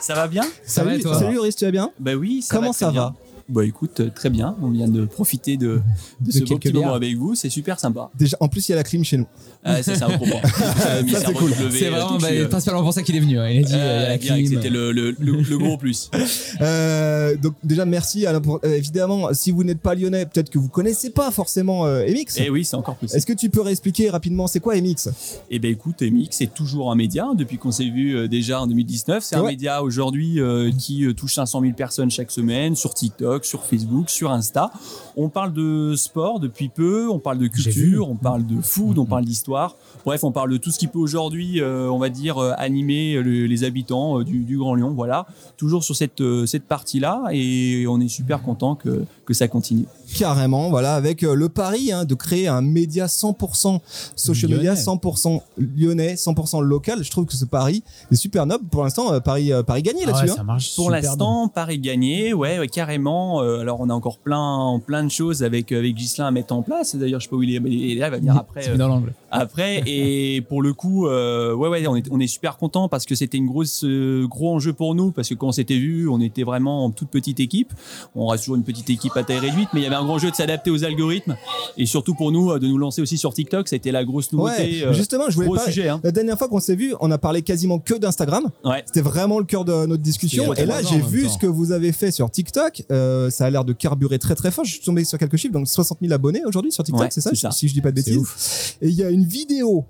Ça 0.00 0.14
va 0.14 0.26
bien? 0.28 0.44
Ça 0.64 0.84
va 0.84 0.90
et 0.90 1.00
salut, 1.00 1.02
toi? 1.02 1.18
salut, 1.18 1.38
Riz, 1.40 1.54
tu 1.54 1.64
vas 1.64 1.70
bien? 1.70 1.90
Bah 1.98 2.14
oui, 2.14 2.42
ça 2.42 2.54
Comment 2.56 2.68
va 2.68 2.74
très 2.74 2.84
ça 2.86 2.90
bien. 2.90 3.00
va? 3.02 3.14
Bah 3.48 3.64
écoute, 3.64 4.00
euh, 4.00 4.10
très 4.14 4.30
bien. 4.30 4.56
On 4.62 4.70
vient 4.70 4.88
de 4.88 5.04
profiter 5.04 5.56
de, 5.58 5.80
de, 6.20 6.30
ce 6.32 6.38
beau 6.40 6.44
quelques 6.46 6.62
petit 6.62 6.72
moment 6.72 6.94
avec 6.94 7.14
vous. 7.16 7.34
C'est 7.34 7.50
super 7.50 7.78
sympa. 7.78 8.10
Déjà, 8.18 8.36
en 8.40 8.48
plus, 8.48 8.66
il 8.68 8.72
y 8.72 8.74
a 8.74 8.76
la 8.76 8.84
clim 8.84 9.04
chez 9.04 9.18
nous. 9.18 9.26
Ah, 9.64 9.82
c'est. 9.82 9.92
Euh, 9.94 11.02
Ça, 11.08 11.20
sa 11.20 11.26
c'est 11.26 11.32
cool. 11.34 11.50
robe 11.50 11.60
levée, 11.60 11.78
C'est 11.78 11.86
euh, 11.86 11.90
vraiment 11.90 12.08
tout, 12.08 12.18
bah, 12.18 12.28
euh, 12.30 12.48
principalement 12.48 12.82
pour 12.82 12.92
ça 12.92 13.02
qu'il 13.02 13.16
est 13.16 13.20
venu. 13.20 13.38
hein. 13.38 13.48
Il 13.48 13.58
a 13.58 13.62
dit, 13.62 13.72
euh, 13.74 13.76
il 13.76 13.78
y 13.78 13.80
a 13.80 13.84
euh, 13.84 14.08
la 14.08 14.18
clim. 14.18 14.46
C'était 14.46 14.70
le, 14.70 14.92
le, 14.92 15.14
le, 15.18 15.32
le 15.42 15.58
gros 15.58 15.76
plus. 15.76 16.10
Euh, 16.60 17.36
donc 17.36 17.54
déjà 17.64 17.84
merci. 17.84 18.26
Alors, 18.26 18.40
pour- 18.42 18.60
euh, 18.64 18.74
évidemment, 18.76 19.28
si 19.32 19.50
vous 19.50 19.64
n'êtes 19.64 19.80
pas 19.80 19.94
lyonnais, 19.94 20.24
peut-être 20.26 20.50
que 20.50 20.58
vous 20.58 20.68
connaissez 20.68 21.10
pas 21.10 21.30
forcément 21.30 21.86
euh, 21.86 22.04
MX. 22.06 22.38
Et 22.40 22.50
oui, 22.50 22.64
c'est 22.64 22.76
encore 22.76 22.96
plus. 22.96 23.12
Est-ce 23.14 23.26
que 23.26 23.32
tu 23.32 23.50
peux 23.50 23.60
réexpliquer 23.60 24.10
rapidement 24.10 24.46
c'est 24.46 24.60
quoi 24.60 24.74
MX 24.80 25.08
Eh 25.50 25.58
ben 25.58 25.70
écoute, 25.70 26.02
MX 26.02 26.28
c'est 26.30 26.52
toujours 26.54 26.92
un 26.92 26.94
média 26.96 27.26
depuis 27.36 27.58
qu'on 27.58 27.72
s'est 27.72 27.88
vu 27.90 28.16
euh, 28.16 28.28
déjà 28.28 28.60
en 28.62 28.66
2019. 28.66 29.22
C'est 29.24 29.36
un 29.36 29.42
Ouais. 29.42 29.50
média 29.50 29.82
aujourd'hui 29.82 30.40
euh, 30.40 30.70
qui 30.78 31.04
euh, 31.04 31.12
touche 31.12 31.34
500 31.34 31.60
000 31.60 31.72
personnes 31.74 32.10
chaque 32.10 32.30
semaine 32.30 32.76
sur 32.76 32.94
TikTok, 32.94 33.33
sur 33.42 33.64
Facebook, 33.64 34.10
sur 34.10 34.30
Insta. 34.30 34.70
On 35.16 35.28
parle 35.28 35.52
de 35.52 35.94
sport 35.96 36.38
depuis 36.40 36.68
peu, 36.68 37.08
on 37.08 37.18
parle 37.18 37.38
de 37.38 37.46
culture, 37.46 38.08
on 38.10 38.16
parle 38.16 38.46
de 38.46 38.60
food, 38.60 38.98
on 38.98 39.04
parle 39.06 39.24
d'histoire. 39.24 39.76
Bref, 40.04 40.22
on 40.24 40.32
parle 40.32 40.50
de 40.50 40.56
tout 40.58 40.70
ce 40.70 40.78
qui 40.78 40.86
peut 40.86 40.98
aujourd'hui, 40.98 41.60
euh, 41.60 41.88
on 41.90 41.98
va 41.98 42.10
dire, 42.10 42.36
euh, 42.38 42.52
animer 42.58 43.14
le- 43.22 43.46
les 43.46 43.64
habitants 43.64 44.20
euh, 44.20 44.24
du, 44.24 44.40
du 44.44 44.58
Grand 44.58 44.74
Lyon. 44.74 44.92
Voilà, 44.94 45.26
toujours 45.56 45.82
sur 45.82 45.96
cette, 45.96 46.20
euh, 46.20 46.44
cette 46.46 46.64
partie-là 46.64 47.22
et 47.32 47.86
on 47.88 48.00
est 48.00 48.08
super 48.08 48.42
content 48.42 48.74
que, 48.74 49.04
que 49.24 49.32
ça 49.34 49.48
continue. 49.48 49.86
Carrément, 50.18 50.68
voilà, 50.68 50.94
avec 50.94 51.22
euh, 51.22 51.34
le 51.34 51.48
pari 51.48 51.90
hein, 51.90 52.04
de 52.04 52.14
créer 52.14 52.48
un 52.48 52.60
média 52.60 53.06
100% 53.06 53.80
social 54.14 54.50
media, 54.50 54.74
Lyonnais. 54.74 54.80
100% 54.82 55.40
lyonnais, 55.76 56.14
100% 56.16 56.60
local. 56.62 57.02
Je 57.02 57.10
trouve 57.10 57.24
que 57.24 57.34
ce 57.34 57.44
pari 57.46 57.82
est 58.10 58.16
super 58.16 58.44
noble. 58.46 58.64
Pour 58.66 58.82
l'instant, 58.84 59.12
euh, 59.12 59.20
Paris, 59.20 59.52
euh, 59.52 59.62
Paris 59.62 59.82
gagné 59.82 60.02
Ah 60.06 60.10
là-dessus. 60.10 60.34
ouais, 60.34 60.40
hein. 60.40 60.56
Pour 60.76 60.90
l'instant, 60.90 61.48
Paris 61.48 61.78
gagné, 61.78 62.34
ouais, 62.34 62.58
ouais, 62.58 62.68
carrément. 62.68 63.23
Euh, 63.42 63.60
alors, 63.60 63.80
on 63.80 63.90
a 63.90 63.94
encore 63.94 64.18
plein, 64.18 64.80
plein 64.84 65.04
de 65.04 65.10
choses 65.10 65.42
avec 65.42 65.72
avec 65.72 65.96
Gislain 65.96 66.26
à 66.26 66.30
mettre 66.30 66.54
en 66.54 66.62
place. 66.62 66.96
D'ailleurs, 66.96 67.20
je 67.20 67.24
sais 67.24 67.30
pas 67.30 67.36
où 67.36 67.42
il 67.42 67.54
est, 67.54 67.60
mais 67.60 67.70
il 67.70 67.96
est 67.96 68.00
là, 68.00 68.08
il 68.08 68.10
va 68.10 68.18
venir 68.18 68.36
après. 68.36 68.62
C'est 68.62 68.70
euh, 68.70 68.76
dans 68.76 68.88
l'angle. 68.88 69.12
Après, 69.34 69.82
et 69.86 70.40
pour 70.42 70.62
le 70.62 70.72
coup, 70.72 71.06
euh, 71.08 71.54
ouais, 71.54 71.68
ouais, 71.68 71.86
on 71.88 71.96
est, 71.96 72.06
on 72.10 72.20
est 72.20 72.26
super 72.26 72.56
content 72.56 72.88
parce 72.88 73.04
que 73.04 73.14
c'était 73.14 73.36
une 73.36 73.46
grosse, 73.46 73.82
euh, 73.84 74.26
gros 74.28 74.54
enjeu 74.54 74.72
pour 74.72 74.94
nous 74.94 75.10
parce 75.10 75.28
que 75.28 75.34
quand 75.34 75.48
on 75.48 75.52
s'était 75.52 75.76
vu, 75.76 76.08
on 76.08 76.20
était 76.20 76.44
vraiment 76.44 76.84
en 76.84 76.90
toute 76.90 77.08
petite 77.08 77.40
équipe. 77.40 77.72
On 78.14 78.28
reste 78.28 78.44
toujours 78.44 78.56
une 78.56 78.62
petite 78.62 78.88
équipe 78.90 79.16
à 79.16 79.24
taille 79.24 79.38
réduite, 79.40 79.68
mais 79.74 79.80
il 79.80 79.82
y 79.82 79.86
avait 79.86 79.96
un 79.96 80.04
grand 80.04 80.18
jeu 80.18 80.30
de 80.30 80.36
s'adapter 80.36 80.70
aux 80.70 80.84
algorithmes 80.84 81.36
et 81.76 81.86
surtout 81.86 82.14
pour 82.14 82.30
nous 82.30 82.50
euh, 82.52 82.58
de 82.58 82.66
nous 82.68 82.78
lancer 82.78 83.02
aussi 83.02 83.18
sur 83.18 83.34
TikTok. 83.34 83.68
Ça 83.68 83.74
a 83.74 83.78
été 83.78 83.90
la 83.90 84.04
grosse 84.04 84.32
nouveauté. 84.32 84.86
Ouais, 84.86 84.94
justement, 84.94 85.24
je 85.28 85.34
voulais 85.34 85.48
pas. 85.50 85.64
sujet. 85.64 85.88
Hein. 85.88 86.00
La 86.04 86.12
dernière 86.12 86.38
fois 86.38 86.48
qu'on 86.48 86.60
s'est 86.60 86.76
vu, 86.76 86.94
on 87.00 87.10
a 87.10 87.18
parlé 87.18 87.42
quasiment 87.42 87.78
que 87.78 87.94
d'Instagram. 87.94 88.50
Ouais. 88.64 88.82
C'était 88.86 89.00
vraiment 89.00 89.38
le 89.38 89.44
cœur 89.44 89.64
de 89.64 89.86
notre 89.86 90.02
discussion. 90.02 90.54
Et 90.54 90.64
là, 90.66 90.80
j'ai 90.82 91.00
vu 91.00 91.28
ce 91.28 91.38
que 91.38 91.46
vous 91.46 91.72
avez 91.72 91.92
fait 91.92 92.10
sur 92.10 92.30
TikTok. 92.30 92.84
Euh, 92.92 93.30
ça 93.30 93.46
a 93.46 93.50
l'air 93.50 93.64
de 93.64 93.72
carburer 93.72 94.18
très 94.18 94.34
très 94.34 94.50
fort. 94.50 94.64
Je 94.64 94.72
suis 94.72 94.80
tombé 94.80 95.04
sur 95.04 95.18
quelques 95.18 95.36
chiffres. 95.36 95.52
Donc 95.54 95.66
60 95.68 95.98
000 96.00 96.12
abonnés 96.12 96.42
aujourd'hui 96.46 96.72
sur 96.72 96.84
TikTok, 96.84 97.02
Ouais, 97.02 97.08
c'est 97.10 97.20
ça, 97.20 97.34
ça. 97.34 97.50
Si 97.50 97.68
je 97.68 97.74
dis 97.74 97.80
pas 97.80 97.90
de 97.90 97.96
bêtises. 97.96 98.76
Et 98.80 98.88
il 98.88 98.94
y 98.94 99.02
a 99.02 99.10
une 99.10 99.23
vidéo 99.24 99.86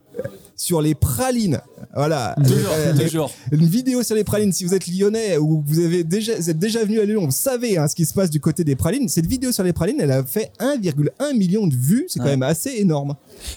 sur 0.56 0.80
les 0.80 0.94
pralines. 0.94 1.60
Voilà. 1.94 2.34
Toujours, 2.42 2.70
Euh, 2.72 2.94
toujours. 2.96 3.30
Une 3.52 3.66
vidéo 3.66 4.02
sur 4.02 4.14
les 4.16 4.24
pralines. 4.24 4.52
Si 4.52 4.64
vous 4.64 4.74
êtes 4.74 4.86
lyonnais 4.86 5.36
ou 5.38 5.62
vous 5.66 5.78
avez 5.80 6.04
déjà, 6.04 6.34
vous 6.36 6.50
êtes 6.50 6.58
déjà 6.58 6.84
venu 6.84 7.00
à 7.00 7.04
Lyon, 7.04 7.24
vous 7.26 7.30
savez 7.30 7.76
hein, 7.78 7.86
ce 7.88 7.94
qui 7.94 8.04
se 8.04 8.14
passe 8.14 8.30
du 8.30 8.40
côté 8.40 8.64
des 8.64 8.76
pralines. 8.76 9.08
Cette 9.08 9.26
vidéo 9.26 9.52
sur 9.52 9.62
les 9.64 9.72
pralines, 9.72 9.96
elle 10.00 10.10
a 10.12 10.24
fait 10.24 10.50
1,1 10.60 11.32
million 11.36 11.66
de 11.66 11.74
vues. 11.74 12.06
C'est 12.08 12.18
quand 12.18 12.24
Ouais. 12.26 12.32
même 12.32 12.42
assez 12.42 12.70
énorme. 12.78 13.14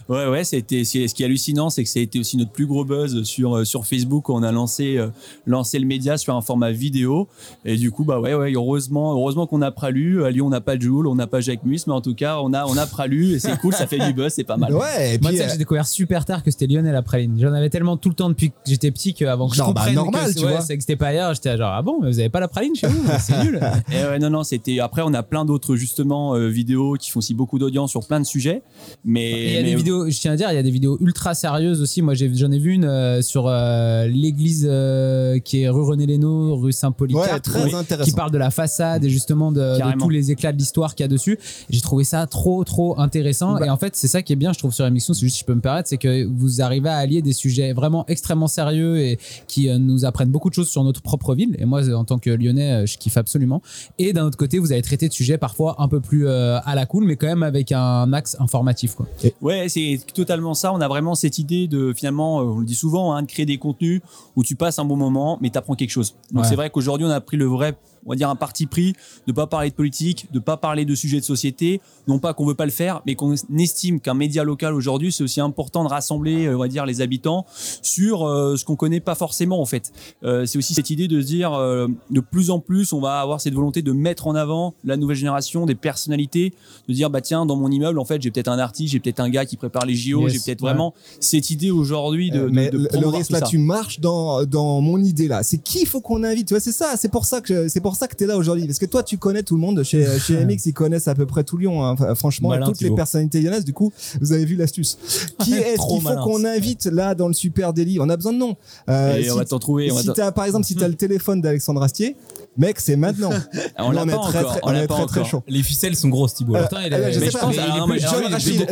Ouais, 0.10 0.28
ouais, 0.28 0.44
c'était, 0.44 0.84
c'est- 0.84 1.08
ce 1.08 1.16
qui 1.16 1.24
est 1.24 1.26
hallucinant, 1.26 1.70
c'est 1.70 1.84
que 1.84 1.90
ça 1.90 2.00
a 2.00 2.04
été 2.04 2.20
aussi 2.20 2.38
notre 2.38 2.52
plus 2.52 2.66
gros 2.66 2.84
buzz 2.86 3.24
sur, 3.24 3.58
euh, 3.58 3.64
sur 3.66 3.86
Facebook. 3.86 4.30
On 4.30 4.44
a 4.44 4.52
lancé, 4.52 4.98
euh, 4.98 5.08
lancé 5.46 5.80
le 5.80 5.86
média 5.86 6.18
sur 6.18 6.36
un 6.36 6.42
format 6.42 6.72
vidéo. 6.72 7.28
Et 7.66 7.78
du 7.78 7.92
coup, 7.92 8.04
bah 8.04 8.20
ouais, 8.20 8.34
ouais, 8.34 8.52
heureusement, 8.54 9.14
heureusement 9.14 9.48
qu'on 9.48 9.62
a 9.62 9.72
Pralu. 9.72 10.24
À 10.26 10.32
Lyon, 10.32 10.48
on 10.48 10.50
n'a 10.50 10.62
pas 10.62 10.78
Joule, 10.78 11.08
on 11.08 11.16
n'a 11.16 11.28
pas 11.28 11.40
Jacques 11.42 11.64
Mus, 11.64 11.82
mais 11.88 11.94
en 11.94 12.02
tout 12.02 12.14
cas, 12.16 12.38
on 12.42 12.54
a, 12.54 12.66
on 12.66 12.78
a 12.78 12.86
Pralu 12.88 13.34
et 13.34 13.40
c'est 13.40 13.58
cool, 13.60 13.74
ça 13.74 13.88
fait 13.88 14.00
du 14.00 14.14
buzz, 14.14 14.34
c'est 14.36 14.44
pas 14.44 14.58
mal. 14.58 14.74
Ouais. 14.74 15.16
Et 15.16 15.20
Moi, 15.20 15.30
puis, 15.32 15.38
sais 15.40 15.46
que 15.46 15.52
j'ai 15.52 15.58
découvert 15.58 15.88
super 15.88 16.26
tard 16.26 16.44
que 16.44 16.52
c'était 16.52 16.68
La 16.92 17.02
praline. 17.02 17.38
J'en 17.40 17.54
avais 17.54 17.70
tellement 17.70 17.98
tout 17.98 18.10
le 18.10 18.16
temps 18.16 18.30
depuis 18.30 18.50
que 18.50 18.56
j'étais 18.66 18.92
petit 18.92 19.14
qu'avant 19.14 19.48
que 19.50 19.56
Genre, 19.56 19.70
je 19.70 19.74
bah, 19.74 19.82
comprenne 19.82 19.96
normal, 19.96 20.28
que 20.28 20.34
tu 20.34 20.40
c'est- 20.40 20.46
ouais, 20.46 20.52
vois. 20.52 20.62
ça 20.62 20.74
existait 20.74 20.96
pas 20.96 21.08
ailleurs, 21.08 21.34
j'étais 21.34 21.56
genre 21.58 21.72
ah 21.74 21.82
bon, 21.82 22.00
mais 22.02 22.10
vous 22.10 22.20
avez 22.20 22.30
pas 22.30 22.40
la 22.40 22.48
praline 22.48 22.76
chez 22.76 22.88
vous, 22.88 23.04
c'est 23.20 23.44
nul. 23.44 23.60
Et 23.92 24.04
ouais, 24.06 24.20
non, 24.20 24.30
non, 24.30 24.44
c'était. 24.44 24.80
Après, 24.80 25.02
on 25.06 25.14
a 25.14 25.24
plein 25.24 25.46
d'autres 25.46 25.76
justement 25.76 26.36
euh, 26.36 26.48
vidéos 26.48 26.94
qui 27.00 27.12
font 27.12 27.20
aussi 27.20 27.34
beaucoup 27.34 27.60
d'audience 27.60 27.92
sur 27.92 28.06
plein 28.06 28.20
de 28.20 28.26
sujets. 28.26 28.62
Mais 29.06 29.32
Il 29.32 29.54
y 29.54 29.58
a 29.58 29.62
mais- 29.62 29.70
des 29.70 29.76
vidéos, 29.76 30.10
je 30.10 30.20
tiens 30.20 30.34
à 30.34 30.36
dire, 30.36 30.52
il 30.52 30.56
y 30.56 30.60
a 30.60 30.64
des 30.64 30.72
vidéos 30.72 30.98
ultra 31.02 31.34
sérieuses 31.34 31.82
aussi. 31.82 32.02
Moi, 32.02 32.14
j'ai- 32.14 32.34
j'en 32.36 32.52
ai, 32.52 32.60
vu 32.60 32.72
une 32.74 32.86
euh, 32.86 33.22
sur 33.22 33.46
euh, 33.48 34.08
l'église 34.08 34.68
euh, 34.70 35.40
qui 35.40 35.62
est 35.64 35.70
rue 35.70 35.82
René 35.84 36.06
Lénaud, 36.06 36.56
rue 36.56 36.66
Ouais, 36.68 36.72
Saint-Polycarpe, 36.72 37.42
très 37.42 37.64
oui, 37.66 37.74
intéressant. 37.76 38.10
qui 38.10 38.16
parle 38.16 38.32
de 38.32 38.38
la 38.38 38.52
façade 38.52 39.04
et 39.06 39.10
justement 39.10 39.52
de, 39.52 39.78
tous 40.00 40.10
les 40.10 40.32
éclats 40.32 40.52
de 40.52 40.58
l'histoire 40.58 40.96
qu'il 40.96 41.04
y 41.04 41.06
a 41.06 41.08
dessus. 41.08 41.40
J'ai 41.70 41.82
trouvé 41.82 42.04
ça 42.04 42.26
trop, 42.28 42.64
trop 42.64 43.00
intéressant. 43.00 43.54
Bah. 43.56 43.66
Et 43.66 43.70
en 43.70 43.78
fait, 43.78 43.96
c'est 43.96 44.08
ça 44.08 44.22
qui 44.22 44.34
est 44.34 44.36
bien, 44.36 44.54
je 44.54 44.60
trouve, 44.60 44.74
sur 44.74 44.86
l'émission, 44.86 45.14
c'est 45.14 45.22
juste, 45.22 45.36
si 45.38 45.42
je 45.42 45.46
peux 45.46 45.56
me 45.56 45.62
permettre, 45.62 45.88
c'est 45.90 45.98
que 45.98 46.26
vous 46.26 46.62
arrivez 46.62 46.77
à 46.86 46.98
allier 46.98 47.22
des 47.22 47.34
sujets 47.34 47.74
vraiment 47.74 48.06
extrêmement 48.08 48.48
sérieux 48.48 49.00
et 49.00 49.18
qui 49.48 49.70
euh, 49.70 49.78
nous 49.78 50.06
apprennent 50.06 50.30
beaucoup 50.30 50.50
de 50.50 50.54
choses 50.54 50.70
sur 50.70 50.84
notre 50.84 51.02
propre 51.02 51.34
ville. 51.36 51.56
Et 51.60 51.66
moi, 51.66 51.82
en 51.94 52.04
tant 52.06 52.20
que 52.20 52.30
lyonnais, 52.30 52.84
euh, 52.84 52.86
je 52.86 52.98
kiffe 52.98 53.18
absolument. 53.18 53.62
Et 53.98 54.14
d'un 54.14 54.26
autre 54.26 54.38
côté, 54.38 54.60
vous 54.60 54.72
allez 54.72 54.82
traiter 54.82 55.08
de 55.08 55.14
sujets 55.14 55.38
parfois 55.38 55.76
un 55.80 55.88
peu 55.88 56.00
plus 56.00 56.28
euh, 56.28 56.60
à 56.66 56.76
la 56.76 56.86
cool, 56.86 57.06
mais 57.06 57.16
quand 57.16 57.28
même 57.28 57.44
avec 57.44 57.72
un 57.72 58.12
axe 58.14 58.36
informatif, 58.40 58.96
quoi. 58.96 59.08
Ouais, 59.42 59.68
c'est 59.70 60.00
totalement 60.14 60.54
ça. 60.54 60.74
On 60.74 60.82
a 60.82 60.88
vraiment 60.88 61.16
cette 61.16 61.40
idée 61.40 61.68
de 61.68 61.94
finalement, 61.96 62.38
on 62.38 62.60
le 62.60 62.66
dit 62.66 62.76
souvent, 62.76 63.14
hein, 63.14 63.22
de 63.24 63.28
créer 63.28 63.46
des 63.46 63.58
contenus 63.58 64.02
où 64.36 64.44
tu 64.44 64.56
passes 64.56 64.80
un 64.80 64.86
bon 64.86 64.96
moment, 64.98 65.38
mais 65.42 65.50
tu 65.50 65.58
apprends 65.58 65.76
quelque 65.76 65.92
chose. 65.92 66.16
Donc 66.32 66.44
Ouais. 66.44 66.50
c'est 66.50 66.56
vrai 66.56 66.70
qu'aujourd'hui, 66.70 67.08
on 67.08 67.10
a 67.12 67.22
pris 67.22 67.38
le 67.38 67.46
vrai, 67.46 67.76
on 68.08 68.12
va 68.12 68.16
dire 68.16 68.30
un 68.30 68.36
parti 68.36 68.66
pris 68.66 68.94
de 69.28 69.32
pas 69.34 69.46
parler 69.46 69.70
de 69.70 69.76
politique, 69.76 70.28
de 70.32 70.40
pas 70.40 70.58
parler 70.58 70.86
de 70.86 70.96
sujets 70.96 71.20
de 71.20 71.26
société. 71.26 71.82
Non 72.08 72.18
pas 72.20 72.34
qu'on 72.34 72.46
veut 72.46 72.56
pas 72.56 72.66
le 72.66 72.72
faire, 72.72 73.02
mais 73.06 73.16
qu'on 73.16 73.36
estime 73.60 74.00
qu'un 74.00 74.14
média 74.14 74.44
local 74.44 74.74
aujourd'hui, 74.74 75.12
c'est 75.12 75.24
aussi 75.24 75.42
important 75.42 75.84
de 75.84 75.90
rassembler, 75.90 76.46
euh, 76.48 76.56
on 76.56 76.60
va 76.60 76.68
dire, 76.70 76.86
les 76.86 77.02
habitants 77.02 77.46
sur 77.82 78.26
euh, 78.28 78.56
ce 78.56 78.66
qu'on 78.66 78.76
connaît 78.76 79.00
pas 79.00 79.16
forcément 79.16 79.62
en 79.62 79.66
fait. 79.66 79.92
Euh, 80.24 80.46
c'est 80.46 80.58
aussi 80.58 80.74
cette 80.74 80.90
idée 80.90 81.08
de 81.08 81.22
se 81.22 81.26
dire, 81.28 81.52
de 81.52 82.20
plus 82.20 82.50
en 82.50 82.60
plus, 82.60 82.94
on 82.94 83.00
va 83.02 83.20
avoir 83.20 83.42
cette 83.42 83.54
volonté 83.54 83.82
de 83.82 83.92
mettre 83.92 84.28
en 84.28 84.36
avant 84.36 84.74
la 84.84 84.98
nouvelle 84.98 85.18
génération, 85.18 85.66
des 85.66 85.76
personnalités, 85.76 86.54
de 86.88 86.94
dire 86.94 87.10
bah 87.10 87.22
tiens, 87.22 87.46
dans 87.46 87.56
mon 87.56 87.70
immeuble, 87.70 88.00
en 88.00 88.06
fait, 88.06 88.22
j'ai 88.22 88.32
peut-être 88.32 88.48
un 88.48 88.60
artiste, 88.60 88.94
j'ai 88.94 89.00
peut-être 89.00 89.20
un 89.20 89.30
gars 89.30 89.46
qui 89.46 89.58
prépare 89.58 89.86
les 89.86 89.96
JO, 89.96 90.22
Yes, 90.24 90.34
j'ai 90.34 90.40
peut-être 90.40 90.62
ouais. 90.62 90.70
vraiment 90.70 90.94
cette 91.20 91.50
idée 91.50 91.72
aujourd'hui 91.72 92.32
de, 92.32 92.38
Euh, 92.40 92.46
de, 92.46 92.50
mais 92.52 92.70
de 92.70 92.78
le- 92.78 92.88
tout 92.88 93.12
là, 93.34 93.40
ça. 93.40 93.46
tu 93.48 93.58
marches 93.58 94.00
dans, 94.00 94.46
dans 94.46 94.80
mon 94.82 94.98
idée 95.04 95.28
là. 95.28 95.44
C'est 95.44 95.58
qui 95.58 95.86
faut 95.86 96.02
qu'on 96.02 96.24
invite? 96.24 96.48
Tu 96.48 96.54
vois, 96.54 96.62
c'est 96.62 96.72
ça. 96.72 96.96
C'est 96.98 97.10
pour 97.12 97.26
ça 97.26 97.42
que 97.42 97.68
c'est 97.68 97.82
pour 97.82 97.96
ça 97.98 98.08
que 98.08 98.16
t'es 98.16 98.26
là 98.26 98.38
aujourd'hui. 98.38 98.66
Parce 98.66 98.80
que 98.80 98.86
toi, 98.86 99.04
tu 99.04 99.18
connais 99.18 99.44
tout 99.44 99.56
le 99.56 99.62
monde 99.62 99.84
chez 99.84 100.06
chez 100.26 100.46
MX. 100.46 100.66
Ils 100.68 100.74
connaissent 100.74 101.08
à 101.08 101.16
peu 101.16 101.26
près 101.26 101.44
tout 101.44 101.58
Lyon. 101.58 101.84
hein. 101.84 101.96
Franchement, 102.16 102.50
Malin, 102.50 102.66
toutes 102.68 102.82
les 102.82 102.92
personnalités 102.92 103.42
lyonnaises. 103.42 103.66
Du 103.66 103.74
coup, 103.74 103.92
vous 104.22 104.34
avez 104.34 104.46
vu 104.46 104.56
l'astuce. 104.56 104.98
Qui 105.44 105.54
est-ce 105.54 105.86
qu'il 105.88 106.02
faut 106.02 106.16
qu'on 106.24 106.46
invite 106.46 106.86
là 106.86 107.16
dans 107.16 107.28
le 107.28 107.34
super 107.34 107.74
délit 107.74 108.00
On 108.00 108.10
a 108.10 108.16
besoin 108.16 108.34
de 108.34 108.38
noms. 108.38 108.56
Euh, 108.90 109.18
Et 109.18 109.24
si 109.24 109.32
on 109.32 109.36
va 109.36 109.46
t'en 109.46 109.60
trouver. 109.60 109.90
si 109.90 110.10
t'as, 110.14 110.32
par 110.32 110.46
exemple, 110.46 110.66
si 110.66 110.76
t'as 110.76 110.88
le 110.88 110.96
téléphone 110.96 111.42
d'Alexandre 111.42 111.82
Astier, 111.84 112.16
mec, 112.58 112.80
c'est 112.80 112.96
maintenant. 112.96 113.32
on 113.80 113.92
l'a 113.92 114.06
pas 114.06 114.18
très, 114.18 114.40
encore. 114.40 114.52
très- 114.52 114.60
on 114.64 114.70
on 114.70 114.72
l'a 114.72 114.84
est 114.84 114.88
pas 114.88 114.96
très 114.96 115.06
très 115.06 115.26
chaud. 115.26 115.44
Les 115.48 115.64
ficelles 115.64 115.96
sont 115.96 116.10
grosses, 116.10 116.36
Thibaut. 116.36 116.56
Est-ce 116.56 117.38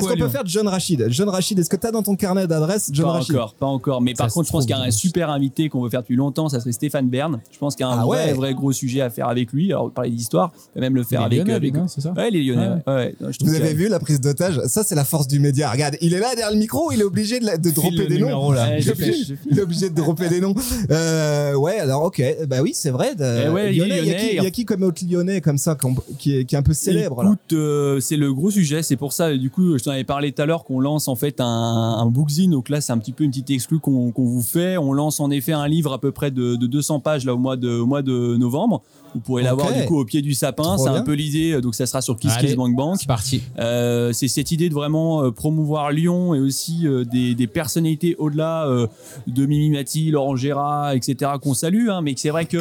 qu'on 0.07 0.17
peut 0.17 0.29
faire 0.29 0.43
John 0.45 0.67
Rachid? 0.67 1.05
John 1.09 1.29
Rachid, 1.29 1.59
est-ce 1.59 1.69
que 1.69 1.75
t'as 1.75 1.91
dans 1.91 2.03
ton 2.03 2.15
carnet 2.15 2.47
d'adresse 2.47 2.89
John 2.91 3.05
pas 3.07 3.11
Rachid? 3.13 3.35
encore, 3.35 3.53
pas 3.55 3.65
encore. 3.65 4.01
Mais 4.01 4.13
par 4.13 4.31
contre, 4.31 4.47
je 4.47 4.51
pense 4.51 4.65
qu'il 4.65 4.75
y 4.75 4.79
a 4.79 4.81
un 4.81 4.91
super 4.91 5.29
invité 5.29 5.69
qu'on 5.69 5.81
veut 5.81 5.89
faire 5.89 6.01
depuis 6.01 6.15
longtemps, 6.15 6.49
ça 6.49 6.59
serait 6.59 6.71
Stéphane 6.71 7.09
Bern. 7.09 7.39
Je 7.51 7.57
pense 7.57 7.75
qu'il 7.75 7.85
y 7.85 7.89
a 7.89 7.91
un 7.91 7.99
Ah 7.99 8.03
vrai, 8.05 8.25
ouais. 8.27 8.33
vrai 8.33 8.53
gros 8.53 8.71
sujet 8.71 9.01
à 9.01 9.09
faire 9.15 9.27
avec 9.29 9.51
lui. 9.51 9.71
Alors, 9.71 9.91
parler 9.91 10.11
d'histoire, 10.11 10.51
même 10.75 10.95
le 10.95 11.03
faire 11.03 11.21
avec 11.21 11.47
avec- 11.49 11.73
c'est 11.87 12.01
ça 12.01 12.13
Ouais, 12.15 12.29
il 12.31 12.35
est 12.37 12.43
lyonnais. 12.43 12.69
Ouais. 12.87 12.93
Ouais, 12.93 13.15
Vous 13.41 13.55
avez 13.55 13.73
vu 13.73 13.87
la 13.87 13.99
prise 13.99 14.21
d'otage 14.21 14.59
Ça, 14.67 14.83
c'est 14.83 14.95
la 14.95 15.03
force 15.05 15.27
du 15.27 15.39
média. 15.39 15.71
Regarde, 15.71 15.95
il 16.01 16.13
est 16.13 16.19
là 16.19 16.29
derrière 16.35 16.51
le 16.51 16.57
micro, 16.59 16.91
il 16.91 17.01
est 17.01 17.03
obligé 17.05 17.39
de, 17.39 17.45
la- 17.45 17.57
de 17.57 17.69
dropper 17.71 18.07
des 18.07 18.15
noms. 18.19 18.25
numéro, 18.27 18.53
là. 18.53 18.65
Ouais, 18.69 18.79
Il 18.81 18.89
est 18.89 18.95
je 18.95 19.23
je 19.29 19.33
Il 19.51 19.59
est 19.59 19.61
obligé 19.61 19.89
de 19.89 19.95
dropper 19.95 20.29
des 20.29 20.39
noms. 20.41 20.53
Euh, 20.91 21.53
ouais, 21.55 21.79
alors 21.79 22.03
ok, 22.03 22.21
bah 22.47 22.57
oui, 22.61 22.71
c'est 22.73 22.89
vrai. 22.91 23.15
de- 23.15 23.49
ouais, 23.51 23.73
il 23.75 23.81
est 23.81 23.85
Lyonnais, 23.87 23.99
il 24.03 24.07
y 24.07 24.11
a 24.11 24.15
qui, 24.19 24.27
il 24.37 24.43
y 24.43 24.47
a 24.47 24.51
qui 24.51 24.65
comme 24.65 24.83
autre 24.83 25.01
lyonnais 25.09 25.41
comme 25.41 25.57
ça 25.57 25.77
qui 26.19 26.35
est, 26.37 26.45
qui 26.45 26.55
est 26.55 26.57
un 26.57 26.63
peu 26.63 26.73
célèbre 26.73 27.23
Écoute, 27.23 27.53
euh, 27.53 27.99
c'est 27.99 28.17
le 28.17 28.33
gros 28.33 28.51
sujet. 28.51 28.83
C'est 28.83 28.95
pour 28.97 29.13
ça, 29.13 29.35
du 29.35 29.49
coup, 29.49 29.77
je 29.77 29.83
t'en 29.83 29.91
avais 29.91 30.03
parlé 30.03 30.31
tout 30.31 30.41
à 30.41 30.45
l'heure 30.45 30.63
qu'on 30.63 30.79
lance 30.79 31.07
en 31.07 31.15
fait 31.15 31.39
un, 31.39 31.45
un 31.45 32.05
bookzine. 32.07 32.51
Donc 32.51 32.69
là, 32.69 32.81
c'est 32.81 32.91
un 32.93 32.97
petit 32.97 33.11
peu 33.13 33.23
une 33.23 33.31
petite 33.31 33.49
exclue 33.51 33.79
qu'on 33.79 34.11
qu'on 34.11 34.25
vous 34.25 34.41
fait. 34.41 34.77
On 34.77 34.93
lance 34.93 35.19
en 35.19 35.31
effet 35.31 35.53
un 35.53 35.67
livre 35.67 35.93
à 35.93 35.99
peu 35.99 36.11
près 36.11 36.31
de, 36.31 36.55
de 36.55 36.67
200 36.67 36.99
pages 36.99 37.25
là 37.25 37.33
au 37.33 37.37
mois 37.37 37.57
de, 37.57 37.69
au 37.69 37.85
mois 37.85 38.01
de 38.01 38.35
novembre. 38.37 38.81
Vous 39.15 39.21
pourrez 39.21 39.43
l'avoir 39.43 39.73
du 39.73 39.85
coup 39.85 39.97
au 39.97 40.03
pied 40.03 40.21
du 40.21 40.33
sapin. 40.33 40.77
C'est 40.77 40.89
un 40.89 41.01
peu 41.01 41.13
l'idée. 41.13 41.61
Donc 41.61 41.73
ça 41.73 41.85
sera 41.85 42.01
sur 42.01 42.17
Kiss 42.17 42.33
Allez. 42.33 42.47
Kiss 42.47 42.55
Bank 42.57 42.75
Bank. 42.75 42.97
C'est 42.99 43.07
parti. 43.07 43.41
Euh, 43.57 44.11
c'est 44.11 44.27
cette 44.27 44.51
idée 44.51 44.67
de 44.67 44.73
vraiment 44.73 45.23
euh, 45.23 45.31
promouvoir 45.31 45.91
Lyon 45.91 46.35
et 46.35 46.39
aussi 46.39 46.85
euh, 46.85 47.05
des, 47.05 47.33
des 47.33 47.47
personnalités 47.47 48.15
au-delà 48.17 48.67
euh, 48.67 48.87
de 49.27 49.45
Mimi 49.45 49.69
Mati, 49.69 50.11
Laurent 50.11 50.35
Gérard, 50.35 50.91
etc. 50.91 51.31
qu'on 51.41 51.53
salue, 51.53 51.89
hein, 51.89 52.01
mais 52.01 52.13
que 52.13 52.19
c'est 52.19 52.29
vrai 52.29 52.45
que 52.45 52.57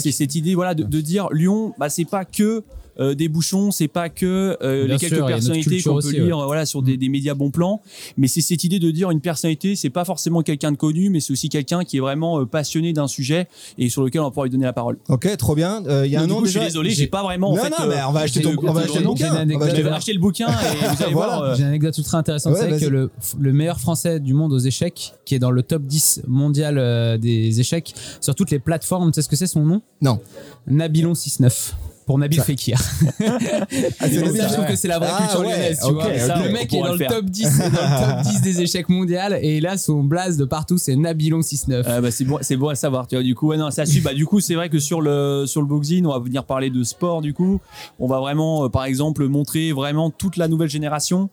c'est 0.00 0.12
cette 0.12 0.34
idée 0.34 0.54
voilà 0.54 0.74
de, 0.74 0.84
de 0.84 1.00
dire 1.02 1.28
Lyon, 1.32 1.74
bah 1.78 1.90
c'est 1.90 2.06
pas 2.06 2.24
que 2.24 2.64
euh, 3.00 3.14
des 3.14 3.28
bouchons, 3.28 3.70
c'est 3.70 3.88
pas 3.88 4.08
que 4.08 4.56
euh, 4.62 4.86
les 4.86 4.96
quelques 4.96 5.24
personnalités 5.26 5.82
qu'on 5.82 5.90
peut 5.92 5.96
aussi, 5.98 6.20
lire 6.20 6.36
voilà 6.46 6.66
sur 6.66 6.82
des, 6.82 6.96
des 6.96 7.08
médias 7.08 7.34
bon 7.34 7.50
plan, 7.50 7.80
mais 8.16 8.28
c'est 8.28 8.40
cette 8.40 8.64
idée 8.64 8.78
de 8.78 8.90
dire 8.90 9.10
une 9.10 9.20
personnalité, 9.20 9.74
c'est 9.76 9.90
pas 9.90 10.04
forcément 10.04 10.42
quelqu'un 10.42 10.72
de 10.72 10.76
connu, 10.76 11.10
mais 11.10 11.20
c'est 11.20 11.32
aussi 11.32 11.48
quelqu'un 11.48 11.84
qui 11.84 11.96
est 11.96 12.00
vraiment 12.00 12.40
euh, 12.40 12.44
passionné 12.46 12.92
d'un 12.92 13.08
sujet 13.08 13.48
et 13.78 13.88
sur 13.88 14.02
lequel 14.02 14.20
on 14.20 14.28
pouvoir 14.30 14.44
lui 14.44 14.50
donner 14.50 14.64
la 14.66 14.72
parole. 14.72 14.98
Ok, 15.08 15.34
trop 15.36 15.54
bien. 15.54 15.82
Euh, 15.86 16.06
Il 16.06 16.12
y 16.12 16.16
a 16.16 16.20
Donc, 16.20 16.30
un 16.30 16.32
nom 16.34 16.38
coup, 16.40 16.46
je 16.46 16.50
suis 16.52 16.60
désolé, 16.60 16.90
j'ai- 16.90 17.06
pas 17.06 17.22
vraiment 17.22 17.50
en 17.50 17.56
non, 17.56 17.62
fait. 17.62 17.70
non, 17.70 17.86
mais 17.88 17.96
on 18.08 18.12
va 18.12 18.20
acheter, 18.20 18.40
ton- 18.42 18.54
on 18.62 18.72
va 18.72 18.80
acheter 18.82 18.98
le 19.00 19.04
bouquin. 19.06 19.28
On 19.30 19.34
va 19.58 19.64
acheter 19.66 19.82
le- 19.82 19.88
vais 19.88 19.90
acheter 19.96 20.12
le 20.12 20.20
bouquin 20.20 20.48
et 20.48 20.86
vous 20.96 21.02
allez 21.02 21.12
Voilà. 21.20 21.36
voir. 21.38 21.54
J'ai 21.56 21.62
une 21.62 21.68
anecdote 21.68 21.96
ultra 21.98 22.18
intéressante. 22.18 22.54
Ouais, 22.54 22.78
c'est 22.78 22.84
que 22.86 22.90
le, 22.90 23.10
le 23.38 23.52
meilleur 23.52 23.80
français 23.80 24.20
du 24.20 24.34
monde 24.34 24.52
aux 24.52 24.58
échecs, 24.58 25.14
qui 25.24 25.34
est 25.34 25.38
dans 25.38 25.50
le 25.50 25.62
top 25.62 25.82
10 25.82 26.22
mondial 26.28 27.18
des 27.18 27.60
échecs, 27.60 27.94
sur 28.20 28.34
toutes 28.34 28.50
les 28.50 28.58
plateformes, 28.58 29.10
tu 29.10 29.16
sais 29.16 29.22
ce 29.22 29.28
que 29.28 29.36
c'est 29.36 29.46
son 29.46 29.64
nom? 29.64 29.82
Non. 30.02 30.20
Nabilon 30.66 31.14
69 31.14 31.74
pour 32.10 32.18
Nabil 32.18 32.40
Fekir. 32.40 32.76
Ah, 34.00 34.06
c'est 34.08 34.36
ça, 34.36 34.48
je 34.48 34.52
trouve 34.54 34.66
que 34.66 34.74
c'est 34.74 34.88
la 34.88 34.98
vraie 34.98 35.10
Ah, 35.12 35.18
culture 35.22 35.40
ouais, 35.40 35.52
lyonnaise, 35.52 35.78
tu 35.80 35.86
ok, 35.86 35.92
vois. 35.94 36.06
ok. 36.06 36.18
Ça, 36.18 36.42
le 36.42 36.50
mec 36.50 36.74
est 36.74 36.80
dans 36.80 36.92
le 36.94 37.06
top 37.06 37.24
10, 37.26 37.58
dans 37.58 37.64
le 37.66 38.22
top 38.24 38.32
10 38.32 38.42
des 38.42 38.60
échecs 38.62 38.88
mondial 38.88 39.38
et 39.42 39.60
là 39.60 39.76
son 39.76 40.02
blaze 40.02 40.36
de 40.36 40.44
partout 40.44 40.76
c'est 40.76 40.96
Nabilon 40.96 41.40
69. 41.42 41.86
Euh, 41.88 42.00
bah, 42.00 42.10
c'est 42.10 42.24
bon, 42.24 42.38
c'est 42.40 42.56
bon 42.56 42.68
à 42.68 42.74
savoir. 42.74 43.06
Tu 43.06 43.14
vois, 43.14 43.22
du 43.22 43.36
coup, 43.36 43.48
ouais, 43.48 43.56
non, 43.56 43.70
ça 43.70 43.86
suit. 43.86 44.00
Bah, 44.00 44.14
du 44.14 44.26
coup, 44.26 44.40
c'est 44.40 44.54
vrai 44.56 44.68
que 44.68 44.80
sur 44.80 45.00
le 45.00 45.44
sur 45.46 45.60
le 45.60 45.68
boxing, 45.68 46.04
on 46.04 46.12
va 46.12 46.18
venir 46.18 46.44
parler 46.44 46.70
de 46.70 46.82
sport. 46.82 47.20
Du 47.20 47.32
coup, 47.32 47.60
on 48.00 48.08
va 48.08 48.18
vraiment, 48.18 48.64
euh, 48.64 48.68
par 48.68 48.84
exemple, 48.86 49.26
montrer 49.28 49.70
vraiment 49.72 50.10
toute 50.10 50.36
la 50.36 50.48
nouvelle 50.48 50.70
génération. 50.70 51.30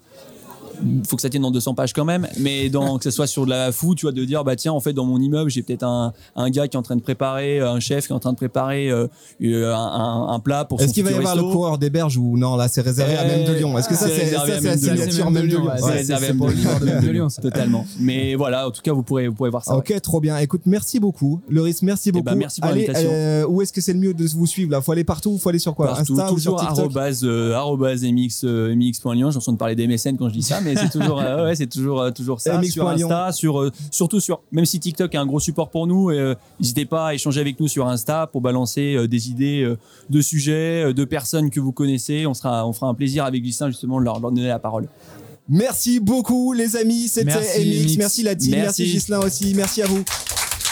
Faut 1.07 1.15
que 1.15 1.21
ça 1.21 1.29
tienne 1.29 1.41
dans 1.41 1.51
200 1.51 1.73
pages 1.75 1.93
quand 1.93 2.05
même, 2.05 2.27
mais 2.39 2.69
dans, 2.69 2.97
que 2.97 3.03
ce 3.03 3.11
soit 3.11 3.27
sur 3.27 3.45
de 3.45 3.49
la 3.49 3.71
foot, 3.71 3.97
tu 3.97 4.05
vois, 4.05 4.11
de 4.11 4.23
dire 4.25 4.43
bah 4.43 4.55
tiens, 4.55 4.73
en 4.73 4.79
fait, 4.79 4.93
dans 4.93 5.05
mon 5.05 5.19
immeuble, 5.19 5.49
j'ai 5.49 5.63
peut-être 5.63 5.83
un, 5.83 6.13
un 6.35 6.49
gars 6.49 6.67
qui 6.67 6.75
est 6.75 6.79
en 6.79 6.83
train 6.83 6.95
de 6.95 7.01
préparer, 7.01 7.59
euh, 7.59 7.71
un 7.71 7.79
chef 7.79 8.05
qui 8.07 8.13
est 8.13 8.15
en 8.15 8.19
train 8.19 8.31
de 8.31 8.37
préparer 8.37 8.89
euh, 8.89 9.07
euh, 9.43 9.73
un, 9.73 9.77
un- 9.79 10.27
un 10.33 10.39
plat 10.39 10.65
pour 10.65 10.81
Est-ce 10.81 10.93
qu'il 10.93 11.03
va 11.03 11.11
y 11.11 11.15
avoir 11.15 11.35
le 11.35 11.43
coureur 11.43 11.77
des 11.77 11.89
berges 11.89 12.17
ou 12.17 12.37
non 12.37 12.55
Là, 12.57 12.67
c'est 12.67 12.81
réservé 12.81 13.15
à 13.15 13.25
même 13.25 13.47
de 13.47 13.53
Lyon. 13.53 13.77
Est-ce 13.77 13.89
que 13.89 13.95
ça, 13.95 14.07
C'est 14.07 14.31
la 14.31 14.45
Même 14.45 14.79
de 14.79 14.85
Lyon. 14.87 14.95
signature 14.95 15.31
même 15.31 15.43
de 15.43 15.47
Lyon 15.47 15.63
C'est 15.77 15.91
réservé 15.91 16.27
à 16.27 16.33
pour 16.33 16.47
Même 16.47 17.03
de 17.03 17.09
Lyon, 17.11 17.27
totalement. 17.41 17.85
Mais 17.99 18.35
voilà, 18.35 18.67
en 18.67 18.71
tout 18.71 18.81
cas, 18.81 18.93
vous 18.93 19.03
pourrez 19.03 19.27
vous 19.27 19.35
pourrez 19.35 19.49
voir 19.49 19.63
ça. 19.63 19.73
ouais. 19.73 19.79
Ok, 19.79 20.01
trop 20.01 20.19
bien. 20.21 20.37
Écoute, 20.37 20.61
merci 20.65 20.99
beaucoup. 20.99 21.41
Loris, 21.49 21.81
merci 21.81 22.11
beaucoup. 22.11 22.25
ben, 22.25 22.35
merci 22.35 22.61
pour 22.61 22.69
l'invitation. 22.69 23.09
euh, 23.11 23.45
où 23.47 23.61
est-ce 23.61 23.73
que 23.73 23.81
c'est 23.81 23.93
le 23.93 23.99
mieux 23.99 24.13
de 24.13 24.25
vous 24.27 24.45
suivre 24.47 24.71
là? 24.71 24.81
Faut 24.81 24.91
aller 24.91 25.03
partout 25.03 25.37
Faut 25.37 25.49
aller 25.49 25.59
sur 25.59 25.73
quoi? 25.75 25.87
Partout, 25.87 26.13
Insta 26.13 26.31
ou 26.33 26.37
sur 26.39 26.55
TikTok? 26.55 26.77
arrobase, 26.79 27.23
arrobase 27.53 28.03
mx, 28.03 28.43
mx.lyon. 28.43 29.13
J'ai 29.15 29.23
l'impression 29.23 29.51
de 29.53 29.57
parler 29.57 29.75
des 29.75 29.87
mécènes 29.87 30.17
quand 30.17 30.29
je 30.29 30.33
dis 30.33 30.43
ça, 30.43 30.61
mais 30.67 30.75
c'est 30.75 30.89
toujours, 30.89 31.21
euh, 31.21 31.45
ouais, 31.45 31.55
c'est 31.55 31.67
toujours, 31.67 32.01
euh, 32.01 32.11
toujours 32.11 32.41
ça. 32.41 32.59
MX 32.59 32.71
Sur. 32.71 32.87
Insta, 32.87 33.31
sur, 33.31 33.59
euh, 33.59 33.71
surtout 33.91 34.19
sur, 34.19 34.41
même 34.51 34.65
si 34.65 34.79
TikTok 34.79 35.13
est 35.13 35.17
un 35.17 35.25
gros 35.25 35.39
support 35.39 35.69
pour 35.69 35.87
nous, 35.87 36.11
n'hésitez 36.59 36.85
pas 36.85 37.07
à 37.07 37.13
échanger 37.13 37.41
avec 37.41 37.59
nous 37.59 37.67
sur 37.67 37.87
Insta 37.87 38.27
pour 38.27 38.41
balancer 38.41 39.07
des 39.07 39.29
idées 39.29 39.75
de 40.09 40.21
sujets, 40.21 40.93
de 40.93 41.05
personnes 41.05 41.49
que 41.49 41.59
vous 41.59 41.71
connaissez. 41.71 42.25
On 42.25 42.33
sera, 42.33 42.67
on 42.67 42.73
fera 42.73 42.87
un 42.87 42.93
plaisir 42.93 43.25
avec 43.25 43.43
Justin 43.43 43.69
justement 43.69 43.99
de 43.99 44.05
leur, 44.05 44.19
leur 44.19 44.31
donner 44.31 44.47
la 44.47 44.59
parole. 44.59 44.87
Merci 45.49 45.99
beaucoup 45.99 46.51
les 46.51 46.75
amis, 46.75 47.07
c'était 47.07 47.25
Merci, 47.25 47.85
MX, 47.85 47.97
merci 47.97 48.23
la 48.23 48.35
team, 48.35 48.51
merci, 48.51 48.81
Merci. 48.81 48.85
Gislain 48.85 49.19
aussi, 49.19 49.53
merci 49.55 49.81
à 49.81 49.87
vous. 49.87 50.03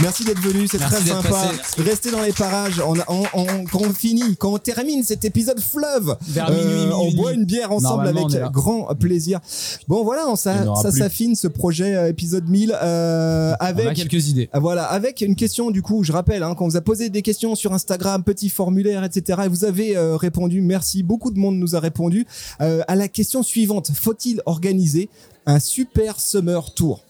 Merci 0.02 0.26
d'être 0.26 0.42
venu, 0.42 0.68
c'est 0.68 0.78
très 0.78 1.00
sympa. 1.02 1.30
passé. 1.30 1.48
Restez 1.82 2.12
dans 2.12 2.22
les 2.22 2.34
parages. 2.34 2.82
On, 2.86 3.00
a- 3.00 3.06
on- 3.08 3.24
on- 3.34 3.64
quand 3.66 3.80
on 3.82 3.94
finit, 3.94 4.36
quand 4.38 4.54
on 4.54 4.58
termine 4.58 5.04
cet 5.04 5.24
épisode 5.24 5.60
fleuve, 5.62 6.18
Vers 6.28 6.50
minuit, 6.52 6.92
on 6.94 7.06
minuit. 7.06 7.16
boit 7.16 7.32
une 7.32 7.46
bière 7.46 7.72
ensemble 7.72 8.08
avec 8.08 8.28
grand 8.52 8.94
plaisir. 9.00 9.40
Bon 9.88 10.04
voilà, 10.04 10.28
on, 10.28 10.36
ça, 10.36 10.66
s'affine 10.92 11.36
ce 11.36 11.48
projet 11.48 11.96
euh, 11.96 12.10
épisode 12.10 12.50
1000 12.50 12.76
euh, 12.82 13.54
On 13.60 13.64
a 13.64 13.68
avec 13.68 13.94
quelques 13.94 14.28
idées. 14.28 14.50
Voilà, 14.54 14.84
avec 14.84 15.22
une 15.22 15.36
question 15.36 15.72
du 15.72 15.82
coup, 15.82 16.04
je 16.04 16.12
rappelle, 16.12 16.44
hein, 16.44 16.56
quand 16.58 16.66
on 16.66 16.70
vous 16.70 16.78
a 16.78 16.82
posé 16.82 17.10
des 17.10 17.22
questions 17.22 17.56
sur 17.56 17.74
Instagram, 17.74 18.22
petit 18.24 18.50
formulaire, 18.50 19.04
etc., 19.06 19.44
et 19.46 19.48
vous 19.48 19.64
avez 19.64 19.96
euh, 19.96 20.18
répondu, 20.18 20.60
merci, 20.62 21.04
beaucoup 21.04 21.32
de 21.32 21.40
monde 21.40 21.56
nous 21.56 21.76
a 21.76 21.80
répondu, 21.80 22.26
euh, 22.60 22.82
à 22.90 22.96
la 22.96 23.08
question 23.08 23.44
suivante, 23.44 23.92
faut-il 23.96 24.42
organiser 24.46 25.08
un 25.46 25.60
super 25.60 26.20
summer 26.20 26.74
tour? 26.74 27.02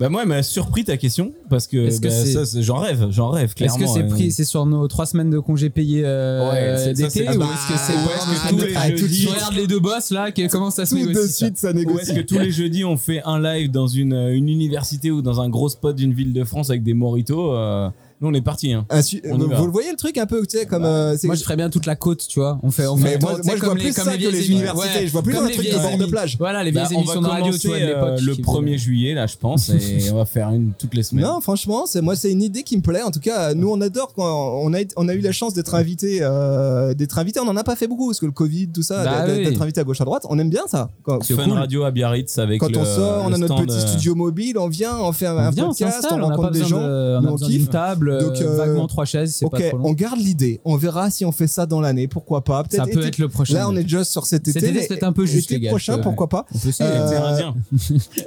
Bah 0.00 0.08
moi, 0.08 0.22
elle 0.22 0.28
m'a 0.28 0.42
surpris 0.42 0.82
ta 0.82 0.96
question 0.96 1.34
parce 1.50 1.66
que, 1.66 1.76
Est-ce 1.76 2.00
que 2.00 2.08
bah, 2.08 2.14
c'est- 2.14 2.32
ça, 2.32 2.46
c'est- 2.46 2.62
j'en 2.62 2.78
rêve, 2.78 3.08
j'en 3.10 3.28
rêve 3.28 3.44
Est-ce 3.44 3.54
clairement. 3.54 3.78
que 3.78 3.86
c'est 3.86 4.02
euh, 4.04 4.08
pris, 4.08 4.32
c'est 4.32 4.46
sur 4.46 4.64
nos 4.64 4.88
trois 4.88 5.04
semaines 5.04 5.28
de 5.28 5.38
congés 5.38 5.68
payés 5.68 6.02
euh, 6.06 6.50
Ouais, 6.50 6.74
c'est- 6.78 6.84
ça, 6.84 6.92
d'été 6.94 7.10
c'est- 7.10 7.36
ou 7.36 7.38
bah, 7.38 7.46
est-ce 7.52 7.72
que 7.72 7.78
c'est 7.78 7.92
ou 7.92 7.96
ouais, 7.96 8.14
est-ce 8.14 8.42
que 8.44 8.48
tous 8.60 8.66
les 8.66 8.74
ah, 8.76 8.86
tout 8.86 8.92
de 8.92 8.96
jeudis- 8.96 9.14
suite, 9.18 9.30
regarde 9.34 9.54
les 9.56 9.66
deux 9.66 9.78
boss 9.78 10.10
là, 10.10 10.30
que- 10.32 10.48
comment 10.50 10.70
ça 10.70 10.86
se 10.86 10.94
Tout 10.94 11.02
de 11.02 11.06
négocie 11.08 11.28
ça 11.28 11.34
suite, 11.46 11.58
ça 11.58 11.72
Ou 11.72 11.98
est-ce 11.98 12.12
que 12.14 12.20
tous 12.22 12.38
les 12.38 12.50
jeudis 12.50 12.82
on 12.82 12.96
fait 12.96 13.20
un 13.26 13.38
live 13.42 13.70
dans 13.70 13.88
une, 13.88 14.14
une 14.14 14.48
université 14.48 15.10
ou 15.10 15.20
dans 15.20 15.42
un 15.42 15.50
gros 15.50 15.68
spot 15.68 15.94
d'une 15.94 16.14
ville 16.14 16.32
de 16.32 16.44
France 16.44 16.70
avec 16.70 16.82
des 16.82 16.94
moritos 16.94 17.52
euh, 17.52 17.90
Nous 18.20 18.28
on 18.28 18.34
est 18.34 18.40
parti. 18.42 18.72
Hein. 18.72 18.84
Su- 19.02 19.22
On 19.30 19.38
vous 19.38 19.64
le 19.66 19.72
voyez 19.72 19.90
le 19.90 19.96
truc 19.96 20.18
un 20.18 20.26
peu, 20.26 20.44
tu 20.46 20.58
sais, 20.58 20.66
comme. 20.66 20.84
euh, 20.84 21.16
c'est- 21.16 21.26
Moi, 21.26 21.36
je 21.36 21.42
ferais 21.42 21.56
bien 21.56 21.70
toute 21.70 21.86
la 21.86 21.96
côte, 21.96 22.26
tu 22.28 22.38
vois. 22.40 22.58
On 22.62 22.70
fait, 22.70 22.86
on 22.86 22.96
Mais 22.96 23.12
fait 23.12 23.18
moi- 23.22 23.32
je 23.42 23.60
vois 23.60 23.74
plus 23.74 23.82
les, 23.84 23.92
ça 23.92 24.02
comme 24.04 24.12
les 24.12 24.18
que 24.26 24.30
les 24.30 24.50
universités. 24.50 25.06
Je 25.06 25.12
vois 25.12 25.22
plus 25.22 25.32
comme 25.34 25.44
un 25.44 25.48
les 25.48 25.54
truc 25.54 25.66
de 25.70 25.76
bord 25.78 25.96
de 25.96 26.04
plage. 26.06 26.36
Voilà, 26.38 26.62
les 26.62 26.70
Bah, 26.72 26.82
vieilles 26.84 26.96
on 26.98 27.00
émissions 27.00 27.20
de 27.22 27.26
radio, 27.26 27.56
tu 27.56 27.68
vois, 27.68 27.78
de 27.78 27.82
euh, 27.84 27.86
l'époque. 27.86 28.20
le 28.26 28.34
qui 28.34 28.42
1er 28.42 28.66
faisaient- 28.66 28.78
juillet 28.78 29.14
là 29.14 29.26
je 29.26 29.36
pense 29.36 29.68
et 29.70 30.10
on 30.12 30.16
va 30.16 30.24
faire 30.26 30.50
une 30.50 30.72
toutes 30.78 30.94
les 30.94 31.02
semaines. 31.02 31.24
Non, 31.24 31.40
franchement, 31.40 31.84
c'est 31.86 32.02
moi, 32.02 32.14
c'est 32.14 32.30
une 32.30 32.42
idée 32.42 32.62
qui 32.62 32.76
me 32.76 32.82
plaît. 32.82 33.02
En 33.02 33.10
tout 33.10 33.20
cas, 33.20 33.54
nous, 33.54 33.70
on 33.70 33.80
adore 33.80 34.12
quand 34.14 34.60
on 34.62 34.72
a, 34.74 34.78
on 34.96 35.08
a 35.08 35.14
eu 35.14 35.20
la 35.20 35.32
chance 35.32 35.54
d'être 35.54 35.74
invité, 35.74 36.18
euh, 36.20 36.92
d'être 36.94 37.18
invité. 37.18 37.40
On 37.40 37.48
en 37.48 37.56
a 37.56 37.64
pas 37.64 37.76
fait 37.76 37.86
beaucoup 37.88 38.08
parce 38.08 38.20
que 38.20 38.26
le 38.26 38.32
Covid, 38.32 38.68
tout 38.68 38.82
ça, 38.82 39.02
Bah 39.04 39.26
d'être 39.26 39.38
oui. 39.38 39.44
d'être 39.46 39.62
invité 39.62 39.80
à 39.80 39.84
gauche 39.84 40.00
à 40.00 40.04
droite. 40.04 40.26
On 40.28 40.38
aime 40.38 40.50
bien 40.50 40.64
ça. 40.66 40.90
Quand, 41.04 41.24
Fun 41.24 41.54
Radio 41.54 41.84
à 41.84 41.90
Biarritz 41.90 42.38
avec 42.38 42.60
quand 42.60 42.70
le, 42.70 42.78
on 42.78 42.84
sort, 42.84 43.24
on 43.26 43.32
a 43.32 43.38
notre 43.38 43.62
petit 43.64 43.72
euh, 43.74 43.86
studio 43.86 44.14
mobile, 44.14 44.58
on 44.58 44.68
vient, 44.68 44.98
on 44.98 45.12
fait 45.12 45.26
un, 45.26 45.50
vient, 45.50 45.68
podcast, 45.68 46.06
on 46.10 46.20
rencontre 46.26 46.50
des 46.50 46.64
gens, 46.64 46.80
de- 46.80 47.20
on 47.26 47.36
kiffe. 47.36 47.70
table, 47.70 48.09
Donc, 48.18 48.36
euh, 48.40 48.44
euh, 48.48 48.56
vaguement 48.56 48.86
trois 48.86 49.04
chaises, 49.04 49.34
c'est 49.36 49.44
Ok, 49.44 49.52
pas 49.52 49.68
trop 49.68 49.78
long. 49.78 49.84
on 49.88 49.92
garde 49.92 50.18
l'idée. 50.18 50.60
On 50.64 50.76
verra 50.76 51.10
si 51.10 51.24
on 51.24 51.32
fait 51.32 51.46
ça 51.46 51.66
dans 51.66 51.80
l'année. 51.80 52.08
Pourquoi 52.08 52.42
pas 52.42 52.64
Ça 52.70 52.84
peut 52.84 52.90
été- 52.98 53.06
être 53.08 53.18
le 53.18 53.28
prochain. 53.28 53.54
Là, 53.54 53.68
on 53.68 53.76
est 53.76 53.82
déjà 53.82 54.04
sur 54.04 54.26
cet 54.26 54.46
Cet 54.46 54.62
été. 54.62 54.86
peut-être 54.86 55.04
un 55.04 55.12
peu 55.12 55.26
juste, 55.26 55.46
été 55.50 55.54
les 55.54 55.60
gars, 55.60 55.70
prochain, 55.70 55.96
je- 55.98 56.02
pourquoi 56.02 56.28
pas 56.28 56.46
On 56.54 56.58
peut 56.58 56.68
essayer. 56.68 56.90
Euh. 56.90 57.50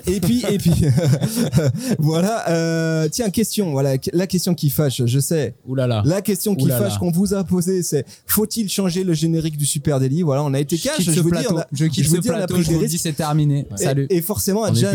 Et 0.08 0.20
puis, 0.20 0.44
et 0.50 0.58
puis, 0.58 0.72
voilà. 2.00 2.50
euh, 2.50 3.08
tiens, 3.12 3.30
question. 3.30 3.72
Voilà, 3.72 3.96
la 4.14 4.28
question 4.28 4.54
qui 4.54 4.70
fâche. 4.70 5.02
Je 5.06 5.20
sais. 5.20 5.56
Ouh 5.68 5.76
là 5.76 5.88
là. 5.88 6.02
La 6.06 6.22
question 6.22 6.56
qui 6.56 6.68
fâche 6.70 6.98
qu'on 6.98 7.12
vous 7.12 7.34
a 7.34 7.44
posée, 7.44 7.84
c'est 7.84 8.06
faut-il 8.26 8.70
changer 8.70 9.04
le 9.04 9.14
générique 9.14 9.58
du 9.58 9.66
Super 9.66 10.00
Daily? 10.00 10.22
Voilà, 10.22 10.44
on 10.44 10.54
a 10.54 10.60
été 10.60 10.78
Je 10.78 10.84
cash. 10.84 11.02
Je 11.02 11.12
ce 11.12 11.20
vous 11.20 11.30
dis, 11.30 11.38
plateau. 11.38 11.56
on 11.56 11.58
a, 11.60 11.68
Je 11.72 11.86
quitte 11.86 12.04
je 12.06 12.10
ce 12.10 12.18
plateau. 12.18 12.62
Je 12.62 12.72
vous 12.72 12.86
dis, 12.86 12.98
c'est 12.98 13.14
terminé. 13.14 13.66
Salut. 13.76 14.08
Et, 14.10 14.22
forcément, 14.22 14.64
Adjan 14.64 14.94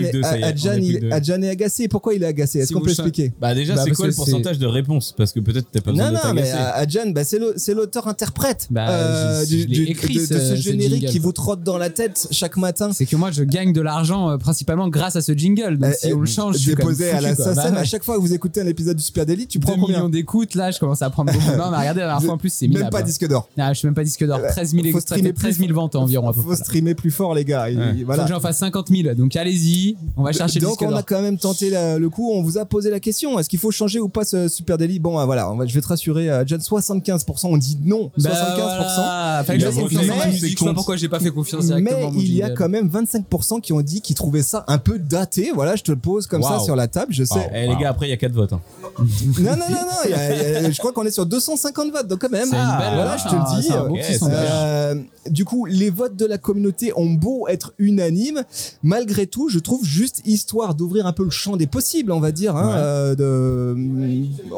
est, 1.42 1.48
agacé. 1.48 1.88
Pourquoi 1.88 2.14
il 2.14 2.22
est 2.22 2.26
agacé 2.26 2.60
Est-ce 2.60 2.72
qu'on 2.72 2.80
peut 2.80 2.90
expliquer? 2.90 3.32
Bah 3.40 3.54
déjà 3.54 3.74
Bah, 3.74 3.82
c'est 3.84 3.90
quoi 3.92 4.06
le 4.06 4.12
pourcentage 4.14 4.58
de 4.58 4.66
réponse 4.80 5.14
Parce 5.16 5.32
que 5.32 5.40
peut-être 5.40 5.66
t'as 5.70 5.80
pas 5.80 5.90
besoin 5.92 6.10
Non, 6.10 6.18
de 6.18 6.26
non, 6.26 6.34
mais 6.34 6.50
euh, 6.50 6.70
Adjan, 6.74 7.10
bah, 7.10 7.22
c'est 7.24 7.74
l'auteur-interprète 7.74 8.68
Bah, 8.70 8.88
euh, 8.90 9.40
je- 9.44 9.46
du, 9.46 9.66
du- 9.66 9.84
écrit, 9.84 10.14
de, 10.14 10.20
de 10.20 10.26
ce- 10.26 10.38
ce 10.38 10.56
ce 10.56 10.62
générique 10.62 11.00
jingle. 11.00 11.12
qui 11.12 11.18
vous 11.18 11.32
trotte 11.32 11.62
dans 11.62 11.78
la 11.78 11.90
tête 11.90 12.28
chaque 12.30 12.56
matin. 12.56 12.90
C'est 12.92 13.06
que 13.06 13.16
moi, 13.16 13.30
je 13.30 13.42
gagne 13.44 13.72
de 13.72 13.80
l'argent 13.80 14.30
euh, 14.30 14.36
principalement 14.38 14.88
grâce 14.88 15.16
à 15.16 15.22
ce 15.22 15.32
jingle. 15.32 15.78
Donc, 15.78 15.90
Euh, 15.90 15.94
si 16.00 16.12
on 16.12 16.20
le 16.20 16.26
change, 16.26 16.54
je 16.56 16.58
suis 16.60 16.74
quand 16.74 16.84
même 16.86 16.94
déposé 16.94 17.10
à 17.10 17.20
la 17.20 17.30
foutu, 17.30 17.42
quoi. 17.42 17.54
SACEM, 17.54 17.74
Bah, 17.74 17.80
à 17.80 17.84
chaque 17.84 18.04
fois 18.04 18.16
que 18.16 18.20
vous 18.20 18.34
écoutez 18.34 18.60
un 18.60 18.66
épisode 18.66 18.96
du 18.96 19.02
Super 19.02 19.26
Daily, 19.26 19.46
tu 19.46 19.58
2 19.58 19.66
prends 19.66 19.76
combien 19.78 19.96
millions 19.98 20.08
d'écoutes, 20.08 20.54
là, 20.54 20.70
je 20.70 20.78
commence 20.78 21.02
à 21.02 21.10
prendre 21.10 21.32
beaucoup. 21.32 21.44
Non, 21.56 21.70
mais 21.70 21.78
regardez, 21.78 22.00
la 22.00 22.06
dernière 22.06 22.22
fois 22.22 22.34
en 22.34 22.38
plus, 22.38 22.52
c'est 22.52 22.68
Même 22.68 22.90
pas 22.90 23.02
disque 23.02 23.26
d'or. 23.26 23.48
Ah, 23.58 23.72
je 23.72 23.78
suis 23.78 23.86
même 23.86 23.94
pas 23.94 24.04
disque 24.04 24.24
d'or. 24.24 24.40
13 24.48 24.70
000, 24.70 24.82
Faut 24.82 24.88
écoutes, 24.88 25.02
streamer 25.02 25.32
13 25.32 25.58
000 25.58 25.72
ventes 25.72 25.96
environ 25.96 26.32
Faut 26.32 26.54
streamer 26.54 26.94
plus 26.94 27.10
fort, 27.10 27.34
les 27.34 27.44
gars. 27.44 27.66
Faut 28.06 28.22
que 28.22 28.28
j'en 28.28 28.40
fasse 28.40 28.58
50 28.58 28.88
000. 28.88 29.14
Donc 29.14 29.34
allez-y, 29.36 29.96
on 30.16 30.22
va 30.22 30.32
chercher 30.32 30.60
le 30.60 30.66
Donc 30.66 30.72
disque 30.78 30.82
on 30.82 30.90
d'or. 30.90 30.98
a 30.98 31.02
quand 31.02 31.22
même 31.22 31.38
tenté 31.38 31.70
le 31.70 32.08
coup, 32.08 32.30
on 32.32 32.42
vous 32.42 32.58
a 32.58 32.64
posé 32.64 32.90
la 32.90 33.00
question, 33.00 33.38
est-ce 33.38 33.48
qu'il 33.48 33.58
faut 33.58 33.70
changer 33.70 34.00
ou 34.00 34.08
pas 34.08 34.24
ce 34.24 34.48
Super 34.68 34.76
Daily 34.76 34.98
Bon, 34.98 35.18
euh, 35.18 35.24
voilà, 35.24 35.50
on 35.50 35.56
va- 35.56 35.64
je 35.64 35.72
vais 35.72 35.80
te 35.80 35.86
rassurer, 35.88 36.28
euh, 36.28 36.44
John, 36.46 36.60
75%, 36.60 37.48
on 37.48 37.56
dit 37.56 37.78
non, 37.82 38.10
75%. 38.18 38.28
Bah, 38.28 38.92
voilà. 38.96 39.44
Fallait 39.46 39.58
Il 39.58 39.62
que 39.62 39.68
a 39.68 39.70
je 39.70 39.74
fasse 39.76 39.82
refusé 39.84 40.00
confiance 40.00 40.16
à 40.16 40.18
ma 40.18 40.24
mais- 40.26 40.32
musique. 40.32 40.50
Je 40.52 40.58
sais 40.58 40.64
pas 40.66 40.74
pourquoi 40.74 40.96
j'ai 40.96 41.08
pas 41.08 41.20
fait 41.20 41.30
confiance 41.30 41.64
directement. 41.64 41.96
Mais 41.98 42.04
à 42.06 42.10
mon 42.10 42.18
il 42.20 42.34
y 42.34 42.42
a 42.42 42.46
jingle. 42.48 42.58
quand 42.58 42.68
même 42.68 42.88
25% 42.88 43.60
qui 43.60 43.72
ont 43.72 43.80
dit 43.80 44.02
qu'ils 44.02 44.14
trouvaient 44.16 44.42
ça 44.42 44.64
un 44.68 44.76
peu 44.76 44.98
daté. 44.98 45.52
Voilà, 45.54 45.74
je 45.76 45.84
te 45.84 45.90
le 45.90 45.96
pose 45.96 46.26
comme 46.26 46.42
ça 46.42 46.58
sur 46.60 46.76
la 46.76 46.86
table. 46.86 47.14
Je 47.14 47.24
sais. 47.24 47.48
Eh, 47.54 47.66
les 47.66 47.76
gars 47.76 47.88
après 47.90 48.08
il 48.08 48.10
y 48.10 48.12
a 48.12 48.18
4 48.18 48.32
votes. 48.32 48.52
hein. 48.52 48.60
Non, 49.38 49.52
non, 49.52 49.56
non, 49.56 49.56
non. 49.70 49.98
il 50.04 50.10
y 50.10 50.14
a- 50.14 50.58
il 50.58 50.62
y 50.64 50.66
a- 50.66 50.70
je 50.70 50.78
crois 50.78 50.92
qu'on 50.92 51.04
est 51.06 51.10
sur 51.10 51.24
250 51.24 51.90
votes. 51.92 52.08
Donc 52.08 52.18
quand 52.20 52.30
même. 52.30 52.48
C'est 52.50 52.56
une 52.56 52.78
belle- 52.78 52.94
Voilà, 52.94 53.16
je 53.16 53.22
te 53.24 53.28
ah, 53.30 53.46
le 53.54 53.60
dis. 53.62 53.66
c'est 53.68 53.72
un 53.74 53.84
beau 53.84 53.94
Ok, 53.94 54.00
petit 54.00 54.12
c'est 54.12 54.18
sondage. 54.18 54.48
Euh, 54.50 54.94
du 55.30 55.44
coup, 55.46 55.64
les 55.64 55.88
votes 55.90 56.16
de 56.16 56.26
la 56.26 56.36
communauté 56.36 56.92
ont 56.96 57.10
beau 57.10 57.46
être 57.48 57.72
unanimes, 57.78 58.42
malgré 58.82 59.26
tout, 59.26 59.48
je 59.48 59.58
trouve 59.60 59.84
juste 59.84 60.20
histoire 60.26 60.74
d'ouvrir 60.74 61.06
un 61.06 61.12
peu 61.12 61.24
le 61.24 61.30
champ 61.30 61.56
des 61.56 61.66
possibles, 61.66 62.12
on 62.12 62.20
va 62.20 62.32
dire. 62.32 62.56
hein, 62.56 62.66
Ouais. 62.68 62.74
euh, 62.76 63.14
de, 63.14 63.76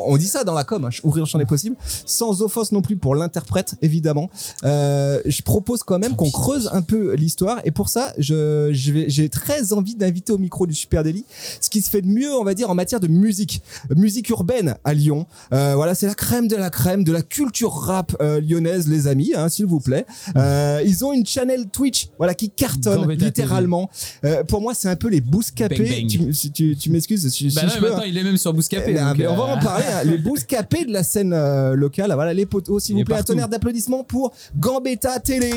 on 0.06 0.16
dit 0.16 0.26
ça 0.26 0.44
dans 0.44 0.54
la 0.54 0.64
com, 0.64 0.84
hein, 0.84 0.90
ouvrir 1.04 1.24
le 1.24 1.28
champ 1.28 1.38
des 1.38 1.46
possibles, 1.46 1.76
sans 2.06 2.42
offense 2.42 2.72
non 2.72 2.82
plus 2.82 2.96
pour 2.96 3.14
l'interprète, 3.14 3.74
évidemment. 3.82 4.30
Euh, 4.64 5.20
je 5.26 5.42
propose 5.42 5.82
quand 5.82 5.98
même 5.98 6.16
qu'on 6.16 6.30
creuse 6.30 6.68
un 6.72 6.82
peu 6.82 7.14
l'histoire, 7.14 7.60
et 7.64 7.70
pour 7.70 7.88
ça, 7.88 8.12
je, 8.18 8.70
je 8.72 8.92
vais- 8.92 9.06
j'ai 9.08 9.28
très 9.28 9.72
envie 9.72 9.94
d'inviter 9.94 10.32
au 10.32 10.38
micro 10.38 10.66
du 10.66 10.74
Super 10.74 11.02
Daily 11.04 11.24
ce 11.60 11.70
qui 11.70 11.80
se 11.82 11.90
fait 11.90 12.02
de 12.02 12.06
mieux, 12.08 12.32
on 12.34 12.44
va 12.44 12.54
dire, 12.54 12.70
en 12.70 12.74
matière 12.74 13.00
de 13.00 13.08
musique, 13.08 13.62
musique 13.96 14.28
urbaine 14.30 14.76
à 14.84 14.94
Lyon. 14.94 15.26
Euh, 15.52 15.74
voilà, 15.74 15.94
c'est 15.94 16.06
la 16.06 16.14
crème 16.14 16.48
de 16.48 16.56
la 16.56 16.70
crème 16.70 17.04
de 17.04 17.12
la 17.12 17.22
culture 17.22 17.72
rap 17.72 18.16
euh, 18.20 18.40
lyonnaise, 18.40 18.88
les 18.88 19.06
amis, 19.06 19.32
hein, 19.36 19.48
s'il 19.48 19.66
vous 19.66 19.80
plaît. 19.80 20.06
Euh, 20.36 20.82
ils 20.84 21.04
ont 21.04 21.12
une 21.12 21.26
channel 21.26 21.66
Twitch, 21.68 22.08
voilà, 22.18 22.34
qui 22.34 22.50
cartonne 22.50 23.10
littéralement. 23.12 23.90
Euh, 24.24 24.44
pour 24.44 24.60
moi, 24.60 24.74
c'est 24.74 24.88
un 24.88 24.96
peu 24.96 25.08
les 25.08 25.20
bouscapés. 25.20 25.76
bang. 25.78 26.08
Tu, 26.32 26.50
tu, 26.52 26.76
tu 26.76 26.90
m'excuses 26.90 27.28
si, 27.28 27.50
si 27.50 27.54
Bah 27.56 27.62
je 27.72 27.78
peux. 27.78 27.94
hein. 27.94 28.02
il 28.06 28.16
est 28.16 28.22
même 28.22 28.36
sur 28.36 28.52
Bouscapé. 28.52 28.96
Eh 28.96 29.18
mais 29.18 29.26
on 29.26 29.36
va 29.36 29.44
euh, 29.44 29.54
en 29.56 29.58
parler. 29.60 29.84
Les 30.04 30.18
bouscapés 30.18 30.84
de 30.84 30.92
la 30.92 31.02
scène 31.02 31.32
euh, 31.32 31.74
locale. 31.74 32.12
Voilà, 32.14 32.32
les 32.34 32.46
poteaux, 32.46 32.78
s'il 32.80 32.96
Il 32.96 33.00
vous 33.00 33.04
plaît, 33.06 33.16
un 33.18 33.22
tonnerre 33.22 33.48
d'applaudissements 33.48 34.04
pour 34.04 34.32
Gambetta 34.56 35.18
Télé. 35.20 35.50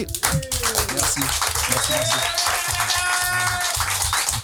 Merci. 0.93 1.19
Merci, 1.19 1.91
merci. 1.91 2.13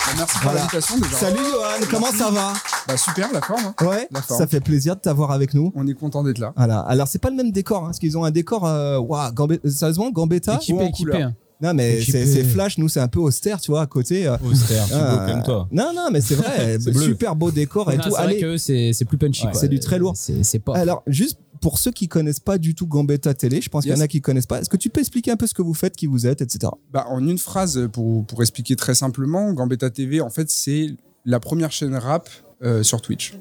Bah, 0.06 0.14
merci 0.18 0.34
pour 0.34 0.44
Voilà. 0.44 0.60
l'invitation 0.62 0.98
déjà. 0.98 1.16
Salut 1.18 1.38
Johan, 1.52 1.88
comment 1.92 2.12
ça 2.12 2.32
va 2.32 2.54
Bah 2.88 2.98
super, 2.98 3.32
la 3.32 3.42
forme. 3.42 3.66
hein. 3.80 3.86
Ouais, 3.86 4.08
La 4.12 4.22
forme. 4.22 4.40
ça 4.40 4.48
fait 4.48 4.60
plaisir 4.62 4.96
de 4.96 5.02
t'avoir 5.02 5.32
avec 5.32 5.54
nous. 5.54 5.72
On 5.76 5.86
est 5.88 5.94
content 5.94 6.24
d'être 6.24 6.40
là. 6.40 6.54
Voilà. 6.58 6.80
Alors 6.82 7.08
c'est 7.08 7.20
pas 7.20 7.30
le 7.30 7.36
même 7.36 7.52
décor, 7.52 7.84
hein, 7.84 7.88
parce 7.88 8.00
qu'ils 8.00 8.18
ont 8.18 8.24
un 8.24 8.32
décor. 8.32 8.66
Euh, 8.66 8.98
waouh, 9.00 9.32
Gambe- 9.34 9.60
sérieusement, 9.70 10.10
Gambetta. 10.10 10.56
Équipé, 10.56 10.80
en 10.80 10.88
équipé. 10.88 11.12
couleur. 11.12 11.28
hein. 11.30 11.34
Non 11.62 11.74
mais 11.74 12.02
c'est 12.02 12.44
flash. 12.44 12.78
Nous 12.78 12.88
c'est 12.90 13.00
un 13.02 13.08
peu 13.08 13.20
austère, 13.20 13.60
tu 13.60 13.72
vois, 13.72 13.82
à 13.82 13.88
côté. 13.88 14.28
euh, 14.28 14.38
Austère, 14.50 14.86
tu 14.88 14.94
ah, 14.96 15.18
beau 15.26 15.32
comme 15.34 15.44
toi. 15.44 15.68
Non 15.72 15.92
non, 15.96 16.10
mais 16.12 16.22
c'est 16.22 16.36
vrai. 16.36 16.78
Super 16.94 17.36
beau 17.36 17.52
décor 17.52 17.92
et 17.92 17.98
Non, 17.98 18.04
tout. 18.04 18.10
C'est 18.12 18.16
vrai 18.24 18.44
Allez. 18.44 18.58
c'est 18.58 18.92
c'est 18.94 19.06
plus 19.06 19.18
punchy. 19.18 19.46
Ouais. 19.46 19.52
quoi. 19.52 19.60
C'est 19.60 19.68
du 19.68 19.80
très 19.80 20.00
lourd. 20.00 20.14
C'est 20.16 20.60
pas. 20.60 20.76
Alors 20.78 21.04
juste 21.08 21.38
pour 21.62 21.78
ceux 21.78 21.92
qui 21.92 22.08
connaissent 22.08 22.40
pas 22.40 22.58
du 22.58 22.74
tout 22.74 22.88
Gambetta 22.88 23.34
Télé, 23.34 23.60
je 23.60 23.68
pense 23.70 23.84
qu'il 23.84 23.92
y 23.94 23.96
en 23.96 24.00
a 24.00 24.08
qui 24.08 24.22
connaissent 24.22 24.46
pas. 24.46 24.62
Est-ce 24.62 24.70
que 24.70 24.78
tu 24.78 24.90
peux 24.90 25.02
expliquer 25.02 25.32
un 25.32 25.36
peu 25.36 25.46
ce 25.46 25.54
que 25.54 25.62
vous 25.62 25.74
faites, 25.74 25.96
qui 25.98 26.06
vous 26.08 26.26
êtes, 26.26 26.42
etc. 26.42 26.72
Bah, 26.94 27.06
en 27.10 27.28
une 27.28 27.38
phrase, 27.38 27.90
pour, 27.92 28.26
pour 28.26 28.42
expliquer 28.42 28.78
très 28.78 28.96
simplement, 28.96 29.52
Gambetta 29.52 29.90
TV, 29.90 30.22
en 30.22 30.30
fait, 30.30 30.50
c'est 30.50 30.92
la 31.26 31.42
première 31.42 31.74
chaîne 31.74 31.96
rap 31.96 32.30
euh, 32.64 32.82
sur 32.82 33.02
Twitch. 33.02 33.34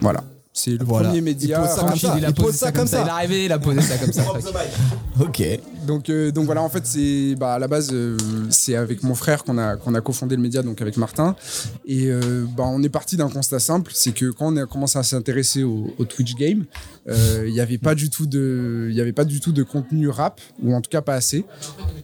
Voilà. 0.00 0.22
C'est 0.52 0.70
le 0.78 0.84
Voilà. 0.84 1.08
premier 1.08 1.18
Il 1.18 1.24
média. 1.24 1.58
pose 1.58 1.68
ça 1.70 1.82
comme 1.82 1.96
ça. 1.98 2.14
il 2.16 2.24
a 2.24 2.28
Il 2.28 2.34
posé 2.34 2.46
pose 2.46 2.54
ça 2.54 2.70
comme 2.70 2.86
ça. 2.86 3.00
Il 3.02 3.06
est 3.08 3.10
arrivé, 3.10 3.44
il 3.46 3.50
a 3.52 3.58
posé 3.58 3.80
ça 3.80 3.98
comme 3.98 4.12
ça. 4.12 4.22
Ok. 5.20 5.42
Donc, 5.86 6.08
euh, 6.10 6.30
donc 6.30 6.46
voilà, 6.46 6.62
en 6.62 6.68
fait, 6.68 6.84
c'est 6.86 7.34
bah, 7.38 7.54
à 7.54 7.58
la 7.58 7.68
base, 7.68 7.90
euh, 7.92 8.16
c'est 8.50 8.74
avec 8.74 9.02
mon 9.02 9.14
frère 9.14 9.44
qu'on 9.44 9.58
a, 9.58 9.76
qu'on 9.76 9.94
a 9.94 10.00
cofondé 10.00 10.36
le 10.36 10.42
média, 10.42 10.62
donc 10.62 10.80
avec 10.80 10.96
Martin. 10.96 11.36
Et 11.86 12.06
euh, 12.06 12.44
bah, 12.56 12.64
on 12.66 12.82
est 12.82 12.88
parti 12.88 13.16
d'un 13.16 13.28
constat 13.28 13.58
simple, 13.60 13.92
c'est 13.94 14.12
que 14.12 14.30
quand 14.30 14.52
on 14.52 14.56
a 14.56 14.66
commencé 14.66 14.98
à 14.98 15.02
s'intéresser 15.02 15.62
au, 15.62 15.94
au 15.98 16.04
Twitch 16.04 16.34
game, 16.36 16.64
euh, 17.08 17.44
il 17.46 17.52
n'y 17.52 17.60
avait 17.60 17.78
pas 17.78 17.94
du 17.94 18.10
tout 18.10 18.26
de, 18.26 18.88
il 18.90 18.96
y 18.96 19.00
avait 19.00 19.12
pas 19.12 19.24
du 19.24 19.40
tout 19.40 19.52
de 19.52 19.62
contenu 19.62 20.08
rap, 20.08 20.40
ou 20.62 20.74
en 20.74 20.80
tout 20.80 20.90
cas 20.90 21.02
pas 21.02 21.14
assez. 21.14 21.44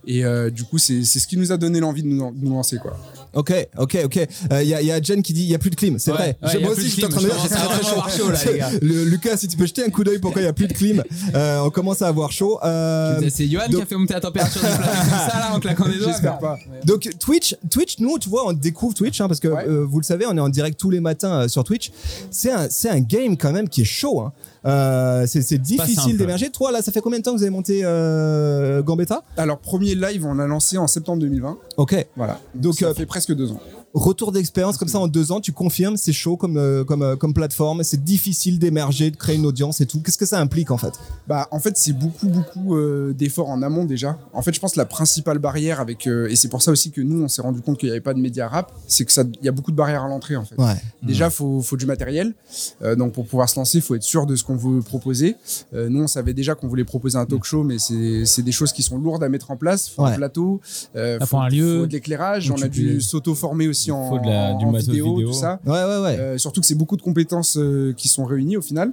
Et 0.06 0.24
euh, 0.24 0.50
du 0.50 0.64
coup, 0.64 0.78
c'est 0.78 1.04
c'est 1.04 1.18
ce 1.18 1.26
qui 1.26 1.36
nous 1.36 1.52
a 1.52 1.56
donné 1.56 1.80
l'envie 1.80 2.02
de 2.02 2.08
nous, 2.08 2.30
de 2.32 2.44
nous 2.44 2.52
lancer, 2.52 2.76
quoi. 2.78 2.98
Ok, 3.32 3.52
ok, 3.78 3.96
ok. 4.06 4.26
Il 4.60 4.66
y, 4.66 4.74
a, 4.74 4.82
y 4.82 4.90
a 4.90 5.00
Jen 5.00 5.22
qui 5.22 5.32
dit 5.32 5.42
il 5.42 5.48
y 5.50 5.54
a 5.54 5.58
plus 5.58 5.70
de 5.70 5.76
clim. 5.76 6.00
C'est 6.00 6.10
Ouais, 6.10 6.36
vrai. 6.42 6.54
ouais, 6.54 6.60
moi 6.62 6.72
aussi, 6.72 6.82
je 6.88 6.94
suis 6.94 7.04
en 7.04 7.08
train 7.08 7.20
de 7.22 7.26
dire 7.26 7.36
j'ai 7.40 7.48
très 7.48 8.18
chaud. 8.18 8.28
là, 8.30 8.38
les 8.52 8.58
gars. 8.58 8.70
Le- 8.82 9.04
Lucas, 9.04 9.36
si 9.36 9.46
tu 9.46 9.56
peux 9.56 9.66
jeter 9.66 9.84
un 9.84 9.90
coup 9.90 10.02
d'œil 10.02 10.18
pourquoi 10.18 10.42
il 10.42 10.46
y 10.46 10.48
a 10.48 10.52
plus 10.52 10.66
de 10.66 10.72
clim. 10.72 11.02
Euh, 11.36 11.60
on 11.60 11.70
commence 11.70 12.02
à 12.02 12.08
avoir 12.08 12.32
chaud. 12.32 12.58
Euh, 12.64 13.20
C'est 13.30 13.46
Johan 13.46 13.68
qui 13.76 13.82
a 13.82 13.86
fait 13.86 13.96
monter 13.96 14.14
la 14.14 14.20
température 14.20 14.60
du 14.60 14.66
plateau 14.66 14.82
comme 14.82 15.18
ça 15.30 15.38
là 15.38 15.54
en 15.54 15.60
claquant 15.60 15.88
des 15.88 15.98
doigts. 15.98 16.12
J'espère 16.12 16.38
pas. 16.38 16.58
Donc 16.84 17.08
Twitch, 17.18 17.56
Twitch, 17.70 17.98
nous, 17.98 18.18
tu 18.18 18.28
vois, 18.28 18.46
on 18.46 18.52
découvre 18.52 18.94
Twitch 18.94 19.20
hein, 19.20 19.28
parce 19.28 19.40
que 19.40 19.48
euh, 19.48 19.84
vous 19.84 19.98
le 19.98 20.04
savez, 20.04 20.26
on 20.26 20.36
est 20.36 20.40
en 20.40 20.48
direct 20.48 20.78
tous 20.78 20.90
les 20.90 21.00
matins 21.00 21.42
euh, 21.42 21.48
sur 21.48 21.64
Twitch. 21.64 21.90
C'est 22.30 22.50
un, 22.50 22.68
c'est 22.70 22.90
un 22.90 23.00
game 23.00 23.36
quand 23.36 23.52
même 23.52 23.68
qui 23.68 23.82
est 23.82 23.84
chaud. 23.84 24.20
Hein. 24.20 24.32
Euh, 24.66 25.26
c'est 25.26 25.58
difficile 25.58 26.16
d'émerger. 26.16 26.50
Toi, 26.50 26.72
là, 26.72 26.82
ça 26.82 26.92
fait 26.92 27.00
combien 27.00 27.18
de 27.18 27.24
temps 27.24 27.32
que 27.32 27.38
vous 27.38 27.42
avez 27.42 27.50
monté 27.50 27.80
euh, 27.84 28.82
Gambetta? 28.82 29.22
Alors, 29.36 29.58
premier 29.58 29.94
live, 29.94 30.26
on 30.26 30.34
l'a 30.34 30.46
lancé 30.46 30.76
en 30.78 30.86
septembre 30.86 31.20
2020. 31.20 31.58
Ok. 31.76 32.06
Voilà. 32.16 32.38
Donc, 32.54 32.70
Donc, 32.70 32.74
ça 32.74 32.86
euh, 32.86 32.94
fait 32.94 33.06
presque 33.06 33.34
deux 33.34 33.52
ans. 33.52 33.60
Retour 33.92 34.30
d'expérience 34.30 34.76
comme 34.76 34.86
ça 34.86 35.00
en 35.00 35.08
deux 35.08 35.32
ans, 35.32 35.40
tu 35.40 35.50
confirmes, 35.50 35.96
c'est 35.96 36.12
chaud 36.12 36.36
comme, 36.36 36.56
euh, 36.56 36.84
comme, 36.84 37.02
euh, 37.02 37.16
comme 37.16 37.34
plateforme, 37.34 37.82
c'est 37.82 38.04
difficile 38.04 38.60
d'émerger, 38.60 39.10
de 39.10 39.16
créer 39.16 39.34
une 39.34 39.46
audience 39.46 39.80
et 39.80 39.86
tout. 39.86 40.00
Qu'est-ce 40.00 40.16
que 40.16 40.26
ça 40.26 40.38
implique 40.38 40.70
en 40.70 40.76
fait? 40.76 40.92
Bah, 41.26 41.48
en 41.50 41.58
fait, 41.58 41.76
c'est 41.76 41.92
beaucoup, 41.92 42.28
beaucoup 42.28 42.76
euh, 42.76 43.12
d'efforts 43.12 43.48
en 43.50 43.62
amont 43.62 43.84
déjà. 43.84 44.16
En 44.32 44.42
fait, 44.42 44.54
je 44.54 44.60
pense 44.60 44.74
que 44.74 44.78
la 44.78 44.84
principale 44.84 45.38
barrière 45.40 45.80
avec, 45.80 46.06
euh, 46.06 46.28
et 46.28 46.36
c'est 46.36 46.46
pour 46.48 46.62
ça 46.62 46.70
aussi 46.70 46.92
que 46.92 47.00
nous, 47.00 47.20
on 47.24 47.26
s'est 47.26 47.42
rendu 47.42 47.62
compte 47.62 47.78
qu'il 47.78 47.88
n'y 47.88 47.90
avait 47.90 48.00
pas 48.00 48.14
de 48.14 48.20
médias 48.20 48.46
rap, 48.46 48.70
c'est 48.86 49.04
que 49.04 49.10
ça, 49.10 49.24
il 49.40 49.44
y 49.44 49.48
a 49.48 49.52
beaucoup 49.52 49.72
de 49.72 49.76
barrières 49.76 50.04
à 50.04 50.08
l'entrée 50.08 50.36
en 50.36 50.44
fait. 50.44 50.54
Ouais. 50.56 50.76
Déjà, 51.02 51.28
faut, 51.28 51.60
faut 51.60 51.76
du 51.76 51.86
matériel. 51.86 52.34
Euh, 52.82 52.94
donc, 52.94 53.12
pour 53.12 53.26
pouvoir 53.26 53.48
se 53.48 53.56
lancer, 53.58 53.78
il 53.78 53.82
faut 53.82 53.96
être 53.96 54.04
sûr 54.04 54.24
de 54.24 54.36
ce 54.36 54.44
qu'on 54.44 54.54
veut 54.56 54.82
proposer. 54.82 55.34
Euh, 55.74 55.88
nous, 55.88 56.04
on 56.04 56.06
savait 56.06 56.32
déjà 56.34 56.54
qu'on 56.54 56.68
voulait 56.68 56.84
proposer 56.84 57.18
un 57.18 57.26
talk 57.26 57.42
show, 57.42 57.64
mais 57.64 57.80
c'est 57.80 58.24
c'est 58.24 58.42
des 58.42 58.52
choses 58.52 58.72
qui 58.72 58.84
sont 58.84 58.98
lourdes 58.98 59.24
à 59.24 59.28
mettre 59.28 59.50
en 59.50 59.56
place. 59.56 59.88
Faut 59.88 60.04
Ouais. 60.04 60.10
un 60.12 60.16
plateau, 60.16 60.60
euh, 60.94 61.18
Ça 61.18 61.26
faut, 61.26 61.38
un 61.38 61.48
lieu. 61.48 61.80
faut 61.80 61.86
de 61.86 61.92
l'éclairage. 61.92 62.52
On 62.52 62.62
a 62.62 62.68
dû 62.68 62.94
peux- 62.94 63.00
s'auto-former 63.00 63.66
aussi 63.66 63.79
en, 63.90 64.08
faut 64.10 64.18
de 64.18 64.26
la- 64.26 64.54
du 64.54 64.64
en 64.64 64.72
vidéo, 64.72 65.14
vidéo. 65.16 65.28
tout 65.30 65.34
ça. 65.38 65.60
Ouais, 65.64 65.72
ouais, 65.72 65.98
ouais. 66.02 66.16
Euh, 66.18 66.38
surtout 66.38 66.60
que 66.60 66.66
c'est 66.66 66.74
beaucoup 66.74 66.96
de 66.96 67.02
compétences 67.02 67.56
euh, 67.56 67.92
qui 67.96 68.08
sont 68.08 68.24
réunies 68.24 68.56
au 68.56 68.62
final. 68.62 68.92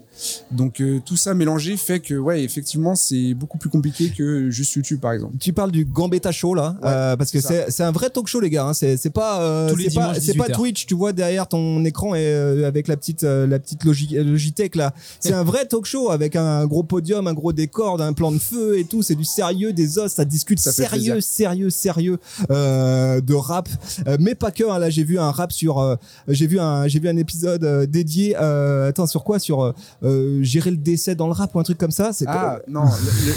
Donc 0.52 0.80
euh, 0.82 1.00
tout 1.06 1.18
ça 1.18 1.34
mélangé 1.34 1.76
fait 1.78 2.00
que 2.00 2.14
ouais 2.14 2.44
effectivement 2.44 2.96
c'est 2.96 3.34
beaucoup 3.34 3.58
plus 3.58 3.70
compliqué 3.70 4.12
que 4.16 4.50
juste 4.52 4.74
YouTube 4.76 5.00
par 5.00 5.14
exemple. 5.14 5.34
Tu 5.40 5.54
parles 5.54 5.72
du 5.72 5.86
Gambetta 5.86 6.32
Show 6.32 6.54
là, 6.54 6.76
euh, 6.84 7.16
parce 7.18 7.32
que 7.32 7.40
c'est 7.40 7.84
un 7.84 7.92
vrai 7.92 8.10
talk 8.12 8.28
show 8.28 8.40
les 8.40 8.50
gars. 8.50 8.66
hein. 8.68 8.74
C'est 8.74 9.10
pas 9.10 9.42
euh, 9.42 9.70
c'est 9.70 9.76
pas 9.76 9.90
dimanches, 9.90 10.18
c'est 10.20 10.34
pas 10.36 10.44
18 10.46 10.52
heures. 10.52 10.58
Twitch. 10.58 10.86
Tu 10.86 10.94
vois 10.94 11.14
derrière 11.14 11.48
ton 11.48 11.84
écran 11.86 12.14
et 12.16 12.20
euh, 12.20 12.68
avec 12.68 12.88
la 12.88 12.98
petite 12.98 13.24
euh, 13.24 13.48
la 13.48 13.60
petite 13.60 13.84
Logi- 13.84 14.16
Logitech 14.24 14.76
là. 14.76 14.94
C'est 15.20 15.34
un 15.34 15.44
vrai 15.44 15.66
talk 15.66 15.86
show 15.86 16.12
avec 16.12 16.36
un 16.36 16.66
gros 16.68 16.84
podium, 16.84 17.28
un 17.28 17.34
gros 17.34 17.54
décor, 17.54 18.00
un 18.02 18.14
plan 18.14 18.32
de 18.32 18.38
feu 18.40 18.78
et 18.78 18.84
tout. 18.86 19.02
C'est 19.02 19.16
du 19.16 19.26
sérieux, 19.26 19.74
des 19.74 19.98
os. 19.98 20.12
Ça 20.12 20.26
discute 20.26 20.60
Ça 20.60 20.72
sérieux, 20.72 21.22
sérieux, 21.22 21.70
sérieux 21.70 22.20
euh, 22.52 23.22
de 23.22 23.34
rap, 23.34 23.70
Euh, 24.08 24.18
mais 24.20 24.36
pas 24.36 24.52
que. 24.52 24.64
hein. 24.70 24.77
Là 24.80 24.90
j'ai 24.90 25.04
vu 25.04 25.20
un 25.20 25.32
rap 25.32 25.52
sur. 25.52 25.80
euh, 25.80 25.96
j'ai 26.28 26.48
vu 26.48 26.60
un 26.60 26.88
j'ai 26.88 27.00
vu 27.00 27.08
un 27.10 27.18
épisode 27.18 27.64
euh, 27.64 27.86
dédié. 27.86 28.36
euh, 28.40 28.90
attends 28.90 29.08
sur 29.08 29.24
quoi? 29.24 29.40
Sur 29.40 29.74
gérer 30.42 30.72
le 30.72 30.78
décès 30.78 31.16
dans 31.16 31.28
le 31.28 31.34
rap 31.34 31.54
ou 31.56 31.60
un 31.60 31.64
truc 31.64 31.78
comme 31.78 31.92
ça? 31.92 32.12
C'est 32.14 32.26
Ah 32.28 32.60
que- 32.66 32.72
non, 32.72 32.84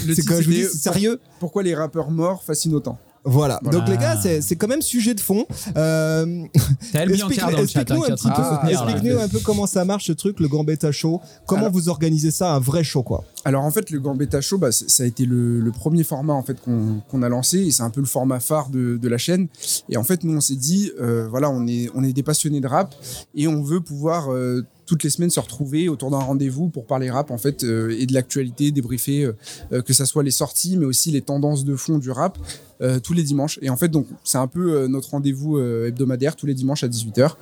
le, 0.07 0.14
C'est 0.14 0.22
je 0.41 0.45
vous 0.47 0.51
dis, 0.53 0.62
c'est 0.64 0.78
sérieux? 0.78 1.20
Pourquoi 1.38 1.62
les 1.62 1.74
rappeurs 1.74 2.11
morts 2.11 2.43
fascinent 2.43 2.74
autant? 2.74 2.99
Voilà. 3.24 3.60
Voilà. 3.62 3.78
Donc 3.78 3.88
les 3.88 3.96
gars, 3.98 4.16
c'est 4.20 4.56
quand 4.56 4.68
même 4.68 4.82
sujet 4.82 5.14
de 5.14 5.20
fond. 5.20 5.44
Euh, 5.76 6.44
explique- 6.94 7.42
hein, 7.42 7.48
explique-nous 7.58 8.04
est 8.04 8.10
un 8.12 8.14
petit 8.14 8.28
peu- 8.28 8.42
soutenir. 8.42 8.84
là. 8.84 8.90
explique-nous 8.92 9.20
un 9.20 9.28
peu 9.28 9.38
comment 9.40 9.66
ça 9.66 9.84
marche 9.84 10.06
ce 10.06 10.12
truc, 10.12 10.40
le 10.40 10.48
Gambetta 10.48 10.90
Show. 10.92 11.20
Comment 11.46 11.62
Alors- 11.62 11.72
vous 11.72 11.88
organisez 11.88 12.30
ça, 12.30 12.54
un 12.54 12.58
vrai 12.60 12.82
show 12.84 13.02
quoi? 13.02 13.24
Alors 13.44 13.64
en 13.64 13.70
fait 13.70 13.90
le 13.90 14.00
Gambetta 14.00 14.40
Show 14.42 14.58
bah, 14.58 14.70
ça 14.72 15.02
a 15.02 15.06
été 15.06 15.24
le, 15.24 15.60
le 15.60 15.70
premier 15.72 16.04
format 16.04 16.34
en 16.34 16.42
fait 16.42 16.58
qu'on 16.60 17.22
a 17.22 17.28
lancé 17.28 17.58
et 17.58 17.70
c'est 17.70 17.82
un 17.82 17.88
peu 17.90 18.00
le 18.00 18.06
format 18.06 18.38
phare 18.40 18.68
de, 18.68 18.98
de 19.00 19.08
la 19.08 19.16
chaîne. 19.18 19.48
Et 19.88 19.96
en 19.96 20.04
fait 20.04 20.24
nous 20.24 20.36
on 20.36 20.40
s'est 20.40 20.56
dit 20.56 20.90
euh, 21.00 21.26
voilà 21.28 21.48
on 21.50 21.66
est 21.66 21.90
on 21.94 22.04
est 22.04 22.12
des 22.12 22.22
passionnés 22.22 22.60
de 22.60 22.66
rap 22.66 22.94
et 23.34 23.48
on 23.48 23.62
veut 23.62 23.80
pouvoir 23.80 24.30
euh, 24.32 24.62
toutes 24.91 25.05
les 25.05 25.11
semaines 25.11 25.30
se 25.30 25.38
retrouver 25.38 25.88
autour 25.88 26.11
d'un 26.11 26.18
rendez-vous 26.18 26.68
pour 26.68 26.84
parler 26.84 27.09
rap 27.12 27.30
en 27.30 27.38
fait 27.38 27.62
euh, 27.62 27.95
et 27.97 28.07
de 28.07 28.12
l'actualité, 28.12 28.72
débriefer 28.72 29.22
euh, 29.22 29.36
euh, 29.72 29.82
que 29.82 29.93
ça 29.93 30.05
soit 30.05 30.24
les 30.24 30.32
sorties 30.32 30.76
mais 30.76 30.84
aussi 30.84 31.12
les 31.12 31.20
tendances 31.22 31.64
de 31.64 31.76
fond 31.76 31.99
du 31.99 32.11
rap 32.11 32.36
euh, 32.82 32.99
tous 32.99 33.12
les 33.12 33.22
dimanches. 33.22 33.61
Et 33.62 33.70
en 33.70 33.76
fait 33.76 33.86
donc 33.88 34.07
c'est 34.24 34.38
un 34.38 34.49
peu 34.49 34.88
notre 34.88 35.11
rendez-vous 35.11 35.61
hebdomadaire 35.61 36.34
tous 36.34 36.47
les 36.47 36.55
dimanches 36.55 36.82
à 36.82 36.88
18h 36.88 37.34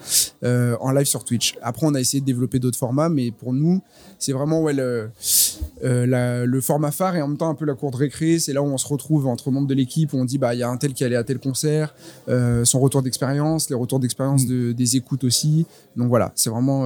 euh, 0.45 0.77
en 0.81 0.91
live 0.91 1.07
sur 1.07 1.25
Twitch. 1.25 1.55
Après 1.63 1.87
on 1.87 1.95
a 1.95 2.01
essayé 2.01 2.21
de 2.21 2.27
développer 2.27 2.59
d'autres 2.59 2.77
formats 2.77 3.09
mais 3.09 3.31
pour 3.31 3.55
nous 3.55 3.81
c'est 4.19 4.33
vraiment 4.33 4.61
ouais, 4.63 4.75
le, 4.75 5.09
la- 5.83 6.45
le 6.45 6.61
format 6.61 6.91
phare 6.91 7.17
et 7.17 7.23
en 7.23 7.29
même 7.29 7.37
temps 7.39 7.49
un 7.49 7.55
peu 7.55 7.65
la 7.65 7.75
cour 7.75 7.91
de 7.93 7.97
récré. 7.97 8.39
C'est 8.39 8.53
là 8.53 8.61
où 8.63 8.67
on 8.67 8.77
se 8.79 8.87
retrouve 8.89 9.27
entre 9.27 9.51
membres 9.51 9.69
de 9.69 9.75
l'équipe, 9.75 10.13
où 10.13 10.19
on 10.19 10.25
dit 10.25 10.37
bah 10.37 10.55
il 10.55 10.59
y 10.59 10.63
a 10.63 10.69
un 10.69 10.77
tel 10.77 10.93
qui 10.93 11.05
allait 11.05 11.17
à 11.17 11.25
tel 11.25 11.39
concert, 11.39 11.95
son 12.27 12.81
retour 12.81 13.01
d'expérience, 13.03 13.71
les 13.71 13.77
retours 13.77 14.01
d'expérience 14.01 14.45
de- 14.47 14.73
des 14.73 14.97
écoutes 14.97 15.25
aussi. 15.25 15.67
Donc 15.97 16.09
voilà, 16.09 16.33
c'est 16.35 16.51
vraiment 16.51 16.85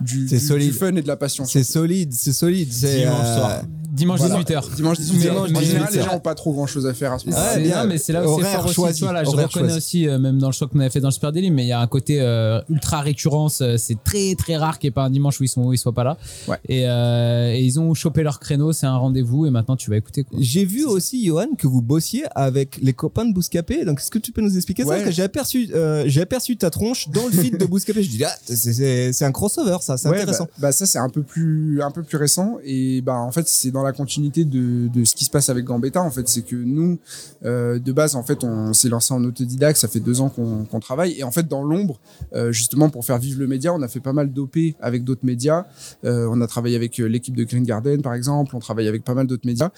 du, 0.00 0.28
C'est 0.28 0.38
du- 0.38 0.46
solide. 0.46 0.70
du 0.72 0.76
fun 0.78 0.94
et 0.94 1.02
de 1.02 1.08
la 1.08 1.16
passion. 1.16 1.44
C'est 1.44 1.64
solide, 1.64 2.12
c'est 2.12 2.32
solide. 2.32 2.72
c'est, 2.72 3.00
Dimanche 3.00 3.20
euh, 3.26 3.36
soir. 3.36 3.62
Dimanche 3.98 4.20
Voilà. 4.20 4.36
18h. 4.40 4.74
Dimanche 4.76 4.98
18h. 4.98 5.18
Dimanche 5.20 5.50
en 5.54 5.60
général, 5.60 5.88
18h. 5.90 5.94
les 5.96 6.02
gens 6.02 6.12
n'ont 6.14 6.20
pas 6.20 6.34
trop 6.34 6.52
grand 6.52 6.66
chose 6.66 6.86
à 6.86 6.94
faire 6.94 7.12
à 7.12 7.18
ce 7.18 7.26
moment-là. 7.26 7.44
Ouais, 7.48 7.54
C'est- 7.54 7.60
bien. 7.62 7.82
non, 7.82 7.88
mais 7.88 7.98
c'est 7.98 8.12
là 8.12 8.26
où 8.28 8.38
c'est 8.40 8.44
fort 8.46 8.72
choisi, 8.72 9.00
je 9.00 9.06
reconnais 9.06 9.48
choisi. 9.48 9.76
aussi, 9.76 10.08
euh, 10.08 10.18
même 10.18 10.38
dans 10.38 10.46
le 10.48 10.52
choix 10.52 10.68
qu'on 10.68 10.80
avait 10.80 10.90
fait 10.90 11.00
dans 11.00 11.08
le 11.08 11.12
Super 11.12 11.32
Daily, 11.32 11.50
mais 11.50 11.64
il 11.64 11.68
y 11.68 11.72
a 11.72 11.80
un 11.80 11.86
côté 11.86 12.20
euh, 12.20 12.60
ultra 12.70 13.00
récurrence. 13.00 13.60
euh, 13.60 13.76
C'est 13.76 14.02
très 14.02 14.34
très 14.36 14.56
rare 14.56 14.78
qu'il 14.78 14.88
n'y 14.88 14.92
ait 14.92 14.94
pas 14.94 15.04
un 15.04 15.10
dimanche 15.10 15.40
où 15.40 15.44
ils 15.44 15.48
sont 15.48 15.62
où 15.62 15.72
ils 15.72 15.78
soient 15.78 15.92
pas 15.92 16.04
là. 16.04 16.16
Ouais. 16.46 16.56
Et, 16.68 16.88
euh, 16.88 17.52
et 17.52 17.60
ils 17.62 17.78
ont 17.80 17.92
chopé 17.94 18.22
leur 18.22 18.38
créneau. 18.40 18.72
C'est 18.72 18.86
un 18.86 18.96
rendez-vous 18.96 19.46
et 19.46 19.50
maintenant 19.50 19.76
tu 19.76 19.90
vas 19.90 19.96
écouter. 19.96 20.24
Quoi. 20.24 20.38
J'ai 20.40 20.64
vu 20.64 20.84
aussi, 20.84 21.24
Johan, 21.26 21.48
que 21.58 21.66
vous 21.66 21.82
bossiez 21.82 22.24
avec 22.34 22.78
les 22.82 22.92
copains 22.92 23.24
de 23.24 23.32
Bouscapé. 23.32 23.84
Donc, 23.84 24.00
est-ce 24.00 24.10
que 24.10 24.18
tu 24.18 24.32
peux 24.32 24.40
nous 24.42 24.56
expliquer 24.56 24.84
ça? 24.84 24.90
Parce 24.90 25.02
que 25.04 25.10
j'ai 25.10 25.22
aperçu, 25.22 25.68
euh, 25.74 26.04
j'ai 26.06 26.20
aperçu 26.22 26.56
ta 26.56 26.70
tronche 26.70 27.08
dans 27.10 27.26
le 27.26 27.32
feed 27.32 27.56
de 27.58 27.64
Bouscapé. 27.66 28.02
Je 28.02 28.10
dis, 28.10 28.24
ah, 28.24 28.30
c'est- 28.44 28.72
c'est 28.72 29.12
c'est 29.12 29.24
un 29.24 29.32
crossover, 29.32 29.78
ça, 29.80 29.96
c'est 29.96 30.08
Ouais, 30.08 30.16
intéressant. 30.16 30.44
Bah, 30.44 30.50
bah 30.68 30.72
ça 30.72 30.86
c'est 30.86 30.98
un 30.98 31.08
peu 31.08 31.22
plus 31.22 31.80
un 31.82 31.90
peu 31.90 32.02
plus 32.02 32.16
récent 32.18 32.58
et 32.64 33.00
bah 33.02 33.16
en 33.16 33.32
fait 33.32 33.48
c'est 33.48 33.70
dans 33.70 33.82
la 33.82 33.87
continuité 33.92 34.44
de, 34.44 34.88
de 34.88 35.04
ce 35.04 35.14
qui 35.14 35.24
se 35.24 35.30
passe 35.30 35.48
avec 35.48 35.64
Gambetta 35.64 36.02
en 36.02 36.10
fait. 36.10 36.28
C'est 36.28 36.42
que 36.42 36.56
nous 36.56 36.98
euh, 37.44 37.78
de 37.78 37.92
base 37.92 38.16
en 38.16 38.22
fait 38.22 38.44
on 38.44 38.72
s'est 38.72 38.88
lancé 38.88 39.14
en 39.14 39.24
autodidacte. 39.24 39.78
Ça 39.78 39.88
fait 39.88 40.00
deux 40.00 40.20
ans 40.20 40.28
qu'on 40.28 40.80
travaille. 40.80 41.18
Et 41.18 41.24
en 41.24 41.30
fait 41.30 41.48
dans 41.48 41.62
l'ombre 41.62 42.00
euh, 42.34 42.52
justement 42.52 42.90
pour 42.90 43.04
faire 43.04 43.18
vivre 43.18 43.40
le 43.40 43.46
média 43.46 43.72
on 43.72 43.82
a 43.82 43.88
fait 43.88 44.00
pas 44.00 44.12
mal 44.12 44.32
d'OP 44.32 44.56
avec 44.80 45.04
d'autres 45.04 45.24
médias. 45.24 45.66
Euh, 46.04 46.28
on 46.30 46.40
a 46.40 46.46
travaillé 46.46 46.76
avec 46.76 46.98
l'équipe 46.98 47.36
de 47.36 47.44
Green 47.44 47.64
Garden 47.64 48.02
par 48.02 48.14
exemple. 48.14 48.54
On 48.56 48.60
travaille 48.60 48.88
avec 48.88 49.04
pas 49.04 49.14
mal 49.14 49.26
d'autres 49.26 49.46
médias. 49.46 49.70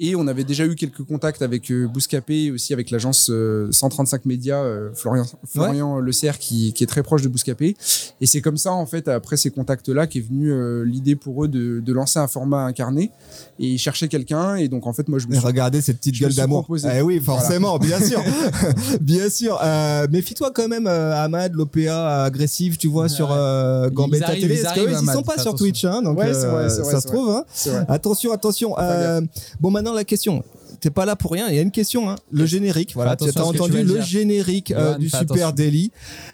Et 0.00 0.14
on 0.14 0.28
avait 0.28 0.44
déjà 0.44 0.64
eu 0.64 0.76
quelques 0.76 1.02
contacts 1.02 1.42
avec 1.42 1.72
Bouscapé 1.72 2.44
et 2.44 2.50
aussi 2.52 2.72
avec 2.72 2.92
l'agence 2.92 3.30
euh, 3.30 3.68
135 3.72 4.26
médias 4.26 4.64
Florian 4.94 5.24
Florian 5.44 5.98
Le 5.98 6.12
Serre 6.12 6.38
qui, 6.38 6.72
qui 6.72 6.84
est 6.84 6.86
très 6.86 7.02
proche 7.02 7.22
de 7.22 7.28
Bouscapé. 7.28 7.76
Et 8.20 8.26
c'est 8.26 8.40
comme 8.40 8.56
ça, 8.56 8.72
en 8.72 8.86
fait, 8.86 9.08
après 9.08 9.36
ces 9.36 9.50
contacts-là, 9.50 10.06
qu'est 10.06 10.20
venue 10.20 10.84
l'idée 10.84 11.16
pour 11.16 11.44
eux 11.44 11.48
de, 11.48 11.80
de 11.80 11.92
lancer 11.92 12.18
un 12.18 12.28
format 12.28 12.64
incarné. 12.64 13.10
Et 13.60 13.66
ils 13.66 13.78
cherchaient 13.78 14.08
quelqu'un. 14.08 14.56
Et 14.56 14.68
donc, 14.68 14.86
en 14.86 14.92
fait, 14.92 15.08
moi, 15.08 15.18
je 15.18 15.26
me 15.26 15.34
suis. 15.34 15.44
regardez 15.44 15.80
cette 15.80 15.98
petite 15.98 16.20
gueule 16.20 16.34
d'amour. 16.34 16.66
Eh 16.92 17.00
oui, 17.02 17.18
Voilà. 17.18 17.40
forcément, 17.40 17.78
bien 17.78 18.00
sûr. 18.00 18.22
bien 19.00 19.28
sûr. 19.28 19.58
Euh, 19.62 20.06
Méfie-toi 20.10 20.50
quand 20.54 20.68
même, 20.68 20.86
euh, 20.86 21.14
Ahmad, 21.24 21.52
l'OPA 21.54 22.24
agressif, 22.24 22.78
tu 22.78 22.88
vois, 22.88 23.08
sur 23.08 23.30
euh, 23.32 23.90
Gambetta 23.90 24.28
arrivent, 24.28 24.42
TV. 24.42 24.54
ils 24.54 24.62
Parce 24.62 24.72
arrivent, 24.76 24.84
qu'eux, 24.86 24.92
ils 24.92 24.96
Ahmad, 24.96 25.14
sont 25.16 25.22
pas 25.22 25.32
sur 25.34 25.40
attention. 25.48 25.56
Twitch, 25.56 25.84
hein, 25.84 26.02
donc 26.02 26.18
Ouais, 26.18 26.30
vrai, 26.32 26.44
euh, 26.44 26.68
vrai, 26.68 26.70
ça 26.92 27.00
se 27.00 27.06
trouve. 27.06 27.30
Hein. 27.30 27.44
Attention, 27.88 28.32
attention. 28.32 28.74
Euh, 28.78 29.20
bon, 29.60 29.70
maintenant 29.70 29.92
la 29.92 30.04
question. 30.04 30.44
T'es 30.80 30.90
pas 30.90 31.04
là 31.04 31.16
pour 31.16 31.32
rien. 31.32 31.48
Il 31.48 31.56
y 31.56 31.58
a 31.58 31.62
une 31.62 31.72
question. 31.72 32.08
Hein. 32.08 32.14
Le 32.30 32.46
générique. 32.46 32.92
Voilà. 32.94 33.16
Tu 33.16 33.24
as 33.34 33.44
entendu 33.44 33.82
le 33.82 34.00
générique 34.00 34.70
euh, 34.70 34.96
du 34.96 35.08
Super. 35.10 35.52
Daily. 35.52 35.90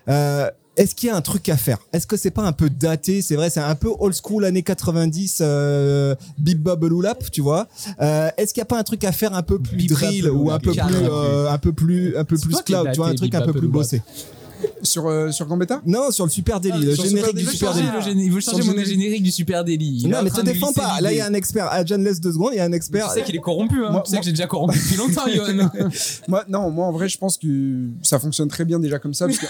Euh, 0.09 0.51
est-ce 0.77 0.95
qu'il 0.95 1.09
y 1.09 1.11
a 1.11 1.17
un 1.17 1.21
truc 1.21 1.49
à 1.49 1.57
faire? 1.57 1.79
Est-ce 1.93 2.07
que 2.07 2.17
c'est 2.17 2.31
pas 2.31 2.43
un 2.43 2.53
peu 2.53 2.69
daté? 2.69 3.23
C'est 3.23 3.37
vrai, 3.37 3.51
c'est 3.51 3.61
un 3.61 3.75
peu 3.75 3.91
old 3.99 4.15
school 4.15 4.45
années 4.45 4.63
90, 4.63 5.39
euh, 5.41 6.15
Bip 6.39 6.59
Bop 6.59 6.83
Loulap, 6.83 7.31
tu 7.31 7.41
vois. 7.41 7.69
Euh, 8.01 8.31
Est-ce 8.37 8.53
qu'il 8.53 8.61
y 8.61 8.63
a 8.63 8.67
pas 8.67 8.79
un 8.79 8.83
truc 8.83 9.05
à 9.05 9.13
faire 9.13 9.35
un 9.35 9.43
peu 9.43 9.59
plus 9.59 9.87
drill 9.87 10.29
ou 10.31 10.51
un 10.51 10.59
peu 10.59 10.73
plus, 10.73 10.81
euh, 10.81 11.51
un 11.51 11.59
peu 11.59 11.73
plus, 11.73 12.17
un 12.17 12.25
peu 12.25 12.37
plus 12.37 12.57
es 12.57 12.63
cloud, 12.63 12.89
tu 12.93 12.97
vois, 12.99 13.09
un 13.09 13.15
truc 13.15 13.35
un 13.35 13.43
peu 13.43 13.53
plus 13.53 13.69
bossé? 13.69 14.03
Sur, 14.83 15.07
euh, 15.07 15.31
sur 15.31 15.47
Gambetta? 15.47 15.81
Non, 15.87 16.11
sur 16.11 16.25
le 16.25 16.31
Super 16.31 16.61
le 16.61 16.95
sur 16.95 17.05
le 17.05 17.09
générique 17.11 17.27
Super 17.27 17.35
du 17.35 17.45
Super 17.47 17.69
changer 17.73 17.83
Daily. 17.85 17.97
le 17.97 18.01
géné- 18.03 18.25
il 18.27 18.33
veut 18.33 18.41
changer 18.41 18.63
mon 18.71 18.85
générique 18.85 19.23
du 19.23 19.31
Super 19.31 19.61
est 19.61 20.09
Non, 20.09 20.23
mais 20.23 20.31
te 20.31 20.41
défends 20.43 20.73
pas. 20.73 21.01
Là, 21.01 21.13
il 21.13 21.19
y 21.19 21.21
a 21.21 21.27
un 21.27 21.35
expert. 21.35 21.69
Adjan, 21.73 21.99
laisse 21.99 22.21
deux 22.21 22.33
secondes. 22.33 22.51
Il 22.53 22.57
y 22.57 22.61
a 22.61 22.65
un 22.65 22.73
expert. 22.73 23.09
Tu 23.09 23.15
sais 23.21 23.23
qu'il 23.25 23.37
est 23.37 23.41
corrompu. 23.41 23.85
Hein. 23.85 23.91
Moi- 23.93 24.03
tu 24.05 24.11
sais 24.11 24.17
moi- 24.17 24.21
que 24.21 24.27
j'ai 24.27 24.33
déjà 24.33 24.47
corrompu 24.47 24.79
depuis 24.79 24.97
longtemps, 24.97 25.25
Johan. 25.35 25.71
moi, 26.29 26.45
non, 26.49 26.71
moi, 26.71 26.87
en 26.87 26.93
vrai, 26.93 27.09
je 27.09 27.19
pense 27.19 27.39
que 27.39 27.89
ça 28.03 28.19
fonctionne 28.19 28.49
très 28.49 28.65
bien 28.65 28.79
déjà 28.79 28.99
comme 28.99 29.15
ça. 29.15 29.27
Parce 29.27 29.39
que 29.39 29.47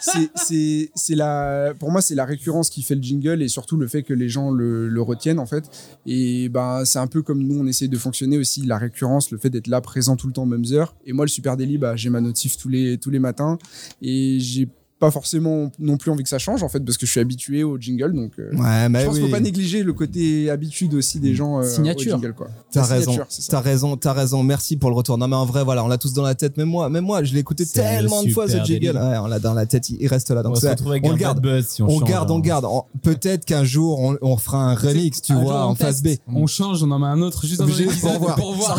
c'est- 0.00 0.30
c'est, 0.34 0.90
c'est 0.94 1.14
la, 1.14 1.72
pour 1.78 1.90
moi, 1.90 2.00
c'est 2.02 2.14
la 2.14 2.24
récurrence 2.24 2.70
qui 2.70 2.82
fait 2.82 2.94
le 2.94 3.02
jingle 3.02 3.42
et 3.42 3.48
surtout 3.48 3.76
le 3.76 3.86
fait 3.86 4.02
que 4.02 4.14
les 4.14 4.28
gens 4.28 4.50
le, 4.50 4.88
le 4.88 5.02
retiennent, 5.02 5.38
en 5.38 5.46
fait. 5.46 5.64
Et 6.06 6.48
ben, 6.48 6.84
c'est 6.84 6.98
un 6.98 7.06
peu 7.06 7.22
comme 7.22 7.42
nous, 7.42 7.58
on 7.60 7.66
essaye 7.66 7.88
de 7.88 7.98
fonctionner 7.98 8.38
aussi, 8.38 8.62
la 8.62 8.78
récurrence, 8.78 9.30
le 9.30 9.38
fait 9.38 9.50
d'être 9.50 9.66
là, 9.66 9.80
présent 9.80 10.16
tout 10.16 10.26
le 10.26 10.32
temps 10.32 10.42
aux 10.42 10.46
mêmes 10.46 10.64
heures. 10.72 10.94
Et 11.06 11.12
moi, 11.12 11.24
le 11.24 11.30
Super 11.30 11.56
Daily, 11.56 11.78
bah, 11.78 11.96
j'ai 11.96 12.10
ma 12.10 12.20
notif 12.20 12.56
tous 12.56 12.68
les, 12.68 12.98
tous 12.98 13.10
les 13.10 13.18
matins 13.18 13.58
et 14.02 14.38
j'ai 14.50 14.68
pas 15.00 15.10
forcément 15.10 15.72
non 15.80 15.96
plus 15.96 16.10
envie 16.10 16.22
que 16.22 16.28
ça 16.28 16.38
change 16.38 16.62
en 16.62 16.68
fait 16.68 16.80
parce 16.80 16.96
que 16.98 17.06
je 17.06 17.10
suis 17.10 17.20
habitué 17.20 17.64
au 17.64 17.76
jingle 17.78 18.12
donc 18.14 18.32
euh, 18.38 18.50
Ouais, 18.54 18.88
mais 18.88 19.00
je 19.00 19.04
pense 19.06 19.14
qu'il 19.14 19.24
oui. 19.24 19.30
faut 19.30 19.36
pas 19.36 19.40
négliger 19.42 19.82
le 19.82 19.92
côté 19.94 20.50
habitude 20.50 20.94
aussi 20.94 21.18
des 21.18 21.34
gens 21.34 21.58
euh, 21.58 21.64
Signature. 21.64 22.12
au 22.14 22.20
jingle 22.20 22.34
quoi 22.34 22.48
T'as 22.70 22.84
raison, 22.84 23.18
t'as 23.48 23.60
raison, 23.60 23.96
t'as 23.96 24.12
raison. 24.12 24.42
Merci 24.44 24.76
pour 24.76 24.90
le 24.90 24.96
retour. 24.96 25.18
Non 25.18 25.26
mais 25.26 25.34
en 25.36 25.44
vrai, 25.46 25.64
voilà, 25.64 25.82
on 25.84 25.88
l'a 25.88 25.98
tous 25.98 26.12
dans 26.12 26.22
la 26.22 26.34
tête. 26.36 26.56
Même 26.56 26.68
moi, 26.68 26.88
même 26.88 27.04
moi, 27.04 27.24
je 27.24 27.32
l'ai 27.32 27.40
écouté 27.40 27.66
tellement 27.66 28.20
le 28.22 28.28
de 28.28 28.32
fois 28.32 28.46
ce 28.46 28.62
jingle. 28.62 28.96
Ouais, 28.96 29.18
on 29.18 29.26
l'a 29.26 29.38
dans 29.40 29.54
la 29.54 29.66
tête, 29.66 29.88
il 29.90 30.06
reste 30.06 30.30
là. 30.30 30.40
On 30.40 30.42
Donc 30.44 30.54
va 30.56 30.60
se 30.60 30.66
retrouver 30.68 30.90
avec 30.98 31.04
on 31.06 31.14
un 31.14 31.16
garde, 31.16 31.40
buzz 31.40 31.66
si 31.66 31.82
on 31.82 31.86
on 31.86 31.98
change, 32.00 32.08
garde, 32.08 32.30
hein. 32.30 32.34
on 32.34 32.38
garde. 32.38 32.64
On- 32.66 32.84
Peut-être 33.02 33.44
qu'un 33.46 33.64
jour 33.64 33.98
on, 34.00 34.16
on 34.22 34.36
fera 34.36 34.58
un 34.58 34.74
remix, 34.74 35.20
tu 35.22 35.32
vois, 35.34 35.66
on 35.66 35.70
en 35.70 35.74
face 35.74 36.02
B. 36.02 36.08
On 36.32 36.46
change, 36.46 36.82
on 36.82 36.90
en 36.90 36.98
met 36.98 37.06
un 37.06 37.22
autre 37.22 37.46
juste 37.46 37.66
Juste 37.66 38.00
pour 38.02 38.18
voir. 38.18 38.34
pour 38.36 38.54
voir. 38.54 38.78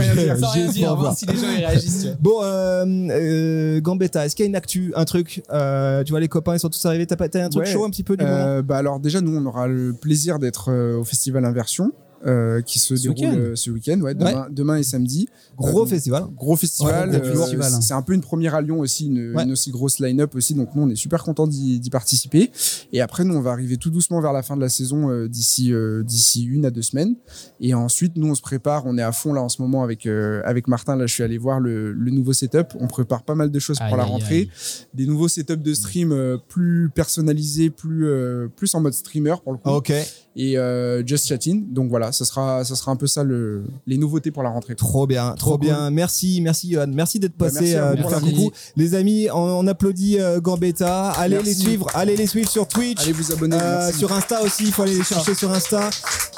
Si 1.15 1.25
les 1.25 1.35
gens 1.35 1.47
réagissent. 1.57 2.07
Bon, 2.19 2.39
euh, 2.43 2.85
euh, 3.09 3.81
Gambetta, 3.81 4.25
est-ce 4.25 4.35
qu'il 4.35 4.43
y 4.43 4.47
a 4.47 4.49
une 4.49 4.55
actu, 4.55 4.93
un 4.95 5.05
truc 5.05 5.43
euh, 5.51 6.03
Tu 6.11 6.13
vois, 6.13 6.19
les 6.19 6.27
copains 6.27 6.55
ils 6.55 6.59
sont 6.59 6.67
tous 6.69 6.85
arrivés. 6.85 7.07
T'as 7.07 7.15
pas 7.15 7.29
t'as 7.29 7.45
un 7.45 7.47
truc 7.47 7.63
Ouais. 7.63 7.71
chaud 7.71 7.85
un 7.85 7.89
petit 7.89 8.03
peu 8.03 8.17
du 8.17 8.25
moment 8.25 8.35
Euh, 8.37 8.61
bah 8.61 8.75
alors 8.75 8.99
déjà 8.99 9.21
nous 9.21 9.33
on 9.33 9.45
aura 9.45 9.67
le 9.67 9.93
plaisir 9.93 10.39
d'être 10.39 10.69
euh, 10.69 10.97
au 10.99 11.05
festival 11.05 11.45
Inversion 11.45 11.93
euh, 12.25 12.61
qui 12.61 12.79
se 12.79 12.95
Ce 12.95 13.01
déroule 13.03 13.17
week-end. 13.17 13.35
euh, 13.37 13.55
ce 13.55 13.69
week-end 13.71 13.99
ouais, 14.01 14.13
demain, 14.13 14.47
demain 14.51 14.77
et 14.77 14.83
samedi 14.83 15.27
Gros 15.57 15.83
Euh, 15.83 15.85
festival. 15.87 16.25
gros 16.35 16.55
festival, 16.55 17.09
Ouais, 17.09 17.19
gros 17.19 17.27
euh, 17.29 17.35
festival, 17.41 17.73
hein. 17.73 17.81
c'est 17.81 17.93
un 17.93 18.01
peu 18.01 18.13
une 18.13 18.21
première 18.21 18.55
à 18.55 18.61
Lyon 18.61 18.79
aussi 18.79 19.07
une, 19.07 19.35
Ouais. 19.35 19.43
une 19.43 19.51
aussi 19.53 19.71
grosse 19.71 19.99
line-up 19.99 20.35
aussi 20.35 20.53
donc 20.53 20.69
nous 20.75 20.83
on 20.83 20.89
est 20.89 20.95
super 20.95 21.23
content 21.23 21.47
d'y 21.47 21.79
d'y 21.79 21.89
participer 21.89 22.51
et 22.93 23.01
après 23.01 23.23
nous 23.23 23.33
on 23.35 23.41
va 23.41 23.51
arriver 23.51 23.77
tout 23.77 23.89
doucement 23.89 24.21
vers 24.21 24.33
la 24.33 24.43
fin 24.43 24.55
de 24.55 24.61
la 24.61 24.69
saison 24.69 25.09
euh, 25.09 25.27
d'ici 25.27 25.73
euh, 25.73 26.03
d'ici 26.03 26.43
une 26.43 26.65
à 26.65 26.71
deux 26.71 26.81
semaines 26.81 27.15
et 27.59 27.73
ensuite 27.73 28.15
nous 28.17 28.27
on 28.29 28.35
se 28.35 28.41
prépare 28.41 28.83
on 28.85 28.97
est 28.97 29.01
à 29.03 29.11
fond 29.11 29.33
là 29.33 29.41
en 29.41 29.49
ce 29.49 29.61
moment 29.61 29.83
avec 29.83 30.05
euh, 30.05 30.41
avec 30.45 30.67
Martin 30.67 30.95
là 30.95 31.05
je 31.07 31.13
suis 31.13 31.23
allé 31.23 31.37
voir 31.37 31.59
le, 31.59 31.91
le 31.91 32.11
nouveau 32.11 32.33
setup 32.33 32.67
on 32.79 32.87
prépare 32.87 33.23
pas 33.23 33.35
mal 33.35 33.49
de 33.51 33.59
choses 33.59 33.77
Aïe, 33.81 33.87
pour 33.89 33.97
la 33.97 34.03
rentrée 34.03 34.35
aïe. 34.41 34.49
des 34.93 35.05
nouveaux 35.07 35.27
setups 35.27 35.57
de 35.57 35.73
stream 35.73 36.11
euh, 36.11 36.37
plus 36.47 36.89
personnalisés 36.93 37.69
plus 37.69 38.05
euh, 38.07 38.47
plus 38.55 38.73
en 38.75 38.81
mode 38.81 38.93
streamer 38.93 39.35
pour 39.43 39.53
le 39.53 39.57
coup 39.57 39.69
Ok, 39.69 39.91
et 40.35 40.57
euh, 40.57 41.03
just 41.05 41.27
chatting 41.27 41.71
donc 41.73 41.89
voilà 41.89 42.10
ça 42.11 42.25
sera 42.25 42.63
ça 42.65 42.75
sera 42.75 42.91
un 42.91 42.95
peu 42.95 43.07
ça 43.07 43.23
le 43.23 43.63
les 43.87 43.97
nouveautés 43.97 44.31
pour 44.31 44.43
la 44.43 44.49
rentrée 44.49 44.75
trop 44.75 45.07
bien, 45.07 45.33
trop, 45.37 45.51
Trop 45.51 45.57
bien. 45.57 45.89
Merci, 45.91 46.39
merci 46.41 46.71
Johan, 46.71 46.87
merci 46.93 47.19
d'être 47.19 47.37
Bah, 47.37 47.45
passé, 47.47 47.59
merci 47.61 47.75
euh, 47.75 47.95
l'invite. 47.95 48.35
coucou. 48.35 48.51
Les 48.75 48.95
amis, 48.95 49.27
on, 49.33 49.37
on 49.39 49.67
applaudit 49.67 50.19
euh, 50.19 50.39
Gambetta. 50.39 51.09
Allez 51.11 51.35
Merci. 51.35 51.49
les 51.49 51.55
suivre, 51.55 51.87
allez 51.93 52.15
les 52.15 52.27
suivre 52.27 52.49
sur 52.49 52.67
Twitch. 52.67 53.01
allez 53.03 53.11
vous 53.13 53.31
abonner 53.31 53.57
Euh, 53.59 53.79
merci. 53.85 53.99
sur 53.99 54.11
Insta 54.11 54.41
aussi, 54.43 54.63
il 54.65 54.71
faut 54.71 54.83
aller 54.83 54.95
les 54.95 55.03
chercher 55.03 55.33
sur 55.35 55.51
Insta. 55.51 55.89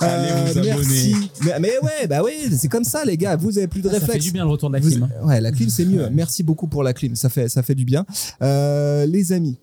Euh, 0.02 0.06
Allez 0.06 0.54
vous 0.54 0.60
merci. 0.62 1.16
Mais, 1.46 1.60
mais 1.60 1.72
ouais, 1.82 2.08
bah 2.08 2.22
oui, 2.24 2.34
c'est 2.58 2.68
comme 2.68 2.84
ça 2.84 3.06
les 3.06 3.18
gars. 3.18 3.36
Vous 3.36 3.58
avez 3.58 3.68
plus 3.68 3.82
de 3.82 3.90
Ça 3.90 3.96
fait 3.96 4.06
réflexes. 4.06 4.26
du 4.26 4.32
bien 4.32 4.44
le 4.46 4.50
retour 4.52 4.70
de 4.70 4.76
la 4.76 4.80
Vous- 4.82 4.90
clim. 4.90 5.08
Ouais, 5.24 5.40
la 5.40 5.52
clim 5.52 5.70
c'est 5.70 5.86
mieux. 5.86 6.10
Merci 6.12 6.44
beaucoup 6.44 6.68
pour 6.68 6.84
la 6.84 6.94
clim, 6.94 7.16
ça 7.16 7.30
fait 7.30 7.48
ça 7.50 7.62
fait 7.64 7.76
du 7.76 7.86
bien. 7.86 8.06
Euh, 8.42 9.06
les 9.06 9.32
amis. 9.32 9.58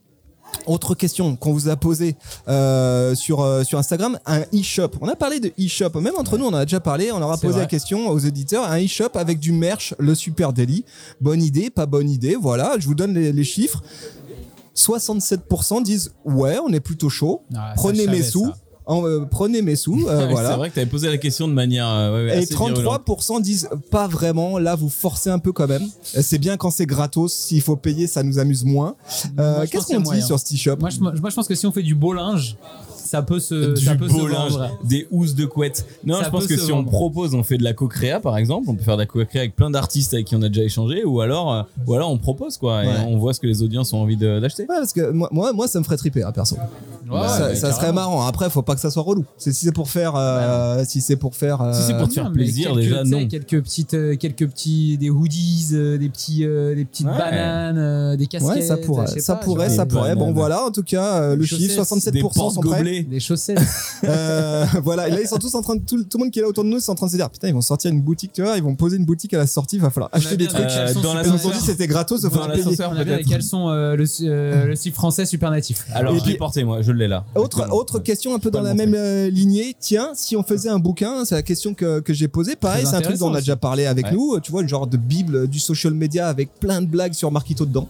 Autre 0.66 0.94
question 0.94 1.36
qu'on 1.36 1.52
vous 1.52 1.68
a 1.68 1.76
posée 1.76 2.16
euh, 2.48 3.14
sur 3.14 3.40
euh, 3.40 3.64
sur 3.64 3.78
Instagram, 3.78 4.18
un 4.26 4.40
e-shop. 4.54 4.90
On 5.00 5.08
a 5.08 5.16
parlé 5.16 5.40
de 5.40 5.48
e-shop, 5.58 5.98
même 6.00 6.14
entre 6.18 6.38
nous 6.38 6.44
on 6.46 6.48
en 6.52 6.54
a 6.54 6.64
déjà 6.64 6.80
parlé. 6.80 7.10
On 7.12 7.20
aura 7.22 7.36
C'est 7.36 7.42
posé 7.42 7.54
vrai. 7.54 7.62
la 7.62 7.66
question 7.66 8.08
aux 8.08 8.18
éditeurs, 8.18 8.64
un 8.70 8.82
e-shop 8.84 9.10
avec 9.14 9.38
du 9.40 9.52
merch, 9.52 9.94
le 9.98 10.14
Super 10.14 10.52
Daily. 10.52 10.84
Bonne 11.20 11.42
idée, 11.42 11.70
pas 11.70 11.86
bonne 11.86 12.10
idée. 12.10 12.36
Voilà, 12.40 12.76
je 12.78 12.86
vous 12.86 12.94
donne 12.94 13.14
les, 13.14 13.32
les 13.32 13.44
chiffres. 13.44 13.82
67% 14.76 15.82
disent 15.82 16.12
ouais, 16.24 16.58
on 16.64 16.72
est 16.72 16.80
plutôt 16.80 17.08
chaud. 17.08 17.42
Ah, 17.54 17.72
prenez 17.76 18.06
mes 18.06 18.22
sous. 18.22 18.46
ça. 18.46 18.56
En, 18.90 19.06
euh, 19.06 19.20
prenez 19.30 19.62
mes 19.62 19.76
sous, 19.76 20.06
euh, 20.08 20.26
voilà. 20.30 20.50
C'est 20.50 20.56
vrai 20.56 20.68
que 20.68 20.74
tu 20.74 20.80
avais 20.80 20.90
posé 20.90 21.08
la 21.08 21.16
question 21.18 21.46
de 21.46 21.52
manière 21.52 21.88
euh, 21.88 22.12
ouais, 22.12 22.30
ouais, 22.30 22.38
Et 22.40 22.42
assez 22.42 22.54
virulente. 22.54 23.06
33% 23.06 23.40
disent 23.40 23.68
pas 23.90 24.08
vraiment. 24.08 24.58
Là, 24.58 24.74
vous 24.74 24.88
forcez 24.88 25.30
un 25.30 25.38
peu 25.38 25.52
quand 25.52 25.68
même. 25.68 25.84
Euh, 26.16 26.20
C'est 26.22 26.38
bien 26.38 26.56
quand 26.56 26.70
c'est 26.70 26.86
gratos. 26.86 27.32
S'il 27.32 27.62
faut 27.62 27.76
payer, 27.76 28.06
ça 28.08 28.22
nous 28.22 28.38
amuse 28.38 28.64
moins. 28.64 28.96
Euh, 29.38 29.64
Qu'est-ce 29.70 29.86
qu'on 29.86 29.98
dit 29.98 30.02
moyen. 30.02 30.26
sur 30.26 30.38
ce 30.40 30.56
shop 30.56 30.76
Moi 30.80 30.90
je, 30.90 30.98
moi, 31.00 31.12
je 31.14 31.34
pense 31.34 31.46
que 31.46 31.54
si 31.54 31.66
on 31.66 31.72
fait 31.72 31.82
du 31.84 31.94
beau 31.94 32.12
linge, 32.12 32.56
ça 33.10 33.22
peut 33.22 33.40
se, 33.40 33.74
du 33.74 33.84
ça 33.84 33.96
peut 33.96 34.08
se 34.08 34.12
beau 34.12 34.26
linge, 34.28 34.52
vendre. 34.52 34.78
des 34.84 35.08
housses 35.10 35.34
de 35.34 35.44
couette. 35.46 35.84
Non, 36.04 36.18
Ça 36.18 36.24
je 36.26 36.30
pense 36.30 36.46
que 36.46 36.56
se 36.56 36.66
si 36.66 36.72
on 36.72 36.84
propose, 36.84 37.34
on 37.34 37.42
fait 37.42 37.58
de 37.58 37.64
la 37.64 37.72
co-créa 37.72 38.20
par 38.20 38.36
exemple, 38.36 38.66
on 38.70 38.74
peut 38.76 38.84
faire 38.84 38.96
de 38.96 39.02
la 39.02 39.06
co-créa 39.06 39.40
avec 39.42 39.56
plein 39.56 39.70
d'artistes 39.70 40.14
avec 40.14 40.26
qui 40.26 40.36
on 40.36 40.42
a 40.42 40.48
déjà 40.48 40.62
échangé, 40.62 41.04
ou 41.04 41.20
alors, 41.20 41.52
euh, 41.52 41.62
ou 41.86 41.94
alors 41.94 42.10
on 42.12 42.18
propose 42.18 42.56
quoi, 42.56 42.84
et 42.84 42.88
Ouais. 42.88 42.94
on 43.08 43.18
voit 43.18 43.34
ce 43.34 43.40
que 43.40 43.46
les 43.48 43.62
audiences 43.62 43.92
ont 43.92 43.98
envie 44.02 44.16
de- 44.16 44.38
d'acheter. 44.38 44.62
Ouais, 44.62 44.76
parce 44.78 44.92
que 44.92 45.10
moi, 45.10 45.28
moi, 45.32 45.52
moi, 45.52 45.66
ça 45.66 45.78
me 45.80 45.84
ferait 45.84 45.96
triper, 45.96 46.22
hein, 46.22 46.30
perso. 46.32 46.56
Ouais, 47.10 47.54
ça 47.56 47.72
serait 47.72 47.92
marrant. 47.92 48.24
Après, 48.26 48.48
faut 48.50 48.62
pas 48.62 48.74
que 48.76 48.80
ça 48.80 48.90
soit 48.90 49.02
relou. 49.02 49.24
C'est 49.36 49.52
si 49.52 49.64
c'est 49.66 49.72
pour 49.72 49.88
faire, 49.90 50.14
euh, 50.16 50.84
si 50.86 51.00
c'est 51.00 51.16
pour 51.16 51.34
faire. 51.34 51.60
euh, 51.60 51.72
Si 51.72 51.82
c'est 51.82 51.96
pour 51.98 52.08
te 52.08 52.14
faire 52.14 52.30
plaisir, 52.30 52.68
quelques, 52.68 52.80
déjà, 52.82 53.04
non. 53.04 53.26
Quelques 53.26 53.62
petites, 53.62 53.94
euh, 53.94 54.16
quelques 54.16 54.46
petits, 54.48 54.96
des 54.98 55.10
hoodies, 55.10 55.68
euh, 55.72 55.98
des 55.98 56.08
petits, 56.08 56.44
euh, 56.44 56.74
des 56.76 56.84
petites 56.84 57.06
Ouais. 57.06 57.18
bananes, 57.18 57.78
euh, 57.78 58.16
des 58.16 58.26
casquettes. 58.26 58.48
Ouais, 58.56 58.62
ça 58.62 58.76
pourrait, 58.76 59.06
ça 59.20 59.34
pas, 59.34 59.42
pourrait, 59.44 59.68
ça 59.70 59.86
pourrait. 59.86 60.14
Bon, 60.14 60.32
voilà, 60.32 60.64
en 60.64 60.70
tout 60.70 60.82
cas, 60.84 61.20
euh, 61.22 61.36
le 61.36 61.44
chiffre, 61.44 61.60
chaussettes, 61.74 61.76
67% 61.76 62.48
Des 62.48 62.54
sont 62.54 62.60
prêts. 62.60 62.99
Porte-gobelets. 63.02 63.14
Des 63.14 63.20
chaussettes. 63.20 63.60
Euh, 64.02 64.64
voilà, 64.82 65.08
et 65.08 65.10
là 65.10 65.18
ils 65.20 65.28
sont 65.28 65.36
tous 65.36 65.54
en 65.54 65.60
train 65.60 65.76
de 65.76 65.82
tout, 65.82 66.02
tout 66.04 66.16
le 66.16 66.24
monde 66.24 66.32
qui 66.32 66.38
est 66.38 66.42
là 66.42 66.48
autour 66.48 66.64
de 66.64 66.70
nous, 66.70 66.80
c'est 66.80 66.90
en 66.90 66.94
train 66.94 67.06
de 67.06 67.12
se 67.12 67.16
dire 67.16 67.28
putain 67.28 67.48
ils 67.48 67.54
vont 67.54 67.60
sortir 67.60 67.90
une 67.90 68.00
boutique, 68.00 68.32
tu 68.32 68.40
vois, 68.42 68.56
ils 68.56 68.62
vont 68.62 68.74
poser 68.74 68.96
une 68.96 69.04
boutique 69.04 69.34
à 69.34 69.38
la 69.38 69.46
sortie, 69.46 69.76
il 69.76 69.82
va 69.82 69.90
falloir 69.90 70.08
acheter 70.12 70.38
des 70.38 70.46
trucs. 70.46 70.62
dans 70.64 70.68
super 70.70 70.90
Ils 70.90 70.94
nous 71.02 71.06
ont 71.08 71.14
l'ascenseur. 71.14 71.52
dit 71.52 71.60
c'était 71.60 71.86
gratos, 71.86 72.22
il 72.22 72.30
faut 72.30 72.36
Dans 72.36 72.46
payer. 72.48 72.56
l'ascenseur, 72.64 72.90
On 72.94 72.96
a 72.96 73.04
bien 73.04 73.16
les 73.16 73.22
peut-être. 73.22 73.28
caleçons, 73.30 73.68
euh, 73.68 73.94
le, 73.96 74.04
euh, 74.22 74.64
le 74.66 74.74
style 74.76 74.92
français 74.92 75.26
super 75.26 75.50
natif. 75.50 75.84
Alors, 75.92 76.14
Et 76.14 76.18
je 76.18 76.22
puis- 76.22 76.32
l'ai 76.32 76.38
porté 76.38 76.64
moi, 76.64 76.80
je 76.80 76.92
l'ai 76.92 77.08
là. 77.08 77.24
Autre, 77.34 77.68
autre 77.72 77.98
question 77.98 78.34
un 78.34 78.38
peu 78.38 78.50
dans 78.50 78.60
le 78.62 78.68
la 78.68 78.74
même 78.74 78.94
euh, 78.96 79.28
lignée. 79.28 79.76
Tiens, 79.78 80.10
si 80.14 80.34
on 80.36 80.42
faisait 80.42 80.70
un 80.70 80.78
bouquin, 80.78 81.24
c'est 81.26 81.34
la 81.34 81.42
question 81.42 81.74
que, 81.74 82.00
que 82.00 82.14
j'ai 82.14 82.28
posée. 82.28 82.56
Pareil, 82.56 82.86
c'est 82.86 82.96
un 82.96 83.02
truc 83.02 83.18
dont 83.18 83.30
on 83.30 83.34
a 83.34 83.40
déjà 83.40 83.56
parlé 83.56 83.84
avec 83.84 84.10
nous. 84.12 84.40
Tu 84.40 84.50
vois, 84.50 84.62
le 84.62 84.68
genre 84.68 84.86
de 84.86 84.96
bible 84.96 85.46
du 85.46 85.58
social 85.58 85.92
media 85.92 86.28
avec 86.28 86.54
plein 86.58 86.80
de 86.80 86.86
blagues 86.86 87.12
sur 87.12 87.30
Marquito 87.30 87.66
dedans. 87.66 87.88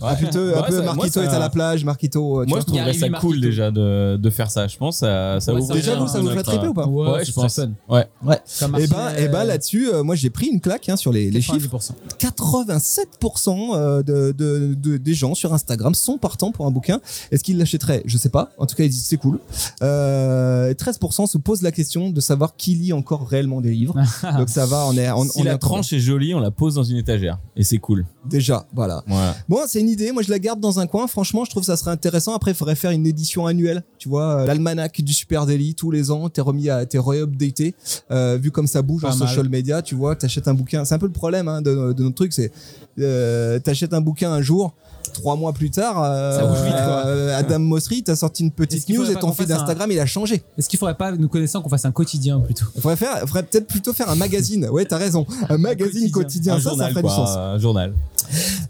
Un 0.00 0.14
peu, 0.14 0.54
un 0.56 0.60
Ouais, 0.60 0.66
peu 0.68 0.76
ça- 0.76 0.82
moi, 0.82 0.94
Marquito 0.94 1.20
ça- 1.20 1.24
est 1.24 1.28
à 1.34 1.38
la 1.38 1.48
plage, 1.50 1.84
Marquito. 1.84 2.40
euh, 2.40 2.44
tu 2.44 2.48
Moi, 2.50 2.58
vois. 2.58 2.60
je 2.60 2.66
trouverais 2.66 2.92
ça 2.94 3.08
cool 3.20 3.40
déjà 3.40 3.70
de, 3.70 4.16
de 4.16 4.30
faire 4.30 4.50
ça. 4.50 4.66
Je 4.66 4.76
pense 4.76 4.98
ça, 4.98 5.40
ça 5.40 5.52
ouvre 5.54 5.72
Déjà, 5.74 5.96
vous, 5.96 6.06
ça 6.08 6.20
vous 6.20 6.28
ferait 6.30 6.42
triper 6.42 6.66
ou 6.68 6.74
pas 6.74 6.86
Ouais, 6.86 7.10
Ouais, 7.12 7.24
je 7.24 7.32
pense. 7.32 7.58
Ouais. 7.88 8.06
Ouais. 8.24 8.36
Et 8.36 8.60
ben, 8.60 8.68
Marseille, 8.68 9.24
et 9.24 9.28
ben 9.28 9.38
euh, 9.40 9.44
là-dessus, 9.44 9.88
euh, 9.92 10.02
moi 10.02 10.14
j'ai 10.14 10.30
pris 10.30 10.46
une 10.46 10.60
claque 10.60 10.88
hein, 10.88 10.96
sur 10.96 11.12
les, 11.12 11.30
les 11.30 11.40
chiffres. 11.40 11.68
90%. 11.68 11.94
87% 12.18 13.74
euh, 13.74 14.02
de, 14.02 14.32
de- 14.36 14.74
de- 14.74 14.96
des 14.96 15.14
gens 15.14 15.34
sur 15.34 15.52
Instagram 15.52 15.94
sont 15.94 16.18
partants 16.18 16.52
pour 16.52 16.66
un 16.66 16.70
bouquin. 16.70 17.00
Est-ce 17.30 17.42
qu'ils 17.44 17.58
l'achèteraient? 17.58 18.02
Je 18.06 18.16
sais 18.18 18.28
pas. 18.28 18.50
En 18.58 18.66
tout 18.66 18.74
cas, 18.76 18.84
ils 18.84 18.90
disent 18.90 19.04
c'est 19.04 19.16
cool. 19.16 19.38
Euh, 19.82 20.70
et 20.70 20.74
13% 20.74 21.26
se 21.26 21.38
posent 21.38 21.62
la 21.62 21.72
question 21.72 22.10
de 22.10 22.20
savoir 22.20 22.56
qui 22.56 22.74
lit 22.74 22.92
encore 22.92 23.26
réellement 23.28 23.60
des 23.60 23.70
livres. 23.72 23.94
Donc 24.38 24.48
ça 24.48 24.66
va, 24.66 24.84
on 24.86 24.96
est, 24.96 25.10
on, 25.10 25.24
si 25.24 25.40
on 25.40 25.44
la 25.44 25.58
tranche 25.58 25.92
est 25.92 25.98
jolie, 26.00 26.34
on 26.34 26.40
la 26.40 26.50
pose 26.50 26.74
dans 26.74 26.84
une 26.84 26.96
étagère 26.96 27.38
et 27.56 27.64
c'est 27.64 27.78
cool. 27.78 28.04
déjà. 28.24 28.66
Voilà. 28.74 29.02
Voilà. 29.06 29.34
Bon, 29.48 29.58
c'est 29.72 29.80
une 29.80 29.88
idée. 29.88 30.12
Moi, 30.12 30.22
je 30.22 30.30
la 30.30 30.38
garde 30.38 30.60
dans 30.60 30.78
un 30.80 30.86
coin. 30.86 31.06
Franchement, 31.06 31.44
je 31.44 31.50
trouve 31.50 31.62
que 31.62 31.66
ça 31.66 31.76
serait 31.76 31.90
intéressant. 31.90 32.34
Après, 32.34 32.50
il 32.50 32.54
faudrait 32.54 32.74
faire 32.74 32.90
une 32.90 33.06
édition 33.06 33.46
annuelle. 33.46 33.82
Tu 33.98 34.08
vois, 34.08 34.40
euh, 34.42 34.46
l'almanach 34.46 35.00
du 35.00 35.12
Super 35.12 35.46
Daily 35.46 35.74
tous 35.74 35.90
les 35.90 36.10
ans. 36.10 36.28
T'es 36.28 36.40
remis 36.42 36.68
à, 36.68 36.84
t'es 36.86 36.98
re-updaté. 36.98 37.74
Euh, 38.10 38.38
vu 38.40 38.50
comme 38.50 38.66
ça 38.66 38.82
bouge 38.82 39.02
Pas 39.02 39.12
en 39.14 39.16
mal. 39.16 39.28
social 39.28 39.48
media, 39.48 39.80
tu 39.82 39.94
vois, 39.94 40.14
t'achètes 40.16 40.48
un 40.48 40.54
bouquin. 40.54 40.84
C'est 40.84 40.94
un 40.94 40.98
peu 40.98 41.06
le 41.06 41.12
problème 41.12 41.48
hein, 41.48 41.62
de, 41.62 41.92
de 41.92 42.02
notre 42.02 42.14
truc. 42.16 42.32
C'est, 42.32 42.52
euh, 42.98 43.58
t'achètes 43.58 43.94
un 43.94 44.00
bouquin 44.00 44.30
un 44.32 44.42
jour. 44.42 44.72
Trois 45.14 45.36
mois 45.36 45.52
plus 45.52 45.70
tard, 45.70 46.00
euh, 46.02 46.38
Ça 46.38 46.46
bouge 46.46 46.62
vite, 46.62 46.72
quoi. 46.72 47.02
euh, 47.06 47.36
Adam 47.38 47.58
Mosseri, 47.58 48.02
t'as 48.02 48.16
sorti 48.16 48.44
une 48.44 48.50
petite 48.50 48.88
news 48.88 49.10
et 49.10 49.14
ton 49.16 49.32
feed 49.32 49.46
fasse 49.46 49.56
un- 49.56 49.58
d'Instagram, 49.58 49.90
il 49.90 49.98
a 50.00 50.06
changé. 50.06 50.42
Est-ce 50.56 50.68
qu'il 50.70 50.78
faudrait 50.78 50.94
pas, 50.96 51.12
nous 51.12 51.28
connaissant, 51.28 51.60
qu'on 51.60 51.68
fasse 51.68 51.84
un 51.84 51.90
quotidien 51.92 52.40
plutôt? 52.40 52.64
Il 52.76 52.80
faudrait 52.80 52.96
faire, 52.96 53.18
faudrait 53.20 53.42
peut-être 53.42 53.66
plutôt 53.66 53.92
faire 53.92 54.08
un 54.08 54.14
magazine. 54.14 54.68
Ouais, 54.70 54.86
t'as 54.86 54.96
raison. 54.96 55.26
Un 55.50 55.58
magazine 55.58 56.10
quotidien. 56.10 56.54
Un 56.54 56.60
ça, 56.60 56.70
journal, 56.70 56.86
ça 56.86 56.90
ferait 56.92 57.02
quoi, 57.02 57.10
du 57.10 57.16
sens. 57.16 57.36
Un 57.36 57.58
journal. 57.58 57.92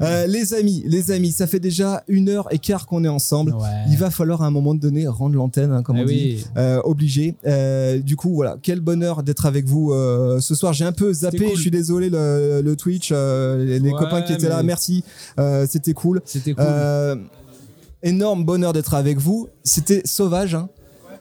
Euh, 0.01 0.27
les 0.27 0.55
amis, 0.55 0.83
les 0.87 1.11
amis, 1.11 1.31
ça 1.33 1.47
fait 1.47 1.61
déjà 1.61 2.03
une 2.09 2.29
heure 2.29 2.49
et 2.51 2.59
quart 2.59 2.87
qu'on 2.87 3.05
est 3.05 3.09
ensemble. 3.09 3.53
Ouais. 3.55 3.69
Il 3.89 3.97
va 3.97 4.11
falloir 4.11 4.43
à 4.43 4.47
un 4.47 4.51
moment 4.51 4.75
donné 4.75 5.07
rendre 5.07 5.37
l'antenne, 5.37 5.71
hein, 5.71 5.83
comme 5.83 5.97
Eh 5.97 6.03
on 6.03 6.07
dit. 6.07 6.45
Euh, 6.57 6.81
obligé. 6.85 7.37
Euh, 7.47 7.99
du 7.99 8.17
coup, 8.17 8.35
voilà, 8.35 8.57
quel 8.63 8.81
bonheur 8.81 9.23
d'être 9.23 9.47
avec 9.47 9.67
vous 9.67 9.93
ce 10.41 10.55
soir. 10.55 10.73
J'ai 10.73 10.85
un 10.85 10.93
peu 10.93 11.13
zappé, 11.13 11.39
cool. 11.39 11.57
je 11.57 11.61
suis 11.61 11.71
désolé, 11.71 12.11
le, 12.11 12.63
le 12.63 12.77
Twitch, 12.77 13.11
les, 13.11 13.81
Ouais, 13.81 13.91
copains 13.99 14.23
qui 14.23 14.33
étaient 14.33 14.49
là, 14.49 14.63
merci. 14.63 15.05
C'était 15.69 15.93
cool. 15.95 16.21
C'était 16.25 16.55
cool. 16.55 16.65
Énorme 18.03 18.45
bonheur 18.45 18.73
d'être 18.73 18.95
avec 18.95 19.19
vous. 19.19 19.49
C'était 19.63 20.03
sauvage, 20.05 20.57
hein. 20.57 20.69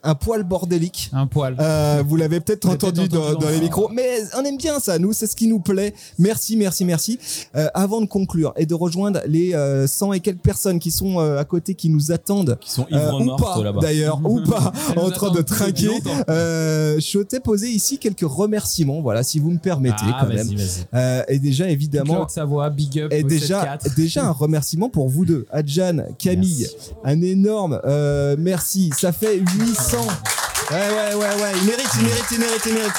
Un 0.04 0.16
poil 0.16 0.44
bordélique. 0.44 1.10
Un 1.14 1.28
poil. 1.28 1.56
Euh, 1.60 2.04
vous 2.08 2.16
l'avez 2.16 2.40
peut-être 2.40 2.68
entendu, 2.70 3.08
dans, 3.08 3.20
entendu 3.20 3.34
dans 3.36 3.40
dans 3.42 3.50
les 3.50 3.58
le- 3.58 3.62
micros, 3.64 3.90
mais 3.94 4.20
on 4.38 4.44
aime 4.44 4.58
bien 4.58 4.80
ça, 4.80 4.98
nous, 5.00 5.14
c'est 5.14 5.28
ce 5.28 5.36
qui 5.36 5.48
nous 5.48 5.60
plaît. 5.60 5.94
Merci, 6.18 6.58
merci, 6.58 6.86
merci. 6.86 7.20
Euh, 7.56 7.68
avant 7.74 8.02
de 8.02 8.06
conclure 8.08 8.54
et 8.58 8.66
de 8.66 8.74
rejoindre 8.74 9.22
les 9.28 9.54
euh, 9.54 9.86
100 9.88 10.14
et 10.14 10.20
quelques 10.20 10.40
personnes 10.42 10.80
qui 10.80 10.92
sont 10.92 11.20
euh, 11.20 11.38
à 11.40 11.46
côté, 11.46 11.76
qui 11.76 11.90
nous 11.90 12.12
attendent, 12.12 12.58
Qui 12.62 12.72
sont 12.72 12.86
euh, 12.92 13.12
ou 13.12 13.36
pas 13.36 13.62
d'ailleurs, 13.82 14.20
ou 14.24 14.42
pas, 14.50 14.72
en 14.98 15.10
train 15.12 15.32
de 15.32 15.42
trinquer, 15.42 15.90
euh, 16.30 17.00
je 17.00 17.20
t'ai 17.20 17.40
posé 17.40 17.70
ici 17.70 17.98
quelques 17.98 18.22
remerciements, 18.28 19.02
voilà, 19.02 19.24
si 19.24 19.40
vous 19.40 19.52
me 19.52 19.60
permettez 19.60 19.96
Ah, 20.06 20.18
quand 20.22 20.28
même. 20.28 20.38
vas-y, 20.48 20.56
vas-y. 20.56 20.86
Euh, 20.94 21.24
et 21.28 21.40
déjà, 21.40 21.70
évidemment, 21.70 22.16
Claude 22.16 22.30
Savoie, 22.30 22.70
big 22.70 23.00
up. 23.00 23.14
et 23.14 23.24
déjà, 23.24 23.78
7-4. 23.78 23.96
déjà 23.96 24.26
un 24.26 24.32
remerciement 24.32 24.90
pour 24.90 25.10
vous 25.10 25.26
deux, 25.26 25.46
Adjan, 25.52 25.98
Camille, 26.18 26.68
Merci. 26.72 26.92
un 27.04 27.22
énorme 27.22 27.80
euh, 27.86 28.36
merci. 28.40 28.90
Ça 28.98 29.12
fait 29.12 29.38
800. 29.38 29.91
Ouais, 29.98 30.78
ouais, 30.90 31.14
ouais, 31.16 31.42
ouais. 31.42 31.52
Il 31.58 31.64
mérite, 31.66 31.90
il 31.96 32.04
mérite, 32.04 32.26
il 32.32 32.40
mérite, 32.40 32.62
il 32.66 32.74
mérite. 32.74 32.94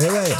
Et 0.00 0.10
ouais. 0.10 0.34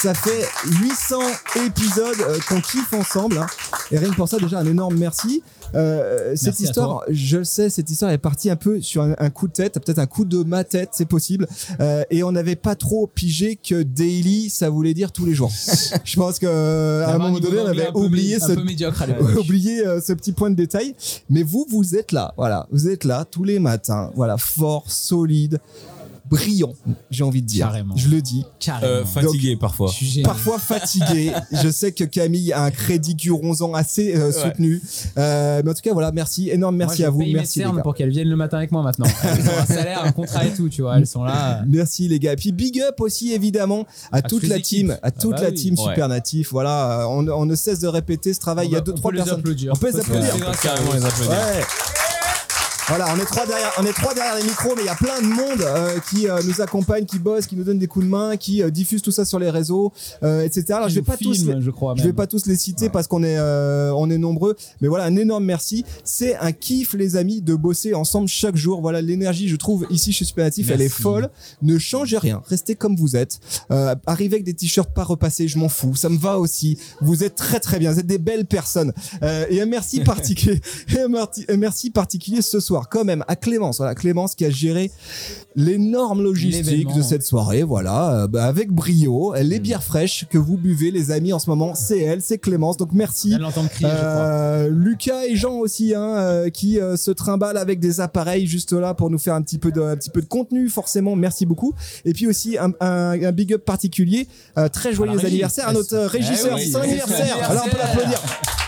Ça 0.00 0.14
fait 0.14 0.48
800 0.64 1.18
épisodes 1.56 2.20
euh, 2.20 2.38
qu'on 2.48 2.60
kiffe 2.60 2.92
ensemble. 2.92 3.38
hein. 3.38 3.46
Et 3.90 3.98
rien 3.98 4.10
que 4.10 4.16
pour 4.16 4.28
ça, 4.28 4.38
déjà, 4.38 4.58
un 4.58 4.66
énorme 4.66 4.96
merci. 4.96 5.42
Euh, 5.74 6.32
cette 6.36 6.60
histoire, 6.60 6.88
toi. 6.88 7.04
je 7.08 7.38
le 7.38 7.44
sais, 7.44 7.70
cette 7.70 7.90
histoire 7.90 8.10
est 8.10 8.18
partie 8.18 8.50
un 8.50 8.56
peu 8.56 8.80
sur 8.80 9.02
un, 9.02 9.14
un 9.18 9.30
coup 9.30 9.48
de 9.48 9.52
tête, 9.52 9.74
peut-être 9.74 9.98
un 9.98 10.06
coup 10.06 10.24
de 10.24 10.42
ma 10.42 10.64
tête, 10.64 10.90
c'est 10.92 11.06
possible. 11.06 11.46
Euh, 11.80 12.04
et 12.10 12.22
on 12.22 12.32
n'avait 12.32 12.56
pas 12.56 12.74
trop 12.74 13.06
pigé 13.06 13.56
que 13.56 13.82
daily, 13.82 14.50
ça 14.50 14.70
voulait 14.70 14.94
dire 14.94 15.12
tous 15.12 15.24
les 15.24 15.34
jours. 15.34 15.52
je 16.04 16.16
pense 16.16 16.38
que 16.38 16.46
euh, 16.46 17.06
à 17.06 17.14
un 17.14 17.18
moment 17.18 17.38
donné, 17.38 17.60
on 17.60 17.66
avait 17.66 17.88
un 17.88 17.92
oublié 17.94 18.38
ce, 18.38 18.52
médiocre 18.52 19.04
oublié 19.38 19.86
euh, 19.86 20.00
ce 20.00 20.12
petit 20.12 20.32
point 20.32 20.50
de 20.50 20.56
détail. 20.56 20.94
Mais 21.30 21.42
vous, 21.42 21.66
vous 21.68 21.96
êtes 21.96 22.12
là, 22.12 22.34
voilà, 22.36 22.66
vous 22.70 22.88
êtes 22.88 23.04
là 23.04 23.24
tous 23.24 23.44
les 23.44 23.58
matins, 23.58 24.10
voilà, 24.14 24.36
fort, 24.36 24.90
solide, 24.90 25.60
brillant, 26.28 26.72
j'ai 27.10 27.24
envie 27.24 27.42
de 27.42 27.46
dire. 27.46 27.66
Carrément. 27.66 27.96
Je 27.96 28.08
le 28.08 28.22
dis. 28.22 28.44
Euh, 28.82 29.04
fatigué 29.04 29.56
parfois. 29.56 29.90
Parfois 30.24 30.58
fatigué. 30.58 31.32
Je 31.62 31.68
sais 31.68 31.92
que 31.92 32.04
Camille 32.04 32.52
a 32.52 32.62
un 32.62 32.70
crédit 32.70 33.16
Curonzan 33.16 33.74
assez 33.74 34.14
euh, 34.14 34.32
soutenu. 34.32 34.80
Euh, 35.18 35.62
mais 35.64 35.70
en 35.70 35.74
tout 35.74 35.82
cas, 35.82 35.92
voilà, 35.92 36.12
merci, 36.12 36.50
énorme 36.50 36.76
merci 36.76 37.04
à 37.04 37.10
vous, 37.10 37.22
merci 37.32 37.58
les 37.60 37.64
gars. 37.66 37.82
pour 37.82 37.94
qu'elles 37.94 38.10
viennent 38.10 38.28
le 38.28 38.36
matin 38.36 38.58
avec 38.58 38.72
moi 38.72 38.82
maintenant. 38.82 39.06
Elles 39.24 39.48
ont 39.48 39.58
un 39.58 39.66
salaire, 39.66 40.04
un 40.04 40.12
contrat 40.12 40.44
et 40.44 40.52
tout, 40.52 40.68
tu 40.68 40.82
vois. 40.82 40.96
Elles 40.98 41.06
sont 41.06 41.24
là. 41.24 41.62
Merci 41.66 42.08
les 42.08 42.18
gars. 42.18 42.32
Et 42.32 42.36
puis 42.36 42.52
big 42.52 42.80
up 42.80 43.00
aussi 43.00 43.32
évidemment 43.32 43.86
à, 44.10 44.22
toute 44.22 44.46
la 44.46 44.60
team, 44.60 44.96
à 45.02 45.10
toute 45.10 45.34
Ah 45.34 45.40
bah 45.40 45.42
la 45.44 45.48
oui. 45.50 45.54
team 45.54 45.72
Ouais. 45.78 45.88
Super 45.88 46.08
Natif. 46.08 46.50
Voilà, 46.52 47.06
on, 47.08 47.26
on 47.28 47.46
ne 47.46 47.54
cesse 47.54 47.80
de 47.80 47.88
répéter 47.88 48.32
ce 48.34 48.40
travail. 48.40 48.68
Il 48.68 48.72
y 48.72 48.76
a 48.76 48.80
deux 48.80 48.94
trois 48.94 49.10
personnes. 49.10 49.40
applaudir. 49.40 49.72
On 49.74 49.78
peut 49.78 49.90
Carrément 50.62 50.92
les 50.92 51.04
applaudir. 51.04 51.30
Ouais. 51.30 51.62
Voilà, 52.88 53.06
on 53.14 53.18
est 53.18 53.24
trois 53.24 53.46
derrière, 53.46 53.72
on 53.78 53.84
est 53.86 53.92
trois 53.92 54.12
derrière 54.12 54.34
les 54.36 54.42
micros, 54.42 54.72
mais 54.76 54.82
il 54.82 54.86
y 54.86 54.88
a 54.88 54.96
plein 54.96 55.20
de 55.20 55.26
monde 55.26 55.62
euh, 55.62 55.98
qui 56.10 56.28
euh, 56.28 56.40
nous 56.44 56.60
accompagne, 56.60 57.04
qui 57.04 57.20
bosse, 57.20 57.46
qui 57.46 57.54
nous 57.54 57.62
donne 57.62 57.78
des 57.78 57.86
coups 57.86 58.04
de 58.04 58.10
main, 58.10 58.36
qui 58.36 58.60
euh, 58.60 58.70
diffuse 58.70 59.02
tout 59.02 59.12
ça 59.12 59.24
sur 59.24 59.38
les 59.38 59.50
réseaux, 59.50 59.92
euh, 60.24 60.42
etc. 60.42 60.64
Alors 60.72 60.88
je 60.88 60.96
vais 60.96 61.02
pas 61.02 61.16
tous, 61.16 61.46
les, 61.46 61.60
je 61.60 61.70
crois. 61.70 61.94
je 61.96 62.02
vais 62.02 62.12
pas 62.12 62.26
tous 62.26 62.46
les 62.46 62.56
citer 62.56 62.88
parce 62.88 63.06
qu'on 63.06 63.22
est 63.22 63.38
euh, 63.38 63.92
on 63.94 64.10
est 64.10 64.18
nombreux, 64.18 64.56
mais 64.80 64.88
voilà 64.88 65.04
un 65.04 65.14
énorme 65.16 65.44
merci. 65.44 65.84
C'est 66.02 66.36
un 66.36 66.50
kiff 66.50 66.94
les 66.94 67.14
amis 67.16 67.40
de 67.40 67.54
bosser 67.54 67.94
ensemble 67.94 68.26
chaque 68.28 68.56
jour. 68.56 68.80
Voilà 68.80 69.00
l'énergie, 69.00 69.48
je 69.48 69.56
trouve 69.56 69.86
ici 69.88 70.12
chez 70.12 70.24
Supernatif, 70.24 70.70
elle 70.70 70.82
est 70.82 70.88
folle. 70.88 71.30
Ne 71.62 71.78
changez 71.78 72.18
rien, 72.18 72.42
restez 72.46 72.74
comme 72.74 72.96
vous 72.96 73.14
êtes. 73.14 73.38
Euh, 73.70 73.94
arrivez 74.06 74.34
avec 74.36 74.44
des 74.44 74.54
t-shirts 74.54 74.92
pas 74.92 75.04
repassés, 75.04 75.46
je 75.46 75.56
m'en 75.56 75.68
fous, 75.68 75.94
ça 75.94 76.08
me 76.08 76.18
va 76.18 76.38
aussi. 76.40 76.78
Vous 77.00 77.22
êtes 77.22 77.36
très 77.36 77.60
très 77.60 77.78
bien, 77.78 77.92
vous 77.92 78.00
êtes 78.00 78.06
des 78.06 78.18
belles 78.18 78.46
personnes. 78.46 78.92
Euh, 79.22 79.46
et 79.50 79.60
un 79.60 79.66
merci 79.66 80.00
particulier, 80.04 80.60
et 80.96 80.98
un 81.00 81.56
merci 81.56 81.90
particulier 81.90 82.42
ce 82.42 82.58
soir 82.58 82.71
quand 82.90 83.04
même 83.04 83.24
à 83.28 83.36
Clémence. 83.36 83.78
Voilà 83.78 83.94
Clémence 83.94 84.34
qui 84.34 84.44
a 84.44 84.50
géré 84.50 84.90
l'énorme 85.56 86.22
logistique 86.22 86.92
de 86.94 87.02
cette 87.02 87.22
soirée. 87.22 87.62
Voilà, 87.62 88.22
euh, 88.22 88.26
bah, 88.28 88.44
avec 88.46 88.70
brio, 88.70 89.34
les 89.40 89.60
bières 89.60 89.82
fraîches 89.82 90.26
que 90.30 90.38
vous 90.38 90.56
buvez 90.56 90.90
les 90.90 91.10
amis 91.10 91.32
en 91.32 91.38
ce 91.38 91.48
moment, 91.50 91.74
c'est 91.74 92.00
elle, 92.00 92.22
c'est 92.22 92.38
Clémence. 92.38 92.76
Donc 92.76 92.90
merci. 92.92 93.34
Crier, 93.68 93.88
je 93.90 93.96
crois. 93.96 94.06
Euh, 94.08 94.68
Lucas 94.70 95.24
et 95.28 95.36
Jean 95.36 95.54
aussi, 95.58 95.94
hein, 95.94 96.02
euh, 96.16 96.50
qui 96.50 96.78
se 96.96 97.10
trimballent 97.10 97.56
avec 97.58 97.80
des 97.80 98.00
appareils 98.00 98.46
juste 98.46 98.72
là 98.72 98.94
pour 98.94 99.10
nous 99.10 99.18
faire 99.18 99.34
un 99.34 99.42
petit 99.42 99.58
peu 99.58 99.70
de, 99.70 99.80
un 99.82 99.96
petit 99.96 100.10
peu 100.10 100.20
de 100.22 100.26
contenu, 100.26 100.68
forcément. 100.68 101.14
Merci 101.16 101.46
beaucoup. 101.46 101.74
Et 102.04 102.12
puis 102.12 102.26
aussi 102.26 102.56
un, 102.58 102.72
un- 102.80 103.22
un 103.22 103.32
big 103.32 103.52
up 103.52 103.64
particulier, 103.64 104.26
très 104.72 104.92
joyeux 104.92 105.18
anniversaire 105.24 105.68
à 105.68 105.72
notre 105.72 105.94
euh, 105.94 106.06
régisseur, 106.06 106.56
Eh 106.58 106.64
oui, 106.66 106.74
anniversaire. 106.76 106.82
anniversaire. 106.82 107.50
Alors 107.50 107.64
on 107.66 107.70
peut 107.70 107.76
l'applaudir. 107.78 108.20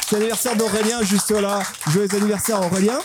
C'est 0.08 0.16
l'anniversaire 0.16 0.56
d'Aurélien 0.56 1.02
juste 1.02 1.30
là. 1.30 1.60
Joyeux 1.90 2.08
anniversaire 2.14 2.60
Aurélien. 2.60 2.98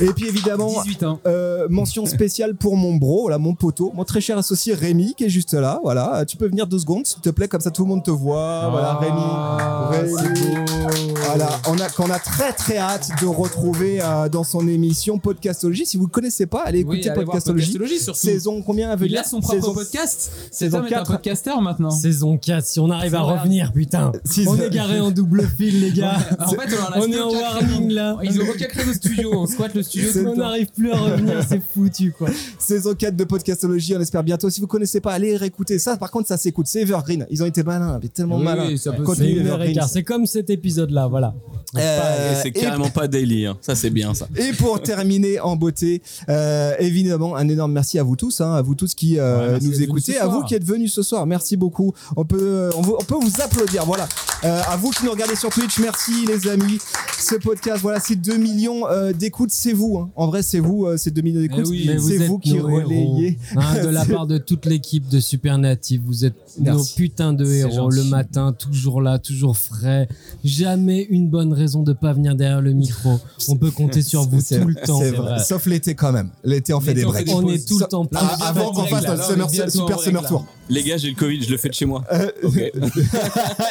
Et 0.00 0.06
puis 0.12 0.26
évidemment, 0.28 0.68
18 0.84 1.02
ans. 1.04 1.20
euh, 1.26 1.66
mention 1.70 2.06
spéciale 2.06 2.54
pour 2.54 2.76
mon 2.76 2.94
bro, 2.96 3.28
là, 3.28 3.38
mon 3.38 3.54
poteau, 3.54 3.92
mon 3.94 4.04
très 4.04 4.20
cher 4.20 4.36
associé 4.38 4.74
Rémi 4.74 5.14
qui 5.16 5.24
est 5.24 5.28
juste 5.28 5.54
là. 5.54 5.80
Voilà, 5.82 6.16
Euh, 6.16 6.24
tu 6.24 6.36
peux 6.36 6.48
venir 6.48 6.66
deux 6.66 6.78
secondes, 6.78 7.06
s'il 7.06 7.20
te 7.20 7.30
plaît, 7.30 7.46
comme 7.48 7.60
ça 7.60 7.70
tout 7.70 7.82
le 7.82 7.88
monde 7.88 8.02
te 8.02 8.10
voit. 8.10 8.68
voilà, 8.70 8.98
Ah, 9.00 9.90
Rémi. 9.92 10.12
Rémi. 10.14 11.14
Voilà, 11.26 11.48
on 11.68 11.78
a 11.78 11.88
qu'on 11.88 12.10
a 12.10 12.18
très 12.18 12.52
très 12.52 12.78
hâte 12.78 13.10
de 13.20 13.26
retrouver 13.26 14.00
euh, 14.02 14.28
dans 14.28 14.44
son 14.44 14.66
émission 14.66 15.18
Podcastologie. 15.18 15.86
Si 15.86 15.96
vous 15.96 16.04
ne 16.04 16.10
connaissez 16.10 16.46
pas, 16.46 16.62
allez 16.64 16.82
Oui, 16.84 16.96
écouter 16.96 17.10
allez 17.10 17.24
voir 17.24 17.34
Podcastologie. 17.36 17.72
Podcastologie, 17.72 18.02
surtout. 18.02 18.20
Saison 18.20 18.62
combien 18.62 18.90
à 18.90 18.96
venir 18.96 19.12
Il 19.12 19.18
a 19.18 19.24
son 19.24 19.40
propre 19.40 19.54
Saison- 19.60 19.74
podcast. 19.74 20.32
Saison 20.50 20.78
homme 20.78 20.84
est 20.86 20.94
un 20.94 20.98
4. 20.98 21.12
podcasteur 21.12 21.60
maintenant. 21.60 21.90
Saison 21.90 22.38
4, 22.38 22.64
si 22.64 22.80
on 22.80 22.90
arrive 22.90 23.14
à 23.14 23.20
revenir, 23.22 23.72
putain. 23.72 24.12
On 24.46 24.56
est 24.56 24.70
garé 24.70 25.00
en 25.00 25.10
double 25.10 25.46
fil, 25.56 25.80
les 25.80 25.92
gars. 25.92 26.16
En 26.40 26.48
fait, 26.48 26.74
on, 26.96 27.02
On 27.02 27.12
est 27.12 27.20
en 27.20 27.30
warning 27.30 27.90
là. 27.90 28.16
Ils 28.22 28.40
ont 28.40 28.44
créer 28.44 28.84
le 28.84 28.94
studio. 28.94 29.30
On 29.34 29.46
squatte 29.46 29.74
le 29.74 29.81
studio. 29.82 30.10
tout 30.12 30.18
le 30.18 30.28
On 30.28 30.34
temps. 30.34 30.40
n'arrive 30.42 30.68
plus 30.74 30.90
à 30.92 30.96
revenir, 30.96 31.42
c'est 31.48 31.60
foutu 31.74 32.12
quoi. 32.16 32.28
Saison 32.58 32.94
4 32.94 33.16
de 33.16 33.24
Podcastologie, 33.24 33.94
on 33.96 34.00
espère 34.00 34.22
bientôt. 34.22 34.48
Si 34.50 34.60
vous 34.60 34.66
connaissez 34.66 35.00
pas, 35.00 35.12
allez 35.12 35.36
réécouter 35.36 35.78
ça. 35.78 35.96
Par 35.96 36.10
contre, 36.10 36.28
ça 36.28 36.36
s'écoute. 36.36 36.66
C'est 36.68 36.80
Evergreen. 36.82 37.26
Ils 37.30 37.42
ont 37.42 37.46
été 37.46 37.62
malins, 37.62 37.98
mais 38.02 38.08
tellement 38.08 38.38
Oui, 38.38 38.44
malins. 38.44 38.68
Contenu 39.04 39.42
C'est 39.88 40.02
comme 40.02 40.26
cet 40.26 40.50
épisode 40.50 40.90
là, 40.90 41.06
voilà. 41.08 41.34
Euh, 41.78 42.34
c'est 42.42 42.48
et- 42.48 42.52
carrément 42.52 42.90
pas 42.90 43.08
daily. 43.08 43.46
hein. 43.46 43.56
Ça, 43.60 43.74
c'est 43.74 43.90
bien 43.90 44.12
ça. 44.14 44.28
Et 44.36 44.52
pour 44.52 44.80
terminer 44.82 45.40
en 45.40 45.56
beauté, 45.56 46.02
euh, 46.28 46.74
évidemment, 46.78 47.34
un 47.36 47.48
énorme 47.48 47.72
merci 47.72 47.98
à 47.98 48.02
vous 48.02 48.16
tous, 48.16 48.40
hein, 48.42 48.52
à 48.54 48.62
vous 48.62 48.74
tous 48.74 48.94
qui 48.94 49.18
euh, 49.18 49.54
Ouais, 49.54 49.58
nous 49.62 49.82
écoutez, 49.82 50.12
ce 50.14 50.18
à 50.22 50.26
vous 50.26 50.42
qui 50.42 50.54
êtes 50.54 50.64
venus 50.64 50.92
ce 50.92 51.02
soir. 51.02 51.26
Merci 51.26 51.56
beaucoup. 51.56 51.92
On 52.16 52.24
peut, 52.24 52.38
euh, 52.40 52.70
on, 52.76 52.82
vous- 52.82 52.96
on 52.98 53.04
peut 53.04 53.14
vous 53.20 53.40
applaudir. 53.40 53.84
Voilà. 53.86 54.06
Euh, 54.44 54.60
à 54.68 54.76
vous 54.76 54.90
qui 54.90 55.04
nous 55.04 55.10
regardez 55.12 55.36
sur 55.36 55.48
Twitch, 55.50 55.78
merci 55.78 56.26
les 56.26 56.48
amis. 56.48 56.78
Ce 57.18 57.36
podcast, 57.36 57.78
voilà, 57.80 58.00
c'est 58.00 58.16
2 58.16 58.36
millions 58.36 58.86
euh, 58.88 59.12
d'écoutes. 59.12 59.50
C'est 59.52 59.71
vous. 59.72 59.98
hein. 59.98 60.10
En 60.16 60.26
vrai, 60.26 60.42
c'est 60.42 60.58
vous. 60.60 60.86
euh, 60.86 60.96
c'est 60.96 61.10
2 61.10 61.22
millions 61.22 61.40
d'écoutes. 61.40 61.66
oui, 61.68 61.88
c'est 62.06 62.26
vous 62.26 62.38
qui 62.38 62.58
relayez. 62.58 63.38
Hein, 63.56 63.82
de 63.82 63.88
la 63.88 64.04
part 64.06 64.26
de 64.26 64.38
toute 64.38 64.66
l'équipe 64.66 65.08
de 65.08 65.20
Supernative, 65.20 66.02
vous 66.04 66.24
êtes 66.24 66.34
nos 66.60 66.82
putains 66.96 67.32
de 67.32 67.46
héros. 67.46 67.90
gentil. 67.90 67.96
Le 67.96 68.04
matin, 68.04 68.52
toujours 68.52 69.00
là, 69.00 69.18
toujours 69.18 69.56
frais. 69.56 70.08
Jamais 70.44 71.02
une 71.10 71.28
bonne 71.28 71.52
raison 71.52 71.82
de 71.82 71.92
pas 71.92 72.12
venir 72.12 72.34
derrière 72.34 72.60
le 72.60 72.72
micro. 72.74 73.18
On 73.48 73.56
peut 73.56 73.70
compter 73.70 74.02
sur 74.02 74.22
vous 74.22 74.40
tout 74.40 74.66
le 74.68 74.74
temps. 74.74 75.00
C'est 75.00 75.10
vrai. 75.10 75.38
Sauf 75.44 75.66
l'été 75.66 75.94
quand 75.94 76.12
même. 76.12 76.30
L'été, 76.44 76.72
on 76.74 76.80
fait 76.80 76.94
des 76.94 77.04
breaks. 77.04 77.28
On 77.34 77.48
est 77.48 77.66
tout 77.66 77.78
le 77.78 77.86
temps 77.86 78.04
plus 78.04 78.18
avant 78.40 78.72
qu'on 78.72 78.84
fasse 78.84 79.04
notre 79.36 79.70
super 79.70 79.98
summer 80.00 80.26
tour. 80.26 80.46
Les 80.68 80.82
gars, 80.84 80.96
j'ai 80.96 81.08
le 81.10 81.16
Covid, 81.16 81.42
je 81.42 81.50
le 81.50 81.56
fais 81.58 81.68
de 81.68 81.74
chez 81.74 81.84
moi. 81.84 82.02
Euh, 82.12 82.30
Ok. 82.44 82.56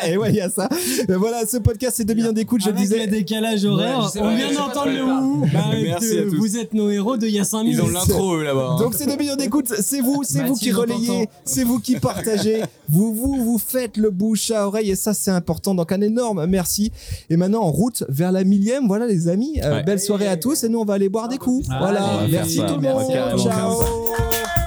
et 0.07 0.17
ouais, 0.17 0.29
il 0.29 0.35
y 0.35 0.41
a 0.41 0.49
ça. 0.49 0.69
Euh, 1.09 1.17
Voilà, 1.17 1.45
ce 1.45 1.57
podcast, 1.57 1.95
c'est 1.97 2.03
2 2.05 2.13
millions 2.13 2.31
d'écoutes, 2.33 2.61
je 2.63 2.69
le 2.69 2.75
disais. 2.75 3.05
le 3.05 3.11
décalage 3.11 3.65
horaire, 3.65 4.11
Ouais, 4.15 4.21
on 4.21 4.35
vient 4.35 4.51
d'entendre 4.53 4.87
le. 4.91 5.51
Bah, 5.51 5.90
Merci 5.91 6.17
euh, 6.17 6.27
à 6.27 6.29
tous. 6.29 6.37
Vous 6.37 6.57
êtes 6.57 6.73
nos 6.73 6.89
héros 6.89 7.17
de 7.17 7.27
il 7.27 7.33
y 7.35 7.39
a 7.39 7.43
5 7.43 7.63
minutes. 7.63 7.79
Ils 7.79 7.81
ont 7.83 7.89
l'intro, 7.89 8.35
eux, 8.37 8.43
là-bas. 8.43 8.71
hein. 8.73 8.79
Donc 8.79 8.93
c'est 8.95 9.05
2 9.05 9.15
millions 9.15 9.35
d'écoutes, 9.35 9.67
c'est 9.79 10.01
vous, 10.01 10.23
c'est 10.23 10.43
vous 10.43 10.55
qui 10.55 10.71
relayez, 10.71 11.27
c'est 11.45 11.63
vous 11.63 11.79
qui 11.79 11.99
partagez, 11.99 12.63
vous, 12.89 13.13
vous, 13.13 13.43
vous 13.43 13.57
faites 13.57 13.97
le 13.97 14.09
bouche 14.09 14.51
à 14.51 14.67
oreille 14.67 14.91
et 14.91 14.95
ça 14.95 15.13
c'est 15.13 15.31
important. 15.31 15.75
Donc 15.75 15.91
un 15.91 16.01
énorme 16.01 16.45
merci. 16.47 16.91
Et 17.29 17.37
maintenant 17.37 17.61
en 17.63 17.71
route 17.71 18.03
vers 18.09 18.31
la 18.31 18.43
millième, 18.43 18.87
voilà 18.87 19.05
les 19.07 19.27
amis, 19.27 19.59
Euh, 19.63 19.71
Ouais. 19.75 19.83
belle 19.83 19.99
soirée 19.99 20.27
à 20.27 20.37
tous 20.37 20.63
et 20.63 20.69
nous 20.69 20.79
on 20.79 20.85
va 20.85 20.95
aller 20.95 21.09
boire 21.09 21.27
des 21.29 21.37
coups. 21.37 21.67
Allez, 21.69 21.79
voilà, 21.79 21.99
faire 22.01 22.27
merci 22.29 22.57
tout 22.57 22.75
le 22.75 22.81
monde, 22.81 23.39
ciao. 23.39 24.60